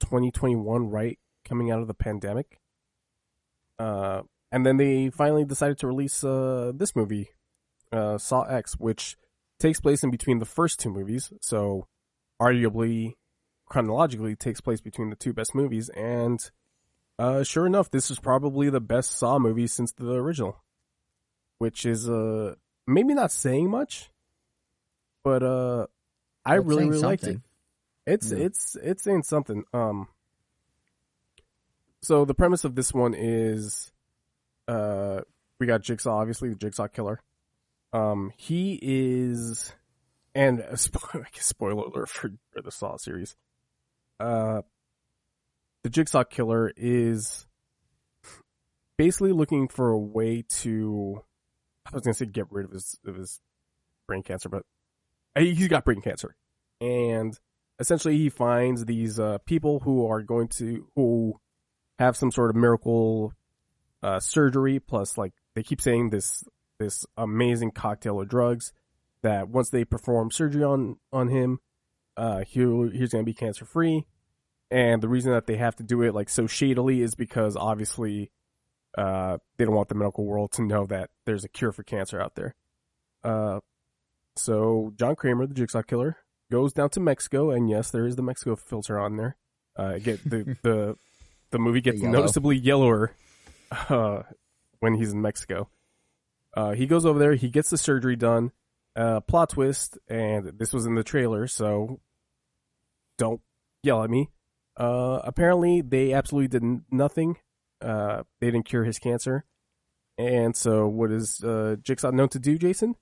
2021, 0.00 0.88
right, 0.90 1.18
coming 1.44 1.70
out 1.70 1.80
of 1.80 1.88
the 1.88 1.94
pandemic. 1.94 2.58
Uh, 3.78 4.22
and 4.52 4.64
then 4.64 4.76
they 4.76 5.10
finally 5.10 5.44
decided 5.44 5.78
to 5.78 5.86
release 5.86 6.24
uh 6.24 6.72
this 6.74 6.96
movie, 6.96 7.30
uh, 7.92 8.16
Saw 8.18 8.42
X, 8.42 8.74
which 8.78 9.16
takes 9.58 9.80
place 9.80 10.02
in 10.02 10.10
between 10.10 10.38
the 10.38 10.46
first 10.46 10.80
two 10.80 10.90
movies, 10.90 11.32
so 11.40 11.86
arguably 12.40 13.14
chronologically 13.66 14.36
takes 14.36 14.60
place 14.60 14.80
between 14.80 15.10
the 15.10 15.16
two 15.16 15.32
best 15.32 15.54
movies 15.54 15.88
and 15.90 16.50
uh 17.18 17.42
sure 17.42 17.66
enough 17.66 17.90
this 17.90 18.10
is 18.10 18.18
probably 18.18 18.70
the 18.70 18.80
best 18.80 19.18
saw 19.18 19.38
movie 19.38 19.66
since 19.66 19.92
the 19.92 20.12
original 20.12 20.62
which 21.58 21.84
is 21.84 22.08
uh 22.08 22.54
maybe 22.86 23.12
not 23.12 23.32
saying 23.32 23.68
much 23.68 24.10
but 25.24 25.42
uh 25.42 25.86
i 26.44 26.56
it's 26.56 26.66
really 26.66 26.88
really 26.88 27.02
liked 27.02 27.24
it. 27.24 27.40
It's 28.06 28.30
Yeah. 28.32 28.38
it's 28.38 28.76
it's 28.82 29.02
saying 29.02 29.22
something 29.24 29.64
um 29.72 30.08
so 32.02 32.24
the 32.24 32.34
premise 32.34 32.64
of 32.64 32.74
this 32.74 32.92
one 32.94 33.14
is 33.14 33.90
uh 34.68 35.20
we 35.58 35.66
got 35.66 35.82
jigsaw 35.82 36.18
obviously 36.18 36.48
the 36.50 36.54
jigsaw 36.56 36.86
killer 36.88 37.20
um 37.92 38.32
he 38.36 38.78
is 38.82 39.72
and 40.34 40.60
a 40.68 40.74
spo- 40.74 41.20
I 41.20 41.28
guess 41.32 41.46
spoiler 41.46 41.84
alert 41.84 42.08
for, 42.10 42.30
for 42.52 42.60
the 42.60 42.70
Saw 42.70 42.96
series. 42.98 43.34
Uh, 44.20 44.62
the 45.82 45.88
Jigsaw 45.90 46.24
Killer 46.24 46.72
is 46.76 47.46
basically 48.98 49.32
looking 49.32 49.68
for 49.68 49.90
a 49.90 49.98
way 49.98 50.44
to. 50.60 51.22
I 51.86 51.90
was 51.94 52.02
gonna 52.02 52.14
say 52.14 52.26
get 52.26 52.46
rid 52.50 52.66
of 52.66 52.72
his 52.72 52.98
of 53.06 53.14
his 53.14 53.40
brain 54.06 54.22
cancer, 54.22 54.48
but 54.50 54.64
uh, 55.36 55.40
he's 55.40 55.68
got 55.68 55.84
brain 55.86 56.00
cancer, 56.02 56.36
and 56.80 57.38
essentially 57.78 58.16
he 58.16 58.28
finds 58.28 58.84
these 58.84 59.18
uh, 59.18 59.38
people 59.46 59.80
who 59.80 60.06
are 60.06 60.22
going 60.22 60.48
to 60.48 60.86
who 60.94 61.38
have 61.98 62.16
some 62.16 62.30
sort 62.30 62.50
of 62.50 62.56
miracle 62.56 63.32
uh, 64.02 64.20
surgery. 64.20 64.78
Plus, 64.80 65.16
like 65.18 65.32
they 65.54 65.62
keep 65.62 65.80
saying 65.80 66.10
this 66.10 66.44
this 66.78 67.06
amazing 67.16 67.70
cocktail 67.70 68.20
of 68.20 68.28
drugs 68.28 68.72
that 69.22 69.48
once 69.48 69.70
they 69.70 69.84
perform 69.84 70.30
surgery 70.30 70.64
on 70.64 70.96
on 71.12 71.28
him, 71.28 71.58
uh, 72.16 72.40
he 72.40 72.60
he's 72.92 73.12
going 73.12 73.24
to 73.24 73.30
be 73.30 73.34
cancer 73.34 73.64
free. 73.64 74.06
And 74.70 75.00
the 75.00 75.08
reason 75.08 75.32
that 75.32 75.46
they 75.46 75.56
have 75.56 75.76
to 75.76 75.84
do 75.84 76.02
it 76.02 76.14
like 76.14 76.28
so 76.28 76.46
shadily 76.46 77.00
is 77.00 77.14
because 77.14 77.56
obviously, 77.56 78.32
uh, 78.98 79.38
they 79.56 79.64
don't 79.64 79.74
want 79.74 79.88
the 79.88 79.94
medical 79.94 80.24
world 80.24 80.52
to 80.52 80.62
know 80.62 80.86
that 80.86 81.10
there's 81.24 81.44
a 81.44 81.48
cure 81.48 81.70
for 81.70 81.84
cancer 81.84 82.20
out 82.20 82.34
there. 82.34 82.54
Uh, 83.22 83.60
so 84.34 84.92
John 84.96 85.14
Kramer, 85.14 85.46
the 85.46 85.54
Jigsaw 85.54 85.82
Killer, 85.82 86.16
goes 86.50 86.72
down 86.72 86.90
to 86.90 87.00
Mexico, 87.00 87.50
and 87.50 87.68
yes, 87.68 87.90
there 87.90 88.06
is 88.06 88.16
the 88.16 88.22
Mexico 88.22 88.56
filter 88.56 88.98
on 88.98 89.16
there. 89.16 89.36
Uh, 89.76 89.98
get 89.98 90.22
the 90.28 90.56
the 90.62 90.96
the 91.50 91.58
movie 91.58 91.80
gets 91.80 92.00
yellow. 92.00 92.12
noticeably 92.12 92.56
yellower 92.56 93.12
uh, 93.88 94.22
when 94.80 94.94
he's 94.94 95.12
in 95.12 95.20
Mexico. 95.22 95.68
Uh, 96.54 96.72
he 96.72 96.86
goes 96.86 97.04
over 97.04 97.18
there, 97.18 97.34
he 97.34 97.50
gets 97.50 97.70
the 97.70 97.78
surgery 97.78 98.16
done. 98.16 98.50
Uh, 98.94 99.20
plot 99.20 99.50
twist, 99.50 99.98
and 100.08 100.58
this 100.58 100.72
was 100.72 100.86
in 100.86 100.94
the 100.94 101.04
trailer, 101.04 101.46
so 101.46 102.00
don't 103.18 103.42
yell 103.82 104.02
at 104.02 104.08
me. 104.08 104.30
Uh, 104.74 105.20
apparently, 105.22 105.82
they 105.82 106.14
absolutely 106.14 106.48
did 106.48 106.62
n- 106.62 106.84
nothing. 106.90 107.36
Uh, 107.82 108.22
they 108.40 108.50
didn't 108.50 108.64
cure 108.64 108.84
his 108.84 108.98
cancer. 108.98 109.44
And 110.16 110.56
so, 110.56 110.86
what 110.86 111.10
is 111.10 111.44
uh, 111.44 111.76
Jigsaw 111.82 112.10
known 112.10 112.30
to 112.30 112.38
do, 112.38 112.56
Jason? 112.56 112.94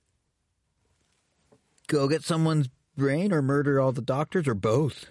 Go 1.87 2.09
get 2.09 2.23
someone's 2.23 2.67
brain 2.95 3.31
or 3.33 3.41
murder 3.41 3.79
all 3.79 3.91
the 3.91 4.01
doctors 4.01 4.47
or 4.47 4.55
both. 4.55 5.05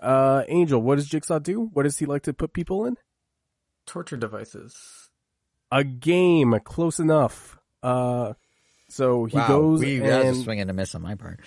Uh, 0.00 0.44
Angel, 0.48 0.80
what 0.80 0.96
does 0.96 1.08
Jigsaw 1.08 1.38
do? 1.38 1.70
What 1.72 1.82
does 1.84 1.98
he 1.98 2.06
like 2.06 2.22
to 2.22 2.32
put 2.32 2.52
people 2.52 2.84
in? 2.84 2.96
Torture 3.86 4.16
devices. 4.16 5.10
A 5.72 5.84
game, 5.84 6.58
close 6.64 6.98
enough. 6.98 7.58
Uh, 7.82 8.34
so 8.88 9.26
he 9.26 9.36
wow, 9.36 9.48
goes 9.48 9.80
we, 9.80 9.98
that 9.98 10.04
was 10.04 10.24
a 10.24 10.28
and 10.28 10.36
swing 10.44 10.60
and 10.60 10.70
a 10.70 10.72
miss 10.72 10.94
on 10.94 11.02
my 11.02 11.14
part. 11.14 11.40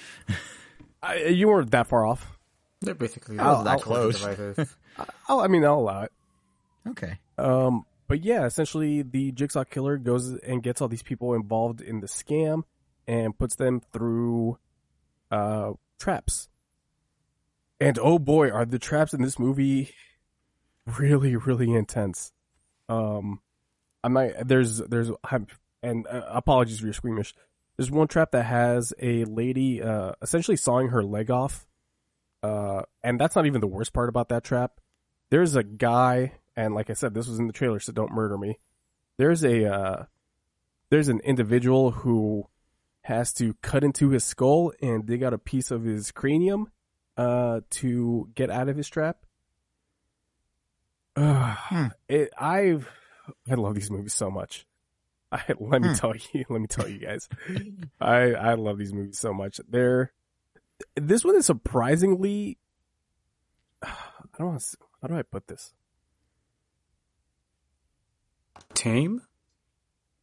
I, 1.03 1.15
you 1.25 1.47
weren't 1.47 1.71
that 1.71 1.87
far 1.87 2.05
off. 2.05 2.37
They're 2.81 2.93
basically 2.93 3.39
I 3.39 3.47
wasn't 3.47 3.67
all 3.67 3.77
that 3.77 3.81
close. 3.81 4.19
devices. 4.19 4.75
I'll, 5.27 5.39
I 5.39 5.47
mean, 5.47 5.63
I'll 5.63 5.79
allow 5.79 6.03
it. 6.03 6.11
Okay. 6.87 7.19
Um, 7.37 7.85
but 8.07 8.23
yeah, 8.23 8.45
essentially 8.45 9.01
the 9.01 9.31
Jigsaw 9.31 9.63
Killer 9.63 9.97
goes 9.97 10.33
and 10.33 10.61
gets 10.61 10.81
all 10.81 10.87
these 10.87 11.03
people 11.03 11.33
involved 11.33 11.81
in 11.81 12.01
the 12.01 12.07
scam 12.07 12.63
and 13.07 13.37
puts 13.37 13.55
them 13.55 13.81
through 13.93 14.57
uh 15.31 15.73
traps. 15.99 16.49
And 17.79 17.97
oh 17.97 18.19
boy, 18.19 18.51
are 18.51 18.65
the 18.65 18.77
traps 18.77 19.13
in 19.13 19.21
this 19.21 19.39
movie 19.39 19.93
really, 20.85 21.35
really 21.35 21.73
intense. 21.73 22.31
Um, 22.89 23.41
I'm 24.03 24.13
not. 24.13 24.31
There's, 24.45 24.77
there's, 24.77 25.11
I'm, 25.23 25.47
and 25.83 26.07
uh, 26.07 26.23
apologies 26.27 26.77
if 26.77 26.83
you're 26.83 26.93
squeamish. 26.93 27.33
There's 27.77 27.91
one 27.91 28.07
trap 28.07 28.31
that 28.31 28.43
has 28.43 28.93
a 28.99 29.23
lady 29.25 29.81
uh, 29.81 30.13
essentially 30.21 30.57
sawing 30.57 30.89
her 30.89 31.03
leg 31.03 31.31
off, 31.31 31.65
uh, 32.43 32.83
and 33.03 33.19
that's 33.19 33.35
not 33.35 33.45
even 33.45 33.61
the 33.61 33.67
worst 33.67 33.93
part 33.93 34.09
about 34.09 34.29
that 34.29 34.43
trap. 34.43 34.79
There's 35.29 35.55
a 35.55 35.63
guy, 35.63 36.33
and 36.55 36.75
like 36.75 36.89
I 36.89 36.93
said, 36.93 37.13
this 37.13 37.27
was 37.27 37.39
in 37.39 37.47
the 37.47 37.53
trailer, 37.53 37.79
so 37.79 37.93
don't 37.93 38.11
murder 38.11 38.37
me. 38.37 38.59
There's 39.17 39.43
a 39.43 39.65
uh, 39.65 40.03
there's 40.89 41.07
an 41.07 41.21
individual 41.21 41.91
who 41.91 42.47
has 43.03 43.33
to 43.33 43.53
cut 43.61 43.83
into 43.83 44.09
his 44.09 44.23
skull 44.23 44.71
and 44.81 45.05
dig 45.05 45.23
out 45.23 45.33
a 45.33 45.37
piece 45.37 45.71
of 45.71 45.83
his 45.83 46.11
cranium 46.11 46.71
uh, 47.17 47.61
to 47.69 48.29
get 48.35 48.49
out 48.49 48.69
of 48.69 48.77
his 48.77 48.87
trap. 48.87 49.17
Uh, 51.15 51.55
Hmm. 51.55 51.87
it, 52.07 52.29
I've 52.37 52.87
I 53.49 53.55
love 53.55 53.75
these 53.75 53.91
movies 53.91 54.13
so 54.13 54.29
much. 54.31 54.65
I, 55.31 55.43
let 55.59 55.81
me 55.81 55.89
Hmm. 55.89 55.93
tell 55.95 56.13
you, 56.33 56.45
let 56.49 56.61
me 56.61 56.67
tell 56.67 56.87
you 56.87 56.99
guys, 56.99 57.27
I 58.01 58.33
I 58.33 58.53
love 58.53 58.77
these 58.77 58.93
movies 58.93 59.19
so 59.19 59.33
much. 59.33 59.59
They're 59.67 60.13
this 60.95 61.23
one 61.25 61.35
is 61.35 61.45
surprisingly. 61.45 62.57
I 63.81 63.93
don't 64.37 64.47
want 64.47 64.61
to. 64.61 64.77
How 65.01 65.07
do 65.07 65.15
I 65.15 65.23
put 65.23 65.47
this? 65.47 65.73
Tame? 68.73 69.21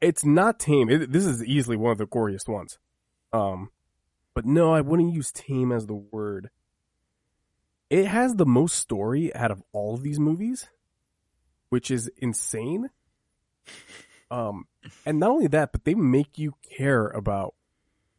It's 0.00 0.24
not 0.24 0.58
tame. 0.58 0.88
It, 0.88 1.12
this 1.12 1.26
is 1.26 1.44
easily 1.44 1.76
one 1.76 1.92
of 1.92 1.98
the 1.98 2.06
goriest 2.06 2.48
ones. 2.48 2.78
Um, 3.32 3.70
but 4.34 4.46
no, 4.46 4.72
I 4.72 4.80
wouldn't 4.80 5.14
use 5.14 5.32
tame 5.32 5.72
as 5.72 5.86
the 5.86 5.94
word. 5.94 6.50
It 7.90 8.06
has 8.06 8.34
the 8.34 8.46
most 8.46 8.76
story 8.76 9.34
out 9.34 9.50
of 9.50 9.62
all 9.72 9.94
of 9.94 10.02
these 10.02 10.20
movies, 10.20 10.68
which 11.70 11.90
is 11.90 12.10
insane. 12.18 12.90
Um, 14.30 14.66
and 15.06 15.18
not 15.18 15.30
only 15.30 15.46
that, 15.46 15.72
but 15.72 15.84
they 15.84 15.94
make 15.94 16.36
you 16.36 16.54
care 16.76 17.06
about 17.06 17.54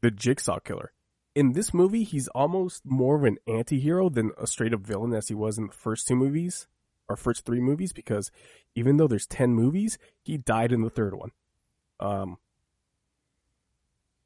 the 0.02 0.10
Jigsaw 0.10 0.60
killer. 0.60 0.92
In 1.36 1.54
this 1.54 1.72
movie, 1.72 2.04
he's 2.04 2.28
almost 2.30 2.82
more 2.84 3.16
of 3.16 3.24
an 3.24 3.38
anti-hero 3.48 4.10
than 4.10 4.32
a 4.38 4.48
straight 4.48 4.74
up 4.74 4.82
villain 4.82 5.14
as 5.14 5.28
he 5.28 5.36
was 5.36 5.58
in 5.58 5.68
the 5.68 5.74
first 5.74 6.08
two 6.08 6.16
movies, 6.16 6.68
or 7.08 7.16
first 7.16 7.46
three 7.46 7.60
movies, 7.60 7.94
because 7.94 8.32
even 8.74 8.98
though 8.98 9.08
there's 9.08 9.28
10 9.28 9.54
movies, 9.54 9.98
he 10.24 10.38
died 10.38 10.72
in 10.72 10.82
the 10.82 10.90
third 10.90 11.14
one. 11.14 11.30
Um, 12.00 12.38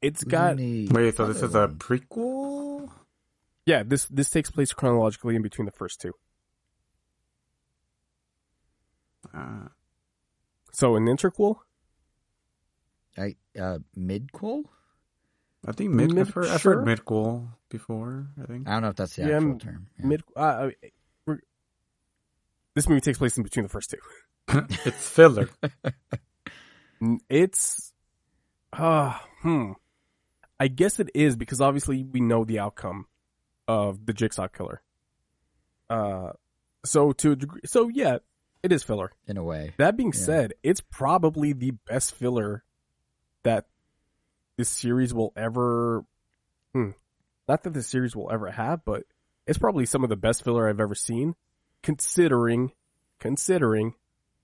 it's 0.00 0.22
got, 0.24 0.56
Wait, 0.58 1.16
so 1.16 1.26
this 1.26 1.42
is 1.42 1.54
a 1.54 1.68
prequel? 1.68 2.90
yeah, 3.66 3.82
this, 3.82 4.04
this 4.06 4.30
takes 4.30 4.50
place 4.50 4.72
chronologically 4.72 5.34
in 5.36 5.42
between 5.42 5.66
the 5.66 5.72
first 5.72 6.00
two. 6.00 6.12
Uh, 9.34 9.68
So 10.72 10.96
an 10.96 11.06
interquel? 11.06 11.56
I, 13.16 13.36
uh, 13.58 13.78
midquel? 13.96 14.64
I 15.66 15.72
think 15.72 15.90
mid. 15.92 16.18
I've 16.18 16.30
heard, 16.30 16.46
I've 16.48 16.62
heard 16.62 16.84
midquel 16.84 17.48
before. 17.70 18.26
I 18.42 18.46
think. 18.46 18.68
I 18.68 18.72
don't 18.72 18.82
know 18.82 18.88
if 18.88 18.96
that's 18.96 19.16
the 19.16 19.22
Yeah, 19.22 19.36
actual 19.36 19.52
m- 19.52 19.58
term. 19.58 19.86
Yeah. 19.98 20.06
Mid, 20.06 20.22
uh, 20.36 20.40
uh, 20.40 20.70
we're- 21.26 21.40
this 22.74 22.86
movie 22.88 23.00
takes 23.00 23.18
place 23.18 23.36
in 23.38 23.42
between 23.44 23.62
the 23.62 23.68
first 23.70 23.90
two. 23.90 23.96
it's 24.84 25.08
filler. 25.08 25.48
It's, 27.28 27.92
uh, 28.72 29.18
hmm. 29.40 29.72
I 30.58 30.68
guess 30.68 31.00
it 31.00 31.10
is 31.14 31.36
because 31.36 31.60
obviously 31.60 32.04
we 32.04 32.20
know 32.20 32.44
the 32.44 32.58
outcome 32.60 33.06
of 33.66 34.06
the 34.06 34.12
Jigsaw 34.12 34.48
killer. 34.48 34.82
Uh, 35.90 36.32
so 36.84 37.12
to 37.12 37.32
a 37.32 37.36
degree, 37.36 37.60
so 37.64 37.88
yeah, 37.88 38.18
it 38.62 38.72
is 38.72 38.82
filler. 38.82 39.10
in 39.26 39.36
a 39.36 39.42
way. 39.44 39.74
That 39.78 39.96
being 39.96 40.12
Yeah. 40.14 40.20
said, 40.24 40.54
it's 40.62 40.80
probably 40.80 41.52
the 41.52 41.72
best 41.72 42.14
filler 42.14 42.64
that 43.42 43.66
this 44.56 44.68
series 44.68 45.12
will 45.12 45.32
ever. 45.36 46.04
Hmm, 46.72 46.90
not 47.48 47.62
that 47.64 47.74
this 47.74 47.88
series 47.88 48.14
will 48.16 48.30
ever 48.32 48.50
have, 48.50 48.84
but 48.84 49.04
it's 49.46 49.58
probably 49.58 49.84
some 49.86 50.02
of 50.02 50.08
the 50.08 50.16
best 50.16 50.42
filler 50.44 50.68
I've 50.68 50.80
ever 50.80 50.94
seen, 50.94 51.34
considering 51.82 52.72
considering 53.18 53.94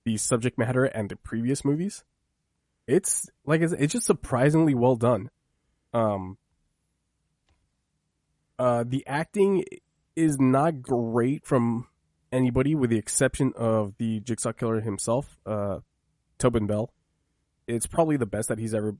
the 0.05 0.17
subject 0.17 0.57
matter 0.57 0.85
and 0.85 1.09
the 1.09 1.15
previous 1.15 1.63
movies. 1.65 2.03
It's 2.87 3.29
like 3.45 3.61
I 3.61 3.67
said, 3.67 3.81
it's 3.81 3.93
just 3.93 4.05
surprisingly 4.05 4.73
well 4.73 4.95
done. 4.95 5.29
Um, 5.93 6.37
uh, 8.59 8.83
the 8.87 9.05
acting 9.07 9.63
is 10.15 10.39
not 10.39 10.81
great 10.81 11.45
from 11.45 11.87
anybody 12.31 12.75
with 12.75 12.89
the 12.89 12.97
exception 12.97 13.53
of 13.55 13.95
the 13.97 14.19
Jigsaw 14.21 14.53
Killer 14.53 14.81
himself, 14.81 15.37
uh, 15.45 15.79
Tobin 16.37 16.67
Bell. 16.67 16.93
It's 17.67 17.87
probably 17.87 18.17
the 18.17 18.25
best 18.25 18.49
that 18.49 18.59
he's 18.59 18.73
ever 18.73 18.95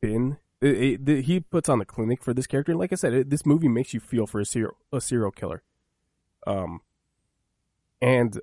been. 0.00 0.38
It, 0.60 1.06
it- 1.08 1.24
he 1.24 1.40
puts 1.40 1.68
on 1.68 1.78
the 1.78 1.84
clinic 1.84 2.22
for 2.22 2.32
this 2.32 2.46
character, 2.46 2.74
like 2.74 2.92
I 2.92 2.96
said, 2.96 3.30
this 3.30 3.44
movie 3.44 3.68
makes 3.68 3.92
you 3.92 4.00
feel 4.00 4.26
for 4.26 4.40
a 4.40 4.44
serial 4.46 4.76
a 4.92 5.00
serial 5.00 5.30
killer. 5.30 5.62
Um, 6.46 6.80
and 8.00 8.40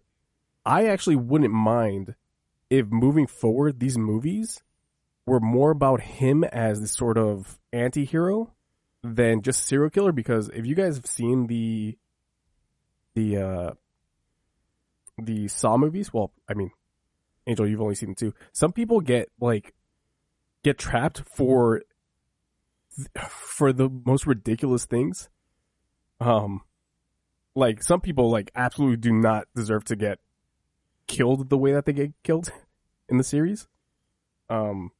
I 0.65 0.85
actually 0.87 1.15
wouldn't 1.15 1.53
mind 1.53 2.15
if 2.69 2.87
moving 2.87 3.27
forward 3.27 3.79
these 3.79 3.97
movies 3.97 4.61
were 5.25 5.39
more 5.39 5.71
about 5.71 6.01
him 6.01 6.43
as 6.43 6.81
this 6.81 6.93
sort 6.93 7.17
of 7.17 7.59
anti-hero 7.71 8.51
than 9.03 9.41
just 9.41 9.65
serial 9.65 9.89
killer 9.89 10.11
because 10.11 10.49
if 10.49 10.65
you 10.65 10.75
guys 10.75 10.95
have 10.95 11.05
seen 11.05 11.47
the 11.47 11.97
the 13.15 13.37
uh 13.37 13.71
the 15.17 15.47
Saw 15.47 15.77
movies, 15.77 16.13
well, 16.13 16.31
I 16.49 16.53
mean, 16.53 16.71
Angel, 17.47 17.67
you've 17.67 17.81
only 17.81 17.95
seen 17.95 18.15
two. 18.15 18.33
Some 18.51 18.71
people 18.71 19.01
get 19.01 19.29
like 19.39 19.73
get 20.63 20.77
trapped 20.77 21.23
for 21.35 21.81
for 23.29 23.73
the 23.73 23.89
most 24.05 24.25
ridiculous 24.25 24.85
things. 24.85 25.29
Um, 26.19 26.61
like 27.55 27.83
some 27.83 28.01
people 28.01 28.29
like 28.29 28.51
absolutely 28.55 28.97
do 28.97 29.11
not 29.11 29.47
deserve 29.55 29.83
to 29.85 29.95
get 29.95 30.19
killed 31.07 31.49
the 31.49 31.57
way 31.57 31.73
that 31.73 31.85
they 31.85 31.93
get 31.93 32.11
killed 32.23 32.51
in 33.09 33.17
the 33.17 33.23
series. 33.23 33.67
Um, 34.49 34.91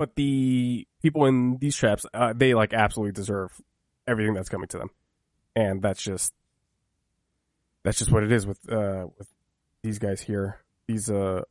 but 0.00 0.16
the 0.16 0.88
people 1.02 1.26
in 1.26 1.58
these 1.58 1.76
traps, 1.76 2.06
uh, 2.14 2.32
they 2.34 2.54
like 2.54 2.72
absolutely 2.72 3.12
deserve 3.12 3.52
everything 4.08 4.32
that's 4.32 4.48
coming 4.48 4.66
to 4.68 4.78
them, 4.78 4.88
and 5.54 5.82
that's 5.82 6.00
just 6.00 6.32
that's 7.84 7.98
just 7.98 8.10
what 8.10 8.22
it 8.22 8.32
is 8.32 8.46
with 8.46 8.58
uh 8.72 9.08
with 9.18 9.28
these 9.82 9.98
guys 9.98 10.22
here. 10.22 10.60
These 10.88 11.10
uh, 11.10 11.42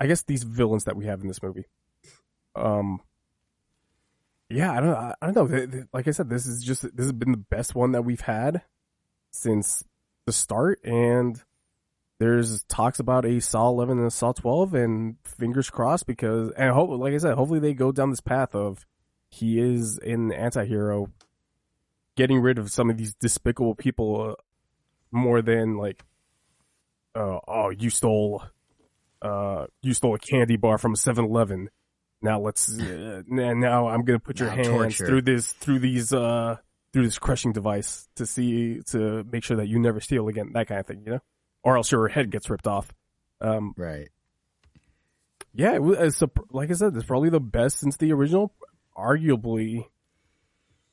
I 0.00 0.08
guess 0.08 0.24
these 0.24 0.42
villains 0.42 0.82
that 0.84 0.96
we 0.96 1.06
have 1.06 1.20
in 1.20 1.28
this 1.28 1.44
movie. 1.44 1.66
Um, 2.56 2.98
yeah, 4.50 4.72
I 4.72 4.80
don't, 4.80 4.96
I 4.96 5.30
don't 5.30 5.50
know. 5.50 5.84
Like 5.92 6.08
I 6.08 6.10
said, 6.10 6.28
this 6.28 6.44
is 6.44 6.64
just 6.64 6.82
this 6.82 7.06
has 7.06 7.12
been 7.12 7.30
the 7.30 7.36
best 7.36 7.76
one 7.76 7.92
that 7.92 8.02
we've 8.02 8.20
had 8.20 8.62
since 9.30 9.84
the 10.26 10.32
start, 10.32 10.80
and 10.82 11.40
there's 12.22 12.62
talks 12.64 13.00
about 13.00 13.26
a 13.26 13.40
Saw 13.40 13.68
11 13.68 13.98
and 13.98 14.06
a 14.06 14.10
Saw 14.10 14.30
12, 14.30 14.74
and 14.74 15.16
fingers 15.24 15.68
crossed 15.68 16.06
because, 16.06 16.52
and 16.52 16.72
hope, 16.72 16.90
like 16.90 17.14
I 17.14 17.18
said, 17.18 17.34
hopefully 17.34 17.58
they 17.58 17.74
go 17.74 17.90
down 17.90 18.10
this 18.10 18.20
path 18.20 18.54
of 18.54 18.86
he 19.28 19.58
is 19.58 19.98
an 19.98 20.30
anti-hero, 20.30 21.08
getting 22.16 22.40
rid 22.40 22.58
of 22.58 22.70
some 22.70 22.90
of 22.90 22.96
these 22.96 23.14
despicable 23.14 23.74
people 23.74 24.30
uh, 24.30 24.34
more 25.10 25.42
than 25.42 25.76
like, 25.76 26.04
uh, 27.16 27.40
oh, 27.48 27.70
you 27.70 27.90
stole, 27.90 28.44
uh, 29.20 29.66
you 29.82 29.92
stole 29.92 30.14
a 30.14 30.18
candy 30.18 30.56
bar 30.56 30.78
from 30.78 30.94
7-Eleven. 30.94 31.70
Now 32.22 32.38
let's, 32.38 32.70
uh, 32.78 33.22
now 33.26 33.88
I'm 33.88 34.04
gonna 34.04 34.20
put 34.20 34.38
your 34.38 34.50
Now 34.50 34.54
hands 34.54 34.68
torture. 34.68 35.06
through 35.06 35.22
this, 35.22 35.50
through 35.50 35.80
these, 35.80 36.12
uh, 36.12 36.58
through 36.92 37.02
this 37.02 37.18
crushing 37.18 37.50
device 37.50 38.08
to 38.14 38.26
see, 38.26 38.80
to 38.90 39.24
make 39.32 39.42
sure 39.42 39.56
that 39.56 39.66
you 39.66 39.80
never 39.80 39.98
steal 39.98 40.28
again, 40.28 40.52
that 40.52 40.68
kind 40.68 40.78
of 40.78 40.86
thing, 40.86 41.02
you 41.04 41.12
know? 41.14 41.20
Or 41.64 41.76
else 41.76 41.92
your 41.92 42.08
head 42.08 42.30
gets 42.30 42.50
ripped 42.50 42.66
off. 42.66 42.92
Um, 43.40 43.74
Right. 43.76 44.08
yeah, 45.52 45.74
it 45.74 45.82
was, 45.82 46.22
like 46.50 46.70
I 46.70 46.74
said, 46.74 46.96
it's 46.96 47.04
probably 47.06 47.30
the 47.30 47.40
best 47.40 47.78
since 47.78 47.96
the 47.96 48.12
original. 48.12 48.52
Arguably, 48.96 49.86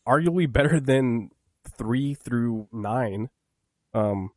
arguably 0.08 0.52
better 0.52 0.80
than 0.82 1.30
three 1.78 2.14
through 2.14 2.68
nine. 2.72 3.30
Um, 3.94 4.32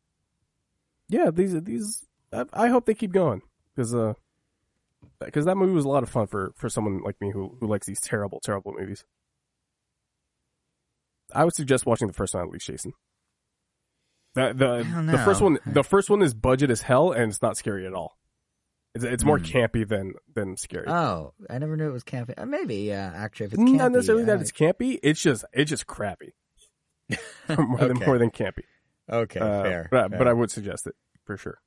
yeah, 1.09 1.29
these 1.31 1.53
these 1.63 2.05
I, 2.31 2.45
I 2.53 2.67
hope 2.69 2.85
they 2.85 2.93
keep 2.93 3.11
going 3.11 3.41
because 3.75 3.93
uh, 3.93 4.13
because 5.19 5.45
that 5.45 5.55
movie 5.57 5.73
was 5.73 5.85
a 5.85 5.89
lot 5.89 6.03
of 6.03 6.09
fun 6.09 6.27
for 6.27 6.53
for 6.55 6.69
someone 6.69 7.01
like 7.03 7.19
me 7.21 7.31
who 7.31 7.55
who 7.59 7.67
likes 7.67 7.85
these 7.87 8.01
terrible 8.01 8.39
terrible 8.43 8.73
movies. 8.77 9.05
I 11.33 11.43
would 11.45 11.55
suggest 11.55 11.85
watching 11.85 12.07
the 12.07 12.13
first 12.13 12.33
one 12.33 12.43
at 12.43 12.49
least, 12.49 12.67
Jason. 12.67 12.93
The 14.35 14.53
the 14.53 15.11
the 15.11 15.17
first 15.19 15.41
one 15.41 15.59
the 15.65 15.83
first 15.83 16.09
one 16.09 16.21
is 16.21 16.33
budget 16.33 16.69
as 16.71 16.81
hell 16.81 17.11
and 17.11 17.31
it's 17.31 17.41
not 17.41 17.55
scary 17.57 17.85
at 17.85 17.93
all. 17.93 18.17
It's 18.95 19.03
it's 19.03 19.23
more 19.23 19.37
Hmm. 19.39 19.45
campy 19.45 19.87
than 19.87 20.13
than 20.33 20.57
scary. 20.57 20.87
Oh, 20.87 21.33
I 21.49 21.57
never 21.59 21.75
knew 21.77 21.87
it 21.87 21.93
was 21.93 22.03
campy. 22.03 22.33
Uh, 22.37 22.45
maybe, 22.45 22.75
yeah. 22.77 23.11
Actually, 23.15 23.47
if 23.47 23.53
it's 23.53 23.61
campy, 23.61 23.75
not 23.77 23.91
necessarily 23.91 24.25
that 24.25 24.41
it's 24.41 24.51
campy. 24.51 24.99
It's 25.03 25.21
just 25.21 25.45
it's 25.53 25.69
just 25.69 25.85
crappy. 25.87 26.33
more 27.49 27.77
than 27.79 27.97
more 28.05 28.17
than 28.17 28.31
campy. 28.31 28.63
okay. 29.11 29.39
Uh, 29.39 29.63
fair, 29.63 29.87
but 29.91 30.09
fair. 30.09 30.17
but 30.17 30.27
I 30.27 30.33
would 30.33 30.49
suggest 30.51 30.87
it 30.87 30.95
for 31.25 31.37
sure. 31.37 31.59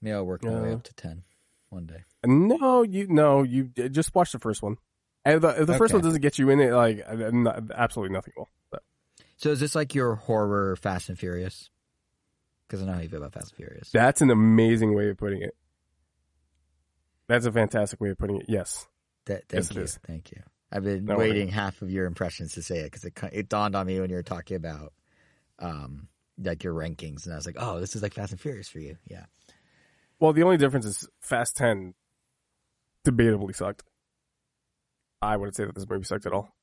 Maybe 0.00 0.14
I'll 0.14 0.24
work 0.26 0.44
my 0.44 0.60
way 0.60 0.70
Uh, 0.70 0.74
up 0.74 0.82
to 0.84 0.94
ten. 0.94 1.22
one 1.70 1.86
day. 1.86 2.04
No, 2.24 2.82
you 2.82 3.06
no, 3.08 3.42
you 3.42 3.64
just 3.90 4.14
watch 4.14 4.32
the 4.32 4.38
first 4.38 4.62
one. 4.62 4.76
And 5.24 5.40
the, 5.40 5.60
if 5.60 5.66
the 5.68 5.78
first 5.78 5.94
one 5.94 6.02
doesn't 6.02 6.20
get 6.20 6.38
you 6.38 6.50
in 6.50 6.58
it, 6.60 6.72
like 6.72 6.98
absolutely 7.74 8.12
nothing 8.12 8.34
will. 8.36 8.48
So, 8.72 8.78
So 9.42 9.50
is 9.50 9.58
this 9.58 9.74
like 9.74 9.92
your 9.92 10.14
horror 10.14 10.76
Fast 10.76 11.08
and 11.08 11.18
Furious? 11.18 11.68
Because 12.64 12.80
I 12.80 12.86
know 12.86 12.92
how 12.92 13.00
you 13.00 13.08
feel 13.08 13.18
about 13.18 13.32
Fast 13.32 13.50
and 13.50 13.56
Furious. 13.56 13.90
that's 13.90 14.20
an 14.20 14.30
amazing 14.30 14.94
way 14.94 15.10
of 15.10 15.16
putting 15.18 15.42
it. 15.42 15.56
That's 17.26 17.44
a 17.44 17.50
fantastic 17.50 18.00
way 18.00 18.10
of 18.10 18.18
putting 18.18 18.36
it. 18.36 18.46
Yes. 18.48 18.86
Th- 19.26 19.42
thank 19.48 19.70
it 19.70 19.74
you. 19.74 19.82
is. 19.82 19.98
Thank 20.06 20.30
you. 20.30 20.42
I've 20.70 20.84
been 20.84 21.06
No 21.06 21.16
waiting 21.16 21.48
half 21.48 21.82
of 21.82 21.90
your 21.90 22.06
impressions 22.06 22.54
to 22.54 22.62
say 22.62 22.78
it 22.78 22.92
because 22.92 23.04
it, 23.04 23.18
it 23.32 23.48
dawned 23.48 23.74
on 23.74 23.84
me 23.84 23.98
when 23.98 24.10
you 24.10 24.16
were 24.16 24.22
talking 24.22 24.56
about 24.56 24.92
um, 25.58 26.06
like 26.40 26.62
your 26.62 26.74
rankings, 26.74 27.24
and 27.24 27.32
I 27.32 27.36
was 27.36 27.44
like, 27.44 27.56
oh, 27.58 27.80
this 27.80 27.96
is 27.96 28.02
like 28.02 28.14
Fast 28.14 28.30
and 28.30 28.40
Furious 28.40 28.68
for 28.68 28.78
you. 28.78 28.96
Yeah. 29.10 29.24
Well, 30.20 30.32
the 30.32 30.44
only 30.44 30.56
difference 30.56 30.86
is 30.86 31.08
Fast 31.20 31.56
Ten 31.56 31.94
debatably 33.04 33.56
sucked. 33.56 33.82
I 35.20 35.36
wouldn't 35.36 35.56
say 35.56 35.64
that 35.64 35.74
this 35.74 35.88
movie 35.88 36.04
sucked 36.04 36.26
at 36.26 36.32
all. 36.32 36.54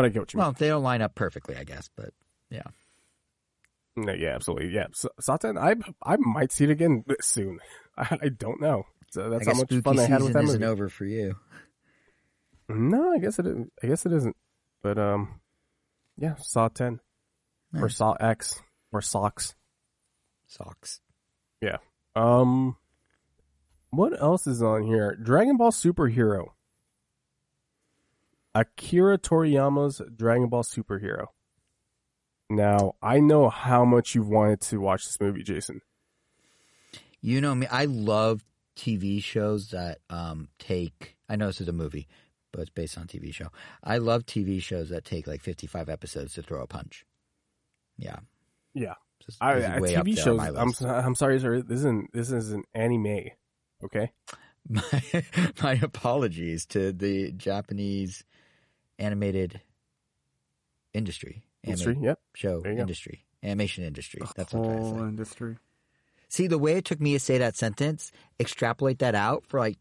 But 0.00 0.06
I 0.06 0.08
get 0.08 0.20
what 0.20 0.32
you 0.32 0.38
Well, 0.38 0.52
they 0.52 0.68
don't 0.68 0.82
line 0.82 1.02
up 1.02 1.14
perfectly, 1.14 1.56
I 1.56 1.64
guess, 1.64 1.90
but 1.94 2.14
yeah. 2.48 2.62
No, 3.96 4.14
yeah, 4.14 4.34
absolutely. 4.34 4.70
Yeah. 4.70 4.86
S- 4.88 5.04
Satan, 5.20 5.58
I 5.58 5.74
I 6.02 6.16
might 6.16 6.52
see 6.52 6.64
it 6.64 6.70
again 6.70 7.04
soon. 7.20 7.58
I, 7.98 8.16
I 8.22 8.28
don't 8.30 8.62
know. 8.62 8.84
So 9.10 9.28
that's 9.28 9.46
I 9.46 9.50
how 9.52 9.58
much 9.58 9.68
fun 9.84 9.98
I 9.98 10.06
had 10.06 10.22
with 10.22 10.28
season 10.28 10.32
that 10.32 10.44
isn't 10.44 10.64
over 10.64 10.88
for 10.88 11.04
you. 11.04 11.36
No, 12.70 13.12
I 13.12 13.18
guess 13.18 13.38
it 13.38 13.44
isn't. 13.44 13.70
I 13.82 13.88
guess 13.88 14.06
it 14.06 14.12
isn't. 14.12 14.36
But 14.82 14.96
um, 14.96 15.38
yeah, 16.16 16.36
Saw 16.36 16.68
Ten 16.68 17.00
or 17.74 17.90
Saw 17.90 18.12
X 18.12 18.58
or 18.92 19.02
Socks. 19.02 19.54
Socks. 20.46 21.02
Yeah. 21.60 21.76
Um, 22.16 22.76
what 23.90 24.18
else 24.18 24.46
is 24.46 24.62
on 24.62 24.84
here? 24.84 25.14
Dragon 25.22 25.58
Ball 25.58 25.72
Superhero. 25.72 26.52
Akira 28.54 29.18
Toriyama's 29.18 30.00
Dragon 30.14 30.48
Ball 30.48 30.62
Superhero. 30.62 31.26
Now, 32.48 32.94
I 33.00 33.20
know 33.20 33.48
how 33.48 33.84
much 33.84 34.14
you've 34.14 34.28
wanted 34.28 34.60
to 34.62 34.78
watch 34.80 35.04
this 35.04 35.20
movie, 35.20 35.42
Jason. 35.44 35.82
You 37.20 37.40
know 37.40 37.54
me. 37.54 37.66
I 37.68 37.84
love 37.84 38.44
TV 38.76 39.22
shows 39.22 39.68
that 39.68 39.98
um, 40.08 40.48
take. 40.58 41.16
I 41.28 41.36
know 41.36 41.46
this 41.46 41.60
is 41.60 41.68
a 41.68 41.72
movie, 41.72 42.08
but 42.50 42.62
it's 42.62 42.70
based 42.70 42.98
on 42.98 43.04
a 43.04 43.06
TV 43.06 43.32
show. 43.32 43.48
I 43.84 43.98
love 43.98 44.24
TV 44.26 44.60
shows 44.60 44.88
that 44.88 45.04
take 45.04 45.26
like 45.26 45.42
fifty-five 45.42 45.88
episodes 45.88 46.34
to 46.34 46.42
throw 46.42 46.62
a 46.62 46.66
punch. 46.66 47.04
Yeah. 47.98 48.16
Yeah. 48.74 48.94
This- 49.26 49.36
I, 49.40 49.54
this 49.54 49.94
I- 49.94 50.02
TV 50.02 50.18
shows. 50.18 50.40
I'm 50.40 50.72
I'm 50.88 51.14
sorry, 51.14 51.38
sir. 51.38 51.62
This 51.62 51.80
isn't 51.80 52.12
this 52.12 52.32
is 52.32 52.50
an 52.52 52.64
anime. 52.74 53.26
Okay. 53.84 54.10
My, 54.68 55.24
my 55.62 55.72
apologies 55.82 56.66
to 56.66 56.92
the 56.92 57.32
Japanese 57.32 58.24
animated 59.00 59.60
industry, 60.94 61.42
Industry. 61.64 61.98
Yep. 62.00 62.18
show 62.34 62.62
industry, 62.64 63.24
animation 63.42 63.82
industry. 63.84 64.20
That's 64.36 64.52
what 64.54 64.64
I'm 64.68 64.76
trying 64.76 64.92
to 64.92 64.98
say. 64.98 65.04
industry. 65.08 65.56
See, 66.28 66.46
the 66.46 66.58
way 66.58 66.74
it 66.74 66.84
took 66.84 67.00
me 67.00 67.14
to 67.14 67.18
say 67.20 67.38
that 67.38 67.56
sentence, 67.56 68.12
extrapolate 68.38 69.00
that 69.00 69.14
out 69.16 69.44
for 69.46 69.58
like 69.58 69.78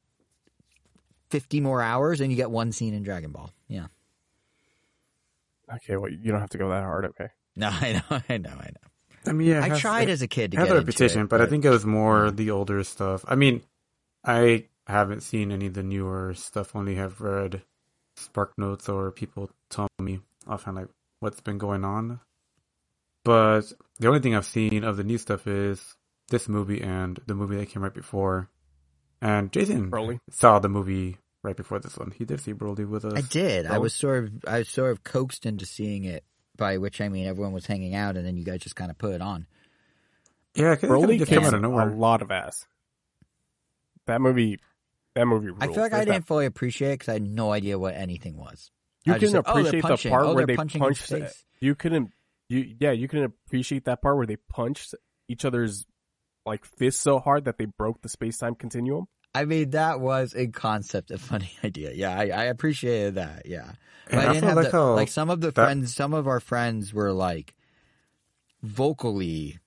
50 1.29 1.61
more 1.61 1.81
hours, 1.81 2.21
and 2.21 2.31
you 2.31 2.35
get 2.37 2.49
one 2.49 2.71
scene 2.71 2.93
in 2.95 3.03
Dragon 3.03 3.31
Ball. 3.31 3.51
Yeah. 3.67 3.85
Okay. 5.75 5.95
Well, 5.97 6.09
you 6.11 6.31
don't 6.31 6.39
have 6.41 6.49
to 6.51 6.57
go 6.57 6.69
that 6.69 6.83
hard. 6.83 7.05
Okay. 7.05 7.29
No, 7.55 7.69
I 7.71 7.93
know, 7.93 8.19
I 8.29 8.37
know, 8.37 8.49
I 8.49 8.69
know. 8.71 8.89
I 9.27 9.31
mean, 9.33 9.49
yeah, 9.49 9.63
I 9.63 9.69
has- 9.69 9.79
tried 9.79 10.09
it 10.09 10.13
as 10.13 10.21
a 10.21 10.27
kid 10.27 10.51
to 10.51 10.57
get 10.57 10.63
a 10.63 10.69
into 10.69 10.79
repetition, 10.79 11.21
it, 11.23 11.29
but 11.29 11.41
I 11.41 11.45
think 11.45 11.65
it 11.65 11.69
was 11.69 11.85
more 11.85 12.31
the 12.31 12.51
older 12.51 12.83
stuff. 12.83 13.23
I 13.27 13.35
mean, 13.35 13.61
I 14.23 14.65
haven't 14.87 15.21
seen 15.21 15.51
any 15.51 15.67
of 15.67 15.73
the 15.73 15.83
newer 15.83 16.33
stuff. 16.33 16.75
Only 16.75 16.95
have 16.95 17.21
read 17.21 17.61
Spark 18.19 18.53
Notes 18.57 18.89
or 18.89 19.11
people 19.11 19.49
tell 19.69 19.87
me 19.99 20.19
offhand 20.47 20.77
like 20.77 20.87
what's 21.19 21.41
been 21.41 21.57
going 21.57 21.83
on. 21.83 22.19
But 23.23 23.71
the 23.99 24.07
only 24.07 24.19
thing 24.19 24.35
I've 24.35 24.45
seen 24.45 24.83
of 24.83 24.97
the 24.97 25.03
new 25.03 25.17
stuff 25.17 25.47
is 25.47 25.95
this 26.29 26.47
movie 26.47 26.81
and 26.81 27.19
the 27.27 27.35
movie 27.35 27.57
that 27.57 27.69
came 27.69 27.83
right 27.83 27.93
before. 27.93 28.49
And 29.21 29.51
Jason 29.51 29.91
Broly. 29.91 30.19
saw 30.29 30.59
the 30.59 30.69
movie 30.69 31.17
right 31.43 31.57
before 31.57 31.79
this 31.79 31.97
one. 31.97 32.11
He 32.11 32.25
did 32.25 32.39
see 32.39 32.53
Broly 32.53 32.87
with 32.87 33.05
us. 33.05 33.13
I 33.15 33.21
did. 33.21 33.65
I 33.65 33.77
was 33.77 33.93
sort 33.93 34.23
of, 34.23 34.31
I 34.47 34.59
was 34.59 34.69
sort 34.69 34.91
of 34.91 35.03
coaxed 35.03 35.45
into 35.45 35.65
seeing 35.65 36.05
it. 36.05 36.23
By 36.57 36.77
which 36.77 36.99
I 36.99 37.07
mean 37.07 37.25
everyone 37.25 37.53
was 37.53 37.65
hanging 37.65 37.95
out, 37.95 38.17
and 38.17 38.25
then 38.25 38.35
you 38.35 38.43
guys 38.43 38.59
just 38.59 38.75
kind 38.75 38.91
of 38.91 38.97
put 38.97 39.13
it 39.13 39.21
on. 39.21 39.47
Yeah, 40.55 40.71
because 40.71 40.89
it 40.89 40.91
Broly 40.91 41.17
just 41.17 41.29
kicks 41.29 41.39
came 41.39 41.47
out 41.47 41.53
of 41.53 41.61
nowhere. 41.61 41.87
a 41.87 41.95
lot 41.95 42.21
of 42.21 42.31
ass. 42.31 42.65
That 44.07 44.19
movie. 44.19 44.59
That 45.19 45.25
movie. 45.25 45.47
Rules. 45.47 45.57
I 45.61 45.67
feel 45.67 45.75
like 45.77 45.93
I 45.93 45.97
There's 45.97 46.05
that 46.07 46.11
didn't 46.13 46.27
fully 46.27 46.45
appreciate 46.45 46.89
it 46.91 46.93
because 46.99 47.09
I 47.09 47.13
had 47.13 47.23
no 47.29 47.51
idea 47.51 47.77
what 47.77 47.93
anything 47.95 48.37
was. 48.37 48.71
You 49.05 49.13
I 49.13 49.17
just 49.17 49.33
couldn't 49.33 49.45
said, 49.45 49.51
"Oh, 49.53 49.59
appreciate 49.59 49.81
the 50.03 50.09
part 50.09 50.23
Oh, 50.25 50.27
where 50.33 50.35
they're 50.37 50.47
they 50.47 50.55
punching 50.55 50.81
in 50.81 50.85
punched. 50.87 51.03
space." 51.05 51.45
You 51.59 51.75
couldn't. 51.75 52.11
You 52.47 52.75
yeah. 52.79 52.91
You 52.91 53.07
couldn't 53.07 53.25
appreciate 53.47 53.85
that 53.85 54.01
part 54.01 54.17
where 54.17 54.25
they 54.27 54.37
punched 54.37 54.95
each 55.27 55.45
other's 55.45 55.85
like 56.45 56.65
fists 56.65 57.01
so 57.01 57.19
hard 57.19 57.45
that 57.45 57.57
they 57.57 57.65
broke 57.65 58.01
the 58.01 58.09
space 58.09 58.37
time 58.37 58.55
continuum. 58.55 59.07
I 59.35 59.45
mean, 59.45 59.69
that 59.71 59.99
was 59.99 60.33
a 60.35 60.47
concept, 60.47 61.11
a 61.11 61.17
funny 61.19 61.51
idea. 61.63 61.91
Yeah, 61.93 62.17
I, 62.17 62.29
I 62.29 62.43
appreciate 62.45 63.15
that. 63.15 63.43
Yeah, 63.45 63.71
but 64.09 64.19
I 64.19 64.29
I 64.29 64.33
didn't 64.33 64.47
have 64.49 64.55
like 64.57 64.65
the, 64.65 64.71
how 64.71 64.93
like 64.95 65.09
some 65.09 65.29
of 65.29 65.41
the 65.41 65.47
that- 65.51 65.55
friends. 65.55 65.93
Some 65.93 66.13
of 66.13 66.27
our 66.27 66.39
friends 66.39 66.93
were 66.93 67.11
like 67.13 67.53
vocally 68.63 69.59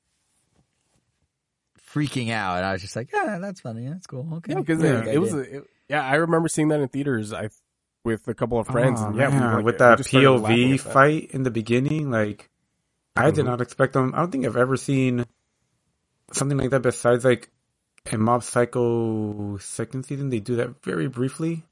freaking 1.94 2.30
out, 2.30 2.56
and 2.56 2.66
I 2.66 2.72
was 2.72 2.82
just 2.82 2.96
like, 2.96 3.10
"Yeah, 3.12 3.38
that's 3.40 3.60
funny. 3.60 3.88
That's 3.88 4.06
cool. 4.06 4.28
Okay." 4.34 4.52
Yeah, 4.54 4.60
because 4.60 4.82
Yeah. 4.82 5.02
it, 5.02 5.14
it 5.14 5.18
was. 5.18 5.32
A, 5.34 5.38
it, 5.40 5.64
yeah, 5.88 6.04
I 6.04 6.14
remember 6.14 6.48
seeing 6.48 6.68
that 6.68 6.80
in 6.80 6.88
theaters. 6.88 7.32
I 7.32 7.50
with 8.04 8.26
a 8.28 8.34
couple 8.34 8.58
of 8.58 8.66
friends. 8.66 9.00
Oh, 9.00 9.06
and 9.06 9.16
yeah, 9.16 9.28
we, 9.50 9.56
like, 9.56 9.64
with 9.64 9.78
that 9.78 9.98
just 9.98 10.10
started 10.10 10.30
laughing 10.30 10.56
POV 10.56 10.74
at 10.78 10.84
that. 10.84 10.92
fight 10.92 11.30
in 11.32 11.42
the 11.42 11.50
beginning, 11.50 12.10
like 12.10 12.50
I 13.14 13.30
did 13.30 13.44
Mhm. 13.44 13.48
not 13.48 13.60
expect 13.60 13.92
them. 13.92 14.12
I 14.14 14.18
don't 14.18 14.30
think 14.32 14.46
I've 14.46 14.56
ever 14.56 14.76
seen 14.76 15.24
something 16.32 16.58
like 16.58 16.70
that 16.70 16.80
besides 16.82 17.24
like 17.24 17.50
in 18.10 18.20
Mob 18.20 18.42
Psycho 18.42 19.58
second 19.58 20.04
season. 20.04 20.30
They 20.30 20.40
do 20.40 20.56
that 20.56 20.82
very 20.82 21.08
briefly, 21.08 21.64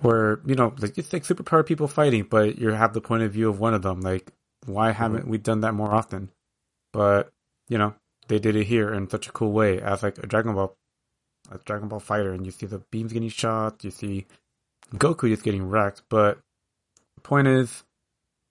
where 0.00 0.40
you 0.44 0.54
know, 0.56 0.74
like 0.78 0.98
it's 0.98 1.12
like 1.12 1.22
superpower 1.22 1.64
people 1.64 1.88
fighting, 1.88 2.26
but 2.28 2.58
you 2.58 2.70
have 2.70 2.92
the 2.92 3.00
point 3.00 3.22
of 3.22 3.32
view 3.32 3.48
of 3.48 3.60
one 3.60 3.74
of 3.74 3.82
them. 3.82 4.00
Like, 4.00 4.32
why 4.66 4.90
haven't 4.90 5.28
we 5.28 5.38
done 5.38 5.60
that 5.60 5.72
more 5.74 5.92
often? 5.94 6.30
But 6.92 7.30
you 7.68 7.78
know, 7.78 7.94
they 8.30 8.38
did 8.38 8.54
it 8.54 8.64
here 8.64 8.94
in 8.94 9.10
such 9.10 9.26
a 9.26 9.32
cool 9.32 9.50
way 9.50 9.80
as 9.80 10.04
like 10.04 10.16
a 10.18 10.26
Dragon 10.26 10.54
Ball, 10.54 10.76
a 11.50 11.58
Dragon 11.58 11.88
Ball 11.88 11.98
fighter, 11.98 12.32
and 12.32 12.46
you 12.46 12.52
see 12.52 12.64
the 12.64 12.78
beams 12.90 13.12
getting 13.12 13.28
shot, 13.28 13.82
you 13.82 13.90
see 13.90 14.26
Goku 14.94 15.28
just 15.28 15.42
getting 15.42 15.68
wrecked. 15.68 16.02
But 16.08 16.38
point 17.24 17.48
is, 17.48 17.82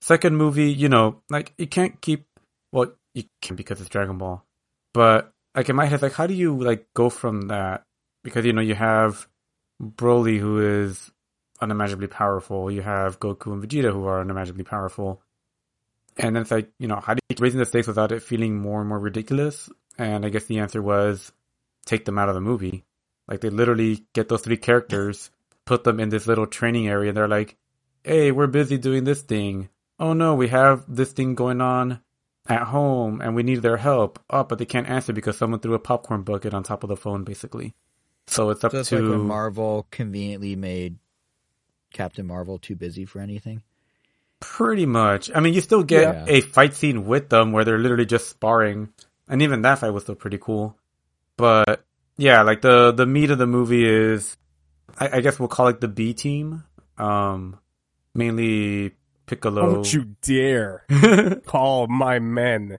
second 0.02 0.36
movie, 0.36 0.70
you 0.70 0.88
know, 0.90 1.22
like 1.30 1.54
you 1.56 1.66
can't 1.66 1.98
keep. 2.00 2.26
Well, 2.72 2.92
you 3.14 3.24
can 3.40 3.56
because 3.56 3.80
it's 3.80 3.88
Dragon 3.88 4.18
Ball, 4.18 4.44
but 4.92 5.32
like 5.54 5.70
in 5.70 5.76
my 5.76 5.86
head, 5.86 6.02
like 6.02 6.12
how 6.12 6.26
do 6.26 6.34
you 6.34 6.56
like 6.62 6.86
go 6.94 7.08
from 7.08 7.48
that? 7.48 7.82
Because 8.22 8.44
you 8.44 8.52
know 8.52 8.60
you 8.60 8.74
have 8.74 9.26
Broly 9.82 10.38
who 10.38 10.60
is 10.60 11.10
unimaginably 11.62 12.06
powerful. 12.06 12.70
You 12.70 12.82
have 12.82 13.18
Goku 13.18 13.52
and 13.54 13.62
Vegeta 13.64 13.90
who 13.92 14.04
are 14.04 14.20
unimaginably 14.20 14.64
powerful. 14.64 15.22
And 16.20 16.36
then 16.36 16.42
it's 16.42 16.50
like, 16.50 16.70
you 16.78 16.86
know, 16.86 17.00
how 17.00 17.14
do 17.14 17.20
you 17.28 17.34
keep 17.34 17.42
raising 17.42 17.58
the 17.60 17.66
stakes 17.66 17.86
without 17.86 18.12
it 18.12 18.22
feeling 18.22 18.56
more 18.56 18.80
and 18.80 18.88
more 18.88 18.98
ridiculous? 18.98 19.70
And 19.98 20.24
I 20.24 20.28
guess 20.28 20.44
the 20.44 20.58
answer 20.58 20.82
was 20.82 21.32
take 21.86 22.04
them 22.04 22.18
out 22.18 22.28
of 22.28 22.34
the 22.34 22.40
movie. 22.40 22.84
Like 23.26 23.40
they 23.40 23.50
literally 23.50 24.04
get 24.12 24.28
those 24.28 24.42
three 24.42 24.56
characters, 24.56 25.30
put 25.64 25.84
them 25.84 25.98
in 25.98 26.10
this 26.10 26.26
little 26.26 26.46
training 26.46 26.88
area, 26.88 27.08
and 27.10 27.16
they're 27.16 27.28
like, 27.28 27.56
"Hey, 28.04 28.32
we're 28.32 28.48
busy 28.48 28.76
doing 28.76 29.04
this 29.04 29.22
thing. 29.22 29.68
Oh 29.98 30.12
no, 30.12 30.34
we 30.34 30.48
have 30.48 30.84
this 30.88 31.12
thing 31.12 31.34
going 31.34 31.60
on 31.60 32.00
at 32.48 32.62
home, 32.62 33.20
and 33.20 33.34
we 33.34 33.42
need 33.42 33.62
their 33.62 33.76
help. 33.76 34.18
Oh, 34.28 34.44
but 34.44 34.58
they 34.58 34.66
can't 34.66 34.88
answer 34.88 35.12
because 35.12 35.38
someone 35.38 35.60
threw 35.60 35.74
a 35.74 35.78
popcorn 35.78 36.22
bucket 36.22 36.54
on 36.54 36.62
top 36.62 36.82
of 36.82 36.88
the 36.88 36.96
phone, 36.96 37.24
basically. 37.24 37.74
So 38.26 38.50
it's 38.50 38.64
up 38.64 38.72
So 38.72 38.80
it's 38.80 38.88
to 38.90 39.00
like 39.00 39.10
when 39.10 39.26
Marvel 39.26 39.86
conveniently 39.90 40.56
made 40.56 40.98
Captain 41.92 42.26
Marvel 42.26 42.58
too 42.58 42.76
busy 42.76 43.04
for 43.04 43.20
anything. 43.20 43.62
Pretty 44.40 44.86
much. 44.86 45.30
I 45.34 45.40
mean, 45.40 45.54
you 45.54 45.60
still 45.60 45.82
get 45.84 46.02
Yeah. 46.02 46.24
a 46.28 46.40
fight 46.40 46.74
scene 46.74 47.04
with 47.06 47.28
them 47.28 47.52
where 47.52 47.64
they're 47.64 47.78
literally 47.78 48.06
just 48.06 48.28
sparring, 48.28 48.88
and 49.28 49.42
even 49.42 49.62
that 49.62 49.78
fight 49.78 49.90
was 49.90 50.02
still 50.04 50.14
pretty 50.16 50.38
cool. 50.38 50.76
But 51.36 51.84
yeah, 52.16 52.42
like 52.42 52.60
the 52.62 52.92
the 52.92 53.06
meat 53.06 53.30
of 53.30 53.38
the 53.38 53.46
movie 53.46 53.86
is, 53.86 54.36
I, 54.98 55.18
I 55.18 55.20
guess 55.20 55.38
we'll 55.38 55.48
call 55.48 55.68
it 55.68 55.80
the 55.80 55.88
B 55.88 56.12
team. 56.14 56.64
Um, 56.98 57.58
mainly 58.14 58.92
Piccolo. 59.26 59.74
Don't 59.74 59.92
you 59.92 60.16
dare 60.22 60.84
call 61.46 61.86
my 61.86 62.18
men 62.18 62.78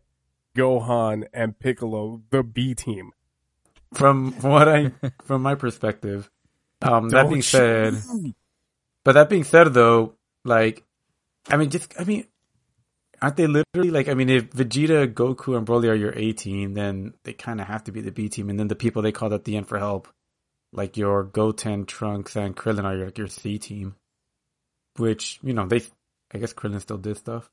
Gohan 0.56 1.24
and 1.34 1.58
Piccolo 1.58 2.22
the 2.30 2.44
B 2.44 2.76
team. 2.76 3.12
from 3.94 4.34
what 4.42 4.68
I 4.68 4.92
from 5.24 5.42
my 5.42 5.56
perspective. 5.56 6.30
Um, 6.84 7.10
that 7.10 7.24
Don't 7.24 7.30
being 7.30 7.38
you- 7.38 7.42
said, 7.44 7.96
but 9.04 9.14
that 9.14 9.30
being 9.30 9.44
said, 9.44 9.74
though, 9.74 10.16
like, 10.44 10.84
I 11.50 11.58
mean, 11.58 11.70
just 11.70 11.94
I 12.00 12.04
mean, 12.04 12.26
aren't 13.22 13.36
they 13.36 13.48
literally 13.48 13.92
like? 13.92 14.08
I 14.08 14.14
mean, 14.14 14.30
if 14.30 14.52
Vegeta, 14.52 15.12
Goku, 15.12 15.58
and 15.58 15.66
Broly 15.66 15.90
are 15.90 15.96
your 15.96 16.14
A 16.16 16.34
team, 16.34 16.74
then 16.74 17.14
they 17.24 17.34
kind 17.34 17.62
of 17.62 17.68
have 17.68 17.84
to 17.86 17.92
be 17.92 18.02
the 18.02 18.12
B 18.12 18.30
team, 18.30 18.50
and 18.50 18.60
then 18.60 18.68
the 18.68 18.76
people 18.76 19.02
they 19.02 19.12
called 19.12 19.34
at 19.34 19.44
the 19.44 19.58
end 19.58 19.68
for 19.68 19.78
help 19.80 20.08
like 20.74 20.98
your 20.98 21.24
Goten, 21.24 21.86
Trunks, 21.86 22.36
and 22.36 22.56
Krillin 22.56 22.84
are 22.84 22.96
like 22.96 23.18
your 23.18 23.28
C 23.28 23.58
team. 23.60 23.96
Which 24.98 25.40
you 25.42 25.54
know 25.54 25.68
they, 25.68 25.82
I 26.34 26.38
guess 26.38 26.54
Krillin 26.54 26.82
still 26.82 26.98
did 26.98 27.18
stuff. 27.18 27.50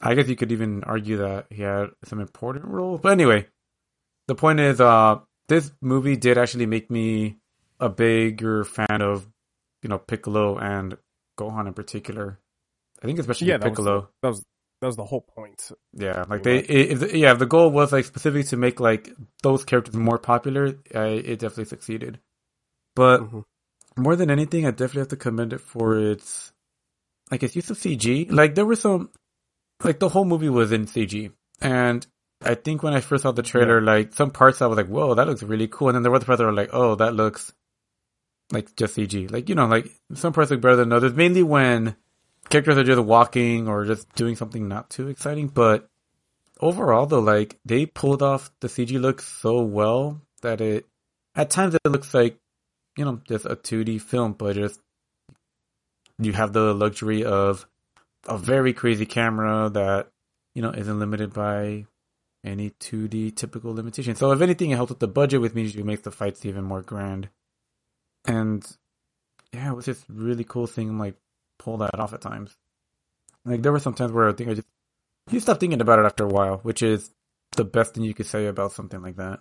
I 0.00 0.14
guess 0.14 0.28
you 0.28 0.36
could 0.36 0.52
even 0.52 0.84
argue 0.84 1.18
that 1.18 1.46
he 1.50 1.62
had 1.62 1.90
some 2.04 2.20
important 2.20 2.64
role. 2.66 2.98
But 2.98 3.12
anyway, 3.12 3.46
the 4.26 4.34
point 4.34 4.60
is, 4.60 4.80
uh, 4.80 5.20
this 5.48 5.70
movie 5.80 6.16
did 6.16 6.38
actually 6.38 6.66
make 6.66 6.90
me 6.90 7.36
a 7.78 7.88
bigger 7.88 8.64
fan 8.64 9.00
of, 9.02 9.28
you 9.82 9.88
know, 9.88 9.98
Piccolo 9.98 10.58
and 10.58 10.96
Gohan 11.38 11.66
in 11.66 11.74
particular. 11.74 12.38
I 13.02 13.06
think 13.06 13.18
especially 13.18 13.48
Yeah, 13.48 13.58
that 13.58 13.70
was, 13.70 13.78
Piccolo. 13.78 14.00
the, 14.00 14.08
that 14.22 14.28
was 14.28 14.44
that 14.80 14.86
was 14.86 14.96
the 14.96 15.04
whole 15.04 15.20
point. 15.20 15.70
Yeah, 15.92 16.24
like 16.28 16.42
they, 16.42 16.58
it- 16.58 17.14
yeah, 17.14 17.34
the 17.34 17.46
goal 17.46 17.70
was 17.70 17.92
like 17.92 18.04
specifically 18.04 18.44
to 18.44 18.56
make 18.56 18.80
like 18.80 19.10
those 19.42 19.64
characters 19.64 19.94
more 19.94 20.18
popular. 20.18 20.66
Uh, 20.94 21.00
it 21.02 21.38
definitely 21.38 21.66
succeeded, 21.66 22.18
but 22.96 23.20
Mhm. 23.20 23.44
more 23.96 24.16
than 24.16 24.30
anything, 24.30 24.66
I 24.66 24.70
definitely 24.70 25.00
have 25.02 25.08
to 25.08 25.16
commend 25.16 25.52
it 25.52 25.60
for 25.60 25.96
its 25.98 26.52
like 27.30 27.42
its 27.42 27.54
use 27.56 27.70
of 27.70 27.78
CG. 27.78 28.30
Like 28.30 28.54
there 28.54 28.66
were 28.66 28.76
some, 28.76 29.10
like 29.84 29.98
the 30.00 30.08
whole 30.08 30.24
movie 30.24 30.48
was 30.48 30.72
in 30.72 30.86
CG, 30.86 31.30
and 31.60 32.04
I 32.44 32.54
think 32.56 32.82
when 32.82 32.92
I 32.94 33.00
first 33.00 33.22
saw 33.22 33.30
the 33.32 33.42
trailer, 33.42 33.80
like 33.80 34.12
some 34.14 34.30
parts 34.32 34.60
I 34.62 34.66
was 34.66 34.76
like, 34.76 34.88
"Whoa, 34.88 35.14
that 35.14 35.26
looks 35.28 35.42
really 35.44 35.68
cool," 35.68 35.88
and 35.88 35.94
then 35.96 36.02
there 36.02 36.10
were 36.10 36.16
other 36.16 36.26
parts 36.26 36.38
that 36.40 36.46
were 36.46 36.52
like, 36.52 36.70
"Oh, 36.72 36.96
that 36.96 37.14
looks 37.14 37.52
like 38.52 38.74
just 38.76 38.96
CG." 38.96 39.30
Like 39.30 39.48
you 39.48 39.54
know, 39.54 39.66
like 39.66 39.88
some 40.14 40.32
parts 40.32 40.50
look 40.50 40.60
better 40.60 40.76
than 40.76 40.92
others. 40.92 41.14
Mainly 41.14 41.42
when 41.44 41.94
characters 42.52 42.76
are 42.76 42.84
just 42.84 43.00
walking 43.00 43.66
or 43.66 43.86
just 43.86 44.14
doing 44.14 44.36
something 44.36 44.68
not 44.68 44.90
too 44.90 45.08
exciting, 45.08 45.48
but 45.48 45.88
overall 46.60 47.06
though, 47.06 47.20
like 47.20 47.58
they 47.64 47.86
pulled 47.86 48.22
off 48.22 48.50
the 48.60 48.68
CG 48.68 49.00
look 49.00 49.22
so 49.22 49.62
well 49.62 50.20
that 50.42 50.60
it 50.60 50.86
at 51.34 51.50
times 51.50 51.74
it 51.74 51.90
looks 51.90 52.12
like 52.12 52.38
you 52.96 53.04
know 53.04 53.20
just 53.26 53.46
a 53.46 53.56
2D 53.56 54.02
film, 54.02 54.34
but 54.34 54.54
just 54.54 54.78
you 56.18 56.32
have 56.32 56.52
the 56.52 56.74
luxury 56.74 57.24
of 57.24 57.66
a 58.28 58.36
very 58.36 58.74
crazy 58.74 59.06
camera 59.06 59.70
that 59.70 60.10
you 60.54 60.60
know 60.60 60.70
isn't 60.70 60.98
limited 60.98 61.32
by 61.32 61.86
any 62.44 62.70
2D 62.70 63.34
typical 63.34 63.72
limitation. 63.72 64.14
So 64.14 64.30
if 64.32 64.42
anything, 64.42 64.72
it 64.72 64.76
helps 64.76 64.90
with 64.90 64.98
the 64.98 65.08
budget, 65.08 65.40
which 65.40 65.54
means 65.54 65.74
you 65.74 65.84
make 65.84 66.02
the 66.02 66.10
fights 66.10 66.44
even 66.44 66.64
more 66.64 66.82
grand. 66.82 67.30
And 68.26 68.66
yeah, 69.54 69.70
it 69.70 69.74
was 69.74 69.86
just 69.86 70.04
really 70.08 70.44
cool 70.44 70.66
seeing 70.66 70.98
like 70.98 71.16
pull 71.62 71.78
that 71.78 71.98
off 71.98 72.12
at 72.12 72.20
times. 72.20 72.56
Like 73.44 73.62
there 73.62 73.72
were 73.72 73.80
some 73.80 73.94
times 73.94 74.12
where 74.12 74.28
I 74.28 74.32
think 74.32 74.50
I 74.50 74.54
just 74.54 74.68
you 75.30 75.40
stop 75.40 75.60
thinking 75.60 75.80
about 75.80 75.98
it 75.98 76.04
after 76.04 76.24
a 76.24 76.28
while, 76.28 76.58
which 76.58 76.82
is 76.82 77.10
the 77.56 77.64
best 77.64 77.94
thing 77.94 78.04
you 78.04 78.14
could 78.14 78.26
say 78.26 78.46
about 78.46 78.72
something 78.72 79.00
like 79.02 79.16
that. 79.16 79.40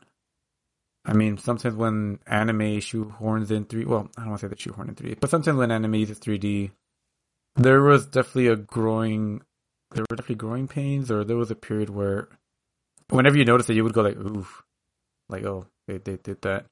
I 1.06 1.14
mean, 1.14 1.38
sometimes 1.38 1.76
when 1.76 2.20
anime 2.28 2.80
shoehorns 2.80 3.50
in 3.50 3.66
three, 3.66 3.86
well, 3.86 4.10
I 4.18 4.22
don't 4.22 4.30
want 4.30 4.42
to 4.42 4.46
say 4.46 4.50
that 4.50 4.60
shoehorn 4.60 4.90
in 4.90 4.96
three, 4.96 5.16
but 5.16 5.32
sometimes 5.32 5.58
when 5.58 5.72
anime 5.72 5.96
uses 5.96 6.20
3D, 6.20 6.72
there 7.56 7.82
was 7.82 8.06
definitely 8.06 8.48
a 8.48 8.56
growing, 8.56 9.42
there 9.92 10.06
were 10.10 10.16
definitely 10.16 10.36
growing 10.36 10.68
pains, 10.68 11.10
or 11.10 11.24
there 11.24 11.38
was 11.38 11.50
a 11.50 11.56
period 11.56 11.90
where, 11.90 12.30
whenever 13.10 13.38
you 13.38 13.46
notice 13.46 13.70
it, 13.70 13.76
you 13.76 13.84
would 13.84 13.94
go 13.94 14.04
like, 14.04 14.18
oof, 14.18 14.64
like, 15.28 15.44
oh, 15.44 15.66
they, 15.88 15.98
they 15.98 16.18
did 16.18 16.42
that. 16.44 16.66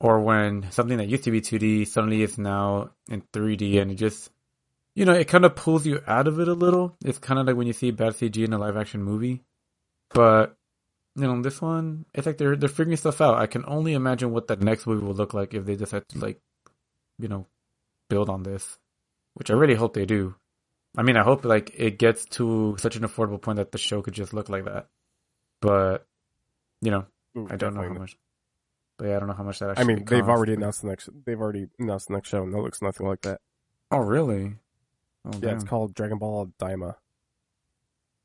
Or 0.00 0.20
when 0.20 0.70
something 0.70 0.98
that 0.98 1.08
used 1.08 1.24
to 1.24 1.30
be 1.32 1.40
2D 1.40 1.88
suddenly 1.88 2.22
is 2.22 2.38
now 2.38 2.90
in 3.08 3.22
3D 3.32 3.80
and 3.80 3.90
it 3.90 3.96
just, 3.96 4.30
you 4.94 5.04
know, 5.04 5.12
it 5.12 5.28
kind 5.28 5.44
of 5.44 5.56
pulls 5.56 5.86
you 5.86 6.00
out 6.06 6.28
of 6.28 6.38
it 6.40 6.48
a 6.48 6.54
little. 6.54 6.96
It's 7.04 7.18
kind 7.18 7.40
of 7.40 7.46
like 7.46 7.56
when 7.56 7.66
you 7.66 7.72
see 7.72 7.90
bad 7.90 8.14
CG 8.14 8.44
in 8.44 8.52
a 8.52 8.58
live 8.58 8.76
action 8.76 9.02
movie. 9.02 9.42
But, 10.10 10.54
you 11.16 11.22
know, 11.22 11.40
this 11.40 11.62
one, 11.62 12.04
it's 12.14 12.26
like 12.26 12.38
they're, 12.38 12.56
they're 12.56 12.68
figuring 12.68 12.96
stuff 12.96 13.20
out. 13.20 13.38
I 13.38 13.46
can 13.46 13.64
only 13.66 13.94
imagine 13.94 14.32
what 14.32 14.48
that 14.48 14.60
next 14.60 14.86
movie 14.86 15.04
will 15.04 15.14
look 15.14 15.32
like 15.34 15.54
if 15.54 15.64
they 15.64 15.76
just 15.76 15.92
had 15.92 16.08
to, 16.10 16.18
like, 16.18 16.38
you 17.18 17.28
know, 17.28 17.46
build 18.10 18.28
on 18.28 18.42
this, 18.42 18.78
which 19.34 19.50
I 19.50 19.54
really 19.54 19.74
hope 19.74 19.94
they 19.94 20.06
do. 20.06 20.34
I 20.96 21.02
mean, 21.02 21.16
I 21.16 21.22
hope, 21.22 21.46
like, 21.46 21.72
it 21.74 21.98
gets 21.98 22.26
to 22.36 22.76
such 22.78 22.96
an 22.96 23.02
affordable 23.02 23.40
point 23.40 23.56
that 23.56 23.72
the 23.72 23.78
show 23.78 24.02
could 24.02 24.12
just 24.12 24.34
look 24.34 24.50
like 24.50 24.66
that. 24.66 24.88
But, 25.62 26.04
you 26.82 26.90
know, 26.90 27.06
Ooh, 27.38 27.48
I 27.50 27.56
don't 27.56 27.74
know 27.74 27.82
how 27.82 27.94
much. 27.94 28.16
But 28.98 29.08
yeah, 29.08 29.16
I 29.16 29.18
don't 29.20 29.28
know 29.28 29.34
how 29.34 29.44
much 29.44 29.60
that 29.60 29.78
I 29.78 29.84
mean, 29.84 30.04
they've 30.04 30.28
already 30.28 30.52
announced 30.52 30.82
the 30.82 30.88
next. 30.88 31.08
They've 31.24 31.40
already 31.40 31.68
announced 31.78 32.08
the 32.08 32.14
next 32.14 32.28
show, 32.28 32.42
and 32.42 32.52
that 32.52 32.60
looks 32.60 32.82
nothing 32.82 33.06
like 33.06 33.22
that. 33.22 33.40
Oh, 33.90 33.98
really? 33.98 34.56
Oh, 35.24 35.38
Yeah, 35.42 35.52
it's 35.54 35.64
called 35.64 35.94
Dragon 35.94 36.18
Ball 36.18 36.52
Daima, 36.60 36.96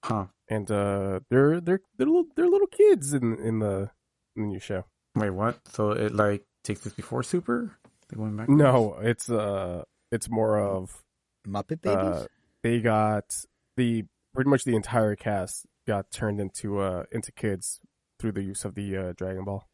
Huh. 0.04 0.26
and 0.48 0.70
uh, 0.72 1.20
they're 1.30 1.60
they're 1.62 1.82
they're 1.98 2.08
little, 2.08 2.26
they're 2.36 2.48
little 2.50 2.68
kids 2.68 3.14
in 3.14 3.38
in 3.40 3.60
the 3.60 3.92
in 4.36 4.44
the 4.44 4.48
new 4.48 4.60
show. 4.60 4.86
Wait, 5.16 5.30
what? 5.32 5.60
So 5.70 5.92
it 5.92 6.14
like 6.16 6.46
takes 6.64 6.82
this 6.82 6.94
before 6.94 7.24
Super? 7.24 7.78
They 8.10 8.16
going 8.18 8.36
back? 8.38 8.50
No, 8.50 8.98
it's 9.02 9.30
uh, 9.30 9.84
it's 10.12 10.30
more 10.30 10.60
of 10.60 11.04
Muppet 11.48 11.82
Babies. 11.82 11.98
uh, 12.24 12.26
they 12.64 12.80
got 12.80 13.36
the 13.76 14.06
pretty 14.34 14.50
much 14.50 14.64
the 14.64 14.76
entire 14.76 15.16
cast 15.16 15.66
got 15.88 16.10
turned 16.12 16.40
into 16.40 16.80
uh 16.80 17.04
into 17.12 17.32
kids 17.32 17.80
through 18.20 18.32
the 18.32 18.42
use 18.44 18.66
of 18.66 18.76
the 18.76 18.98
uh, 18.98 19.14
Dragon 19.16 19.44
Ball. 19.44 19.68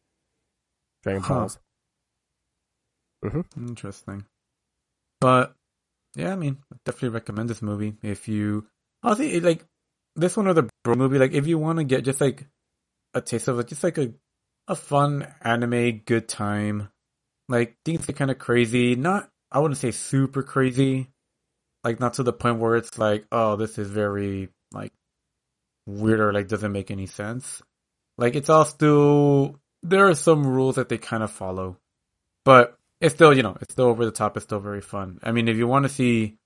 Dragon 1.02 1.22
Huh. 1.22 1.34
Balls. 1.34 1.58
Interesting. 3.56 4.26
But 5.20 5.54
yeah, 6.14 6.32
I 6.32 6.36
mean, 6.36 6.58
definitely 6.84 7.10
recommend 7.10 7.50
this 7.50 7.62
movie 7.62 7.94
if 8.02 8.28
you 8.28 8.66
honestly 9.02 9.40
like 9.40 9.64
this 10.16 10.36
one 10.36 10.46
or 10.46 10.54
the 10.54 10.68
bro 10.82 10.94
movie. 10.94 11.18
Like 11.18 11.32
if 11.32 11.46
you 11.46 11.58
want 11.58 11.78
to 11.78 11.84
get 11.84 12.04
just 12.04 12.20
like 12.20 12.46
a 13.14 13.20
taste 13.20 13.48
of 13.48 13.58
it, 13.58 13.68
just 13.68 13.84
like 13.84 13.98
a 13.98 14.12
a 14.68 14.76
fun 14.76 15.26
anime 15.42 16.02
good 16.04 16.28
time. 16.28 16.88
Like 17.48 17.76
things 17.84 18.06
get 18.06 18.16
kind 18.16 18.30
of 18.30 18.38
crazy. 18.38 18.94
Not 18.96 19.28
I 19.50 19.58
wouldn't 19.58 19.78
say 19.78 19.90
super 19.90 20.42
crazy. 20.42 21.08
Like 21.82 22.00
not 22.00 22.14
to 22.14 22.22
the 22.22 22.32
point 22.32 22.60
where 22.60 22.76
it's 22.76 22.96
like, 22.96 23.26
oh, 23.30 23.56
this 23.56 23.78
is 23.78 23.90
very 23.90 24.48
like 24.72 24.92
weird 25.86 26.20
or 26.20 26.32
like 26.32 26.48
doesn't 26.48 26.72
make 26.72 26.90
any 26.90 27.06
sense. 27.06 27.62
Like 28.16 28.36
it's 28.36 28.48
all 28.48 28.64
still 28.64 29.60
there 29.82 30.08
are 30.08 30.14
some 30.14 30.46
rules 30.46 30.76
that 30.76 30.88
they 30.88 30.98
kind 30.98 31.22
of 31.22 31.30
follow, 31.30 31.76
but 32.44 32.78
it's 33.04 33.14
still 33.14 33.36
you 33.36 33.42
know 33.42 33.56
it's 33.60 33.72
still 33.72 33.86
over 33.86 34.04
the 34.04 34.10
top. 34.10 34.36
It's 34.36 34.44
still 34.44 34.60
very 34.60 34.80
fun. 34.80 35.18
I 35.22 35.32
mean, 35.32 35.48
if 35.48 35.56
you 35.56 35.66
want 35.66 35.84
to 35.84 35.88
see 35.88 36.36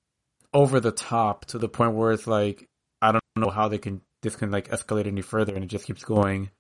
over 0.52 0.80
the 0.80 0.93
top 0.93 1.44
to 1.47 1.59
the 1.59 1.68
point 1.68 1.94
where 1.94 2.12
it's 2.12 2.26
like 2.26 2.68
I 3.01 3.12
don't 3.12 3.22
know 3.36 3.51
how 3.51 3.68
they 3.68 3.78
can 3.78 4.01
this 4.22 4.36
can 4.36 4.51
like 4.51 4.68
escalate 4.68 5.06
any 5.06 5.22
further 5.22 5.55
and 5.55 5.64
it 5.64 5.68
just 5.68 5.86
keeps 5.86 6.05
going. 6.05 6.51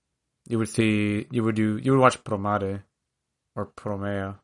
You 0.48 0.58
would 0.58 0.68
see 0.68 1.26
you 1.30 1.42
would 1.44 1.56
do 1.56 1.78
you 1.82 1.92
would 1.92 2.00
watch 2.00 2.22
Promare 2.22 2.82
or 3.56 3.66
Promea. 3.66 4.38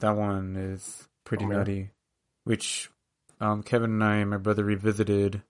That 0.00 0.16
one 0.16 0.56
is 0.56 1.08
pretty 1.24 1.44
Promare. 1.44 1.58
nutty. 1.58 1.90
Which 2.44 2.90
um, 3.40 3.62
Kevin 3.62 3.90
and 3.90 4.04
I 4.04 4.16
and 4.16 4.30
my 4.30 4.36
brother 4.36 4.64
revisited. 4.64 5.42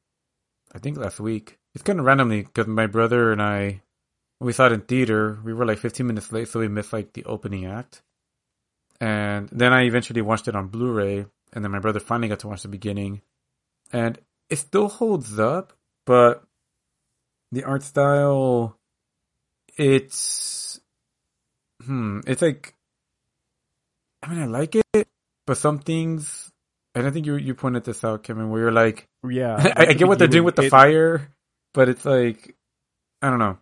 I 0.74 0.79
think 0.79 0.97
last 0.97 1.20
week. 1.20 1.59
It's 1.74 1.85
kind 1.85 1.99
of 1.99 2.07
randomly 2.07 2.43
because 2.43 2.66
my 2.66 2.87
brother 2.87 3.33
and 3.33 3.41
I, 3.41 3.83
we 4.41 4.53
saw 4.53 4.66
it 4.66 4.73
in 4.73 4.83
theater, 4.83 5.39
we 5.45 5.55
were 5.55 5.65
like 5.65 5.79
15 5.79 6.07
minutes 6.07 6.33
late, 6.33 6.49
so 6.49 6.61
we 6.61 6.69
missed 6.69 6.93
like 6.93 7.12
the 7.12 7.24
opening 7.24 7.66
act. 7.66 8.03
And 9.03 9.49
then 9.51 9.73
I 9.73 9.83
eventually 9.83 10.23
watched 10.23 10.47
it 10.47 10.55
on 10.55 10.69
Blu-ray, 10.69 11.27
and 11.53 11.65
then 11.65 11.73
my 11.73 11.81
brother 11.81 11.99
finally 11.99 12.29
got 12.29 12.39
to 12.41 12.47
watch 12.49 12.62
the 12.62 12.69
beginning, 12.69 13.20
and 13.93 14.16
it 14.49 14.57
still 14.61 14.89
holds 14.89 15.41
up, 15.41 15.73
but 16.07 16.45
the 17.51 17.65
art 17.65 17.83
style, 17.83 18.79
it's, 19.77 20.79
hmm, 21.85 22.20
it's 22.29 22.43
like, 22.43 22.77
I 24.23 24.29
mean, 24.31 24.43
I 24.43 24.47
like 24.47 24.77
it, 24.77 25.09
but 25.49 25.57
some 25.59 25.81
things, 25.81 26.53
and 26.95 27.05
I 27.05 27.11
think 27.11 27.27
you 27.27 27.35
you 27.35 27.57
pointed 27.57 27.83
this 27.83 28.05
out, 28.05 28.23
Kevin, 28.23 28.51
where 28.51 28.61
you're 28.61 28.70
like, 28.70 29.09
Yeah, 29.29 29.57
I, 29.77 29.87
I 29.89 29.93
get 29.95 30.07
what 30.07 30.20
they're 30.20 30.29
doing 30.29 30.45
with 30.45 30.55
the 30.55 30.66
it- 30.66 30.70
fire, 30.70 31.29
but 31.74 31.89
it's 31.89 32.05
like, 32.05 32.55
I 33.20 33.31
don't 33.31 33.41
know. 33.41 33.59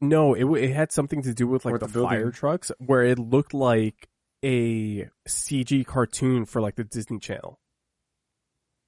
No, 0.00 0.34
it 0.34 0.44
it 0.62 0.72
had 0.72 0.92
something 0.92 1.22
to 1.22 1.34
do 1.34 1.48
with 1.48 1.64
like 1.64 1.80
the, 1.80 1.88
the 1.88 2.04
fire 2.04 2.30
trucks, 2.30 2.70
where 2.78 3.02
it 3.02 3.18
looked 3.18 3.52
like 3.54 4.08
a 4.44 5.08
CG 5.28 5.86
cartoon 5.86 6.44
for 6.44 6.60
like 6.60 6.76
the 6.76 6.84
Disney 6.84 7.18
Channel. 7.18 7.58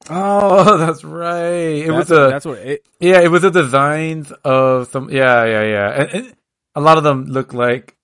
Oh, 0.08 0.76
that's 0.78 1.04
right. 1.04 1.84
It 1.84 1.88
that's 1.88 2.10
was 2.10 2.10
what, 2.10 2.26
a 2.26 2.30
that's 2.30 2.44
what 2.46 2.58
it. 2.58 2.86
yeah. 3.00 3.20
It 3.20 3.30
was 3.30 3.42
the 3.42 3.50
designs 3.50 4.32
of 4.44 4.88
some 4.90 5.10
yeah 5.10 5.44
yeah 5.44 5.62
yeah. 5.62 6.02
And, 6.02 6.10
and 6.14 6.36
a 6.74 6.80
lot 6.80 6.98
of 6.98 7.04
them 7.04 7.26
look 7.26 7.52
like 7.52 7.96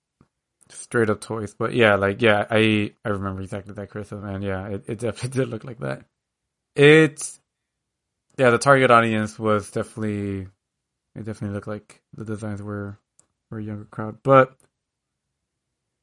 straight 0.69 1.09
up 1.09 1.21
toys, 1.21 1.55
but 1.57 1.73
yeah, 1.73 1.95
like 1.95 2.21
yeah. 2.21 2.45
I 2.49 2.93
I 3.03 3.09
remember 3.09 3.41
exactly 3.41 3.73
that, 3.73 3.89
Chris. 3.89 4.11
And 4.11 4.43
yeah, 4.43 4.67
it, 4.67 4.83
it 4.87 4.99
definitely 4.99 5.29
did 5.41 5.49
look 5.49 5.63
like 5.63 5.79
that. 5.79 6.03
It's 6.75 7.39
yeah. 8.37 8.51
The 8.51 8.57
target 8.57 8.91
audience 8.91 9.39
was 9.39 9.71
definitely 9.71 10.47
it 11.15 11.25
definitely 11.25 11.55
looked 11.55 11.67
like 11.67 12.01
the 12.15 12.25
designs 12.25 12.61
were 12.61 12.99
for 13.49 13.57
a 13.57 13.63
younger 13.63 13.85
crowd, 13.85 14.17
but 14.23 14.55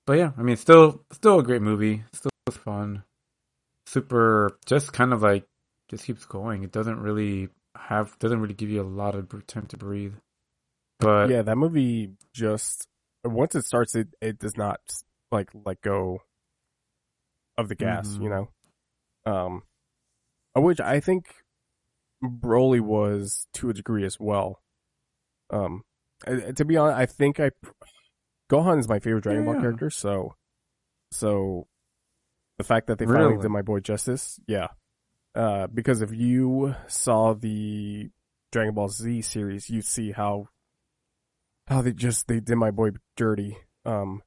but 0.06 0.14
yeah. 0.18 0.32
I 0.36 0.42
mean, 0.42 0.56
still 0.56 1.04
still 1.12 1.38
a 1.38 1.42
great 1.42 1.62
movie. 1.62 2.04
Still 2.12 2.30
was 2.46 2.56
fun. 2.56 3.04
Super, 3.86 4.58
just 4.66 4.92
kind 4.92 5.12
of 5.12 5.22
like 5.22 5.46
just 5.88 6.04
keeps 6.04 6.24
going. 6.24 6.62
It 6.64 6.72
doesn't 6.72 7.00
really 7.00 7.48
have 7.76 8.18
doesn't 8.18 8.40
really 8.40 8.54
give 8.54 8.70
you 8.70 8.80
a 8.80 8.84
lot 8.84 9.14
of 9.14 9.28
time 9.46 9.66
to 9.66 9.76
breathe. 9.76 10.14
But 11.00 11.28
Yeah, 11.30 11.42
that 11.42 11.56
movie 11.56 12.12
just 12.32 12.88
once 13.24 13.54
it 13.54 13.64
starts, 13.64 13.94
it 13.94 14.08
it 14.20 14.38
does 14.38 14.56
not 14.56 14.80
like 15.30 15.50
let 15.54 15.80
go 15.80 16.22
of 17.56 17.68
the 17.68 17.74
gas, 17.74 18.08
Mhm. 18.08 18.22
you 18.22 18.28
know. 18.30 18.48
Um, 19.26 19.62
which 20.56 20.80
I 20.80 21.00
think 21.00 21.34
Broly 22.22 22.80
was 22.80 23.46
to 23.54 23.70
a 23.70 23.74
degree 23.74 24.04
as 24.04 24.18
well. 24.20 24.60
Um, 25.50 25.84
to 26.26 26.64
be 26.64 26.76
honest, 26.76 26.98
I 26.98 27.06
think 27.06 27.38
I 27.40 27.50
Gohan 28.50 28.78
is 28.78 28.88
my 28.88 28.98
favorite 28.98 29.22
Dragon 29.22 29.44
Ball 29.44 29.60
character, 29.60 29.90
so 29.90 30.34
so 31.10 31.66
the 32.58 32.64
fact 32.64 32.86
that 32.88 32.98
they 32.98 33.06
finally 33.06 33.32
Really? 33.32 33.42
did 33.42 33.48
my 33.50 33.62
boy 33.62 33.80
justice, 33.80 34.38
yeah. 34.46 34.68
Uh, 35.34 35.66
because 35.66 36.00
if 36.02 36.12
you 36.12 36.74
saw 36.86 37.34
the 37.34 38.10
Dragon 38.52 38.74
Ball 38.74 38.88
Z 38.88 39.22
series, 39.22 39.68
you 39.70 39.82
see 39.82 40.12
how 40.12 40.48
how 41.66 41.82
they 41.82 41.92
just 41.92 42.28
they 42.28 42.40
did 42.40 42.56
my 42.56 42.70
boy 42.70 42.90
dirty. 43.16 43.56
Um, 43.84 44.22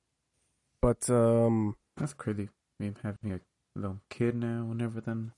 but 0.81 1.09
um, 1.09 1.75
That's 1.95 2.13
crazy. 2.13 2.49
Me 2.79 2.93
having 3.03 3.33
a 3.33 3.39
little 3.75 3.99
kid 4.09 4.35
now 4.35 4.67
and 4.71 4.81
everything. 4.81 5.31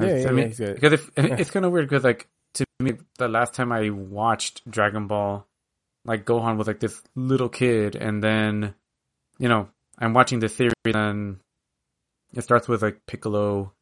Yeah, 0.00 0.06
I, 0.06 0.16
yeah, 0.16 0.28
I 0.28 0.32
mean, 0.32 0.54
yeah, 0.58 0.72
because 0.72 0.92
if, 0.94 1.10
it's 1.16 1.50
kind 1.50 1.64
of 1.64 1.72
weird 1.72 1.88
because 1.88 2.04
like 2.04 2.28
to 2.54 2.64
me, 2.80 2.94
the 3.18 3.28
last 3.28 3.54
time 3.54 3.70
I 3.70 3.90
watched 3.90 4.68
Dragon 4.68 5.06
Ball, 5.06 5.46
like 6.04 6.24
Gohan 6.24 6.56
was 6.56 6.66
like 6.66 6.80
this 6.80 7.00
little 7.14 7.48
kid, 7.48 7.96
and 7.96 8.22
then 8.22 8.74
you 9.38 9.48
know 9.48 9.68
I'm 9.98 10.14
watching 10.14 10.38
the 10.40 10.48
series, 10.48 10.72
and 10.86 11.38
it 12.34 12.42
starts 12.42 12.68
with 12.68 12.82
like 12.82 13.04
Piccolo, 13.06 13.72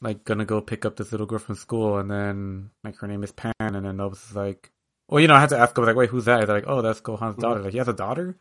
like 0.00 0.24
gonna 0.24 0.44
go 0.44 0.60
pick 0.60 0.84
up 0.84 0.96
this 0.96 1.12
little 1.12 1.26
girl 1.26 1.38
from 1.38 1.56
school, 1.56 1.98
and 1.98 2.10
then 2.10 2.70
like 2.84 2.96
her 2.98 3.06
name 3.08 3.22
is 3.24 3.32
Pan, 3.32 3.52
and 3.60 3.84
then 3.86 3.98
was 3.98 4.34
like, 4.34 4.70
well, 5.08 5.20
you 5.20 5.28
know, 5.28 5.34
I 5.34 5.40
had 5.40 5.50
to 5.50 5.58
ask 5.58 5.76
him 5.76 5.84
like, 5.84 5.96
wait, 5.96 6.10
who's 6.10 6.26
that? 6.26 6.46
They're 6.46 6.56
like, 6.56 6.68
oh, 6.68 6.82
that's 6.82 7.00
Gohan's 7.00 7.36
daughter. 7.36 7.60
Like 7.62 7.72
he 7.72 7.78
has 7.78 7.88
a 7.88 7.92
daughter. 7.92 8.38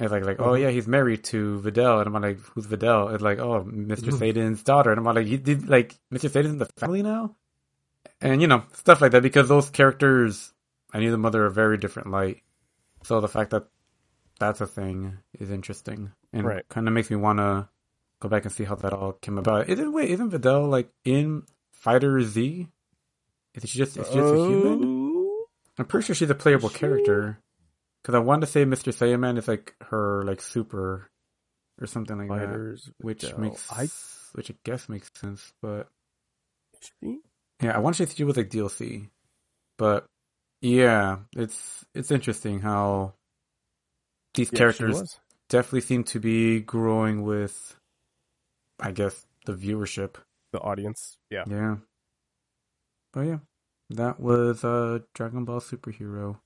And 0.00 0.04
it's 0.06 0.12
like, 0.12 0.24
like, 0.24 0.38
oh 0.38 0.52
Mhm. 0.52 0.60
yeah, 0.60 0.70
he's 0.70 0.86
married 0.86 1.24
to 1.24 1.60
Videl, 1.60 1.98
and 1.98 2.06
I'm 2.14 2.22
like, 2.22 2.38
who's 2.38 2.68
Videl? 2.68 3.12
It's 3.12 3.22
like, 3.22 3.40
oh, 3.40 3.64
Mr. 3.64 4.10
Mhm. 4.10 4.18
Satan's 4.20 4.62
daughter, 4.62 4.92
and 4.92 4.98
I'm 5.00 5.04
like, 5.14 5.26
you 5.26 5.38
did 5.38 5.68
like 5.68 5.96
Mr. 6.14 6.30
Satan's 6.30 6.52
in 6.52 6.58
the 6.58 6.66
family 6.76 7.02
now, 7.02 7.34
and 8.20 8.40
you 8.40 8.46
know 8.46 8.62
stuff 8.74 9.00
like 9.00 9.10
that 9.12 9.24
because 9.24 9.48
those 9.48 9.70
characters, 9.70 10.52
I 10.92 11.00
knew 11.00 11.10
them 11.10 11.22
mother 11.22 11.44
a 11.46 11.50
very 11.50 11.78
different 11.78 12.10
light, 12.12 12.42
so 13.02 13.20
the 13.20 13.28
fact 13.28 13.50
that 13.50 13.66
that's 14.38 14.60
a 14.60 14.66
thing 14.66 15.18
is 15.38 15.50
interesting 15.50 16.12
and 16.32 16.46
Right. 16.46 16.68
kind 16.68 16.86
of 16.86 16.94
makes 16.94 17.10
me 17.10 17.16
want 17.16 17.38
to 17.38 17.68
go 18.20 18.28
back 18.28 18.44
and 18.44 18.52
see 18.52 18.64
how 18.64 18.74
that 18.76 18.92
all 18.92 19.12
came 19.14 19.38
about. 19.38 19.68
Isn't 19.68 19.92
wait, 19.92 20.10
isn't 20.10 20.30
Videl 20.30 20.68
like 20.68 20.90
in 21.04 21.42
Fighter 21.72 22.20
Z? 22.22 22.68
Is 23.54 23.68
she 23.70 23.78
just 23.78 23.96
is 23.96 24.06
she 24.08 24.14
just 24.14 24.34
a 24.34 24.36
human? 24.48 24.80
Oh, 25.16 25.46
I'm 25.78 25.86
pretty 25.86 26.06
sure 26.06 26.14
she's 26.14 26.30
a 26.30 26.34
playable 26.34 26.68
She- 26.68 26.78
character. 26.78 27.40
Because 28.02 28.14
I 28.14 28.20
wanted 28.20 28.46
to 28.46 28.52
say 28.52 28.64
Mr. 28.64 28.92
Saiyaman 28.92 29.38
is 29.38 29.48
like 29.48 29.74
her 29.90 30.22
like 30.24 30.40
super 30.40 31.10
or 31.80 31.86
something 31.86 32.16
like 32.18 32.28
that, 32.28 32.46
Fighters, 32.46 32.90
which 32.98 33.22
Videl. 33.24 33.38
makes 33.38 33.72
I 33.72 33.88
which 34.34 34.50
I 34.50 34.54
guess 34.64 34.88
makes 34.88 35.10
sense. 35.14 35.52
But 35.60 35.88
yeah, 37.02 37.74
I 37.74 37.78
want 37.78 37.96
to 37.96 38.06
say 38.06 38.14
she 38.14 38.24
was 38.24 38.36
like 38.36 38.50
DLC, 38.50 39.08
but 39.78 40.06
yeah, 40.60 41.18
it's 41.36 41.84
it's 41.94 42.10
interesting 42.10 42.60
how 42.60 43.14
these 44.34 44.50
yeah, 44.50 44.58
characters 44.58 45.20
definitely 45.48 45.82
seem 45.82 46.04
to 46.04 46.20
be 46.20 46.60
growing 46.60 47.22
with, 47.22 47.76
I 48.80 48.92
guess, 48.92 49.26
the 49.46 49.54
viewership. 49.54 50.16
the 50.52 50.60
audience. 50.60 51.18
Yeah, 51.30 51.44
Yeah. 51.46 51.76
But 53.12 53.22
yeah, 53.22 53.38
that 53.90 54.20
was 54.20 54.64
uh 54.64 55.00
Dragon 55.14 55.44
Ball 55.44 55.60
Superhero. 55.60 56.38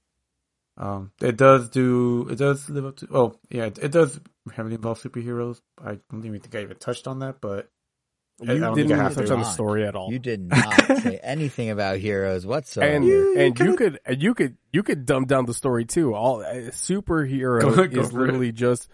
Um, 0.79 1.13
it 1.21 1.37
does 1.37 1.69
do 1.69 2.29
it 2.31 2.39
does 2.39 2.71
live 2.71 2.87
up 2.87 2.97
to 2.99 3.09
oh 3.13 3.37
yeah 3.51 3.67
it, 3.67 3.79
it 3.79 3.93
does 3.93 4.21
heavily 4.55 4.77
involve 4.77 5.03
superheroes. 5.03 5.61
I 5.85 5.99
don't 6.11 6.25
even 6.25 6.41
think 6.41 6.55
I 6.55 6.63
even 6.63 6.79
touched 6.79 7.07
on 7.07 7.21
that, 7.21 7.41
but 7.41 7.69
you 8.41 8.59
don't 8.59 8.75
didn't 8.77 8.93
I 8.93 8.97
have 9.03 9.15
touch 9.15 9.27
to. 9.27 9.35
on 9.35 9.41
the 9.41 9.45
story 9.51 9.85
at 9.87 9.95
all. 9.95 10.11
You 10.13 10.19
did 10.19 10.41
not 10.49 10.87
say 11.03 11.19
anything 11.23 11.71
about 11.71 11.99
heroes 11.99 12.45
whatsoever. 12.47 12.91
and 12.93 13.05
You- 13.05 13.33
you 13.35 13.39
and 13.41 13.59
you 13.59 13.77
could've- 13.77 13.99
and 14.05 14.23
you 14.23 14.35
could 14.35 14.57
you 14.73 14.83
could 14.83 15.07
dumb 15.07 15.27
down 15.27 15.47
the 15.47 15.55
story 15.55 15.85
too. 15.85 16.15
All 16.15 16.41
uh, 16.43 16.71
superhero 16.73 17.61
Go- 17.61 17.87
go 17.87 18.01
is 18.01 18.11
for 18.11 18.19
it. 18.23 18.27
literally 18.27 18.53
just 18.53 18.89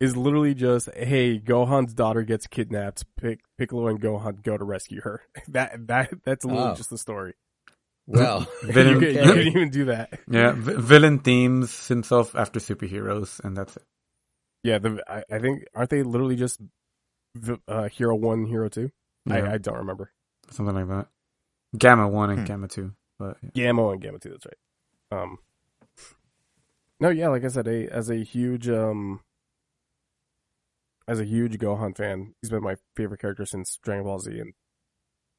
is 0.00 0.16
literally 0.16 0.54
just 0.54 0.88
hey, 0.94 1.38
Gohan's 1.38 1.92
daughter 1.94 2.22
gets 2.22 2.46
kidnapped. 2.46 3.04
Pic- 3.20 3.40
Piccolo 3.58 3.88
and 3.88 4.00
Gohan 4.00 4.42
go 4.42 4.56
to 4.56 4.64
rescue 4.64 5.00
her. 5.02 5.22
That 5.48 5.86
that 5.88 6.10
that's 6.24 6.44
literally 6.44 6.70
Oh. 6.70 6.74
just 6.74 6.90
the 6.90 6.98
story. 6.98 7.34
well, 8.06 8.46
Villain- 8.62 8.94
you, 8.94 9.00
could, 9.00 9.14
you 9.14 9.32
could 9.32 9.46
even 9.48 9.70
do 9.70 9.84
that. 9.86 10.18
Yeah, 10.30 10.52
v- 10.56 10.74
villain 10.76 11.18
themes 11.20 11.86
himself 11.88 12.34
after 12.34 12.58
superheroes, 12.58 13.38
and 13.44 13.56
that's 13.56 13.76
it. 13.76 13.82
Yeah, 14.64 14.78
the 14.78 15.02
I, 15.06 15.22
I 15.30 15.38
think 15.40 15.64
aren't 15.74 15.90
they 15.90 16.02
literally 16.02 16.36
just 16.36 16.58
v- 16.58 16.66
uh, 17.68 17.88
hero 17.88 18.14
one, 18.14 18.46
hero 18.46 18.68
two? 18.68 18.90
Yeah, 19.26 19.36
I, 19.44 19.52
I 19.54 19.58
don't 19.58 19.76
remember. 19.78 20.12
something 20.50 20.74
like 20.74 20.88
that. 20.88 21.08
Gamma 21.76 22.08
one 22.08 22.30
and 22.30 22.38
Hmm. 22.40 22.44
Gamma 22.46 22.68
two, 22.68 22.92
but 23.18 23.36
yeah. 23.42 23.50
Gamma 23.54 23.88
and 23.90 24.00
Gamma 24.00 24.18
two. 24.18 24.30
That's 24.30 24.46
right. 24.46 25.20
Um, 25.20 25.38
no, 27.00 27.10
yeah, 27.10 27.28
like 27.28 27.44
I 27.44 27.48
said, 27.48 27.68
a, 27.68 27.86
as 27.88 28.08
a 28.10 28.16
huge 28.24 28.68
um, 28.68 29.20
as 31.06 31.20
a 31.20 31.24
huge 31.24 31.58
Gohan 31.58 31.96
fan, 31.96 32.34
he's 32.40 32.50
been 32.50 32.62
my 32.62 32.76
favorite 32.96 33.20
character 33.20 33.46
since 33.46 33.78
Dragon 33.82 34.04
Ball 34.04 34.18
Z, 34.18 34.38
and 34.38 34.52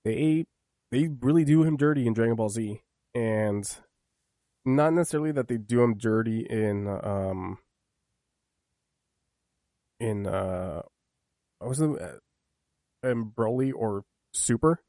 they 0.05 0.45
they 0.91 1.09
really 1.21 1.43
do 1.45 1.63
him 1.63 1.77
dirty 1.77 2.05
in 2.07 2.13
Dragon 2.13 2.35
Ball 2.35 2.49
Z, 2.49 2.79
and 3.15 3.77
not 4.65 4.93
necessarily 4.93 5.31
that 5.31 5.47
they 5.47 5.57
do 5.57 5.81
him 5.81 5.95
dirty 5.97 6.41
in 6.41 6.87
um 6.87 7.57
in 9.99 10.25
uh 10.27 10.81
what 10.81 10.87
was 11.67 11.81
it 11.81 11.89
uh, 11.89 13.07
in 13.09 13.31
Broly 13.31 13.71
or 13.75 14.03
Super, 14.33 14.81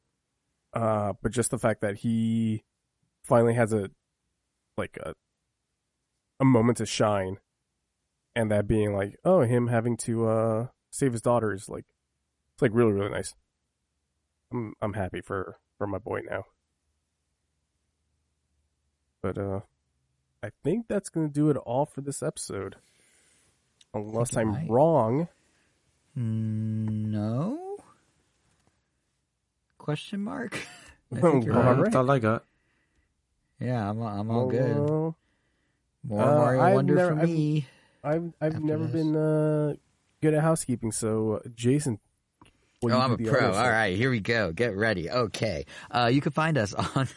uh, 0.73 1.13
but 1.21 1.31
just 1.31 1.51
the 1.51 1.57
fact 1.59 1.81
that 1.81 1.97
he 1.97 2.63
finally 3.23 3.53
has 3.55 3.73
a 3.73 3.89
like 4.77 4.97
a 5.01 5.13
a 6.39 6.45
moment 6.45 6.77
to 6.79 6.85
shine, 6.85 7.37
and 8.35 8.51
that 8.51 8.67
being 8.67 8.95
like, 8.95 9.17
oh, 9.25 9.41
him 9.41 9.67
having 9.67 9.97
to 9.97 10.27
uh 10.27 10.67
save 10.91 11.13
his 11.13 11.21
daughter 11.21 11.53
is 11.53 11.69
like 11.69 11.85
it's 12.53 12.61
like 12.61 12.71
really 12.73 12.91
really 12.93 13.11
nice. 13.11 13.35
I'm 14.51 14.73
I'm 14.81 14.93
happy 14.93 15.21
for 15.21 15.57
for 15.77 15.87
my 15.87 15.97
boy 15.97 16.21
now. 16.29 16.45
But 19.21 19.37
uh, 19.37 19.59
I 20.43 20.49
think 20.63 20.87
that's 20.87 21.09
gonna 21.09 21.27
do 21.27 21.49
it 21.49 21.57
all 21.57 21.85
for 21.85 22.01
this 22.01 22.23
episode, 22.23 22.77
unless 23.93 24.35
I'm 24.35 24.49
might. 24.49 24.69
wrong. 24.69 25.27
No? 26.15 27.77
Question 29.77 30.23
mark? 30.23 30.57
I 31.15 31.19
think 31.19 31.45
you're 31.45 31.55
All 31.55 31.63
right. 31.63 31.71
right. 31.77 31.83
that's 31.85 31.95
all 31.95 32.09
I 32.09 32.19
got. 32.19 32.43
Yeah, 33.59 33.89
I'm 33.89 34.01
I'm 34.01 34.29
all 34.31 34.47
good. 34.47 34.75
More 34.77 35.15
Uh, 36.09 36.15
Mario 36.25 36.61
I've 36.61 36.73
Wonder 36.75 36.95
never- 36.95 37.15
for 37.15 37.21
I've- 37.21 37.31
me. 37.33 37.67
I've 38.03 38.33
I've 38.41 38.53
After 38.55 38.65
never 38.65 38.83
this. 38.85 38.91
been 38.93 39.15
uh 39.15 39.75
good 40.21 40.33
at 40.33 40.41
housekeeping, 40.41 40.91
so 40.91 41.33
uh, 41.33 41.49
Jason. 41.53 41.99
will 42.81 42.91
oh, 42.93 42.95
you 42.97 43.01
I'm 43.01 43.09
do 43.09 43.13
a 43.13 43.17
the 43.17 43.31
pro. 43.31 43.53
All 43.53 43.69
right, 43.69 43.95
here 43.95 44.09
we 44.09 44.19
go. 44.19 44.51
Get 44.51 44.75
ready. 44.75 45.07
Okay. 45.09 45.65
Uh, 45.91 46.09
you 46.11 46.19
can 46.21 46.31
find 46.31 46.57
us 46.57 46.73
on 46.95 47.07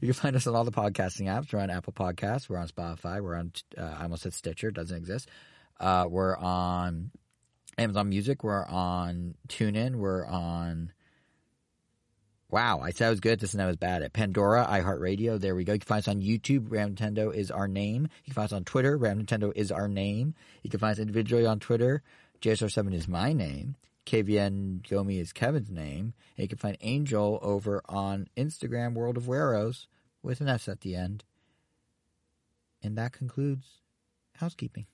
you 0.00 0.06
can 0.06 0.12
find 0.12 0.36
us 0.36 0.46
on 0.46 0.54
all 0.54 0.62
the 0.64 0.70
podcasting 0.70 1.22
apps. 1.26 1.52
We're 1.52 1.58
on 1.60 1.70
Apple 1.70 1.92
Podcasts. 1.92 2.48
We're 2.48 2.58
on 2.58 2.68
Spotify. 2.68 3.20
We're 3.20 3.34
on 3.34 3.52
uh, 3.76 3.82
I 3.98 4.02
almost 4.04 4.22
said 4.22 4.32
Stitcher. 4.34 4.70
Doesn't 4.70 4.96
exist. 4.96 5.28
Uh, 5.80 6.06
we're 6.08 6.36
on 6.36 7.10
Amazon 7.78 8.08
Music. 8.08 8.44
We're 8.44 8.66
on 8.66 9.34
TuneIn. 9.48 9.96
We're 9.96 10.26
on. 10.26 10.92
Wow, 12.50 12.80
I 12.80 12.90
said 12.90 13.06
I 13.06 13.10
was 13.10 13.20
good 13.20 13.32
at 13.32 13.40
this 13.40 13.54
and 13.54 13.62
I 13.62 13.66
was 13.66 13.76
bad 13.76 14.02
at 14.02 14.12
Pandora, 14.12 14.66
iHeartRadio. 14.68 15.40
There 15.40 15.54
we 15.54 15.62
go. 15.62 15.74
You 15.74 15.78
can 15.78 15.86
find 15.86 16.00
us 16.00 16.08
on 16.08 16.20
YouTube. 16.20 16.66
Random 16.68 16.96
Nintendo 16.96 17.32
is 17.32 17.50
our 17.52 17.68
name. 17.68 18.08
You 18.24 18.32
can 18.32 18.34
find 18.34 18.46
us 18.46 18.52
on 18.52 18.64
Twitter. 18.64 18.96
Random 18.96 19.24
Nintendo 19.24 19.52
is 19.54 19.70
our 19.70 19.86
name. 19.86 20.34
You 20.62 20.70
can 20.70 20.80
find 20.80 20.92
us 20.92 20.98
individually 20.98 21.46
on 21.46 21.60
Twitter. 21.60 22.02
JSR7 22.42 22.92
is 22.92 23.06
my 23.06 23.32
name. 23.32 23.76
KVN 24.04 24.82
Gomi 24.82 25.20
is 25.20 25.32
Kevin's 25.32 25.70
name. 25.70 26.12
And 26.36 26.42
you 26.42 26.48
can 26.48 26.58
find 26.58 26.76
Angel 26.80 27.38
over 27.40 27.82
on 27.88 28.26
Instagram, 28.36 28.94
World 28.94 29.16
of 29.16 29.24
Weros, 29.24 29.86
with 30.22 30.40
an 30.40 30.48
S 30.48 30.68
at 30.68 30.80
the 30.80 30.96
end. 30.96 31.22
And 32.82 32.98
that 32.98 33.12
concludes 33.12 33.66
housekeeping. 34.36 34.86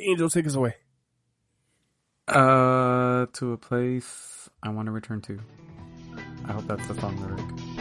Angel, 0.00 0.28
take 0.30 0.46
us 0.46 0.54
away. 0.54 0.74
Uh, 2.26 3.26
to 3.34 3.52
a 3.52 3.58
place 3.58 4.48
I 4.62 4.70
want 4.70 4.86
to 4.86 4.92
return 4.92 5.20
to. 5.22 5.38
I 6.46 6.52
hope 6.52 6.66
that's 6.66 6.86
the 6.88 6.94
song 6.94 7.20
lyric. 7.20 7.73